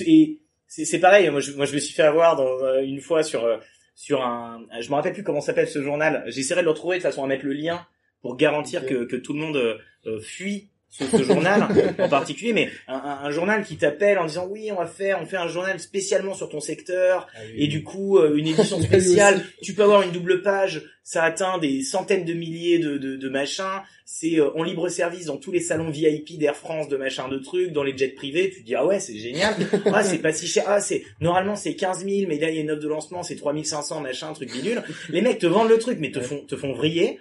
c'est 0.69 0.99
pareil, 1.01 1.31
moi 1.31 1.41
je, 1.41 1.53
moi 1.53 1.65
je 1.67 1.75
me 1.75 1.79
suis 1.81 1.95
fait 1.95 2.03
avoir 2.03 2.37
dans 2.37 2.63
euh, 2.63 2.83
une 2.83 3.01
fois 3.01 3.23
sur 3.23 3.43
euh, 3.45 3.57
sur 3.95 4.23
un, 4.23 4.61
je 4.81 4.89
me 4.91 4.95
rappelle 4.95 5.15
plus 5.15 5.25
comment 5.25 5.41
s'appelle 5.41 5.67
ce 5.67 5.83
journal. 5.83 6.23
J'essaierai 6.29 6.61
de 6.61 6.67
le 6.67 6.71
retrouver 6.73 6.99
de 6.99 7.03
façon 7.03 7.25
à 7.25 7.27
mettre 7.27 7.45
le 7.47 7.55
lien 7.55 7.87
pour 8.23 8.37
garantir 8.37 8.85
que 8.87 9.05
que 9.05 9.17
tout 9.17 9.33
le 9.33 9.41
monde 9.41 9.57
euh, 9.57 10.21
fuit 10.21 10.69
ce, 10.91 11.05
ce 11.05 11.23
journal 11.23 11.69
en 11.99 12.09
particulier, 12.09 12.53
mais 12.53 12.71
un, 12.89 12.95
un- 12.95 13.19
un 13.27 13.31
journal 13.31 13.65
qui 13.65 13.77
t'appelle 13.77 14.19
en 14.19 14.27
disant 14.27 14.47
oui 14.51 14.71
on 14.73 14.77
va 14.77 14.87
faire, 14.87 15.19
on 15.23 15.27
fait 15.27 15.37
un 15.37 15.49
journal 15.49 15.79
spécialement 15.81 16.35
sur 16.35 16.49
ton 16.49 16.61
secteur 16.61 17.27
et 17.55 17.67
du 17.69 17.83
coup 17.83 18.19
euh, 18.19 18.37
une 18.37 18.47
édition 18.49 18.79
Il 18.79 18.83
y 18.83 18.87
a 18.95 18.99
eu 18.99 19.01
spéciale. 19.03 19.45
Tu 19.63 19.75
peux 19.75 19.83
avoir 19.83 20.03
une 20.03 20.11
double 20.13 20.43
page, 20.43 20.83
ça 21.05 21.23
atteint 21.25 21.59
des 21.59 21.83
centaines 21.83 22.25
de 22.25 22.33
milliers 22.33 22.79
de 22.79 22.97
de, 22.99 23.17
de 23.17 23.29
machins. 23.29 23.83
C'est 24.11 24.41
euh, 24.41 24.51
en 24.57 24.63
libre 24.63 24.89
service 24.89 25.27
dans 25.27 25.37
tous 25.37 25.53
les 25.53 25.61
salons 25.61 25.91
VIP 25.91 26.39
d'Air 26.39 26.57
France, 26.57 26.89
de 26.89 26.97
machin, 26.97 27.29
de 27.29 27.37
trucs, 27.39 27.73
dans 27.73 27.83
les 27.83 27.95
jets 27.97 28.09
privés. 28.09 28.51
Tu 28.51 28.63
te 28.63 28.67
dis 28.67 28.75
ah 28.75 28.87
ouais 28.87 28.99
c'est 29.01 29.19
génial. 29.19 29.55
Ah 29.93 30.03
c'est 30.03 30.19
pas 30.19 30.33
si 30.33 30.47
cher. 30.47 30.65
Ah 30.67 30.81
c'est 30.81 31.05
normalement 31.21 31.55
c'est 31.57 31.75
15 31.75 32.05
000, 32.07 32.23
mais 32.29 32.39
là 32.39 32.49
il 32.49 32.57
y 32.57 32.59
a 32.59 32.63
une 32.63 32.71
offre 32.71 32.83
de 32.83 32.89
lancement, 32.89 33.23
c'est 33.23 33.37
3500 33.37 34.01
machin, 34.01 34.33
truc 34.33 34.51
bidule. 34.51 34.83
Les 35.11 35.21
mecs 35.21 35.39
te 35.39 35.47
vendent 35.47 35.69
le 35.69 35.79
truc, 35.79 35.99
mais 36.01 36.11
te 36.11 36.21
font 36.21 36.39
te 36.47 36.57
font 36.57 36.73
vriller. 36.73 37.19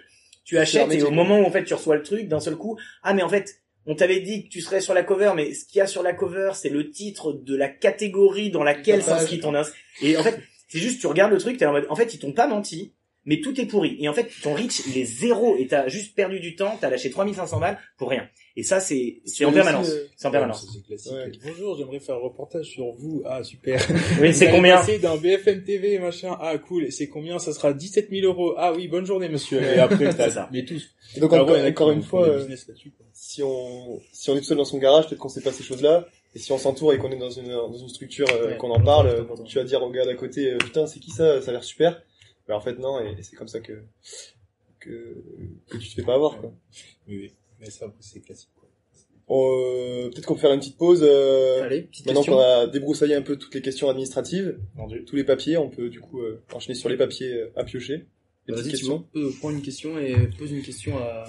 Tu 0.48 0.56
achètes 0.56 0.90
et 0.92 1.02
au 1.02 1.10
moment 1.10 1.40
où 1.40 1.44
en 1.44 1.50
fait 1.50 1.64
tu 1.64 1.74
reçois 1.74 1.96
le 1.96 2.02
truc, 2.02 2.26
d'un 2.26 2.40
seul 2.40 2.56
coup, 2.56 2.78
ah 3.02 3.12
mais 3.12 3.22
en 3.22 3.28
fait 3.28 3.60
on 3.84 3.94
t'avait 3.94 4.20
dit 4.20 4.44
que 4.44 4.48
tu 4.48 4.62
serais 4.62 4.80
sur 4.80 4.94
la 4.94 5.02
cover, 5.02 5.32
mais 5.36 5.52
ce 5.52 5.66
qu'il 5.66 5.76
y 5.76 5.82
a 5.82 5.86
sur 5.86 6.02
la 6.02 6.14
cover, 6.14 6.52
c'est 6.54 6.70
le 6.70 6.90
titre 6.90 7.34
de 7.34 7.54
la 7.54 7.68
catégorie 7.68 8.50
dans 8.50 8.64
laquelle 8.64 9.02
s'inscrit 9.02 9.40
ton 9.40 9.54
ins. 9.54 9.66
Et 10.00 10.16
en 10.16 10.22
fait, 10.22 10.40
c'est 10.68 10.78
juste, 10.78 11.00
tu 11.00 11.06
regardes 11.06 11.32
le 11.32 11.38
truc, 11.38 11.58
t'es 11.58 11.66
en 11.66 11.72
mode, 11.72 11.86
en 11.90 11.96
fait, 11.96 12.14
ils 12.14 12.18
t'ont 12.18 12.32
pas 12.32 12.46
menti, 12.46 12.94
mais 13.28 13.40
tout 13.42 13.60
est 13.60 13.66
pourri. 13.66 13.98
Et 14.00 14.08
en 14.08 14.14
fait, 14.14 14.26
ton 14.42 14.54
reach, 14.54 14.80
il 14.88 14.96
est 14.96 15.04
zéro, 15.04 15.54
et 15.58 15.66
t'as 15.66 15.86
juste 15.88 16.14
perdu 16.16 16.40
du 16.40 16.56
temps, 16.56 16.78
t'as 16.80 16.88
lâché 16.88 17.10
3500 17.10 17.60
balles 17.60 17.78
pour 17.98 18.08
rien. 18.08 18.26
Et 18.56 18.62
ça, 18.62 18.80
c'est, 18.80 19.20
c'est 19.26 19.44
en 19.44 19.52
permanence. 19.52 19.90
C'est 20.16 20.26
en 20.26 20.30
permanence. 20.30 20.62
Ouais, 20.64 20.70
c'est 20.74 20.86
classique. 20.86 21.12
Ouais. 21.12 21.30
Bonjour, 21.44 21.76
j'aimerais 21.76 22.00
faire 22.00 22.14
un 22.14 22.20
reportage 22.20 22.64
sur 22.64 22.90
vous. 22.92 23.22
Ah, 23.26 23.44
super. 23.44 23.78
Oui, 24.22 24.32
c'est 24.32 24.50
combien? 24.50 24.76
passer 24.78 24.98
dans 24.98 25.18
BFM 25.18 25.62
TV, 25.62 25.98
machin. 25.98 26.38
Ah, 26.40 26.56
cool. 26.56 26.84
Et 26.86 26.90
c'est 26.90 27.08
combien? 27.08 27.38
Ça 27.38 27.52
sera 27.52 27.74
17 27.74 28.08
000 28.10 28.26
euros. 28.26 28.54
Ah 28.56 28.72
oui, 28.74 28.88
bonne 28.88 29.04
journée, 29.04 29.28
monsieur. 29.28 29.62
Et 29.62 29.78
après, 29.78 30.06
C'est 30.10 30.16
t'as, 30.16 30.30
ça. 30.30 30.48
mais 30.50 30.64
tous. 30.64 30.88
Et 31.14 31.20
donc 31.20 31.30
Ah 31.34 31.42
encore, 31.42 31.54
ouais, 31.54 31.68
encore 31.70 31.90
qui 31.90 31.96
une 31.96 32.02
fois, 32.02 32.26
euh, 32.26 32.46
si 33.12 33.42
on 33.42 34.00
si 34.12 34.30
on 34.30 34.36
est 34.36 34.40
tout 34.40 34.46
seul 34.46 34.56
dans 34.56 34.64
son 34.64 34.78
garage, 34.78 35.06
peut-être 35.06 35.18
qu'on 35.20 35.28
sait 35.28 35.42
pas 35.42 35.52
ces 35.52 35.62
choses-là. 35.62 36.08
Et 36.34 36.38
si 36.38 36.50
on 36.52 36.58
s'entoure 36.58 36.94
et 36.94 36.98
qu'on 36.98 37.10
est 37.12 37.16
dans 37.18 37.30
une 37.30 37.48
dans 37.48 37.76
une 37.76 37.88
structure 37.88 38.26
euh, 38.32 38.48
Ouais, 38.48 38.56
qu'on 38.56 38.70
en 38.70 38.80
parle, 38.80 39.26
tu 39.46 39.58
vas 39.58 39.64
dire 39.64 39.82
au 39.82 39.90
gars 39.90 40.04
d'à 40.04 40.14
côté, 40.14 40.52
euh, 40.52 40.58
putain 40.58 40.86
c'est 40.86 40.98
qui 41.00 41.10
ça? 41.10 41.40
Ça 41.42 41.50
a 41.50 41.52
l'air 41.52 41.64
super. 41.64 42.02
Mais 42.48 42.54
en 42.54 42.60
fait 42.60 42.78
non, 42.78 43.00
et, 43.00 43.14
c'est 43.22 43.36
comme 43.36 43.48
ça 43.48 43.60
que 43.60 43.82
que 44.80 45.22
que 45.70 45.76
tu 45.76 45.88
te 45.90 45.94
fais 45.94 46.02
pas 46.02 46.14
avoir 46.14 46.38
quoi. 46.40 46.52
Oui, 47.06 47.16
oui. 47.18 47.32
Mais 47.60 47.70
ça, 47.70 47.92
c'est 48.00 48.20
classique, 48.20 48.50
quoi. 48.54 48.68
Euh, 49.30 50.08
peut-être 50.10 50.24
qu'on 50.26 50.34
peut 50.34 50.40
faire 50.40 50.52
une 50.52 50.60
petite 50.60 50.76
pause. 50.78 51.00
Euh, 51.02 51.62
Allez, 51.64 51.82
petite 51.82 52.06
maintenant 52.06 52.22
qu'on 52.24 52.38
a 52.38 52.66
débroussaillé 52.68 53.14
un 53.14 53.22
peu 53.22 53.36
toutes 53.36 53.54
les 53.54 53.60
questions 53.62 53.88
administratives, 53.90 54.58
Vendu. 54.76 55.04
tous 55.04 55.16
les 55.16 55.24
papiers, 55.24 55.56
on 55.56 55.68
peut 55.68 55.90
du 55.90 56.00
coup 56.00 56.20
euh, 56.22 56.40
enchaîner 56.52 56.74
sur 56.78 56.88
les 56.88 56.96
papiers 56.96 57.32
euh, 57.34 57.50
à 57.56 57.64
piocher. 57.64 58.06
Les 58.46 58.54
Vas-y, 58.54 58.62
petites 58.62 58.64
tu 58.64 58.70
questions. 58.78 59.02
peux 59.12 59.30
prendre 59.32 59.56
une 59.56 59.62
question 59.62 59.98
et 59.98 60.14
pose 60.38 60.52
une 60.52 60.62
question 60.62 60.96
à, 60.98 61.24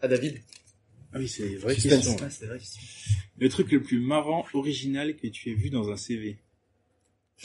à 0.00 0.08
David. 0.08 0.38
Ah 1.12 1.18
oui, 1.18 1.28
c'est 1.28 1.48
Suspense. 1.58 1.82
question. 1.82 2.16
Ah, 2.22 2.30
c'est 2.30 2.46
vrai 2.46 2.58
question. 2.58 2.80
Le 3.38 3.48
truc 3.48 3.70
le 3.72 3.82
plus 3.82 3.98
marrant, 4.00 4.46
original 4.54 5.14
que 5.16 5.26
tu 5.26 5.50
aies 5.50 5.54
vu 5.54 5.68
dans 5.70 5.90
un 5.90 5.96
CV. 5.96 6.38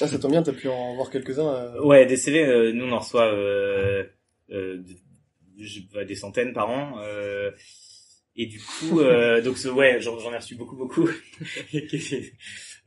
Ah, 0.02 0.08
ça 0.08 0.18
tombe 0.20 0.32
bien, 0.32 0.44
t'as 0.44 0.54
pu 0.54 0.68
en 0.70 0.96
voir 0.96 1.10
quelques-uns. 1.10 1.54
euh, 1.54 1.82
Ouais, 1.82 2.06
des 2.06 2.16
CV, 2.18 2.44
euh, 2.46 2.72
nous 2.72 2.86
on 2.86 2.92
en 2.92 3.00
reçoit 3.00 3.34
euh, 3.34 4.04
euh, 4.52 4.82
bah, 5.94 6.06
des 6.06 6.16
centaines 6.16 6.54
par 6.54 6.70
an. 6.70 7.00
euh, 7.04 7.52
et 8.36 8.46
du 8.46 8.60
coup, 8.60 9.02
euh, 9.02 9.42
donc 9.46 9.58
ce- 9.58 9.68
ouais, 9.68 10.00
j'en 10.00 10.18
ai 10.34 10.38
reçu 10.38 10.56
beaucoup, 10.56 10.76
beaucoup. 10.78 11.10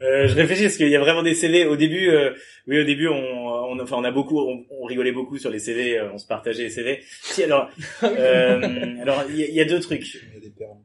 Euh, 0.00 0.26
je 0.26 0.34
réfléchis 0.34 0.62
parce 0.64 0.78
qu'il 0.78 0.88
y 0.88 0.96
a 0.96 0.98
vraiment 1.00 1.22
des 1.22 1.34
CV. 1.34 1.64
Au 1.64 1.76
début, 1.76 2.08
euh, 2.08 2.32
oui, 2.66 2.80
au 2.80 2.82
début, 2.82 3.06
on, 3.06 3.14
on, 3.14 3.78
enfin, 3.78 3.96
on 3.98 4.02
a 4.02 4.10
beaucoup, 4.10 4.40
on, 4.40 4.64
on 4.70 4.84
rigolait 4.84 5.12
beaucoup 5.12 5.38
sur 5.38 5.48
les 5.48 5.60
CV, 5.60 5.96
euh, 5.96 6.10
on 6.12 6.18
se 6.18 6.26
partageait 6.26 6.64
les 6.64 6.70
CV. 6.70 7.04
Si, 7.22 7.44
alors, 7.44 7.70
euh, 8.02 8.96
alors, 9.00 9.22
il 9.28 9.36
y, 9.36 9.44
a- 9.44 9.46
il 9.46 9.54
y 9.54 9.60
a 9.60 9.64
deux 9.64 9.78
trucs. 9.78 10.18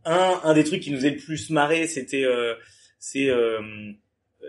Un, 0.05 0.39
un 0.43 0.53
des 0.53 0.63
trucs 0.63 0.81
qui 0.81 0.91
nous 0.91 1.03
est 1.03 1.09
le 1.11 1.17
plus 1.17 1.49
marré, 1.49 1.87
c'était, 1.87 2.25
euh, 2.25 2.53
c'est, 2.99 3.27
euh, 3.29 3.59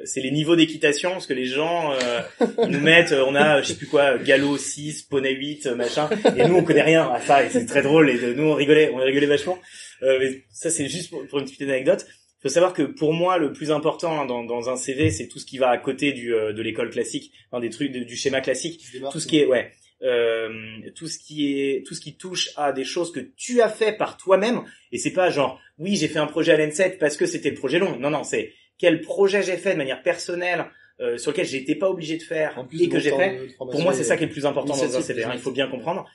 c'est 0.04 0.20
les 0.20 0.30
niveaux 0.30 0.56
d'équitation, 0.56 1.10
parce 1.12 1.26
que 1.26 1.34
les 1.34 1.46
gens 1.46 1.92
euh, 1.92 2.20
ils 2.64 2.68
nous 2.70 2.80
mettent, 2.80 3.12
euh, 3.12 3.24
on 3.26 3.34
a, 3.34 3.60
je 3.62 3.68
sais 3.68 3.74
plus 3.76 3.86
quoi, 3.86 4.18
galop 4.18 4.56
6, 4.56 5.02
poney 5.02 5.32
8, 5.34 5.66
euh, 5.66 5.74
machin, 5.74 6.08
et 6.36 6.46
nous 6.46 6.56
on 6.56 6.62
connaît 6.64 6.82
rien 6.82 7.10
à 7.10 7.20
ça, 7.20 7.44
et 7.44 7.50
c'est 7.50 7.66
très 7.66 7.82
drôle, 7.82 8.10
et 8.10 8.18
de- 8.18 8.32
nous 8.34 8.44
on 8.44 8.54
rigolait, 8.54 8.90
on 8.92 8.96
rigolait 8.96 9.26
vachement. 9.26 9.58
Euh, 10.02 10.18
mais 10.20 10.44
ça 10.50 10.70
c'est 10.70 10.88
juste 10.88 11.10
pour, 11.10 11.26
pour 11.26 11.38
une 11.40 11.44
petite 11.44 11.62
anecdote. 11.62 12.06
Il 12.08 12.42
faut 12.42 12.48
savoir 12.54 12.72
que 12.72 12.82
pour 12.82 13.12
moi 13.14 13.36
le 13.38 13.52
plus 13.52 13.72
important 13.72 14.20
hein, 14.20 14.24
dans, 14.26 14.44
dans 14.44 14.68
un 14.70 14.76
CV, 14.76 15.10
c'est 15.10 15.26
tout 15.26 15.40
ce 15.40 15.44
qui 15.46 15.58
va 15.58 15.70
à 15.70 15.78
côté 15.78 16.12
du, 16.12 16.32
euh, 16.34 16.52
de 16.52 16.62
l'école 16.62 16.90
classique, 16.90 17.32
enfin, 17.50 17.60
des 17.60 17.70
trucs 17.70 17.90
de- 17.90 18.04
du 18.04 18.14
schéma 18.16 18.40
classique. 18.40 18.80
Tout 19.10 19.18
ce 19.20 19.26
qui 19.26 19.38
est 19.40 19.46
ouais 19.46 19.72
euh, 20.04 20.48
tout 20.94 21.08
ce 21.08 21.18
qui 21.18 21.60
est 21.60 21.84
tout 21.84 21.94
ce 21.94 22.00
qui 22.00 22.16
touche 22.16 22.50
à 22.56 22.72
des 22.72 22.84
choses 22.84 23.10
que 23.12 23.18
tu 23.36 23.60
as 23.60 23.68
fait 23.68 23.92
par 23.96 24.16
toi-même. 24.16 24.62
Et 24.92 24.98
c'est 24.98 25.10
pas 25.12 25.30
genre 25.30 25.60
oui 25.78 25.96
j'ai 25.96 26.06
fait 26.08 26.20
un 26.20 26.26
projet 26.28 26.52
à 26.52 26.56
l'N7 26.56 26.98
parce 26.98 27.16
que 27.16 27.26
c'était 27.26 27.50
le 27.50 27.56
projet 27.56 27.80
long. 27.80 27.98
Non 27.98 28.10
non 28.10 28.22
c'est 28.22 28.52
quel 28.78 29.00
projet 29.00 29.42
j'ai 29.42 29.56
fait 29.56 29.72
de 29.72 29.78
manière 29.78 30.02
personnelle 30.02 30.66
euh, 31.00 31.18
sur 31.18 31.30
lequel 31.32 31.46
j'étais 31.46 31.74
pas 31.74 31.88
obligé 31.90 32.16
de 32.16 32.22
faire 32.22 32.56
et 32.84 32.88
que 32.88 32.98
j'ai 32.98 33.10
fait, 33.10 33.38
pour 33.58 33.80
moi, 33.82 33.92
c'est 33.92 34.04
ça 34.04 34.16
qui 34.16 34.24
est 34.24 34.26
le 34.26 34.32
plus 34.32 34.46
important 34.46 34.74
dans 34.88 34.96
un 34.96 35.00
hein, 35.30 35.30
il 35.34 35.40
faut 35.40 35.50
bien 35.52 35.68
comprendre. 35.68 36.08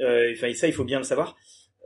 Euh, 0.00 0.32
Enfin, 0.32 0.52
ça, 0.54 0.66
il 0.66 0.72
faut 0.72 0.84
bien 0.84 0.98
le 0.98 1.04
savoir. 1.04 1.36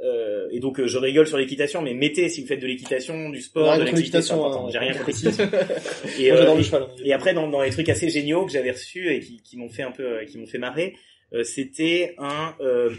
Euh, 0.04 0.48
et 0.50 0.60
donc, 0.60 0.78
euh, 0.80 0.86
je 0.86 0.98
rigole 0.98 1.26
sur 1.26 1.38
l'équitation, 1.38 1.80
mais 1.82 1.94
mettez 1.94 2.28
si 2.28 2.40
vous 2.42 2.46
faites 2.46 2.60
de 2.60 2.66
l'équitation, 2.66 3.30
du 3.30 3.40
sport, 3.40 3.72
Rien 3.72 3.84
de 3.84 3.90
l'équitation. 3.96 4.68
J'ai 4.70 4.78
rien 4.78 4.92
compris. 4.92 5.14
Et, 6.18 6.30
euh, 6.32 6.58
et- 6.58 6.74
hein. 6.74 6.88
et 7.04 7.12
après, 7.12 7.32
dans, 7.34 7.48
dans 7.48 7.62
les 7.62 7.70
trucs 7.70 7.88
assez 7.88 8.08
géniaux 8.08 8.44
que 8.46 8.52
j'avais 8.52 8.72
reçus 8.72 9.08
et 9.12 9.20
qui, 9.20 9.40
qui 9.42 9.56
m'ont 9.56 9.68
fait 9.70 9.82
un 9.82 9.92
peu, 9.92 10.20
qui 10.26 10.38
m'ont 10.38 10.46
fait 10.46 10.58
marrer, 10.58 10.94
euh, 11.32 11.42
c'était 11.44 12.14
un 12.18 12.54
euh, 12.60 12.90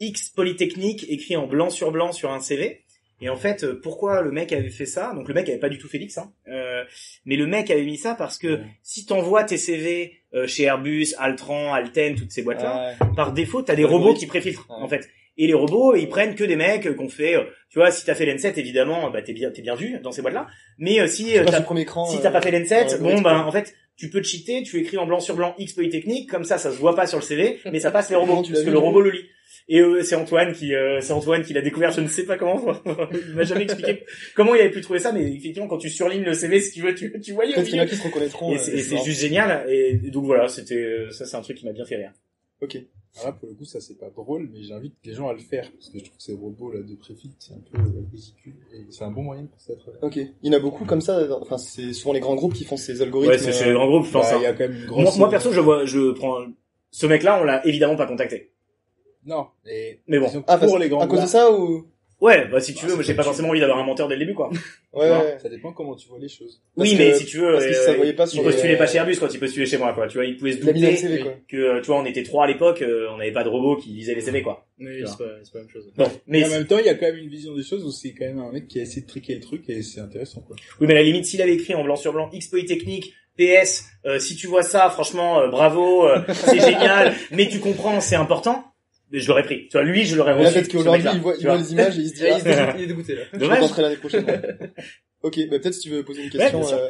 X 0.00 0.30
Polytechnique 0.30 1.06
écrit 1.08 1.36
en 1.36 1.46
blanc 1.46 1.70
sur 1.70 1.92
blanc 1.92 2.12
sur 2.12 2.30
un 2.32 2.40
CV. 2.40 2.81
Et 3.22 3.28
en 3.30 3.36
fait, 3.36 3.62
euh, 3.64 3.78
pourquoi 3.82 4.20
le 4.20 4.32
mec 4.32 4.52
avait 4.52 4.68
fait 4.70 4.84
ça? 4.86 5.12
Donc 5.14 5.28
le 5.28 5.34
mec 5.34 5.48
avait 5.48 5.58
pas 5.58 5.68
du 5.68 5.78
tout 5.78 5.88
Félix, 5.88 6.18
hein, 6.18 6.32
euh, 6.48 6.82
mais 7.24 7.36
le 7.36 7.46
mec 7.46 7.70
avait 7.70 7.84
mis 7.84 7.96
ça 7.96 8.14
parce 8.14 8.36
que 8.36 8.58
si 8.82 9.06
t'envoies 9.06 9.44
tes 9.44 9.56
CV 9.56 10.14
euh, 10.34 10.46
chez 10.46 10.64
Airbus, 10.64 11.14
Altran, 11.18 11.72
Alten, 11.72 12.16
toutes 12.16 12.32
ces 12.32 12.42
boîtes-là, 12.42 12.94
Ouais. 13.00 13.06
par 13.16 13.32
défaut, 13.32 13.62
t'as 13.62 13.76
des 13.76 13.84
robots 13.84 14.14
qui 14.14 14.26
préfiltrent 14.26 14.66
Ouais. 14.68 14.76
en 14.82 14.88
fait. 14.88 15.08
Et 15.38 15.46
les 15.46 15.54
robots, 15.54 15.94
ils 15.94 16.08
prennent 16.10 16.34
que 16.34 16.44
des 16.44 16.56
mecs 16.56 16.94
qu'on 16.94 17.08
fait. 17.08 17.36
euh, 17.36 17.44
tu 17.70 17.78
vois, 17.78 17.90
si 17.90 18.04
t'as 18.04 18.14
fait 18.14 18.26
l'N7, 18.26 18.58
évidemment, 18.58 19.08
bah 19.10 19.22
t'es 19.22 19.32
bien, 19.32 19.50
t'es 19.50 19.62
bien 19.62 19.74
vu 19.74 19.98
dans 20.02 20.12
ces 20.12 20.20
boîtes-là. 20.20 20.46
Mais 20.78 21.00
euh, 21.00 21.06
si 21.06 21.38
euh, 21.38 21.44
t'as 21.46 21.62
écran. 21.76 22.04
si 22.06 22.20
t'as 22.20 22.30
pas 22.30 22.42
fait 22.42 22.50
dans 22.50 22.58
l'N7, 22.58 22.98
bon 22.98 23.20
ben 23.22 23.38
en 23.38 23.50
fait, 23.52 23.72
tu 23.96 24.10
peux 24.10 24.20
te 24.20 24.26
cheater, 24.26 24.62
tu 24.62 24.78
écris 24.80 24.98
en 24.98 25.06
blanc 25.06 25.20
sur 25.20 25.34
blanc 25.36 25.54
X 25.58 25.72
Polytechnique, 25.74 26.28
comme 26.28 26.44
ça, 26.44 26.58
ça 26.58 26.70
se 26.70 26.76
voit 26.76 26.94
pas 26.96 27.06
sur 27.06 27.18
le 27.18 27.24
CV, 27.24 27.60
mais 27.70 27.80
ça 27.80 27.90
passe 27.90 28.10
les 28.10 28.16
robots, 28.16 28.42
parce 28.42 28.62
que 28.62 28.70
le 28.70 28.78
robot 28.78 29.00
le 29.00 29.10
lit. 29.10 29.24
Et 29.68 29.80
euh, 29.80 30.02
c'est 30.02 30.14
Antoine 30.16 30.52
qui, 30.52 30.74
euh, 30.74 31.00
c'est 31.00 31.12
Antoine 31.12 31.42
qui 31.42 31.52
l'a 31.52 31.62
découvert. 31.62 31.90
Je 31.92 32.00
ne 32.00 32.08
sais 32.08 32.24
pas 32.24 32.36
comment. 32.36 32.60
il 33.28 33.34
m'a 33.34 33.44
jamais 33.44 33.62
expliqué 33.62 34.04
comment 34.34 34.54
il 34.54 34.60
avait 34.60 34.70
pu 34.70 34.80
trouver 34.80 34.98
ça, 34.98 35.12
mais 35.12 35.22
effectivement, 35.22 35.68
quand 35.68 35.78
tu 35.78 35.90
surlignes 35.90 36.24
le 36.24 36.34
CV, 36.34 36.60
si 36.60 36.72
tu 36.72 36.82
veux, 36.82 36.94
tu, 36.94 37.12
tu 37.20 37.32
voyais. 37.32 37.54
Peut-être 37.54 37.66
qu'il 37.66 37.76
y 37.76 37.80
en 37.80 37.84
milieu. 37.84 37.92
a 37.92 37.94
qui 37.94 38.00
se 38.00 38.06
reconnaîtront. 38.06 38.52
Et 38.52 38.56
euh, 38.56 38.58
c'est 38.58 38.72
et 38.72 38.82
c'est 38.82 38.94
marrant. 38.94 39.04
juste 39.04 39.20
génial. 39.20 39.70
Et 39.70 39.94
donc 39.94 40.24
voilà, 40.24 40.48
c'était 40.48 40.74
euh, 40.74 41.10
ça, 41.10 41.26
c'est 41.26 41.36
un 41.36 41.42
truc 41.42 41.56
qui 41.56 41.64
m'a 41.64 41.72
bien 41.72 41.84
fait 41.84 41.96
rire. 41.96 42.12
Ok. 42.60 42.78
Alors 43.14 43.26
là, 43.26 43.32
pour 43.32 43.48
le 43.48 43.54
coup, 43.54 43.64
ça 43.64 43.80
c'est 43.80 43.98
pas 43.98 44.08
drôle, 44.08 44.48
mais 44.52 44.62
j'invite 44.62 44.94
les 45.04 45.12
gens 45.12 45.28
à 45.28 45.34
le 45.34 45.38
faire, 45.38 45.70
parce 45.70 45.90
que 45.90 45.98
je 45.98 46.04
trouve 46.04 46.16
que 46.16 46.22
ces 46.22 46.32
robots 46.32 46.72
là 46.72 46.80
de 46.80 46.94
préfit, 46.94 47.30
c'est 47.38 47.52
un 47.52 47.60
peu 47.70 47.78
euh, 47.78 48.06
ridicule, 48.10 48.54
et 48.72 48.86
c'est 48.90 49.04
un 49.04 49.10
bon 49.10 49.22
moyen 49.22 49.44
pour 49.44 49.60
ça. 49.60 49.74
Ok. 50.00 50.16
Il 50.16 50.30
y 50.42 50.48
en 50.48 50.56
a 50.56 50.60
beaucoup 50.60 50.86
comme 50.86 51.02
ça. 51.02 51.20
Enfin, 51.40 51.58
c'est 51.58 51.92
souvent 51.92 52.14
les 52.14 52.20
grands 52.20 52.36
groupes 52.36 52.54
qui 52.54 52.64
font 52.64 52.78
ces 52.78 53.02
algorithmes. 53.02 53.32
Ouais, 53.32 53.38
c'est 53.38 53.52
chez 53.52 53.66
les 53.66 53.70
euh, 53.72 53.74
grands 53.74 53.88
groupes, 53.88 54.06
je 54.06 54.12
pense. 54.12 54.30
Bah, 54.30 54.36
hein. 54.36 54.38
il 54.40 54.44
y 54.44 54.46
a 54.46 54.52
quand 54.54 54.68
même 54.68 54.76
une 54.76 54.86
grosse... 54.86 55.04
Moi, 55.04 55.12
moi, 55.18 55.30
perso, 55.30 55.52
je 55.52 55.60
vois, 55.60 55.84
je 55.84 56.12
prends 56.12 56.46
ce 56.90 57.06
mec-là, 57.06 57.40
on 57.40 57.44
l'a 57.44 57.66
évidemment 57.66 57.96
pas 57.96 58.06
contacté. 58.06 58.51
Non, 59.26 59.46
et... 59.66 60.00
Mais 60.08 60.18
bon. 60.18 60.28
Ah, 60.46 60.58
pour 60.58 60.78
les 60.78 60.88
grands 60.88 61.00
à 61.00 61.06
cause 61.06 61.22
de 61.22 61.26
ça 61.26 61.50
ou 61.52 61.86
Ouais, 62.20 62.46
bah 62.46 62.60
si 62.60 62.72
tu 62.72 62.80
Ah, 62.82 62.86
veux, 62.86 62.90
c'est 62.90 62.94
moi 62.94 63.02
j'ai 63.02 63.14
pas 63.14 63.22
tu- 63.22 63.26
forcément 63.26 63.48
envie 63.48 63.58
d'avoir 63.58 63.78
un 63.80 63.84
menteur 63.84 64.06
dès 64.06 64.14
le 64.14 64.20
début, 64.20 64.34
quoi. 64.34 64.48
Ouais. 64.92 65.10
ouais. 65.10 65.38
ça 65.42 65.48
dépend 65.48 65.72
comment 65.72 65.96
tu 65.96 66.06
vois 66.08 66.20
les 66.20 66.28
choses. 66.28 66.62
Parce 66.76 66.88
oui, 66.88 66.96
que- 66.96 67.02
mais 67.02 67.14
si 67.14 67.24
tu 67.24 67.38
veux, 67.38 67.52
parce 67.54 67.64
euh, 67.64 67.72
ça 67.72 67.94
voyait 67.94 68.12
pas 68.12 68.26
il 68.26 68.28
sur 68.30 68.42
postulait 68.44 68.68
les- 68.74 68.78
pas 68.78 68.86
chez 68.86 68.98
Airbus 68.98 69.16
quand 69.18 69.26
il 69.34 69.40
postulait 69.40 69.66
chez 69.66 69.76
moi, 69.76 69.92
quoi. 69.92 70.06
Tu 70.06 70.18
vois, 70.18 70.24
il 70.24 70.36
pouvait 70.36 70.52
se 70.52 70.58
Il 70.58 70.66
douter 70.66 70.94
CV 70.96 71.18
quoi. 71.18 71.32
que, 71.48 71.56
euh, 71.56 71.80
tu 71.80 71.88
vois, 71.88 71.98
on 72.00 72.04
était 72.04 72.22
trois 72.22 72.44
à 72.44 72.46
l'époque, 72.46 72.80
euh, 72.82 73.08
on 73.12 73.16
n'avait 73.16 73.32
pas 73.32 73.42
de 73.42 73.48
robot 73.48 73.74
qui 73.76 73.88
lisait 73.88 74.14
les 74.14 74.20
CV, 74.20 74.42
quoi. 74.42 74.66
Oui, 74.78 74.98
c'est 75.04 75.18
pas, 75.18 75.24
c'est 75.42 75.52
pas 75.52 75.58
la 75.58 75.64
même 75.64 75.70
chose. 75.72 75.92
Bon, 75.96 76.04
mais 76.28 76.40
Mais 76.42 76.44
en 76.46 76.50
même 76.50 76.66
temps, 76.68 76.78
il 76.78 76.86
y 76.86 76.90
a 76.90 76.94
quand 76.94 77.06
même 77.06 77.16
une 77.16 77.28
vision 77.28 77.56
des 77.56 77.64
choses 77.64 77.84
où 77.84 77.90
c'est 77.90 78.12
quand 78.12 78.24
même 78.26 78.38
un 78.38 78.52
mec 78.52 78.68
qui 78.68 78.78
a 78.78 78.82
essayé 78.82 79.02
de 79.02 79.08
triquer 79.08 79.34
le 79.34 79.40
truc, 79.40 79.68
et 79.68 79.82
c'est 79.82 79.98
intéressant, 80.00 80.42
quoi. 80.42 80.54
oui, 80.80 80.86
mais 80.86 80.92
à 80.94 80.98
la 80.98 81.02
limite, 81.02 81.24
s'il 81.24 81.42
avait 81.42 81.54
écrit 81.54 81.74
en 81.74 81.82
blanc 81.82 81.96
sur 81.96 82.12
blanc, 82.12 82.30
X 82.32 82.46
Polytechnique, 82.46 83.14
PS, 83.36 83.86
euh, 84.06 84.20
si 84.20 84.36
tu 84.36 84.46
vois 84.46 84.62
ça, 84.62 84.90
franchement, 84.90 85.40
euh, 85.40 85.48
bravo, 85.48 86.06
euh, 86.06 86.20
c'est 86.28 86.60
génial, 86.70 87.14
mais 87.32 87.48
tu 87.48 87.58
comprends, 87.58 88.00
c'est 88.00 88.14
important. 88.14 88.64
Mais 89.12 89.18
Je 89.20 89.28
l'aurais 89.28 89.42
pris. 89.44 89.68
Tu 89.68 89.72
vois, 89.76 89.82
lui, 89.84 90.04
je 90.04 90.16
l'aurais 90.16 90.32
là, 90.32 90.38
reçu. 90.40 90.54
peut-être 90.54 90.72
qu'aujourd'hui, 90.72 91.02
il 91.14 91.20
voit, 91.20 91.34
il 91.38 91.46
les 91.46 91.72
images 91.72 91.98
et 91.98 92.02
il 92.02 92.08
se 92.08 92.14
dit, 92.14 92.22
Il 92.26 92.32
ah, 92.32 92.38
est 92.38 92.42
dégoûté- 92.42 92.74
il 92.78 92.82
est 92.82 92.86
dégoûté 92.86 93.14
là. 93.14 93.22
je 93.32 93.38
Dommage. 93.38 93.60
tenterai 93.60 93.82
l'année 93.82 93.96
prochaine. 93.96 94.26
ok, 95.22 95.38
bah 95.50 95.58
peut-être 95.60 95.74
si 95.74 95.80
tu 95.80 95.90
veux 95.90 96.02
poser 96.04 96.24
une 96.24 96.30
question 96.30 96.62
sûr. 96.64 96.76
euh, 96.78 96.88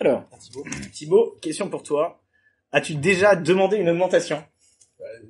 Alors, 0.00 0.24
Thibaut. 0.40 0.64
Thibaut, 0.92 1.38
question 1.40 1.68
pour 1.68 1.82
toi. 1.82 2.20
As-tu 2.72 2.94
déjà 2.94 3.36
demandé 3.36 3.76
une 3.76 3.88
augmentation? 3.90 4.42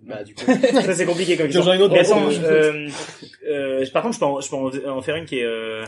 Bah, 0.05 0.23
du 0.23 0.35
coup. 0.35 0.45
Ça 0.73 0.95
c'est 0.95 1.07
compliqué 1.07 1.37
comme 1.37 1.47
question. 1.47 1.62
J'en 1.62 1.73
ai 1.73 1.77
une 1.77 1.83
autre 1.83 1.99
attends, 1.99 2.29
euh, 2.31 2.89
euh, 3.49 3.87
par 3.93 4.03
contre, 4.03 4.14
je 4.14 4.20
peux 4.20 4.27
en, 4.27 4.41
je 4.41 4.49
peux 4.51 4.89
en, 4.91 5.01
faire 5.03 5.16
une 5.16 5.25
qui 5.25 5.39
est 5.39 5.45
euh, 5.45 5.85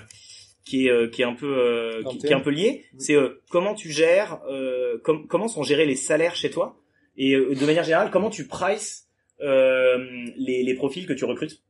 qui 0.64 0.86
est 0.86 0.90
euh, 0.90 1.08
qui 1.08 1.22
est 1.22 1.24
un 1.26 1.34
peu 1.34 1.46
euh, 1.46 2.02
qui, 2.10 2.18
qui 2.18 2.26
est 2.28 2.32
un 2.34 2.40
peu 2.40 2.50
liée. 2.50 2.84
C'est 2.98 3.14
euh, 3.14 3.42
comment 3.50 3.74
tu 3.74 3.90
gères, 3.92 4.40
euh, 4.50 4.98
com- 5.04 5.26
comment 5.28 5.48
sont 5.48 5.62
gérés 5.62 5.84
les 5.86 5.96
salaires 5.96 6.34
chez 6.34 6.50
toi? 6.50 6.76
Et 7.16 7.34
euh, 7.34 7.54
de 7.54 7.66
manière 7.66 7.84
générale, 7.84 8.10
comment 8.10 8.30
tu 8.30 8.46
prices 8.48 9.02
euh, 9.02 9.13
les, 9.40 10.62
les 10.62 10.74
profils 10.74 11.06
que 11.06 11.12
tu 11.12 11.24
recrutes. 11.24 11.62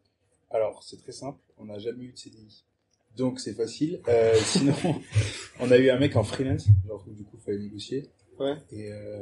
Alors, 0.51 0.83
c'est 0.83 0.99
très 1.03 1.13
simple, 1.13 1.39
on 1.59 1.65
n'a 1.65 1.79
jamais 1.79 2.05
eu 2.05 2.13
de 2.13 2.17
CDI. 2.19 2.65
Donc, 3.17 3.41
c'est 3.41 3.55
facile. 3.55 4.01
Euh, 4.09 4.35
sinon, 4.45 4.75
on 5.61 5.71
a 5.71 5.79
eu 5.79 5.91
un 5.91 5.99
mec 5.99 6.17
en 6.17 6.23
freelance, 6.25 6.67
genre, 6.87 7.05
du 7.09 7.25
coup, 7.25 7.37
fallait 7.45 7.59
négocier. 7.59 8.09
Ouais. 8.39 8.55
Et, 8.73 8.91
euh, 8.93 9.19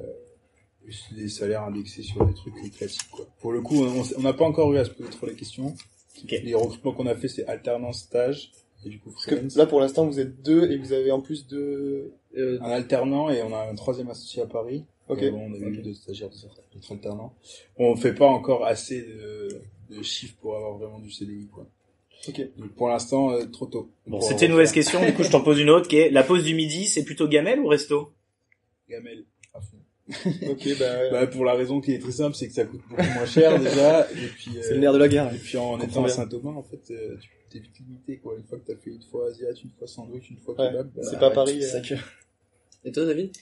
des 1.12 1.28
salaires 1.28 1.62
indexés 1.62 2.02
sur 2.02 2.24
des 2.26 2.34
trucs 2.34 2.54
classiques, 2.76 3.08
quoi. 3.10 3.26
Pour 3.40 3.52
le 3.52 3.60
coup, 3.62 3.84
on 3.84 4.20
n'a 4.22 4.32
pas 4.32 4.44
encore 4.44 4.72
eu 4.72 4.78
à 4.78 4.84
se 4.84 4.90
poser 4.90 5.10
trop 5.10 5.26
les 5.26 5.34
questions. 5.34 5.74
Ok. 6.22 6.30
Les 6.42 6.54
recrutements 6.54 6.92
qu'on 6.92 7.06
a 7.06 7.14
fait, 7.14 7.28
c'est 7.28 7.46
alternance, 7.46 8.00
stage, 8.00 8.50
et 8.84 8.88
du 8.88 8.98
coup, 8.98 9.10
Parce 9.12 9.26
que 9.26 9.36
freelance. 9.36 9.56
là, 9.56 9.66
pour 9.66 9.80
l'instant, 9.80 10.06
vous 10.06 10.18
êtes 10.18 10.42
deux 10.42 10.70
et 10.70 10.76
vous 10.76 10.92
avez 10.92 11.12
en 11.12 11.20
plus 11.20 11.46
de... 11.46 12.12
Euh, 12.36 12.58
Un 12.62 12.70
alternant 12.70 13.30
et 13.30 13.42
on 13.42 13.54
a 13.54 13.68
un 13.70 13.74
troisième 13.74 14.10
associé 14.10 14.42
à 14.42 14.46
Paris. 14.46 14.84
Ok. 15.08 15.30
Bon, 15.30 15.46
on 15.50 15.54
a 15.54 15.56
eu 15.58 15.78
Ok. 15.78 15.82
deux 15.82 15.94
stagiaires, 15.94 16.30
d'autres 16.72 16.92
alternants. 16.92 17.34
On 17.76 17.96
fait 17.96 18.14
pas 18.14 18.26
encore 18.26 18.64
assez 18.64 19.02
de, 19.02 19.48
de 19.90 20.02
chiffres 20.02 20.36
pour 20.40 20.56
avoir 20.56 20.78
vraiment 20.78 20.98
du 21.00 21.10
CDI, 21.10 21.48
quoi. 21.52 21.66
Ok. 22.28 22.40
Donc, 22.56 22.70
pour 22.74 22.88
l'instant, 22.88 23.32
euh, 23.32 23.44
trop 23.46 23.66
tôt. 23.66 23.90
Bon, 24.06 24.20
c'était 24.20 24.46
une 24.46 24.52
mauvaise 24.52 24.70
question. 24.72 25.04
Du 25.04 25.12
coup, 25.12 25.22
je 25.24 25.30
t'en 25.30 25.42
pose 25.42 25.58
une 25.58 25.70
autre 25.70 25.88
qui 25.88 25.96
est 25.96 26.10
la 26.10 26.22
pause 26.22 26.44
du 26.44 26.54
midi, 26.54 26.86
c'est 26.86 27.04
plutôt 27.04 27.26
gamelle 27.28 27.58
ou 27.60 27.66
resto? 27.66 28.12
Gamelle. 28.88 29.24
à 29.54 29.60
fond. 29.60 29.76
Ok, 30.50 30.68
bah, 30.78 31.10
Bah, 31.10 31.26
pour 31.26 31.44
la 31.44 31.54
raison 31.54 31.80
qui 31.80 31.92
est 31.92 31.98
très 31.98 32.12
simple, 32.12 32.36
c'est 32.36 32.46
que 32.48 32.54
ça 32.54 32.64
coûte 32.64 32.80
beaucoup 32.88 33.02
moins 33.02 33.26
cher 33.26 33.58
déjà, 33.60 34.08
et 34.12 34.14
puis, 34.28 34.50
c'est 34.62 34.70
euh, 34.72 34.74
le 34.74 34.80
nerf 34.80 34.92
de 34.92 34.98
la 34.98 35.08
guerre. 35.08 35.34
et 35.34 35.38
puis 35.38 35.58
en 35.58 35.80
étant 35.80 36.04
à. 36.04 36.08
Saint-Thomas, 36.08 36.50
en 36.50 36.62
fait, 36.62 36.80
euh, 36.92 37.16
tu 37.20 37.28
t'es 37.50 37.58
vite 37.58 37.78
limité, 37.80 38.16
quoi. 38.18 38.34
Une 38.36 38.44
fois 38.44 38.58
que 38.58 38.72
t'as 38.72 38.78
fait 38.78 38.90
une 38.90 39.02
fois 39.02 39.26
Asiat, 39.28 39.48
une 39.64 39.70
fois 39.78 39.86
sandwich, 39.88 40.30
une 40.30 40.38
fois 40.38 40.54
Ouais, 40.60 40.68
kebab, 40.70 40.90
bah, 40.94 41.02
C'est 41.10 41.18
pas. 41.18 41.30
Paris. 41.30 41.58
c'est 41.60 41.76
euh, 41.76 41.82
ça 41.82 41.88
que- 41.88 42.00
Et 42.84 42.92
toi, 42.92 43.04
David? 43.04 43.26
Euh, 43.36 43.40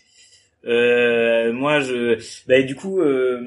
moi, 0.65 1.81
je, 1.81 2.19
bah, 2.47 2.63
du 2.63 2.75
coup, 2.75 3.01
euh, 3.01 3.41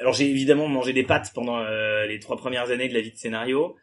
alors 0.00 0.12
j'ai 0.12 0.28
évidemment 0.28 0.68
mangé 0.68 0.92
des 0.92 1.02
pâtes 1.02 1.32
pendant 1.34 1.58
euh, 1.58 2.06
les 2.06 2.18
trois 2.18 2.36
premières 2.36 2.70
années 2.70 2.88
de 2.88 2.94
la 2.94 3.00
vie 3.00 3.12
de 3.12 3.16
scénario, 3.16 3.76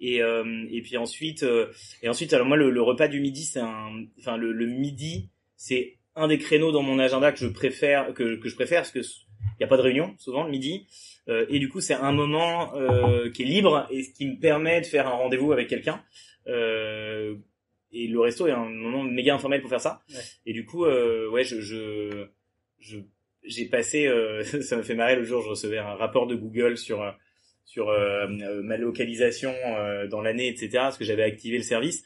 et 0.00 0.22
euh, 0.22 0.66
et 0.70 0.80
puis 0.82 0.96
ensuite, 0.96 1.42
euh, 1.42 1.66
et 2.02 2.08
ensuite, 2.08 2.32
alors 2.32 2.46
moi, 2.46 2.56
le, 2.56 2.70
le 2.70 2.82
repas 2.82 3.08
du 3.08 3.20
midi, 3.20 3.44
c'est 3.44 3.60
un, 3.60 3.90
enfin 4.18 4.36
le, 4.36 4.52
le 4.52 4.66
midi, 4.66 5.30
c'est 5.56 5.96
un 6.14 6.28
des 6.28 6.38
créneaux 6.38 6.72
dans 6.72 6.82
mon 6.82 6.98
agenda 6.98 7.32
que 7.32 7.38
je 7.38 7.48
préfère, 7.48 8.12
que 8.14 8.36
que 8.36 8.48
je 8.48 8.54
préfère, 8.54 8.80
parce 8.80 8.92
que 8.92 9.00
il 9.00 9.62
y 9.62 9.64
a 9.64 9.68
pas 9.68 9.76
de 9.76 9.82
réunion 9.82 10.14
souvent 10.18 10.44
le 10.44 10.50
midi, 10.50 10.86
euh, 11.28 11.46
et 11.48 11.58
du 11.58 11.68
coup, 11.68 11.80
c'est 11.80 11.94
un 11.94 12.12
moment 12.12 12.74
euh, 12.76 13.30
qui 13.30 13.42
est 13.42 13.46
libre 13.46 13.86
et 13.90 14.02
qui 14.12 14.26
me 14.26 14.38
permet 14.38 14.80
de 14.80 14.86
faire 14.86 15.06
un 15.06 15.12
rendez-vous 15.12 15.52
avec 15.52 15.68
quelqu'un. 15.68 16.02
Euh, 16.46 17.34
et 17.92 18.06
le 18.06 18.20
resto 18.20 18.46
est 18.46 18.52
un 18.52 18.68
moment 18.68 19.02
méga 19.02 19.34
informel 19.34 19.60
pour 19.60 19.70
faire 19.70 19.80
ça. 19.80 20.02
Ouais. 20.10 20.20
Et 20.46 20.52
du 20.52 20.64
coup, 20.64 20.84
euh, 20.84 21.28
ouais, 21.30 21.44
je, 21.44 21.60
je, 21.60 22.26
je, 22.80 22.98
j'ai 23.44 23.64
passé, 23.66 24.06
euh, 24.06 24.42
ça 24.62 24.76
me 24.76 24.82
fait 24.82 24.94
marrer 24.94 25.16
le 25.16 25.24
jour, 25.24 25.42
je 25.42 25.48
recevais 25.48 25.78
un 25.78 25.94
rapport 25.94 26.26
de 26.26 26.34
Google 26.34 26.76
sur 26.78 27.02
sur 27.64 27.90
euh, 27.90 28.26
euh, 28.26 28.62
ma 28.62 28.76
localisation 28.78 29.52
euh, 29.66 30.06
dans 30.06 30.22
l'année, 30.22 30.48
etc. 30.48 30.68
Parce 30.74 30.96
que 30.98 31.04
j'avais 31.04 31.22
activé 31.22 31.58
le 31.58 31.62
service. 31.62 32.02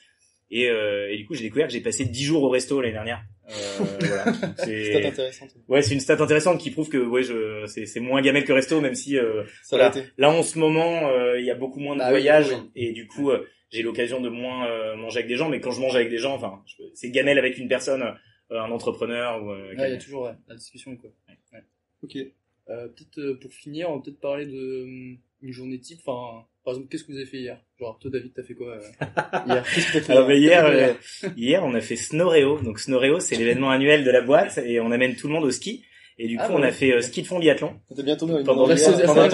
Et, 0.50 0.68
euh, 0.68 1.08
et 1.10 1.16
du 1.16 1.24
coup, 1.24 1.34
j'ai 1.34 1.44
découvert 1.44 1.66
que 1.68 1.72
j'ai 1.72 1.80
passé 1.80 2.04
10 2.04 2.24
jours 2.24 2.42
au 2.42 2.50
resto 2.50 2.80
l'année 2.80 2.92
dernière. 2.92 3.22
Euh, 3.48 3.52
voilà. 4.00 4.32
Stat 4.34 4.54
C'est, 4.66 5.06
intéressante. 5.06 5.50
ouais, 5.68 5.80
c'est 5.82 5.94
une 5.94 6.00
stat 6.00 6.20
intéressante 6.22 6.60
qui 6.60 6.70
prouve 6.72 6.88
que 6.90 6.98
ouais, 6.98 7.22
je, 7.22 7.64
c'est, 7.66 7.86
c'est 7.86 8.00
moins 8.00 8.20
gamelle 8.22 8.44
que 8.44 8.52
resto, 8.52 8.80
même 8.80 8.94
si 8.94 9.16
euh, 9.16 9.44
Ça 9.62 9.76
voilà. 9.76 9.92
Là, 10.18 10.30
en 10.30 10.42
ce 10.42 10.58
moment, 10.58 11.08
il 11.36 11.44
y 11.44 11.50
a 11.50 11.54
beaucoup 11.54 11.80
moins 11.80 11.94
de 11.96 12.00
Ah 12.02 12.06
oui, 12.08 12.10
voyages 12.18 12.50
oui. 12.50 12.70
et 12.76 12.92
du 12.92 13.06
coup, 13.06 13.30
euh, 13.30 13.46
j'ai 13.72 13.82
l'occasion 13.82 14.20
de 14.20 14.28
moins 14.28 14.66
euh, 14.68 14.94
manger 14.96 15.18
avec 15.20 15.28
des 15.28 15.36
gens. 15.36 15.48
Mais 15.48 15.60
quand 15.60 15.70
je 15.72 15.80
mange 15.80 15.94
avec 15.96 16.10
des 16.10 16.18
gens, 16.18 16.34
enfin, 16.34 16.62
je- 16.66 16.82
c'est 16.94 17.10
gamelle 17.10 17.38
avec 17.38 17.58
une 17.58 17.68
personne, 17.68 18.02
euh, 18.02 18.60
un 18.60 18.70
entrepreneur 18.70 19.42
ou. 19.42 19.50
euh, 19.50 19.74
Ah, 19.78 19.88
il 19.88 19.92
y 19.92 19.96
a 19.96 19.98
toujours 19.98 20.24
ouais, 20.24 20.32
la 20.48 20.54
discussion, 20.56 20.96
quoi. 20.96 21.10
Ok. 22.02 22.16
Euh, 22.16 22.88
peut-être 22.88 23.18
euh, 23.18 23.38
pour 23.40 23.52
finir, 23.52 23.90
on 23.90 23.96
va 23.96 24.02
peut-être 24.02 24.20
parler 24.20 24.46
de 24.46 24.52
euh, 24.56 25.14
une 25.42 25.52
journée 25.52 25.78
type. 25.80 25.98
Enfin, 26.06 26.44
par 26.64 26.74
exemple, 26.74 26.88
qu'est-ce 26.90 27.02
que 27.04 27.10
vous 27.12 27.18
avez 27.18 27.26
fait 27.26 27.38
hier? 27.38 27.60
Genre, 27.80 27.98
toi, 27.98 28.10
David, 28.10 28.32
t'as 28.34 28.42
fait 28.44 28.54
quoi 28.54 28.74
euh, 28.76 28.80
hier? 29.46 29.64
Que 29.92 30.12
Alors 30.12 30.26
bah, 30.28 30.34
hier, 31.36 31.64
on 31.64 31.74
a 31.74 31.80
fait 31.80 31.96
Snoreo. 31.96 32.60
Donc 32.60 32.78
Snoreo, 32.78 33.18
c'est 33.20 33.36
l'événement 33.36 33.70
annuel 33.70 34.04
de 34.04 34.10
la 34.10 34.20
boîte 34.20 34.58
et 34.64 34.78
on 34.80 34.90
amène 34.92 35.16
tout 35.16 35.26
le 35.28 35.32
monde 35.34 35.44
au 35.44 35.50
ski. 35.50 35.84
Et 36.18 36.28
du 36.28 36.36
coup, 36.36 36.44
Ah, 36.46 36.52
on 36.52 36.60
bah 36.60 36.66
a 36.66 36.72
fait 36.72 36.92
euh, 36.92 37.00
ski 37.00 37.22
de 37.22 37.26
fond 37.26 37.38
biathlon 37.38 37.80
T'as 37.96 38.02
bientôt 38.02 38.26
une 38.28 38.44
Pendant 38.44 38.66
pendant 38.66 38.76
pendant 39.06 39.28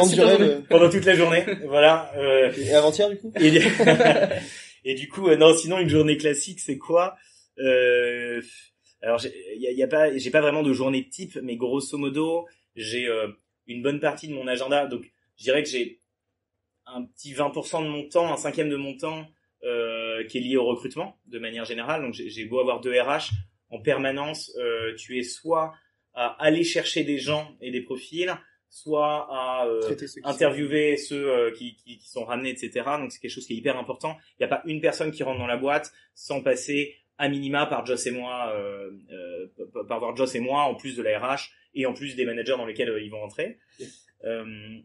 pendant 0.68 0.91
toute 0.91 1.05
la 1.05 1.14
journée. 1.14 1.45
voilà. 1.66 2.12
euh, 2.16 2.53
Et 2.57 2.72
avant-hier, 2.72 3.11
du 3.11 3.18
coup 3.18 3.33
Et 3.41 3.51
du, 3.51 3.59
et 4.85 4.95
du 4.95 5.09
coup, 5.09 5.29
euh, 5.29 5.37
non, 5.37 5.55
sinon 5.57 5.79
une 5.79 5.89
journée 5.89 6.16
classique, 6.16 6.61
c'est 6.61 6.79
quoi? 6.79 7.16
Euh, 7.59 8.41
Alors, 9.03 9.18
j'ai 9.18 9.33
y 9.57 9.66
a, 9.66 9.72
y 9.72 9.83
a 9.83 9.89
pas, 9.89 10.16
j'ai 10.16 10.31
pas 10.31 10.41
vraiment 10.41 10.62
de 10.62 10.72
journée 10.72 11.09
type, 11.09 11.39
mais 11.43 11.57
grosso 11.57 11.99
modo, 11.99 12.47
j'ai 12.76 13.07
euh, 13.09 13.29
une 13.66 13.83
bonne 13.83 14.01
partie 14.01 14.29
de 14.29 14.35
mon 14.35 14.47
agenda. 14.47 14.87
Donc, 14.87 15.11
je 15.37 15.45
dirais 15.45 15.62
que 15.62 15.68
j'ai 15.68 16.01
un 16.87 17.05
petit 17.05 17.33
20% 17.35 17.83
de 17.85 17.89
mon 17.89 18.09
temps, 18.09 18.33
un 18.33 18.37
cinquième 18.37 18.70
de 18.70 18.76
mon 18.76 18.97
temps 18.97 19.26
euh, 19.64 20.24
qui 20.26 20.39
est 20.39 20.41
lié 20.41 20.57
au 20.57 20.64
recrutement 20.64 21.18
de 21.26 21.39
manière 21.39 21.64
générale. 21.64 22.03
Donc, 22.03 22.14
j'ai 22.14 22.31
j'ai 22.31 22.45
beau 22.45 22.61
avoir 22.61 22.81
deux 22.81 22.99
RH 22.99 23.31
en 23.70 23.81
permanence, 23.81 24.51
euh, 24.59 24.95
tu 24.97 25.18
es 25.18 25.22
soit 25.22 25.74
à 26.15 26.37
aller 26.43 26.65
chercher 26.65 27.05
des 27.05 27.19
gens 27.19 27.57
et 27.61 27.71
des 27.71 27.83
profils, 27.83 28.35
soit 28.69 29.29
à 29.31 29.67
euh, 29.67 29.81
ceux 29.97 30.21
interviewer 30.25 30.97
ceux 30.97 31.31
euh, 31.31 31.51
qui, 31.53 31.75
qui, 31.77 31.99
qui 31.99 32.09
sont 32.09 32.25
ramenés, 32.25 32.51
etc. 32.51 32.85
Donc 32.99 33.13
c'est 33.13 33.21
quelque 33.21 33.31
chose 33.31 33.47
qui 33.47 33.55
est 33.55 33.57
hyper 33.57 33.79
important. 33.79 34.17
Il 34.39 34.43
n'y 34.43 34.47
a 34.47 34.49
pas 34.49 34.63
une 34.67 34.81
personne 34.81 35.11
qui 35.11 35.23
rentre 35.23 35.39
dans 35.39 35.47
la 35.47 35.57
boîte 35.57 35.93
sans 36.15 36.43
passer 36.43 36.97
à 37.19 37.29
minima 37.29 37.67
par 37.67 37.85
Joss 37.85 38.07
et 38.07 38.11
moi, 38.13 38.53
euh, 38.55 38.91
euh, 39.11 39.85
par 39.89 39.99
voir 39.99 40.17
Joss 40.17 40.35
et 40.35 40.41
moi, 40.41 40.63
en 40.63 40.75
plus 40.75 40.97
de 40.97 41.03
la 41.03 41.19
RH 41.19 41.51
et 41.75 41.85
en 41.87 41.93
plus 41.93 42.15
des 42.15 42.25
managers 42.25 42.57
dans 42.57 42.67
lesquels 42.67 42.91
euh, 42.91 43.03
ils 43.03 43.11
vont 43.11 43.21
rentrer. 43.21 43.59
Euh, 44.25 44.79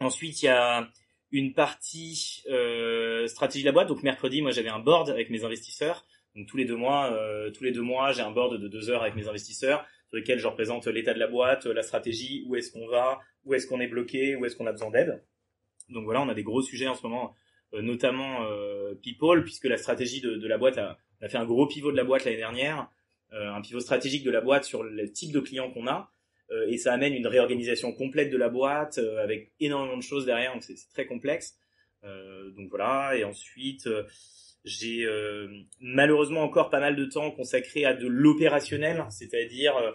ensuite, 0.00 0.42
il 0.42 0.46
y 0.46 0.48
a 0.48 0.88
une 1.32 1.52
partie 1.52 2.42
euh, 2.48 3.26
stratégie 3.26 3.64
de 3.64 3.68
la 3.68 3.72
boîte. 3.72 3.88
Donc 3.88 4.02
mercredi, 4.02 4.42
moi 4.42 4.52
j'avais 4.52 4.68
un 4.68 4.78
board 4.78 5.10
avec 5.10 5.28
mes 5.28 5.44
investisseurs. 5.44 6.06
Donc 6.36 6.46
tous 6.46 6.56
les 6.56 6.64
deux 6.64 6.76
mois, 6.76 7.12
euh, 7.12 7.50
tous 7.50 7.64
les 7.64 7.72
deux 7.72 7.82
mois, 7.82 8.12
j'ai 8.12 8.22
un 8.22 8.30
board 8.30 8.60
de 8.60 8.68
deux 8.68 8.90
heures 8.90 9.02
avec 9.02 9.16
mes 9.16 9.26
investisseurs 9.28 9.84
sur 10.08 10.16
lequel 10.16 10.38
je 10.38 10.46
représente 10.46 10.86
l'état 10.86 11.14
de 11.14 11.18
la 11.18 11.26
boîte, 11.26 11.66
la 11.66 11.82
stratégie, 11.82 12.44
où 12.46 12.56
est-ce 12.56 12.72
qu'on 12.72 12.86
va, 12.86 13.18
où 13.44 13.54
est-ce 13.54 13.66
qu'on 13.66 13.80
est 13.80 13.88
bloqué, 13.88 14.36
où 14.36 14.44
est-ce 14.44 14.56
qu'on 14.56 14.66
a 14.66 14.72
besoin 14.72 14.90
d'aide. 14.90 15.24
Donc 15.88 16.04
voilà, 16.04 16.22
on 16.22 16.28
a 16.28 16.34
des 16.34 16.42
gros 16.42 16.62
sujets 16.62 16.88
en 16.88 16.94
ce 16.94 17.02
moment, 17.02 17.34
euh, 17.74 17.82
notamment 17.82 18.44
euh, 18.44 18.94
people, 18.94 19.42
puisque 19.44 19.64
la 19.64 19.76
stratégie 19.76 20.20
de, 20.20 20.36
de 20.36 20.48
la 20.48 20.58
boîte 20.58 20.78
a, 20.78 20.98
a 21.20 21.28
fait 21.28 21.38
un 21.38 21.46
gros 21.46 21.66
pivot 21.66 21.92
de 21.92 21.96
la 21.96 22.04
boîte 22.04 22.24
l'année 22.24 22.36
dernière, 22.36 22.88
euh, 23.32 23.52
un 23.52 23.60
pivot 23.60 23.80
stratégique 23.80 24.24
de 24.24 24.30
la 24.30 24.40
boîte 24.40 24.64
sur 24.64 24.82
le 24.82 25.10
type 25.10 25.32
de 25.32 25.40
clients 25.40 25.70
qu'on 25.70 25.86
a, 25.86 26.10
euh, 26.50 26.66
et 26.68 26.78
ça 26.78 26.92
amène 26.92 27.14
une 27.14 27.26
réorganisation 27.26 27.92
complète 27.92 28.30
de 28.30 28.36
la 28.36 28.48
boîte 28.48 28.98
euh, 28.98 29.22
avec 29.22 29.52
énormément 29.58 29.96
de 29.96 30.02
choses 30.02 30.26
derrière, 30.26 30.52
donc 30.52 30.62
c'est 30.62 30.76
très 30.92 31.06
complexe. 31.06 31.58
Euh, 32.04 32.50
donc 32.50 32.68
voilà, 32.68 33.16
et 33.16 33.24
ensuite 33.24 33.88
j'ai 34.66 35.04
euh, 35.04 35.48
malheureusement 35.80 36.42
encore 36.42 36.68
pas 36.68 36.80
mal 36.80 36.94
de 36.96 37.04
temps 37.06 37.30
consacré 37.30 37.84
à 37.86 37.94
de 37.94 38.06
l'opérationnel, 38.06 39.04
c'est-à-dire 39.10 39.74
euh, 39.76 39.92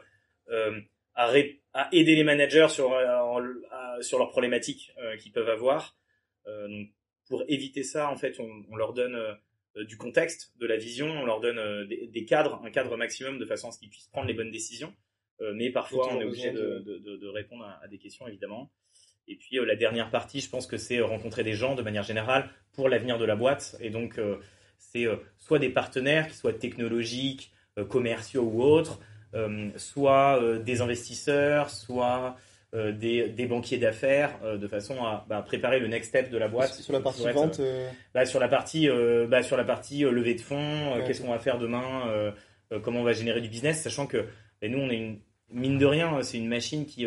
euh, 0.50 0.80
à, 1.14 1.28
ré- 1.28 1.62
à 1.74 1.88
aider 1.92 2.16
les 2.16 2.24
managers 2.24 2.68
sur 2.70 2.90
en- 2.92 3.44
à- 3.70 4.02
sur 4.02 4.18
leurs 4.18 4.32
problématiques 4.32 4.92
qu'ils 5.20 5.32
peuvent 5.32 5.50
avoir. 5.50 5.96
Donc 6.48 6.88
pour 7.28 7.44
éviter 7.48 7.84
ça, 7.84 8.10
en 8.10 8.16
fait, 8.18 8.40
on, 8.40 8.50
on 8.72 8.76
leur 8.76 8.94
donne 8.94 9.18
du 9.76 9.96
contexte, 9.98 10.52
de 10.58 10.66
la 10.66 10.76
vision, 10.78 11.06
on 11.08 11.26
leur 11.26 11.40
donne 11.40 11.88
des, 11.88 12.08
des 12.08 12.26
cadres, 12.26 12.60
un 12.66 12.72
cadre 12.72 12.98
maximum 12.98 13.38
de 13.38 13.46
façon 13.46 13.68
à 13.70 13.72
ce 13.72 13.80
qu'ils 13.80 13.90
puissent 13.90 14.08
prendre 14.10 14.28
les 14.28 14.34
bonnes 14.34 14.52
décisions. 14.52 14.94
Mais 15.54 15.70
parfois, 15.72 16.08
on 16.14 16.22
est 16.22 16.26
obligé 16.26 16.52
de, 16.52 16.80
de, 16.80 16.98
de- 17.00 17.18
de 17.18 17.28
répondre 17.28 17.64
à, 17.66 17.80
à 17.84 17.88
des 17.88 17.98
questions, 17.98 18.28
évidemment. 18.28 18.72
Et 19.28 19.36
puis 19.38 19.60
euh, 19.60 19.66
la 19.66 19.76
dernière 19.76 20.10
partie, 20.12 20.40
je 20.42 20.50
pense 20.50 20.68
que 20.68 20.78
c'est 20.78 21.00
rencontrer 21.00 21.44
des 21.44 21.54
gens 21.54 21.74
de 21.76 21.82
manière 21.82 22.04
générale 22.04 22.50
pour 22.74 22.90
l'avenir 22.90 23.18
de 23.18 23.26
la 23.26 23.36
boîte. 23.36 23.76
Et 23.80 23.90
donc, 23.90 24.18
euh, 24.20 24.38
c'est 24.82 25.06
euh, 25.06 25.16
soit 25.38 25.60
des 25.60 25.70
partenaires 25.70 26.28
qui 26.28 26.36
soient 26.36 26.54
technologiques, 26.54 27.52
euh, 27.78 27.86
commerciaux 27.86 28.44
ou 28.44 28.62
autres, 28.64 29.00
euh, 29.34 29.70
soit 29.78 30.60
des 30.60 30.82
investisseurs, 30.82 31.70
soit 31.70 32.36
des, 32.74 33.28
des 33.28 33.46
banquiers 33.48 33.78
d'affaires, 33.78 34.40
euh, 34.44 34.58
de 34.58 34.66
façon 34.66 35.04
à 35.04 35.26
bah, 35.28 35.42
préparer 35.42 35.80
le 35.80 35.88
next 35.88 36.10
step 36.10 36.30
de 36.30 36.38
la 36.38 36.48
boîte. 36.48 36.74
sur 36.74 36.94
la 36.94 37.02
partie 37.02 37.20
Pour 37.20 37.30
être, 37.30 37.36
vente, 37.36 37.60
euh, 37.60 37.90
bah, 38.14 38.26
sur 38.26 38.40
la 38.40 38.48
partie, 38.48 38.90
euh, 38.90 39.28
bah, 39.28 39.44
sur 39.44 39.58
la 39.58 39.66
partie 39.66 40.06
euh, 40.06 40.12
levée 40.12 40.36
de 40.36 40.42
fonds, 40.42 40.94
Ouais, 40.94 41.04
qu'est-ce 41.06 41.22
qu'on 41.22 41.32
va 41.32 41.40
faire 41.40 41.60
demain, 41.60 42.34
comment 42.82 43.02
on 43.02 43.04
va 43.04 43.12
générer 43.12 43.42
du 43.42 43.50
business, 43.50 43.82
sachant 43.82 44.08
que 44.08 44.26
bah, 44.62 44.70
nous, 44.70 44.80
on 44.80 44.90
est 44.90 44.98
une 44.98 45.20
mine 45.50 45.78
de 45.78 45.86
rien, 45.86 46.22
c'est 46.24 46.38
une 46.38 46.48
machine 46.48 46.86
qui, 46.86 47.06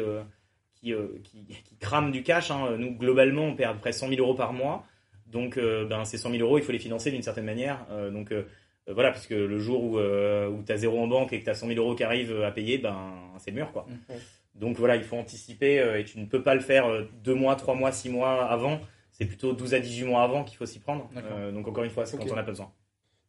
qui, 0.75 0.93
qui, 1.23 1.47
qui 1.47 1.77
crame 1.79 2.13
du 2.13 2.23
cash. 2.23 2.51
Hein. 2.51 2.77
Nous, 2.79 2.95
globalement, 2.95 3.45
on 3.45 3.57
perd 3.57 3.71
à 3.71 3.75
peu 3.75 3.81
près 3.81 3.93
100 3.93 4.09
000 4.09 4.21
euros 4.21 4.35
par 4.35 4.53
mois. 4.53 4.87
Donc, 5.35 5.59
euh, 5.59 5.85
ben, 5.85 6.05
ces 6.07 6.17
100 6.17 6.31
000 6.31 6.43
euros, 6.43 6.57
il 6.57 6.65
faut 6.65 6.73
les 6.73 6.79
financer 6.79 7.11
d'une 7.11 7.23
certaine 7.23 7.45
manière. 7.45 7.85
Euh, 7.91 8.11
donc, 8.11 8.33
euh, 8.33 8.45
voilà, 8.87 9.11
parce 9.11 9.27
que 9.27 9.35
le 9.35 9.59
jour 9.59 9.83
où, 9.83 9.99
euh, 9.99 10.49
où 10.49 10.63
tu 10.63 10.73
as 10.73 10.77
zéro 10.77 10.99
en 11.03 11.09
banque 11.09 11.33
et 11.33 11.41
que 11.41 11.45
tu 11.45 11.51
as 11.51 11.55
100 11.55 11.67
000 11.67 11.81
euros 11.81 11.95
qui 11.95 12.05
arrivent 12.05 12.43
à 12.43 12.53
payer, 12.53 12.79
ben, 12.79 13.13
c'est 13.39 13.51
le 13.51 13.57
mur, 13.57 13.73
quoi. 13.73 13.87
Ouais. 14.09 14.17
Donc, 14.55 14.77
voilà, 14.77 14.95
il 14.97 15.03
faut 15.03 15.17
anticiper 15.17 15.81
euh, 15.81 15.99
et 15.99 16.05
tu 16.05 16.19
ne 16.21 16.27
peux 16.27 16.43
pas 16.43 16.55
le 16.55 16.61
faire 16.61 16.87
euh, 16.87 17.03
deux 17.25 17.35
mois, 17.35 17.57
trois 17.57 17.75
mois, 17.75 17.91
six 17.91 18.09
mois 18.09 18.45
avant. 18.45 18.81
C'est 19.11 19.27
plutôt 19.27 19.53
12 19.53 19.75
à 19.75 19.81
18 19.81 20.05
mois 20.05 20.23
avant 20.23 20.45
qu'il 20.45 20.57
faut 20.57 20.67
s'y 20.67 20.79
prendre. 20.79 21.11
Euh, 21.17 21.51
donc, 21.51 21.67
encore 21.67 21.85
une 21.85 21.91
fois, 21.91 22.07
c'est 22.07 22.17
quand 22.17 22.31
on 22.31 22.37
n'a 22.37 22.43
pas 22.43 22.51
besoin. 22.51 22.71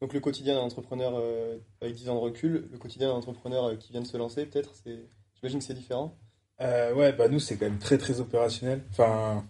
donc 0.01 0.13
le 0.13 0.19
quotidien 0.19 0.55
d'un 0.55 0.61
entrepreneur 0.61 1.13
euh, 1.15 1.57
avec 1.81 1.95
10 1.95 2.09
ans 2.09 2.15
de 2.15 2.19
recul, 2.19 2.67
le 2.71 2.77
quotidien 2.77 3.07
d'un 3.07 3.15
entrepreneur 3.15 3.65
euh, 3.65 3.75
qui 3.75 3.91
vient 3.91 4.01
de 4.01 4.07
se 4.07 4.17
lancer, 4.17 4.45
peut-être, 4.45 4.75
c'est, 4.75 4.99
j'imagine 5.35 5.59
que 5.59 5.65
c'est 5.65 5.73
différent. 5.73 6.15
Euh, 6.61 6.93
ouais, 6.93 7.11
bah 7.11 7.27
nous, 7.27 7.39
c'est 7.39 7.57
quand 7.57 7.65
même 7.65 7.79
très 7.79 7.97
très 7.97 8.19
opérationnel. 8.19 8.81
Enfin, 8.91 9.43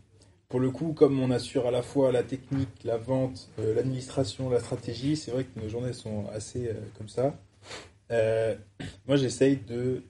pour 0.55 0.61
le 0.61 0.71
coup, 0.71 0.93
comme 0.93 1.19
on 1.19 1.31
assure 1.31 1.67
à 1.67 1.71
la 1.71 1.81
fois 1.81 2.13
la 2.13 2.23
technique, 2.23 2.69
la 2.85 2.95
vente, 2.95 3.49
euh, 3.59 3.75
l'administration, 3.75 4.49
la 4.49 4.61
stratégie, 4.61 5.17
c'est 5.17 5.31
vrai 5.31 5.43
que 5.43 5.59
nos 5.59 5.67
journées 5.67 5.91
sont 5.91 6.27
assez 6.33 6.69
euh, 6.69 6.75
comme 6.97 7.09
ça. 7.09 7.35
Euh, 8.09 8.55
moi, 9.05 9.17
j'essaye 9.17 9.57
de 9.57 10.01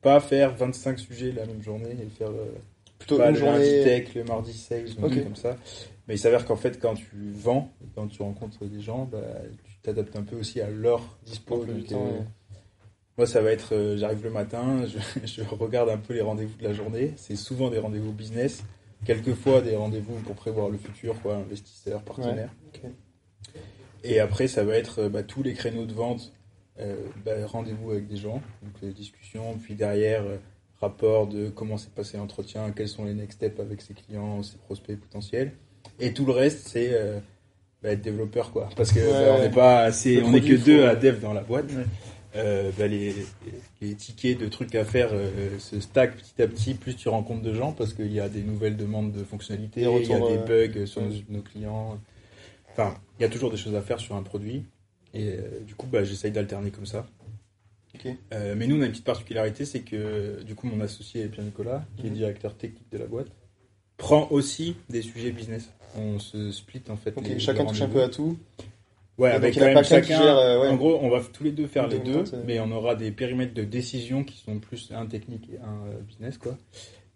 pas 0.00 0.18
faire 0.18 0.52
25 0.56 0.98
sujets 0.98 1.30
la 1.30 1.46
même 1.46 1.62
journée 1.62 1.92
et 1.92 2.08
faire 2.08 2.30
euh, 2.30 2.46
Plutôt 2.98 3.18
pas 3.18 3.28
une 3.28 3.34
le 3.34 3.38
journée. 3.38 3.84
lundi 3.84 3.84
tech, 3.84 4.14
le 4.16 4.24
mardi 4.24 4.52
sales, 4.52 4.96
comme 4.96 5.36
ça. 5.36 5.56
Mais 6.08 6.16
il 6.16 6.18
s'avère 6.18 6.44
qu'en 6.44 6.56
fait, 6.56 6.80
quand 6.80 6.94
tu 6.94 7.30
vends, 7.30 7.70
quand 7.94 8.08
tu 8.08 8.20
rencontres 8.20 8.64
des 8.64 8.80
gens, 8.80 9.04
bah, 9.04 9.20
tu 9.62 9.78
t'adaptes 9.80 10.16
un 10.16 10.24
peu 10.24 10.34
aussi 10.34 10.60
à 10.60 10.70
leur 10.70 11.18
dispo. 11.24 11.64
Donc, 11.64 11.86
moi, 13.16 13.28
ça 13.28 13.40
va 13.40 13.52
être, 13.52 13.94
j'arrive 13.96 14.24
le 14.24 14.30
matin, 14.30 14.86
je, 14.86 14.98
je 15.24 15.42
regarde 15.54 15.88
un 15.88 15.98
peu 15.98 16.14
les 16.14 16.20
rendez-vous 16.20 16.58
de 16.58 16.64
la 16.64 16.72
journée. 16.72 17.12
C'est 17.14 17.36
souvent 17.36 17.70
des 17.70 17.78
rendez-vous 17.78 18.12
business, 18.12 18.64
quelquefois 19.04 19.60
des 19.60 19.76
rendez-vous 19.76 20.14
pour 20.20 20.34
prévoir 20.34 20.68
le 20.68 20.78
futur, 20.78 21.20
quoi, 21.22 21.36
investisseurs, 21.36 22.02
partenaires. 22.02 22.50
ok. 22.74 22.90
Et 24.04 24.18
après, 24.18 24.48
ça 24.48 24.64
va 24.64 24.76
être 24.76 25.08
bah, 25.08 25.22
tous 25.22 25.42
les 25.42 25.54
créneaux 25.54 25.86
de 25.86 25.92
vente, 25.92 26.32
euh, 26.80 26.96
bah, 27.24 27.32
rendez-vous 27.46 27.92
avec 27.92 28.08
des 28.08 28.16
gens, 28.16 28.42
donc 28.62 28.72
les 28.82 28.92
discussions, 28.92 29.56
puis 29.62 29.74
derrière, 29.74 30.22
euh, 30.22 30.38
rapport 30.80 31.28
de 31.28 31.48
comment 31.48 31.78
s'est 31.78 31.92
passé 31.94 32.16
l'entretien, 32.16 32.72
quels 32.72 32.88
sont 32.88 33.04
les 33.04 33.14
next 33.14 33.38
steps 33.38 33.60
avec 33.60 33.80
ses 33.80 33.94
clients, 33.94 34.42
ses 34.42 34.56
prospects 34.56 34.98
potentiels. 34.98 35.52
Et 36.00 36.12
tout 36.12 36.26
le 36.26 36.32
reste, 36.32 36.66
c'est 36.66 36.90
euh, 36.92 37.20
bah, 37.82 37.90
être 37.90 38.02
développeur, 38.02 38.52
quoi. 38.52 38.68
Parce 38.76 38.92
que 38.92 38.98
Ouais, 38.98 39.30
on 39.38 39.40
n'est 39.40 39.54
pas 39.54 39.82
assez, 39.82 40.22
on 40.22 40.32
n'est 40.32 40.40
que 40.40 40.54
deux 40.54 40.84
à 40.84 40.96
dev 40.96 41.20
dans 41.20 41.32
la 41.32 41.42
boîte. 41.42 41.70
Ouais. 41.72 41.84
Euh, 42.34 42.70
bah, 42.78 42.86
les, 42.86 43.14
les 43.82 43.94
tickets 43.94 44.38
de 44.38 44.48
trucs 44.48 44.74
à 44.74 44.84
faire 44.86 45.10
euh, 45.12 45.58
se 45.58 45.80
stack 45.80 46.16
petit 46.16 46.40
à 46.40 46.48
petit, 46.48 46.74
plus 46.74 46.96
tu 46.96 47.08
rencontres 47.10 47.42
de 47.42 47.52
gens, 47.52 47.72
parce 47.72 47.92
qu'il 47.92 48.10
y 48.12 48.20
a 48.20 48.28
des 48.30 48.42
nouvelles 48.42 48.76
demandes 48.76 49.12
de 49.12 49.22
fonctionnalités, 49.22 49.82
il 49.82 50.06
y 50.08 50.12
a 50.14 50.18
des 50.18 50.38
euh, 50.38 50.68
bugs 50.68 50.86
sur 50.86 51.02
ouais. 51.02 51.08
nos, 51.28 51.36
nos 51.36 51.42
clients. 51.42 52.00
Enfin, 52.70 52.94
il 53.18 53.22
y 53.22 53.26
a 53.26 53.28
toujours 53.28 53.50
des 53.50 53.58
choses 53.58 53.74
à 53.74 53.82
faire 53.82 54.00
sur 54.00 54.14
un 54.16 54.22
produit. 54.22 54.64
Et 55.12 55.28
euh, 55.28 55.60
du 55.66 55.74
coup, 55.74 55.86
bah, 55.86 56.04
j'essaye 56.04 56.32
d'alterner 56.32 56.70
comme 56.70 56.86
ça. 56.86 57.06
Mais 58.32 58.66
nous, 58.66 58.78
on 58.78 58.82
a 58.82 58.86
une 58.86 58.92
petite 58.92 59.04
particularité, 59.04 59.66
c'est 59.66 59.80
que 59.80 60.42
du 60.42 60.54
coup, 60.54 60.66
mon 60.66 60.80
associé 60.80 61.26
Pierre-Nicolas, 61.26 61.84
qui 61.98 62.06
est 62.06 62.10
Mhm. 62.10 62.16
directeur 62.16 62.54
technique 62.56 62.90
de 62.90 62.98
la 62.98 63.04
boîte, 63.06 63.28
prend 63.98 64.26
aussi 64.30 64.74
des 64.88 65.02
sujets 65.02 65.30
business. 65.30 65.70
On 65.94 66.18
se 66.18 66.50
split 66.50 66.82
en 66.88 66.96
fait. 66.96 67.12
Ok, 67.16 67.38
chacun 67.38 67.66
touche 67.66 67.82
un 67.82 67.88
peu 67.88 68.02
à 68.02 68.08
tout. 68.08 68.38
Ouais, 69.18 69.30
Et 69.30 69.32
avec 69.32 69.54
donc, 69.54 69.62
quand 69.64 69.74
même 69.74 69.84
chacun. 69.84 70.18
gère, 70.22 70.36
euh, 70.38 70.60
ouais. 70.62 70.68
En 70.68 70.76
gros, 70.76 70.98
on 71.02 71.10
va 71.10 71.20
tous 71.32 71.44
les 71.44 71.52
deux 71.52 71.66
faire 71.66 71.86
les 71.86 71.98
deux, 71.98 72.24
euh. 72.32 72.42
mais 72.46 72.58
on 72.60 72.70
aura 72.72 72.94
des 72.94 73.10
périmètres 73.10 73.52
de 73.54 73.62
décision 73.64 74.24
qui 74.24 74.38
sont 74.38 74.58
plus 74.58 74.90
un 74.94 75.06
technique 75.06 75.48
et 75.52 75.58
un 75.58 75.86
euh, 75.90 76.00
business, 76.00 76.38
quoi. 76.38 76.56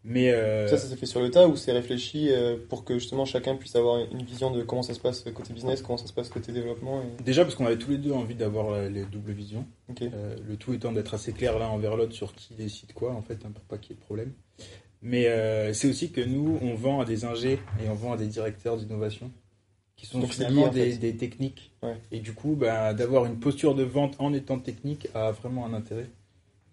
Mais 0.09 0.31
euh, 0.31 0.69
Ça, 0.69 0.77
ça 0.79 0.87
s'est 0.87 0.95
fait 0.97 1.07
sur 1.07 1.21
le 1.21 1.33
tas 1.33 1.49
ou 1.49 1.57
c'est 1.57 1.73
réfléchi 1.73 2.31
pour 2.69 2.85
que 2.85 2.95
justement 2.95 3.25
chacun 3.25 3.57
puisse 3.57 3.75
avoir 3.75 3.99
une 4.13 4.23
vision 4.23 4.53
de 4.53 4.63
comment 4.63 4.83
ça 4.83 4.95
se 4.95 5.01
passe 5.01 5.23
côté 5.35 5.53
business, 5.53 5.83
comment 5.83 5.97
ça 5.97 6.07
se 6.07 6.13
passe 6.13 6.29
côté 6.29 6.53
développement. 6.53 7.03
et- 7.03 7.23
déjà 7.25 7.43
parce 7.43 7.57
qu'on 7.57 7.67
avait 7.67 7.77
tous 7.79 7.91
les 7.91 7.99
deux 7.99 8.13
envie 8.13 8.37
d'avoir 8.37 8.83
les 8.89 9.03
doubles 9.05 9.33
visions. 9.33 9.65
Euh, 10.03 10.37
le 10.49 10.57
tout 10.57 10.75
étant 10.75 10.93
d'être 10.93 11.15
assez 11.15 11.33
clair 11.33 11.59
l'un 11.59 11.67
envers 11.67 11.97
l'autre 11.97 12.13
sur 12.13 12.35
qui 12.37 12.55
décide 12.55 12.93
quoi, 12.93 13.15
en 13.15 13.23
fait, 13.23 13.39
hein, 13.45 13.51
pour 13.53 13.65
pas 13.65 13.79
qu'il 13.79 13.93
y 13.93 13.99
ait 13.99 14.01
de 14.01 14.05
problème. 14.05 14.33
Mais 15.03 15.27
euh, 15.27 15.73
c'est 15.73 15.89
aussi 15.89 16.13
que 16.13 16.21
nous, 16.21 16.57
on 16.63 16.75
vend 16.75 17.01
à 17.01 17.05
des 17.05 17.25
ingés 17.25 17.59
et 17.85 17.89
on 17.91 17.95
vend 17.95 18.13
à 18.13 18.17
des 18.17 18.27
directeurs 18.27 18.77
d'innovation 18.77 19.33
qui 19.97 20.07
sont 20.07 20.21
Donc 20.21 20.31
finalement 20.33 20.67
lié, 20.67 20.73
des, 20.73 20.91
fait. 20.93 20.97
des 20.99 21.17
techniques. 21.17 21.73
Ouais. 21.83 21.97
Et 22.13 22.21
du 22.21 22.33
coup, 22.35 22.55
bah, 22.55 22.93
d'avoir 22.95 23.25
une 23.27 23.39
posture 23.39 23.75
de 23.75 23.83
vente 23.83 24.15
en 24.19 24.33
étant 24.35 24.59
technique 24.59 25.09
a 25.15 25.31
vraiment 25.33 25.65
un 25.67 25.75
intérêt. 25.75 26.07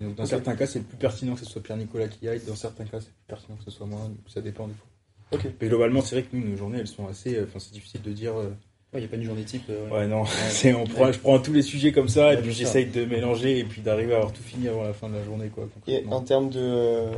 Donc, 0.02 0.16
dans 0.16 0.26
certains 0.26 0.56
cas, 0.56 0.66
c'est 0.68 0.82
plus 0.82 0.98
pertinent 0.98 1.34
que 1.36 1.40
ce 1.40 1.46
soit 1.46 1.64
Pierre-Nicolas 1.64 2.10
qui 2.10 2.28
aille. 2.28 2.42
Dans 2.46 2.56
certains 2.56 2.84
cas, 2.84 3.00
c'est 3.00 3.08
plus 3.14 3.26
pertinent 3.28 3.56
que 3.58 3.64
ce 3.64 3.72
soit 3.72 3.86
moi. 3.86 4.00
Donc, 4.02 4.18
ça 4.28 4.42
dépend 4.42 4.68
des 4.68 4.74
fois. 4.74 4.88
Ok. 5.32 5.46
Mais 5.62 5.68
globalement, 5.70 6.02
c'est 6.02 6.16
vrai 6.20 6.24
que 6.30 6.36
nous, 6.36 6.46
nos 6.48 6.58
journées, 6.58 6.80
elles 6.80 6.88
sont 6.88 7.08
assez. 7.08 7.36
euh, 7.38 7.46
Enfin, 7.48 7.60
c'est 7.60 7.72
difficile 7.72 8.02
de 8.02 8.12
dire. 8.12 8.36
euh, 8.38 8.50
Il 8.94 9.00
n'y 9.00 9.06
a 9.06 9.08
pas 9.08 9.16
une 9.16 9.24
journée 9.24 9.44
type. 9.46 9.64
euh, 9.70 9.86
ouais. 9.88 10.00
Ouais, 10.00 10.08
non, 10.08 10.26
c'est, 10.50 10.74
on 10.74 10.84
prend, 10.86 11.10
je 11.12 11.20
prends 11.20 11.40
tous 11.40 11.54
les 11.54 11.62
sujets 11.62 11.94
comme 11.94 12.10
ça, 12.10 12.28
Ouais, 12.30 12.34
et 12.34 12.38
puis 12.42 12.52
j'essaye 12.52 12.88
de 12.88 13.06
mélanger, 13.06 13.60
et 13.60 13.64
puis 13.64 13.82
d'arriver 13.82 14.14
à 14.14 14.18
avoir 14.18 14.34
tout 14.34 14.44
fini 14.44 14.68
avant 14.68 14.84
la 14.84 14.92
fin 14.94 15.08
de 15.08 15.16
la 15.16 15.24
journée, 15.24 15.48
quoi. 15.48 15.70
Et 15.88 16.04
en 16.10 16.20
termes 16.22 16.50
de. 16.50 16.60
euh, 16.60 17.14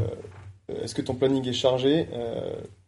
Est-ce 0.84 0.93
que 0.93 1.01
ton 1.01 1.16
planning 1.16 1.47
est 1.47 1.53
chargé 1.53 2.08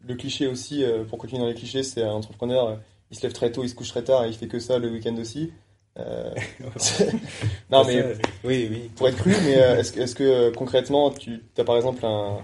Le 0.08 0.16
cliché 0.16 0.46
aussi, 0.48 0.84
pour 1.10 1.18
continuer 1.18 1.42
dans 1.42 1.48
les 1.48 1.56
clichés, 1.56 1.82
c'est 1.84 2.04
un 2.04 2.12
entrepreneur, 2.12 2.80
il 3.12 3.18
se 3.18 3.24
lève 3.24 3.34
très 3.34 3.52
tôt, 3.52 3.64
il 3.64 3.70
se 3.70 3.76
couche 3.76 3.90
très 3.90 4.04
tard 4.04 4.26
et 4.26 4.30
il 4.30 4.34
fait 4.36 4.48
que 4.48 4.60
ça 4.60 4.80
le 4.80 4.90
week-end 4.90 5.16
aussi. 5.18 5.52
Euh, 6.00 6.34
non, 7.72 7.84
mais 7.86 8.04
oui, 8.44 8.68
oui. 8.70 8.92
pour 8.96 9.08
être 9.08 9.18
cru, 9.18 9.34
mais 9.46 9.58
euh, 9.58 9.80
est-ce 9.80 9.92
que, 9.92 10.00
est-ce 10.02 10.16
que 10.16 10.24
euh, 10.24 10.52
concrètement, 10.52 11.12
tu 11.12 11.42
as 11.58 11.64
par 11.64 11.76
exemple 11.76 12.06
un, 12.06 12.38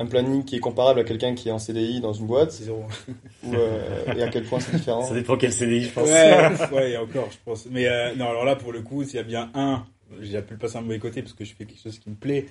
un 0.00 0.06
planning 0.06 0.44
qui 0.44 0.56
est 0.56 0.60
comparable 0.60 1.00
à 1.00 1.04
quelqu'un 1.04 1.34
qui 1.34 1.48
est 1.48 1.52
en 1.52 1.58
CDI 1.58 2.00
dans 2.00 2.12
une 2.12 2.26
boîte? 2.26 2.52
C'est 2.52 2.64
zéro. 2.64 2.84
ou, 3.44 3.54
euh, 3.54 4.14
et 4.16 4.22
à 4.22 4.28
quel 4.28 4.44
point 4.44 4.58
c'est 4.58 4.76
différent? 4.76 5.04
Ça 5.04 5.14
dépend 5.14 5.36
quel 5.36 5.52
CDI, 5.52 5.82
je 5.84 5.90
pense. 5.90 6.08
Ouais, 6.08 6.48
ouais, 6.72 6.90
et 6.92 6.96
encore, 6.96 7.28
je 7.30 7.36
pense. 7.44 7.66
Mais 7.70 7.86
euh, 7.86 8.14
non, 8.14 8.30
alors 8.30 8.44
là, 8.44 8.56
pour 8.56 8.72
le 8.72 8.80
coup, 8.80 9.04
s'il 9.04 9.16
y 9.16 9.18
a 9.18 9.24
bien 9.24 9.50
un, 9.54 9.84
j'ai 10.20 10.40
pu 10.42 10.54
le 10.54 10.58
passer 10.58 10.78
un 10.78 10.80
mauvais 10.80 10.98
côté 10.98 11.20
parce 11.22 11.34
que 11.34 11.44
je 11.44 11.54
fais 11.54 11.66
quelque 11.66 11.82
chose 11.82 11.98
qui 11.98 12.10
me 12.10 12.16
plaît. 12.16 12.46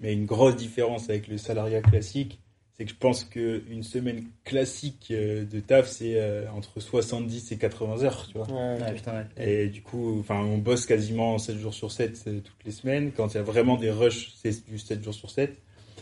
Mais 0.00 0.12
une 0.12 0.26
grosse 0.26 0.56
différence 0.56 1.08
avec 1.08 1.28
le 1.28 1.38
salariat 1.38 1.80
classique, 1.80 2.40
c'est 2.78 2.84
que 2.84 2.90
je 2.90 2.96
pense 2.96 3.24
qu'une 3.24 3.82
semaine 3.82 4.24
classique 4.44 5.08
euh, 5.10 5.44
de 5.44 5.58
taf, 5.60 5.88
c'est 5.88 6.14
euh, 6.14 6.44
entre 6.56 6.78
70 6.80 7.50
et 7.52 7.56
80 7.58 8.02
heures, 8.04 8.26
tu 8.30 8.38
vois. 8.38 8.46
Ouais, 8.48 8.78
Ah, 8.80 8.88
ok. 8.90 8.94
putain, 8.94 9.12
ouais. 9.36 9.64
Et 9.64 9.66
du 9.68 9.82
coup, 9.82 10.18
enfin, 10.20 10.40
on 10.40 10.58
bosse 10.58 10.86
quasiment 10.86 11.38
7 11.38 11.58
jours 11.58 11.74
sur 11.74 11.90
7 11.90 12.22
euh, 12.28 12.40
toutes 12.40 12.64
les 12.64 12.70
semaines. 12.72 13.10
Quand 13.16 13.28
il 13.34 13.36
y 13.36 13.40
a 13.40 13.42
vraiment 13.42 13.76
des 13.76 13.90
rushs, 13.90 14.32
c'est 14.40 14.64
du 14.70 14.78
7 14.78 15.02
jours 15.02 15.14
sur 15.14 15.30
7. 15.30 15.56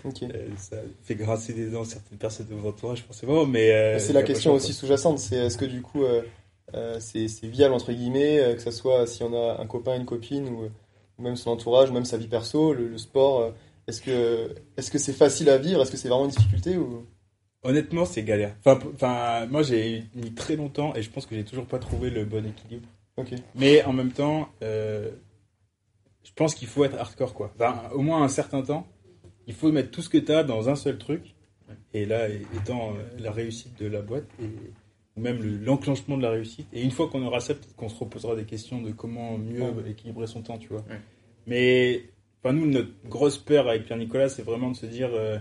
Ok. 0.04 0.22
Euh, 0.24 0.28
ça 0.58 0.76
fait 1.02 1.14
grincer 1.14 1.54
des 1.54 1.70
dents 1.70 1.84
certaines 1.84 2.18
personnes 2.18 2.46
de 2.48 2.54
votre 2.54 2.68
entourage, 2.76 3.02
forcément, 3.02 3.46
mais... 3.46 3.72
euh, 3.72 3.98
c'est 3.98 4.12
la 4.12 4.22
question 4.22 4.52
aussi 4.52 4.72
sous-jacente, 4.74 5.18
c'est 5.18 5.36
est-ce 5.36 5.56
que 5.56 5.64
du 5.64 5.80
coup 5.80 6.04
euh, 6.04 6.22
euh, 6.74 6.98
c'est 7.00 7.26
c'est 7.28 7.46
viable 7.48 7.72
entre 7.74 7.92
guillemets, 7.92 8.38
euh, 8.38 8.54
que 8.54 8.60
ce 8.60 8.70
soit 8.70 9.06
si 9.06 9.22
on 9.22 9.32
a 9.34 9.58
un 9.60 9.66
copain, 9.66 9.96
une 9.96 10.04
copine 10.04 10.46
ou, 10.48 10.64
ou 11.18 11.22
même 11.22 11.34
son 11.36 11.50
entourage, 11.50 11.90
ou 11.90 11.94
même 11.94 12.04
sa 12.04 12.18
vie 12.18 12.28
perso, 12.28 12.74
le, 12.74 12.86
le 12.88 12.98
sport, 12.98 13.40
euh, 13.40 13.50
est-ce 13.86 14.00
que 14.02 14.54
est-ce 14.76 14.90
que 14.90 14.98
c'est 14.98 15.12
facile 15.12 15.48
à 15.50 15.58
vivre, 15.58 15.82
est-ce 15.82 15.90
que 15.90 15.96
c'est 15.96 16.08
vraiment 16.08 16.24
une 16.24 16.30
difficulté 16.30 16.76
ou? 16.76 17.06
Honnêtement, 17.62 18.04
c'est 18.04 18.22
galère. 18.22 18.54
Enfin, 18.64 19.46
moi, 19.46 19.62
j'ai 19.62 20.04
mis 20.14 20.32
très 20.32 20.54
longtemps 20.54 20.94
et 20.94 21.02
je 21.02 21.10
pense 21.10 21.26
que 21.26 21.34
j'ai 21.34 21.44
toujours 21.44 21.66
pas 21.66 21.78
trouvé 21.80 22.10
le 22.10 22.24
bon 22.24 22.46
équilibre. 22.46 22.86
Ok. 23.16 23.34
Mais 23.56 23.82
en 23.84 23.92
même 23.92 24.12
temps, 24.12 24.48
euh, 24.62 25.10
je 26.22 26.30
pense 26.34 26.54
qu'il 26.54 26.68
faut 26.68 26.84
être 26.84 26.96
hardcore, 26.96 27.34
quoi. 27.34 27.50
Enfin, 27.56 27.88
au 27.92 28.02
moins 28.02 28.22
un 28.22 28.28
certain 28.28 28.62
temps, 28.62 28.86
il 29.48 29.54
faut 29.54 29.72
mettre 29.72 29.90
tout 29.90 30.02
ce 30.02 30.08
que 30.08 30.18
tu 30.18 30.30
as 30.32 30.44
dans 30.44 30.68
un 30.68 30.76
seul 30.76 30.96
truc. 30.98 31.34
Et 31.92 32.04
là, 32.06 32.28
étant 32.28 32.90
euh, 32.90 33.02
la 33.18 33.32
réussite 33.32 33.76
de 33.80 33.86
la 33.86 34.00
boîte, 34.02 34.26
et 34.40 34.46
ou 35.16 35.20
même 35.20 35.42
le- 35.42 35.56
l'enclenchement 35.56 36.16
de 36.18 36.22
la 36.22 36.30
réussite. 36.30 36.68
Et 36.72 36.82
une 36.82 36.90
fois 36.92 37.08
qu'on 37.08 37.24
aura 37.24 37.40
ça, 37.40 37.54
peut-être 37.54 37.74
qu'on 37.74 37.88
se 37.88 37.98
reposera 37.98 38.36
des 38.36 38.44
questions 38.44 38.80
de 38.82 38.92
comment 38.92 39.38
mieux 39.38 39.64
équilibrer 39.88 40.26
son 40.28 40.42
temps, 40.42 40.58
tu 40.58 40.68
vois. 40.68 40.82
Ouais. 40.90 41.00
Mais, 41.46 42.04
enfin, 42.42 42.54
nous, 42.54 42.66
notre 42.66 42.92
grosse 43.08 43.38
peur 43.38 43.68
avec 43.68 43.84
Pierre-Nicolas, 43.84 44.28
c'est 44.28 44.42
vraiment 44.42 44.70
de 44.70 44.76
se 44.76 44.86
dire, 44.86 45.10
euh, 45.12 45.38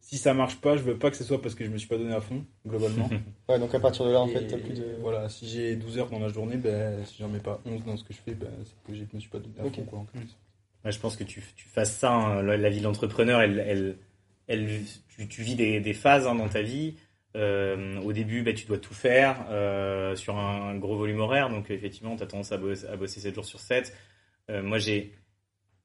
si 0.00 0.16
ça 0.16 0.34
marche 0.34 0.60
pas, 0.60 0.76
je 0.76 0.82
veux 0.82 0.98
pas 0.98 1.10
que 1.10 1.16
ce 1.16 1.24
soit 1.24 1.40
parce 1.40 1.54
que 1.54 1.64
je 1.64 1.70
me 1.70 1.78
suis 1.78 1.88
pas 1.88 1.98
donné 1.98 2.14
à 2.14 2.20
fond, 2.20 2.44
globalement. 2.66 3.08
Ouais, 3.48 3.58
donc 3.58 3.74
à 3.74 3.80
partir 3.80 4.04
de 4.04 4.10
là 4.10 4.20
en 4.20 4.28
fait, 4.28 4.46
t'as 4.46 4.58
plus 4.58 4.74
de 4.74 4.96
Voilà, 5.00 5.30
si 5.30 5.48
j'ai 5.48 5.74
12 5.74 5.98
heures 5.98 6.10
dans 6.10 6.18
la 6.18 6.28
journée, 6.28 6.58
ben, 6.58 7.02
si 7.06 7.16
j'en 7.18 7.28
mets 7.28 7.38
pas 7.40 7.62
11 7.64 7.82
dans 7.84 7.96
ce 7.96 8.04
que 8.04 8.12
je 8.12 8.18
fais, 8.18 8.34
ben, 8.34 8.50
c'est 8.62 8.74
que 8.86 8.94
je 8.94 9.04
me 9.10 9.18
suis 9.20 9.30
pas 9.30 9.38
donné 9.38 9.54
à 9.58 9.62
fond, 9.62 9.84
quoi, 9.84 9.98
en 10.00 10.04
quelque 10.04 10.26
Mm. 10.26 10.84
Ouais, 10.84 10.92
je 10.92 11.00
pense 11.00 11.16
que 11.16 11.24
tu, 11.24 11.42
tu 11.56 11.66
fasses 11.66 11.96
ça, 11.96 12.12
hein, 12.12 12.42
la, 12.42 12.56
la 12.56 12.70
vie 12.70 12.80
d'entrepreneur, 12.80 13.40
elle, 13.40 13.58
elle, 13.66 13.96
elle, 14.46 14.82
tu, 15.08 15.26
tu 15.26 15.42
vis 15.42 15.56
des, 15.56 15.80
des 15.80 15.94
phases 15.94 16.26
hein, 16.26 16.34
dans 16.34 16.48
ta 16.48 16.62
vie. 16.62 16.94
Euh, 17.36 18.00
au 18.00 18.12
début, 18.12 18.42
bah, 18.42 18.52
tu 18.52 18.66
dois 18.66 18.78
tout 18.78 18.94
faire 18.94 19.46
euh, 19.50 20.16
sur 20.16 20.36
un 20.36 20.76
gros 20.76 20.96
volume 20.96 21.20
horaire, 21.20 21.50
donc 21.50 21.70
effectivement, 21.70 22.16
tu 22.16 22.22
as 22.22 22.26
tendance 22.26 22.52
à 22.52 22.56
bosser, 22.56 22.86
à 22.86 22.96
bosser 22.96 23.20
7 23.20 23.34
jours 23.34 23.44
sur 23.44 23.60
7. 23.60 23.94
Euh, 24.50 24.62
moi, 24.62 24.78
j'ai 24.78 25.12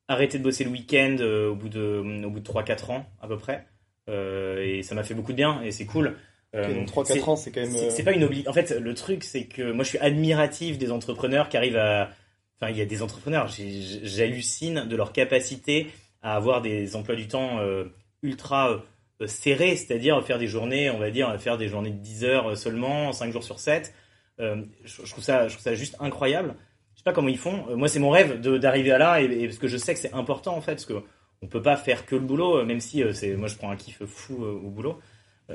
arrêté 0.08 0.38
de 0.38 0.43
bosser 0.43 0.64
le 0.64 0.70
week-end 0.70 1.18
euh, 1.20 1.49
au 1.51 1.56
bout 1.56 1.70
de, 1.70 2.24
au 2.26 2.30
bout 2.30 2.39
de 2.39 2.47
3-4 2.47 2.91
ans 2.91 3.06
à 3.22 3.28
peu 3.28 3.38
près, 3.38 3.66
Euh, 4.10 4.62
et 4.62 4.84
ça 4.84 4.95
m'a 4.95 5.04
fait 5.04 5.14
beaucoup 5.14 5.32
de 5.32 5.38
bien, 5.38 5.62
et 5.62 5.72
c'est 5.72 5.86
cool. 5.86 6.18
Euh, 6.56 6.68
Ok, 6.68 6.76
donc 6.76 6.88
3-4 6.88 7.06
c'est- 7.14 7.24
ans, 7.24 7.36
c'est 7.38 7.51
quand 7.51 7.62
même. 7.62 7.72
c'est 7.72 8.01
euh, 8.01 8.06
pas 8.06 8.12
une 8.12 8.24
obli. 8.26 8.43
En 8.47 8.54
fait, 8.54 8.72
le 8.72 8.93
truc, 8.93 9.24
c'est 9.24 9.45
que 9.45 9.72
moi, 9.72 9.84
je 9.86 9.89
suis 9.89 9.97
admiratif 9.99 10.78
des 10.78 10.91
entrepreneurs 10.91 11.47
qui 11.49 11.56
arrivent 11.58 11.78
à. 11.78 12.10
Enfin, 12.60 12.70
il 12.72 12.78
y 12.78 12.82
a 12.82 12.86
des 12.86 13.01
entrepreneurs, 13.01 13.47
j'hallucine 14.04 14.86
de 14.88 14.95
leur 14.95 15.12
capacité 15.14 15.88
à 16.22 16.36
avoir 16.36 16.62
des 16.62 16.95
emplois 16.95 17.16
du 17.16 17.28
temps 17.28 17.60
ultra 18.22 18.84
serrés, 19.26 19.76
c'est-à-dire 19.76 20.22
faire 20.26 20.38
des 20.38 20.47
journées, 20.47 20.89
on 20.89 20.99
va 20.99 21.10
dire, 21.12 21.39
faire 21.39 21.58
des 21.58 21.68
journées 21.70 21.91
de 21.91 21.97
10 21.97 22.24
heures 22.26 22.58
seulement, 22.58 23.12
5 23.14 23.32
jours 23.32 23.43
sur 23.43 23.60
7. 23.60 23.93
Euh, 24.39 24.64
je, 24.84 25.06
je 25.06 25.12
trouve 25.12 25.24
ça, 25.24 25.47
je 25.47 25.54
trouve 25.54 25.64
ça 25.64 25.76
juste 25.76 25.95
incroyable. 25.99 26.56
Je 26.94 27.00
sais 27.00 27.04
pas 27.04 27.14
comment 27.14 27.28
ils 27.30 27.38
font. 27.38 27.66
Euh, 27.70 27.76
moi, 27.76 27.88
c'est 27.88 28.00
mon 28.00 28.10
rêve 28.10 28.39
d'arriver 28.39 28.91
à 28.91 28.98
là, 28.98 29.22
et, 29.22 29.46
parce 29.46 29.58
que 29.58 29.68
je 29.68 29.78
sais 29.78 29.94
que 29.94 30.00
c'est 30.00 30.14
important 30.14 30.56
en 30.56 30.62
fait, 30.62 30.74
parce 30.74 30.86
que 30.86 31.04
on 31.41 31.48
peut 31.48 31.62
pas 31.62 31.76
faire 31.76 32.06
que 32.06 32.16
le 32.16 32.22
boulot, 32.22 32.60
euh, 32.60 32.66
même 32.66 32.80
si 32.80 33.04
euh, 33.04 33.12
c'est, 33.14 33.36
moi, 33.36 33.48
je 33.48 33.58
prends 33.58 33.70
un 33.72 33.76
kiff 33.76 34.04
fou 34.06 34.44
au 34.44 34.70
boulot. 34.70 35.00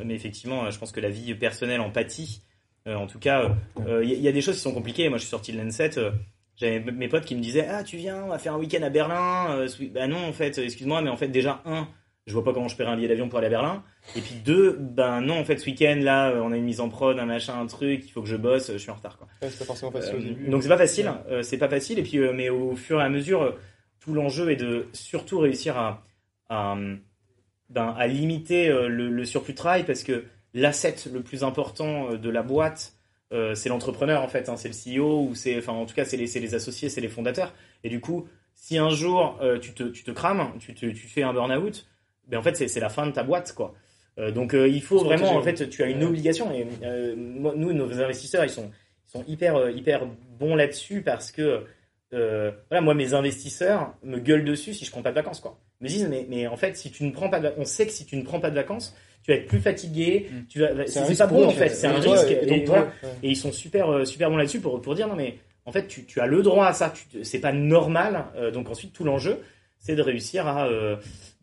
Mais 0.04 0.14
effectivement, 0.14 0.70
je 0.70 0.78
pense 0.78 0.92
que 0.92 1.00
la 1.00 1.08
vie 1.08 1.34
personnelle 1.34 1.80
en 1.80 1.90
pâtit. 1.90 2.42
En 2.86 3.06
tout 3.06 3.18
cas, 3.18 3.56
il 4.02 4.08
y, 4.08 4.28
a 4.28 4.32
des 4.32 4.40
choses 4.42 4.56
qui 4.56 4.60
sont 4.60 4.72
compliquées. 4.72 5.08
Moi, 5.08 5.18
je 5.18 5.22
suis 5.22 5.30
sorti 5.30 5.50
de 5.52 5.58
l'N7. 5.58 5.98
euh, 5.98 6.10
J'avais 6.56 6.80
mes 6.80 7.08
potes 7.08 7.24
qui 7.24 7.34
me 7.34 7.40
disaient 7.40 7.66
Ah, 7.68 7.82
tu 7.84 7.96
viens, 7.96 8.22
on 8.24 8.28
va 8.28 8.38
faire 8.38 8.54
un 8.54 8.58
week-end 8.58 8.82
à 8.82 8.90
Berlin. 8.90 9.66
Bah 9.92 10.06
non, 10.06 10.26
en 10.26 10.32
fait, 10.32 10.58
excuse-moi, 10.58 11.00
mais 11.00 11.10
en 11.10 11.16
fait, 11.16 11.28
déjà, 11.28 11.62
un, 11.64 11.88
je 12.28 12.32
vois 12.34 12.44
pas 12.44 12.52
comment 12.52 12.68
je 12.68 12.76
paierai 12.76 12.90
un 12.90 12.96
billet 12.96 13.08
d'avion 13.08 13.28
pour 13.28 13.38
aller 13.38 13.48
à 13.48 13.50
Berlin. 13.50 13.82
Et 14.14 14.20
puis 14.20 14.34
deux, 14.44 14.76
ben 14.78 15.20
non, 15.20 15.38
en 15.38 15.44
fait, 15.44 15.56
ce 15.58 15.66
week-end, 15.66 15.98
là, 16.00 16.30
euh, 16.30 16.40
on 16.40 16.52
a 16.52 16.56
une 16.56 16.64
mise 16.64 16.80
en 16.80 16.88
prod, 16.88 17.18
un 17.18 17.26
machin, 17.26 17.58
un 17.60 17.66
truc, 17.66 18.02
il 18.06 18.10
faut 18.10 18.22
que 18.22 18.28
je 18.28 18.36
bosse, 18.36 18.70
je 18.72 18.78
suis 18.78 18.90
en 18.90 18.94
retard, 18.94 19.18
quoi. 19.18 19.26
ouais, 19.42 19.48
c'est 19.50 19.58
pas 19.58 19.64
forcément 19.64 19.90
facile 19.90 20.14
au 20.14 20.18
Euh, 20.18 20.22
début. 20.22 20.48
donc 20.48 20.62
c'est 20.62 20.68
pas 20.68 20.78
facile, 20.78 21.10
euh, 21.30 21.42
c'est 21.42 21.58
pas 21.58 21.68
facile. 21.68 21.98
Et 21.98 22.02
puis, 22.02 22.18
euh, 22.18 22.32
mais 22.32 22.48
au 22.50 22.76
fur 22.76 23.00
et 23.00 23.04
à 23.04 23.08
mesure, 23.08 23.56
tout 24.00 24.14
l'enjeu 24.14 24.50
est 24.50 24.56
de 24.56 24.86
surtout 24.92 25.38
réussir 25.40 25.76
à, 25.76 26.04
à, 26.48 26.76
ben, 27.70 27.94
à 27.98 28.06
limiter 28.06 28.68
le, 28.68 29.08
le 29.10 29.24
surplus 29.24 29.52
de 29.54 29.58
travail 29.58 29.84
parce 29.84 30.02
que 30.04 30.24
l'asset 30.54 30.94
le 31.12 31.20
plus 31.22 31.42
important 31.44 32.14
de 32.14 32.30
la 32.30 32.42
boîte, 32.42 32.94
c'est 33.54 33.68
l'entrepreneur 33.68 34.22
en 34.22 34.28
fait, 34.28 34.48
hein, 34.48 34.56
c'est 34.56 34.68
le 34.70 34.96
CEO 35.04 35.22
ou 35.28 35.34
c'est, 35.34 35.58
enfin 35.58 35.72
en 35.74 35.84
tout 35.84 35.94
cas 35.94 36.04
c'est 36.06 36.16
les, 36.16 36.26
c'est 36.26 36.40
les 36.40 36.54
associés, 36.54 36.88
c'est 36.88 37.02
les 37.02 37.08
fondateurs. 37.08 37.52
Et 37.84 37.90
du 37.90 38.00
coup, 38.00 38.26
si 38.54 38.78
un 38.78 38.88
jour 38.88 39.38
tu, 39.60 39.74
te, 39.74 39.82
tu 39.82 40.02
te 40.04 40.10
crames, 40.10 40.52
tu, 40.60 40.72
te, 40.74 40.86
tu 40.86 41.06
fais 41.08 41.22
un 41.22 41.34
burn-out, 41.34 41.86
ben 42.28 42.38
en 42.38 42.42
fait 42.42 42.54
c'est, 42.56 42.80
la 42.80 42.88
fin 42.88 43.06
de 43.06 43.12
ta 43.12 43.22
boîte 43.22 43.52
quoi. 43.54 43.74
Euh, 44.18 44.30
donc 44.30 44.54
euh, 44.54 44.68
il 44.68 44.82
faut 44.82 44.98
vraiment, 44.98 45.30
en 45.36 45.42
fait, 45.42 45.68
tu 45.68 45.82
as 45.82 45.86
une 45.86 46.02
obligation. 46.02 46.52
Et 46.52 46.66
euh, 46.82 47.14
moi, 47.16 47.54
nous, 47.56 47.72
nos 47.72 48.00
investisseurs, 48.00 48.44
ils 48.44 48.50
sont, 48.50 48.70
ils 49.06 49.10
sont 49.10 49.24
hyper, 49.28 49.70
hyper 49.70 50.06
bons 50.38 50.56
là-dessus 50.56 51.02
parce 51.02 51.30
que, 51.30 51.64
voilà, 52.10 52.80
moi, 52.80 52.94
mes 52.94 53.14
investisseurs 53.14 53.94
me 54.02 54.18
gueulent 54.18 54.44
dessus 54.44 54.74
si 54.74 54.84
je 54.84 54.90
prends 54.90 55.02
pas 55.02 55.10
de 55.10 55.14
vacances, 55.14 55.40
quoi. 55.40 55.58
Ils 55.80 55.84
me 55.84 55.88
disent, 55.88 56.08
mais, 56.08 56.26
mais 56.28 56.46
en 56.48 56.56
fait, 56.56 56.76
si 56.76 56.90
tu 56.90 57.04
ne 57.04 57.12
prends 57.12 57.28
pas 57.28 57.38
de 57.38 57.52
on 57.56 57.64
sait 57.64 57.86
que 57.86 57.92
si 57.92 58.04
tu 58.04 58.16
ne 58.16 58.22
prends 58.22 58.40
pas 58.40 58.50
de 58.50 58.56
vacances, 58.56 58.96
tu 59.22 59.30
vas 59.30 59.36
être 59.38 59.46
plus 59.46 59.60
fatigué, 59.60 60.28
Mm. 60.30 60.46
tu 60.48 60.58
vas, 60.58 60.70
un 60.70 60.86
c'est 60.86 61.16
pas 61.16 61.26
bon, 61.28 61.46
en 61.46 61.50
fait, 61.50 61.68
c'est 61.68 61.86
un 61.86 62.00
risque. 62.00 62.30
Et, 62.30 62.46
donc, 62.46 62.58
Et 62.58 62.64
toi, 62.64 62.78
voilà. 62.78 62.92
ouais. 63.04 63.18
Et 63.22 63.28
ils 63.30 63.36
sont 63.36 63.52
super, 63.52 64.06
super 64.06 64.30
bons 64.30 64.36
là-dessus 64.36 64.60
pour, 64.60 64.80
pour 64.80 64.94
dire 64.96 65.06
non 65.06 65.14
mais 65.16 65.38
en 65.64 65.70
fait 65.72 65.86
tu, 65.86 66.06
tu 66.06 66.20
as 66.20 66.26
le 66.26 66.42
droit 66.42 66.66
à 66.66 66.72
ça, 66.72 66.92
c'est 67.22 67.40
pas 67.40 67.52
normal. 67.52 68.24
Donc 68.52 68.70
ensuite 68.70 68.92
tout 68.92 69.04
l'enjeu 69.04 69.38
c'est 69.78 69.94
de 69.94 70.02
réussir 70.02 70.46
à, 70.46 70.66
euh, 70.66 70.96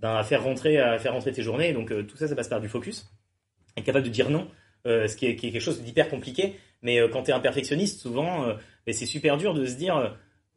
à 0.06 0.24
faire 0.24 0.44
rentrer 0.44 0.78
à 0.78 0.98
faire 1.00 1.14
rentrer 1.14 1.32
tes 1.32 1.42
journées. 1.42 1.74
Donc 1.74 1.92
euh, 1.92 2.04
tout 2.04 2.18
ça 2.18 2.28
ça 2.28 2.36
passe 2.36 2.48
par 2.48 2.62
du 2.62 2.68
focus, 2.68 3.12
être 3.78 3.84
capable 3.84 4.06
de 4.06 4.12
dire 4.12 4.30
non, 4.30 4.48
euh, 4.86 5.08
ce 5.08 5.16
qui 5.16 5.26
est, 5.26 5.36
qui 5.36 5.48
est 5.48 5.52
quelque 5.52 5.62
chose 5.62 5.82
d'hyper 5.82 6.10
compliqué. 6.10 6.56
Mais 6.82 7.00
euh, 7.00 7.08
quand 7.08 7.24
tu 7.24 7.32
es 7.32 7.34
un 7.34 7.40
perfectionniste 7.40 8.00
souvent 8.00 8.46
ben, 8.48 8.94
c'est 8.94 9.06
super 9.06 9.38
dur 9.38 9.54
de 9.54 9.66
se 9.66 9.76
dire 9.76 10.16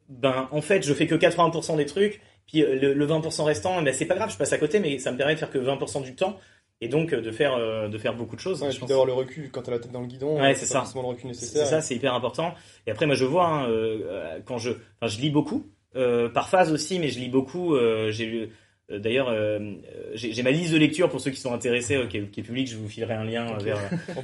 ben 0.09 0.47
en 0.51 0.61
fait 0.61 0.85
je 0.85 0.93
fais 0.93 1.07
que 1.07 1.15
80% 1.15 1.77
des 1.77 1.85
trucs, 1.85 2.21
puis 2.47 2.61
le, 2.61 2.93
le 2.93 3.07
20% 3.07 3.43
restant 3.43 3.81
ben 3.81 3.93
c'est 3.93 4.05
pas 4.05 4.15
grave 4.15 4.31
je 4.31 4.37
passe 4.37 4.53
à 4.53 4.57
côté 4.57 4.79
mais 4.79 4.99
ça 4.99 5.11
me 5.11 5.17
permet 5.17 5.33
de 5.33 5.39
faire 5.39 5.51
que 5.51 5.59
20% 5.59 6.03
du 6.03 6.15
temps 6.15 6.37
et 6.81 6.87
donc 6.87 7.13
de 7.13 7.31
faire 7.31 7.55
euh, 7.55 7.87
de 7.89 7.97
faire 7.97 8.15
beaucoup 8.15 8.35
de 8.35 8.41
choses. 8.41 8.61
Ouais, 8.61 8.71
je 8.71 8.79
pense. 8.79 8.89
d'avoir 8.89 9.05
le 9.05 9.13
recul 9.13 9.51
quand 9.51 9.61
t'as 9.61 9.71
la 9.71 9.79
tête 9.79 9.91
dans 9.91 10.01
le 10.01 10.07
guidon. 10.07 10.39
Ouais, 10.39 10.55
c'est 10.55 10.65
ça. 10.65 10.83
le 10.95 11.01
recul 11.01 11.21
C'est 11.33 11.45
nécessaire. 11.45 11.67
ça, 11.67 11.81
c'est 11.81 11.95
hyper 11.95 12.13
important. 12.13 12.53
Et 12.87 12.91
après, 12.91 13.05
moi, 13.05 13.15
je 13.15 13.25
vois 13.25 13.47
hein, 13.47 13.69
euh, 13.69 14.39
quand 14.45 14.57
je, 14.57 14.71
enfin, 14.71 15.07
je 15.07 15.19
lis 15.19 15.29
beaucoup, 15.29 15.67
euh, 15.95 16.29
par 16.29 16.49
phase 16.49 16.71
aussi, 16.71 16.99
mais 16.99 17.09
je 17.09 17.19
lis 17.19 17.29
beaucoup. 17.29 17.75
j'ai 18.09 18.49
d'ailleurs, 18.97 19.29
euh, 19.29 19.59
euh, 19.59 20.11
j'ai 20.15 20.41
ma 20.41 20.49
liste 20.51 20.73
de 20.73 20.77
lecture 20.79 21.09
pour 21.09 21.21
ceux 21.21 21.29
qui 21.29 21.39
sont 21.39 21.53
intéressés, 21.53 21.95
euh, 21.95 22.07
qui, 22.07 22.17
est, 22.17 22.41
publique. 22.41 22.67
Je 22.69 22.77
vous 22.77 22.89
filerai 22.89 23.13
un 23.13 23.23
lien 23.25 23.53
euh, 23.53 23.57
vers, 23.59 23.77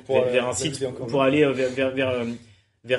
un 0.47 0.53
site 0.53 0.79
pour 1.07 1.21
aller 1.21 1.43
euh, 1.43 1.51
vers, 1.51 1.91
vers, 1.91 2.09
euh, 2.09 2.25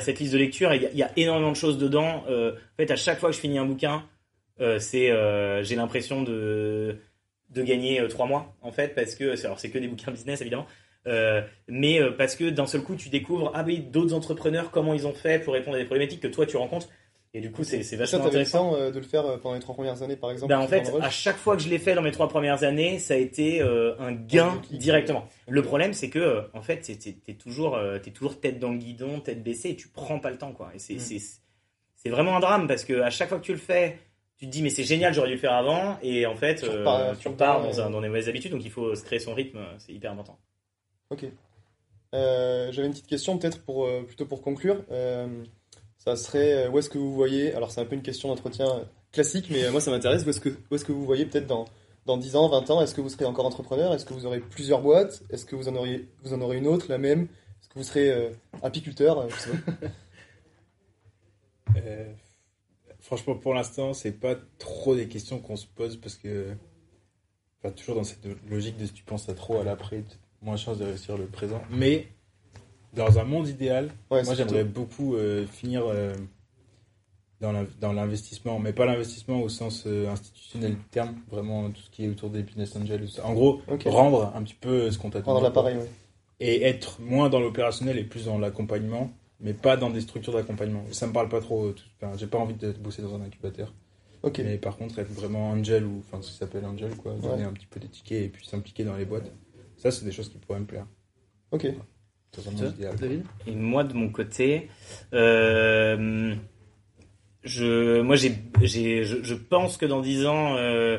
cette 0.00 0.20
liste 0.20 0.32
de 0.32 0.38
lecture. 0.38 0.72
Il 0.74 0.82
y, 0.82 0.86
a- 0.86 0.90
il 0.92 0.98
y 0.98 1.02
a 1.02 1.10
énormément 1.16 1.50
de 1.50 1.56
choses 1.56 1.78
dedans. 1.78 2.22
Euh, 2.28 2.52
en 2.52 2.76
fait, 2.76 2.90
à 2.92 2.96
chaque 2.96 3.18
fois 3.18 3.30
que 3.30 3.34
je 3.34 3.40
finis 3.40 3.58
un 3.58 3.64
bouquin, 3.66 4.04
euh, 4.60 4.78
c'est, 4.78 5.10
euh, 5.10 5.62
j'ai 5.64 5.74
l'impression 5.74 6.22
de 6.22 6.98
de 7.50 7.62
gagner 7.62 8.00
euh, 8.00 8.08
trois 8.08 8.26
mois 8.26 8.56
en 8.60 8.72
fait 8.72 8.92
parce 8.96 9.14
que 9.14 9.36
c'est- 9.36 9.46
alors 9.46 9.60
c'est 9.60 9.70
que 9.70 9.78
des 9.78 9.86
bouquins 9.86 10.10
business 10.10 10.40
évidemment 10.40 10.66
euh, 11.06 11.40
mais 11.68 12.02
euh, 12.02 12.10
parce 12.10 12.34
que 12.34 12.50
d'un 12.50 12.66
seul 12.66 12.82
coup 12.82 12.96
tu 12.96 13.08
découvres 13.08 13.52
ah 13.54 13.62
oui 13.64 13.78
d'autres 13.78 14.14
entrepreneurs 14.14 14.72
comment 14.72 14.94
ils 14.94 15.06
ont 15.06 15.12
fait 15.12 15.38
pour 15.44 15.54
répondre 15.54 15.76
à 15.76 15.78
des 15.78 15.84
problématiques 15.86 16.20
que 16.20 16.26
toi 16.26 16.44
tu 16.44 16.56
rencontres 16.56 16.88
et 17.36 17.40
du 17.40 17.50
coup 17.52 17.62
c'est 17.64 17.78
vachement 17.96 18.24
intéressant 18.28 18.74
euh, 18.74 18.90
de 18.90 18.98
le 18.98 19.04
faire 19.04 19.26
euh, 19.26 19.36
pendant 19.36 19.54
les 19.54 19.60
trois 19.60 19.74
premières 19.74 20.02
années, 20.02 20.16
par 20.16 20.30
exemple. 20.30 20.48
ben, 20.48 20.58
en 20.58 20.66
fait, 20.66 20.90
à 21.02 21.10
chaque 21.10 21.36
fois 21.36 21.54
que 21.56 21.62
je 21.62 21.68
l'ai 21.68 21.78
fait 21.78 21.94
dans 21.94 22.00
mes 22.02 22.10
trois 22.12 22.28
premières 22.28 22.62
années, 22.64 22.98
ça 22.98 23.14
a 23.14 23.16
été 23.18 23.60
euh, 23.60 23.94
un 23.98 24.12
gain 24.12 24.60
directement. 24.70 25.26
Le 25.48 25.60
problème, 25.62 25.92
c'est 25.92 26.08
que, 26.08 26.18
euh, 26.18 26.42
en 26.54 26.62
fait, 26.62 26.80
t'es, 27.24 27.34
toujours, 27.34 27.76
euh, 27.76 27.98
t'es 27.98 28.10
toujours 28.10 28.40
tête 28.40 28.58
dans 28.58 28.70
le 28.72 28.78
guidon, 28.78 29.20
tête 29.20 29.42
baissée, 29.42 29.70
et 29.70 29.76
tu 29.76 29.88
prends 29.88 30.18
pas 30.18 30.30
le 30.30 30.38
temps, 30.38 30.52
quoi. 30.52 30.70
Et 30.74 30.78
c'est, 30.78 30.94
Mm. 30.94 31.20
c'est, 31.96 32.08
vraiment 32.10 32.36
un 32.36 32.40
drame 32.40 32.66
parce 32.68 32.84
que 32.84 33.00
à 33.02 33.10
chaque 33.10 33.28
fois 33.28 33.38
que 33.38 33.44
tu 33.44 33.52
le 33.52 33.58
fais, 33.58 33.98
tu 34.38 34.46
te 34.46 34.50
dis 34.50 34.62
mais 34.62 34.70
c'est 34.70 34.84
génial, 34.84 35.12
j'aurais 35.12 35.28
dû 35.28 35.34
le 35.34 35.40
faire 35.40 35.54
avant, 35.54 35.98
et 36.02 36.24
en 36.26 36.36
fait, 36.36 36.56
Tu 36.56 36.64
repars- 36.70 37.18
tu 37.18 37.28
dans, 37.28 37.80
un- 37.80 37.90
dans 37.90 38.00
des 38.00 38.08
mauvaises 38.08 38.28
habitudes, 38.28 38.52
donc 38.52 38.64
il 38.64 38.70
faut 38.70 38.94
se 38.94 39.02
créer 39.04 39.18
son 39.18 39.34
rythme, 39.34 39.58
c'est 39.78 39.92
hyper 39.92 40.12
important. 40.12 40.38
Ok. 41.10 41.26
J'avais 42.12 42.86
une 42.86 42.92
petite 42.92 43.06
question 43.08 43.36
peut-être 43.38 43.62
pour 43.62 43.88
plutôt 44.06 44.24
pour 44.24 44.40
conclure. 44.40 44.82
Ça 46.06 46.16
serait 46.16 46.66
euh, 46.66 46.70
où 46.70 46.78
est-ce 46.78 46.88
que 46.88 46.98
vous 46.98 47.12
voyez, 47.12 47.52
alors 47.54 47.72
c'est 47.72 47.80
un 47.80 47.84
peu 47.84 47.96
une 47.96 48.02
question 48.02 48.28
d'entretien 48.28 48.86
classique, 49.10 49.48
mais 49.50 49.64
euh, 49.64 49.72
moi 49.72 49.80
ça 49.80 49.90
m'intéresse, 49.90 50.24
où 50.24 50.30
est-ce 50.30 50.40
que, 50.40 50.50
où 50.70 50.74
est-ce 50.74 50.84
que 50.84 50.92
vous 50.92 51.04
voyez 51.04 51.26
peut-être 51.26 51.48
dans, 51.48 51.64
dans 52.06 52.16
10 52.16 52.36
ans, 52.36 52.48
20 52.48 52.70
ans, 52.70 52.80
est-ce 52.80 52.94
que 52.94 53.00
vous 53.00 53.08
serez 53.08 53.24
encore 53.24 53.44
entrepreneur? 53.44 53.92
Est-ce 53.92 54.04
que 54.04 54.14
vous 54.14 54.24
aurez 54.24 54.38
plusieurs 54.38 54.80
boîtes? 54.80 55.24
Est-ce 55.30 55.44
que 55.44 55.56
vous 55.56 55.68
en 55.68 55.74
auriez, 55.74 56.08
vous 56.22 56.32
en 56.32 56.40
aurez 56.40 56.58
une 56.58 56.68
autre, 56.68 56.86
la 56.88 56.98
même? 56.98 57.22
Est-ce 57.60 57.68
que 57.68 57.74
vous 57.74 57.84
serez 57.84 58.10
euh, 58.10 58.30
apiculteur? 58.62 59.26
Euh, 61.84 62.10
franchement, 63.00 63.34
pour 63.34 63.52
l'instant, 63.52 63.92
c'est 63.92 64.12
pas 64.12 64.34
trop 64.58 64.96
des 64.96 65.08
questions 65.08 65.40
qu'on 65.40 65.56
se 65.56 65.66
pose 65.66 65.98
parce 65.98 66.16
que 66.16 66.46
pas 67.60 67.70
toujours 67.70 67.96
dans 67.96 68.02
cette 68.02 68.26
logique 68.48 68.78
de 68.78 68.86
si 68.86 68.94
tu 68.94 69.04
penses 69.04 69.28
à 69.28 69.34
trop 69.34 69.58
à 69.60 69.64
l'après, 69.64 70.02
moins 70.40 70.54
de 70.54 70.58
chance 70.58 70.78
de 70.78 70.84
réussir 70.84 71.18
le 71.18 71.26
présent. 71.26 71.60
Mais 71.70 72.08
dans 72.96 73.18
un 73.18 73.24
monde 73.24 73.46
idéal, 73.48 73.90
Ouais, 74.10 74.22
moi 74.24 74.34
j'aimerais 74.34 74.64
beaucoup 74.64 75.14
euh, 75.14 75.46
finir 75.46 75.84
euh, 75.86 76.12
dans 77.40 77.52
l'in- 77.52 77.66
dans 77.80 77.92
l'investissement, 77.92 78.58
mais 78.58 78.72
pas 78.72 78.86
l'investissement 78.86 79.40
au 79.42 79.48
sens 79.48 79.84
euh, 79.86 80.08
institutionnel 80.08 80.74
du 80.76 80.82
terme, 80.90 81.14
vraiment 81.30 81.70
tout 81.70 81.82
ce 81.82 81.90
qui 81.90 82.04
est 82.04 82.08
autour 82.08 82.30
des 82.30 82.42
business 82.42 82.74
angels. 82.76 83.06
En 83.22 83.34
gros, 83.34 83.60
rendre 83.84 84.32
un 84.34 84.42
petit 84.42 84.54
peu 84.54 84.90
ce 84.90 84.98
qu'on 84.98 85.10
t'attend. 85.10 85.32
Prendre 85.32 85.42
l'appareil, 85.42 85.76
ouais. 85.76 85.90
Et 86.40 86.62
être 86.64 87.00
moins 87.00 87.28
dans 87.28 87.40
l'opérationnel 87.40 87.98
et 87.98 88.04
plus 88.04 88.26
dans 88.26 88.38
l'accompagnement, 88.38 89.10
mais 89.40 89.52
pas 89.54 89.76
dans 89.76 89.90
des 89.90 90.00
structures 90.00 90.32
d'accompagnement. 90.32 90.82
Ça 90.92 91.06
me 91.06 91.12
parle 91.12 91.28
pas 91.28 91.40
trop. 91.40 91.72
enfin, 92.00 92.16
J'ai 92.16 92.26
pas 92.26 92.38
envie 92.38 92.54
de 92.54 92.72
bosser 92.72 93.02
dans 93.02 93.14
un 93.14 93.20
incubateur. 93.22 93.72
Mais 94.38 94.58
par 94.58 94.76
contre, 94.76 94.98
être 94.98 95.12
vraiment 95.12 95.50
angel 95.50 95.84
ou 95.84 95.98
enfin 96.06 96.20
ce 96.20 96.30
qui 96.32 96.36
s'appelle 96.38 96.64
angel, 96.64 96.96
quoi, 96.96 97.12
donner 97.14 97.36
Ouais. 97.36 97.42
un 97.44 97.52
petit 97.52 97.66
peu 97.66 97.78
des 97.78 97.86
tickets 97.88 98.24
et 98.24 98.28
puis 98.28 98.44
s'impliquer 98.46 98.82
dans 98.84 98.96
les 98.96 99.04
boîtes. 99.04 99.30
Ça, 99.76 99.90
c'est 99.90 100.04
des 100.04 100.10
choses 100.12 100.28
qui 100.30 100.38
pourraient 100.38 100.58
me 100.60 100.64
plaire. 100.66 100.86
Ok. 101.52 101.66
Et 103.46 103.52
moi, 103.52 103.84
de 103.84 103.94
mon 103.94 104.08
côté, 104.10 104.68
euh, 105.14 106.34
je, 107.44 108.00
moi, 108.00 108.16
j'ai, 108.16 108.32
j'ai, 108.62 109.04
je, 109.04 109.22
je 109.22 109.34
pense 109.34 109.76
que 109.76 109.86
dans 109.86 110.00
10 110.00 110.26
ans, 110.26 110.56
euh, 110.56 110.98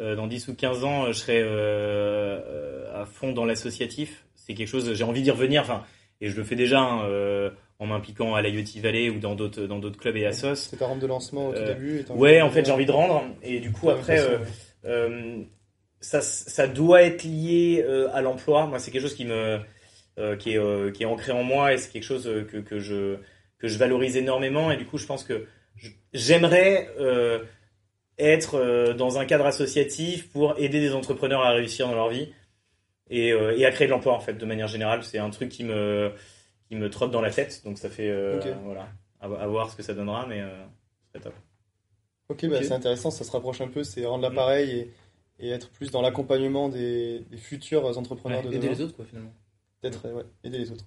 euh, 0.00 0.14
dans 0.14 0.26
10 0.26 0.48
ou 0.48 0.54
15 0.54 0.84
ans, 0.84 1.06
je 1.08 1.12
serai 1.12 1.40
euh, 1.42 3.00
à 3.02 3.06
fond 3.06 3.32
dans 3.32 3.44
l'associatif. 3.44 4.24
C'est 4.36 4.54
quelque 4.54 4.68
chose, 4.68 4.92
j'ai 4.94 5.04
envie 5.04 5.22
d'y 5.22 5.30
revenir. 5.30 5.62
Enfin, 5.62 5.82
et 6.20 6.30
je 6.30 6.36
le 6.36 6.44
fais 6.44 6.56
déjà 6.56 6.80
hein, 6.80 7.04
euh, 7.08 7.50
en 7.78 7.86
m'impliquant 7.86 8.34
à 8.34 8.42
l'IoT 8.42 8.80
Valley 8.82 9.10
ou 9.10 9.18
dans 9.18 9.34
d'autres, 9.34 9.62
dans 9.62 9.78
d'autres 9.78 9.98
clubs 9.98 10.16
et 10.16 10.26
assos. 10.26 10.54
C'est 10.56 10.76
ta 10.76 10.86
rampe 10.86 11.00
de 11.00 11.06
lancement 11.06 11.48
au 11.48 11.52
tout 11.52 11.58
Euh, 11.60 11.74
début. 11.74 12.00
et 12.08 12.12
Ouais, 12.12 12.40
en 12.40 12.50
fait, 12.50 12.64
j'ai 12.64 12.72
envie 12.72 12.86
de 12.86 12.92
rendre. 12.92 13.24
Et 13.42 13.60
du 13.60 13.72
coup, 13.72 13.90
après, 13.90 14.18
ça, 16.00 16.20
ça 16.20 16.66
doit 16.68 17.02
être 17.02 17.24
lié 17.24 17.84
euh, 17.86 18.08
à 18.12 18.20
l'emploi. 18.22 18.66
Moi, 18.66 18.78
c'est 18.78 18.90
quelque 18.90 19.02
chose 19.02 19.14
qui 19.14 19.24
me, 19.24 19.32
euh, 19.32 19.58
qui 20.36 20.52
est, 20.54 20.58
euh, 20.58 20.90
qui 20.90 21.02
est 21.04 21.06
ancré 21.06 21.32
en 21.32 21.42
moi 21.42 21.72
et 21.72 21.78
c'est 21.78 21.90
quelque 21.90 22.02
chose 22.04 22.26
euh, 22.26 22.42
que, 22.44 22.56
que 22.58 22.78
je, 22.80 23.16
que 23.58 23.68
je 23.68 23.78
valorise 23.78 24.16
énormément. 24.16 24.70
Et 24.70 24.76
du 24.76 24.84
coup, 24.86 24.98
je 24.98 25.06
pense 25.06 25.24
que 25.24 25.46
j'aimerais 26.12 26.90
euh, 26.98 27.38
être 28.18 28.54
euh, 28.56 28.94
dans 28.94 29.18
un 29.18 29.24
cadre 29.24 29.46
associatif 29.46 30.28
pour 30.32 30.58
aider 30.58 30.80
des 30.80 30.92
entrepreneurs 30.94 31.42
à 31.42 31.50
réussir 31.52 31.86
dans 31.86 31.94
leur 31.94 32.08
vie 32.08 32.32
et, 33.10 33.32
euh, 33.32 33.56
et 33.56 33.64
à 33.64 33.70
créer 33.70 33.86
de 33.86 33.92
l'emploi 33.92 34.12
en 34.14 34.20
fait, 34.20 34.34
de 34.34 34.44
manière 34.44 34.68
générale. 34.68 35.02
C'est 35.04 35.18
un 35.18 35.30
truc 35.30 35.48
qui 35.50 35.62
me, 35.64 36.10
qui 36.68 36.74
me 36.76 36.90
trotte 36.90 37.10
dans 37.12 37.20
la 37.22 37.30
tête. 37.30 37.62
Donc, 37.64 37.78
ça 37.78 37.88
fait, 37.88 38.08
euh, 38.10 38.38
Ok. 38.38 38.46
voilà, 38.64 38.88
à, 39.20 39.26
à 39.26 39.46
voir 39.46 39.70
ce 39.70 39.76
que 39.76 39.82
ça 39.82 39.94
donnera, 39.94 40.26
mais 40.26 40.40
euh, 40.40 40.48
ce 41.04 41.12
serait 41.12 41.24
top. 41.24 41.34
Ok, 42.28 42.44
bah, 42.46 42.62
c'est 42.62 42.72
intéressant, 42.72 43.10
ça 43.10 43.24
se 43.24 43.30
rapproche 43.30 43.60
un 43.62 43.68
peu, 43.68 43.84
c'est 43.84 44.04
rendre 44.04 44.22
l'appareil 44.28 44.70
et, 45.38 45.46
et 45.46 45.50
être 45.50 45.70
plus 45.70 45.90
dans 45.90 46.02
l'accompagnement 46.02 46.68
des, 46.68 47.20
des 47.30 47.36
futurs 47.38 47.96
entrepreneurs 47.96 48.42
de 48.42 48.48
Aider 48.48 48.58
demain. 48.58 48.72
les 48.72 48.80
autres, 48.82 48.94
quoi, 48.96 49.04
finalement. 49.06 49.32
Peut-être, 49.80 50.08
ouais, 50.12 50.24
aider 50.44 50.58
les 50.58 50.70
autres. 50.72 50.84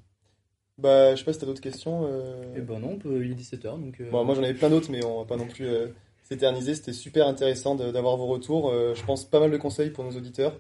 Bah, 0.77 1.13
je 1.13 1.19
sais 1.19 1.25
pas 1.25 1.33
si 1.33 1.39
t'as 1.39 1.45
d'autres 1.45 1.61
questions. 1.61 2.05
euh, 2.09 2.41
Eh 2.57 2.61
ben 2.61 2.79
non, 2.79 2.91
on 2.93 2.97
peut- 2.97 3.23
il 3.23 3.31
est 3.31 3.35
17h, 3.35 3.79
donc... 3.79 3.99
euh, 4.01 4.09
Bon, 4.09 4.23
moi 4.23 4.33
j'en 4.35 4.43
avais 4.43 4.53
plein 4.53 4.69
d'autres, 4.69 4.89
mais 4.91 5.03
on 5.05 5.19
va 5.19 5.25
pas 5.25 5.37
non 5.37 5.47
plus 5.47 5.67
euh, 5.67 5.87
s'éterniser. 6.23 6.73
C'était 6.75 6.93
super 6.93 7.27
intéressant 7.27 7.75
d'avoir 7.75 8.17
vos 8.17 8.25
retours. 8.27 8.69
Euh, 8.71 8.93
je 8.95 9.03
pense 9.05 9.25
pas 9.25 9.39
mal 9.39 9.51
de 9.51 9.57
conseils 9.57 9.91
pour 9.91 10.03
nos 10.03 10.11
auditeurs. 10.11 10.53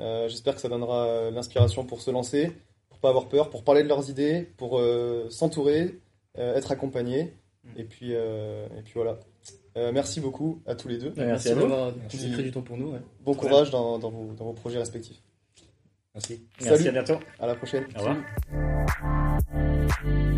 Euh, 0.00 0.28
J'espère 0.28 0.54
que 0.56 0.60
ça 0.60 0.68
donnera 0.68 1.30
l'inspiration 1.30 1.84
pour 1.86 2.00
se 2.02 2.10
lancer, 2.10 2.52
pour 2.90 2.98
pas 2.98 3.08
avoir 3.08 3.28
peur, 3.28 3.50
pour 3.50 3.62
parler 3.64 3.82
de 3.82 3.88
leurs 3.88 4.10
idées, 4.10 4.48
pour 4.56 4.78
euh, 4.78 5.28
s'entourer, 5.30 5.98
euh, 6.38 6.54
être 6.56 6.70
accompagné. 6.72 7.32
Et 7.76 7.84
puis, 7.84 8.08
euh, 8.14 8.66
et 8.78 8.82
puis 8.82 8.92
voilà. 8.96 9.20
Euh, 9.76 9.90
merci 9.92 10.20
beaucoup 10.20 10.60
à 10.66 10.74
tous 10.74 10.88
les 10.88 10.98
deux. 10.98 11.12
Merci 11.16 11.48
à 11.50 11.54
vous. 11.54 11.60
d'avoir 11.62 11.92
consacré 12.10 12.42
du 12.42 12.50
temps 12.50 12.60
pour 12.62 12.76
nous. 12.76 12.90
ouais. 12.92 12.98
Bon 13.24 13.32
courage 13.34 13.70
dans, 13.70 13.98
dans 13.98 14.10
vos, 14.10 14.34
dans 14.34 14.44
vos 14.46 14.52
projets 14.52 14.78
respectifs. 14.78 15.22
Merci. 16.14 16.46
Merci, 16.60 16.84
Salut. 16.84 16.88
à 16.98 17.02
bientôt. 17.02 17.20
À 17.40 17.46
la 17.46 17.54
prochaine. 17.54 17.86
Au 17.96 17.98
revoir. 18.00 18.16
Salut. 20.02 20.31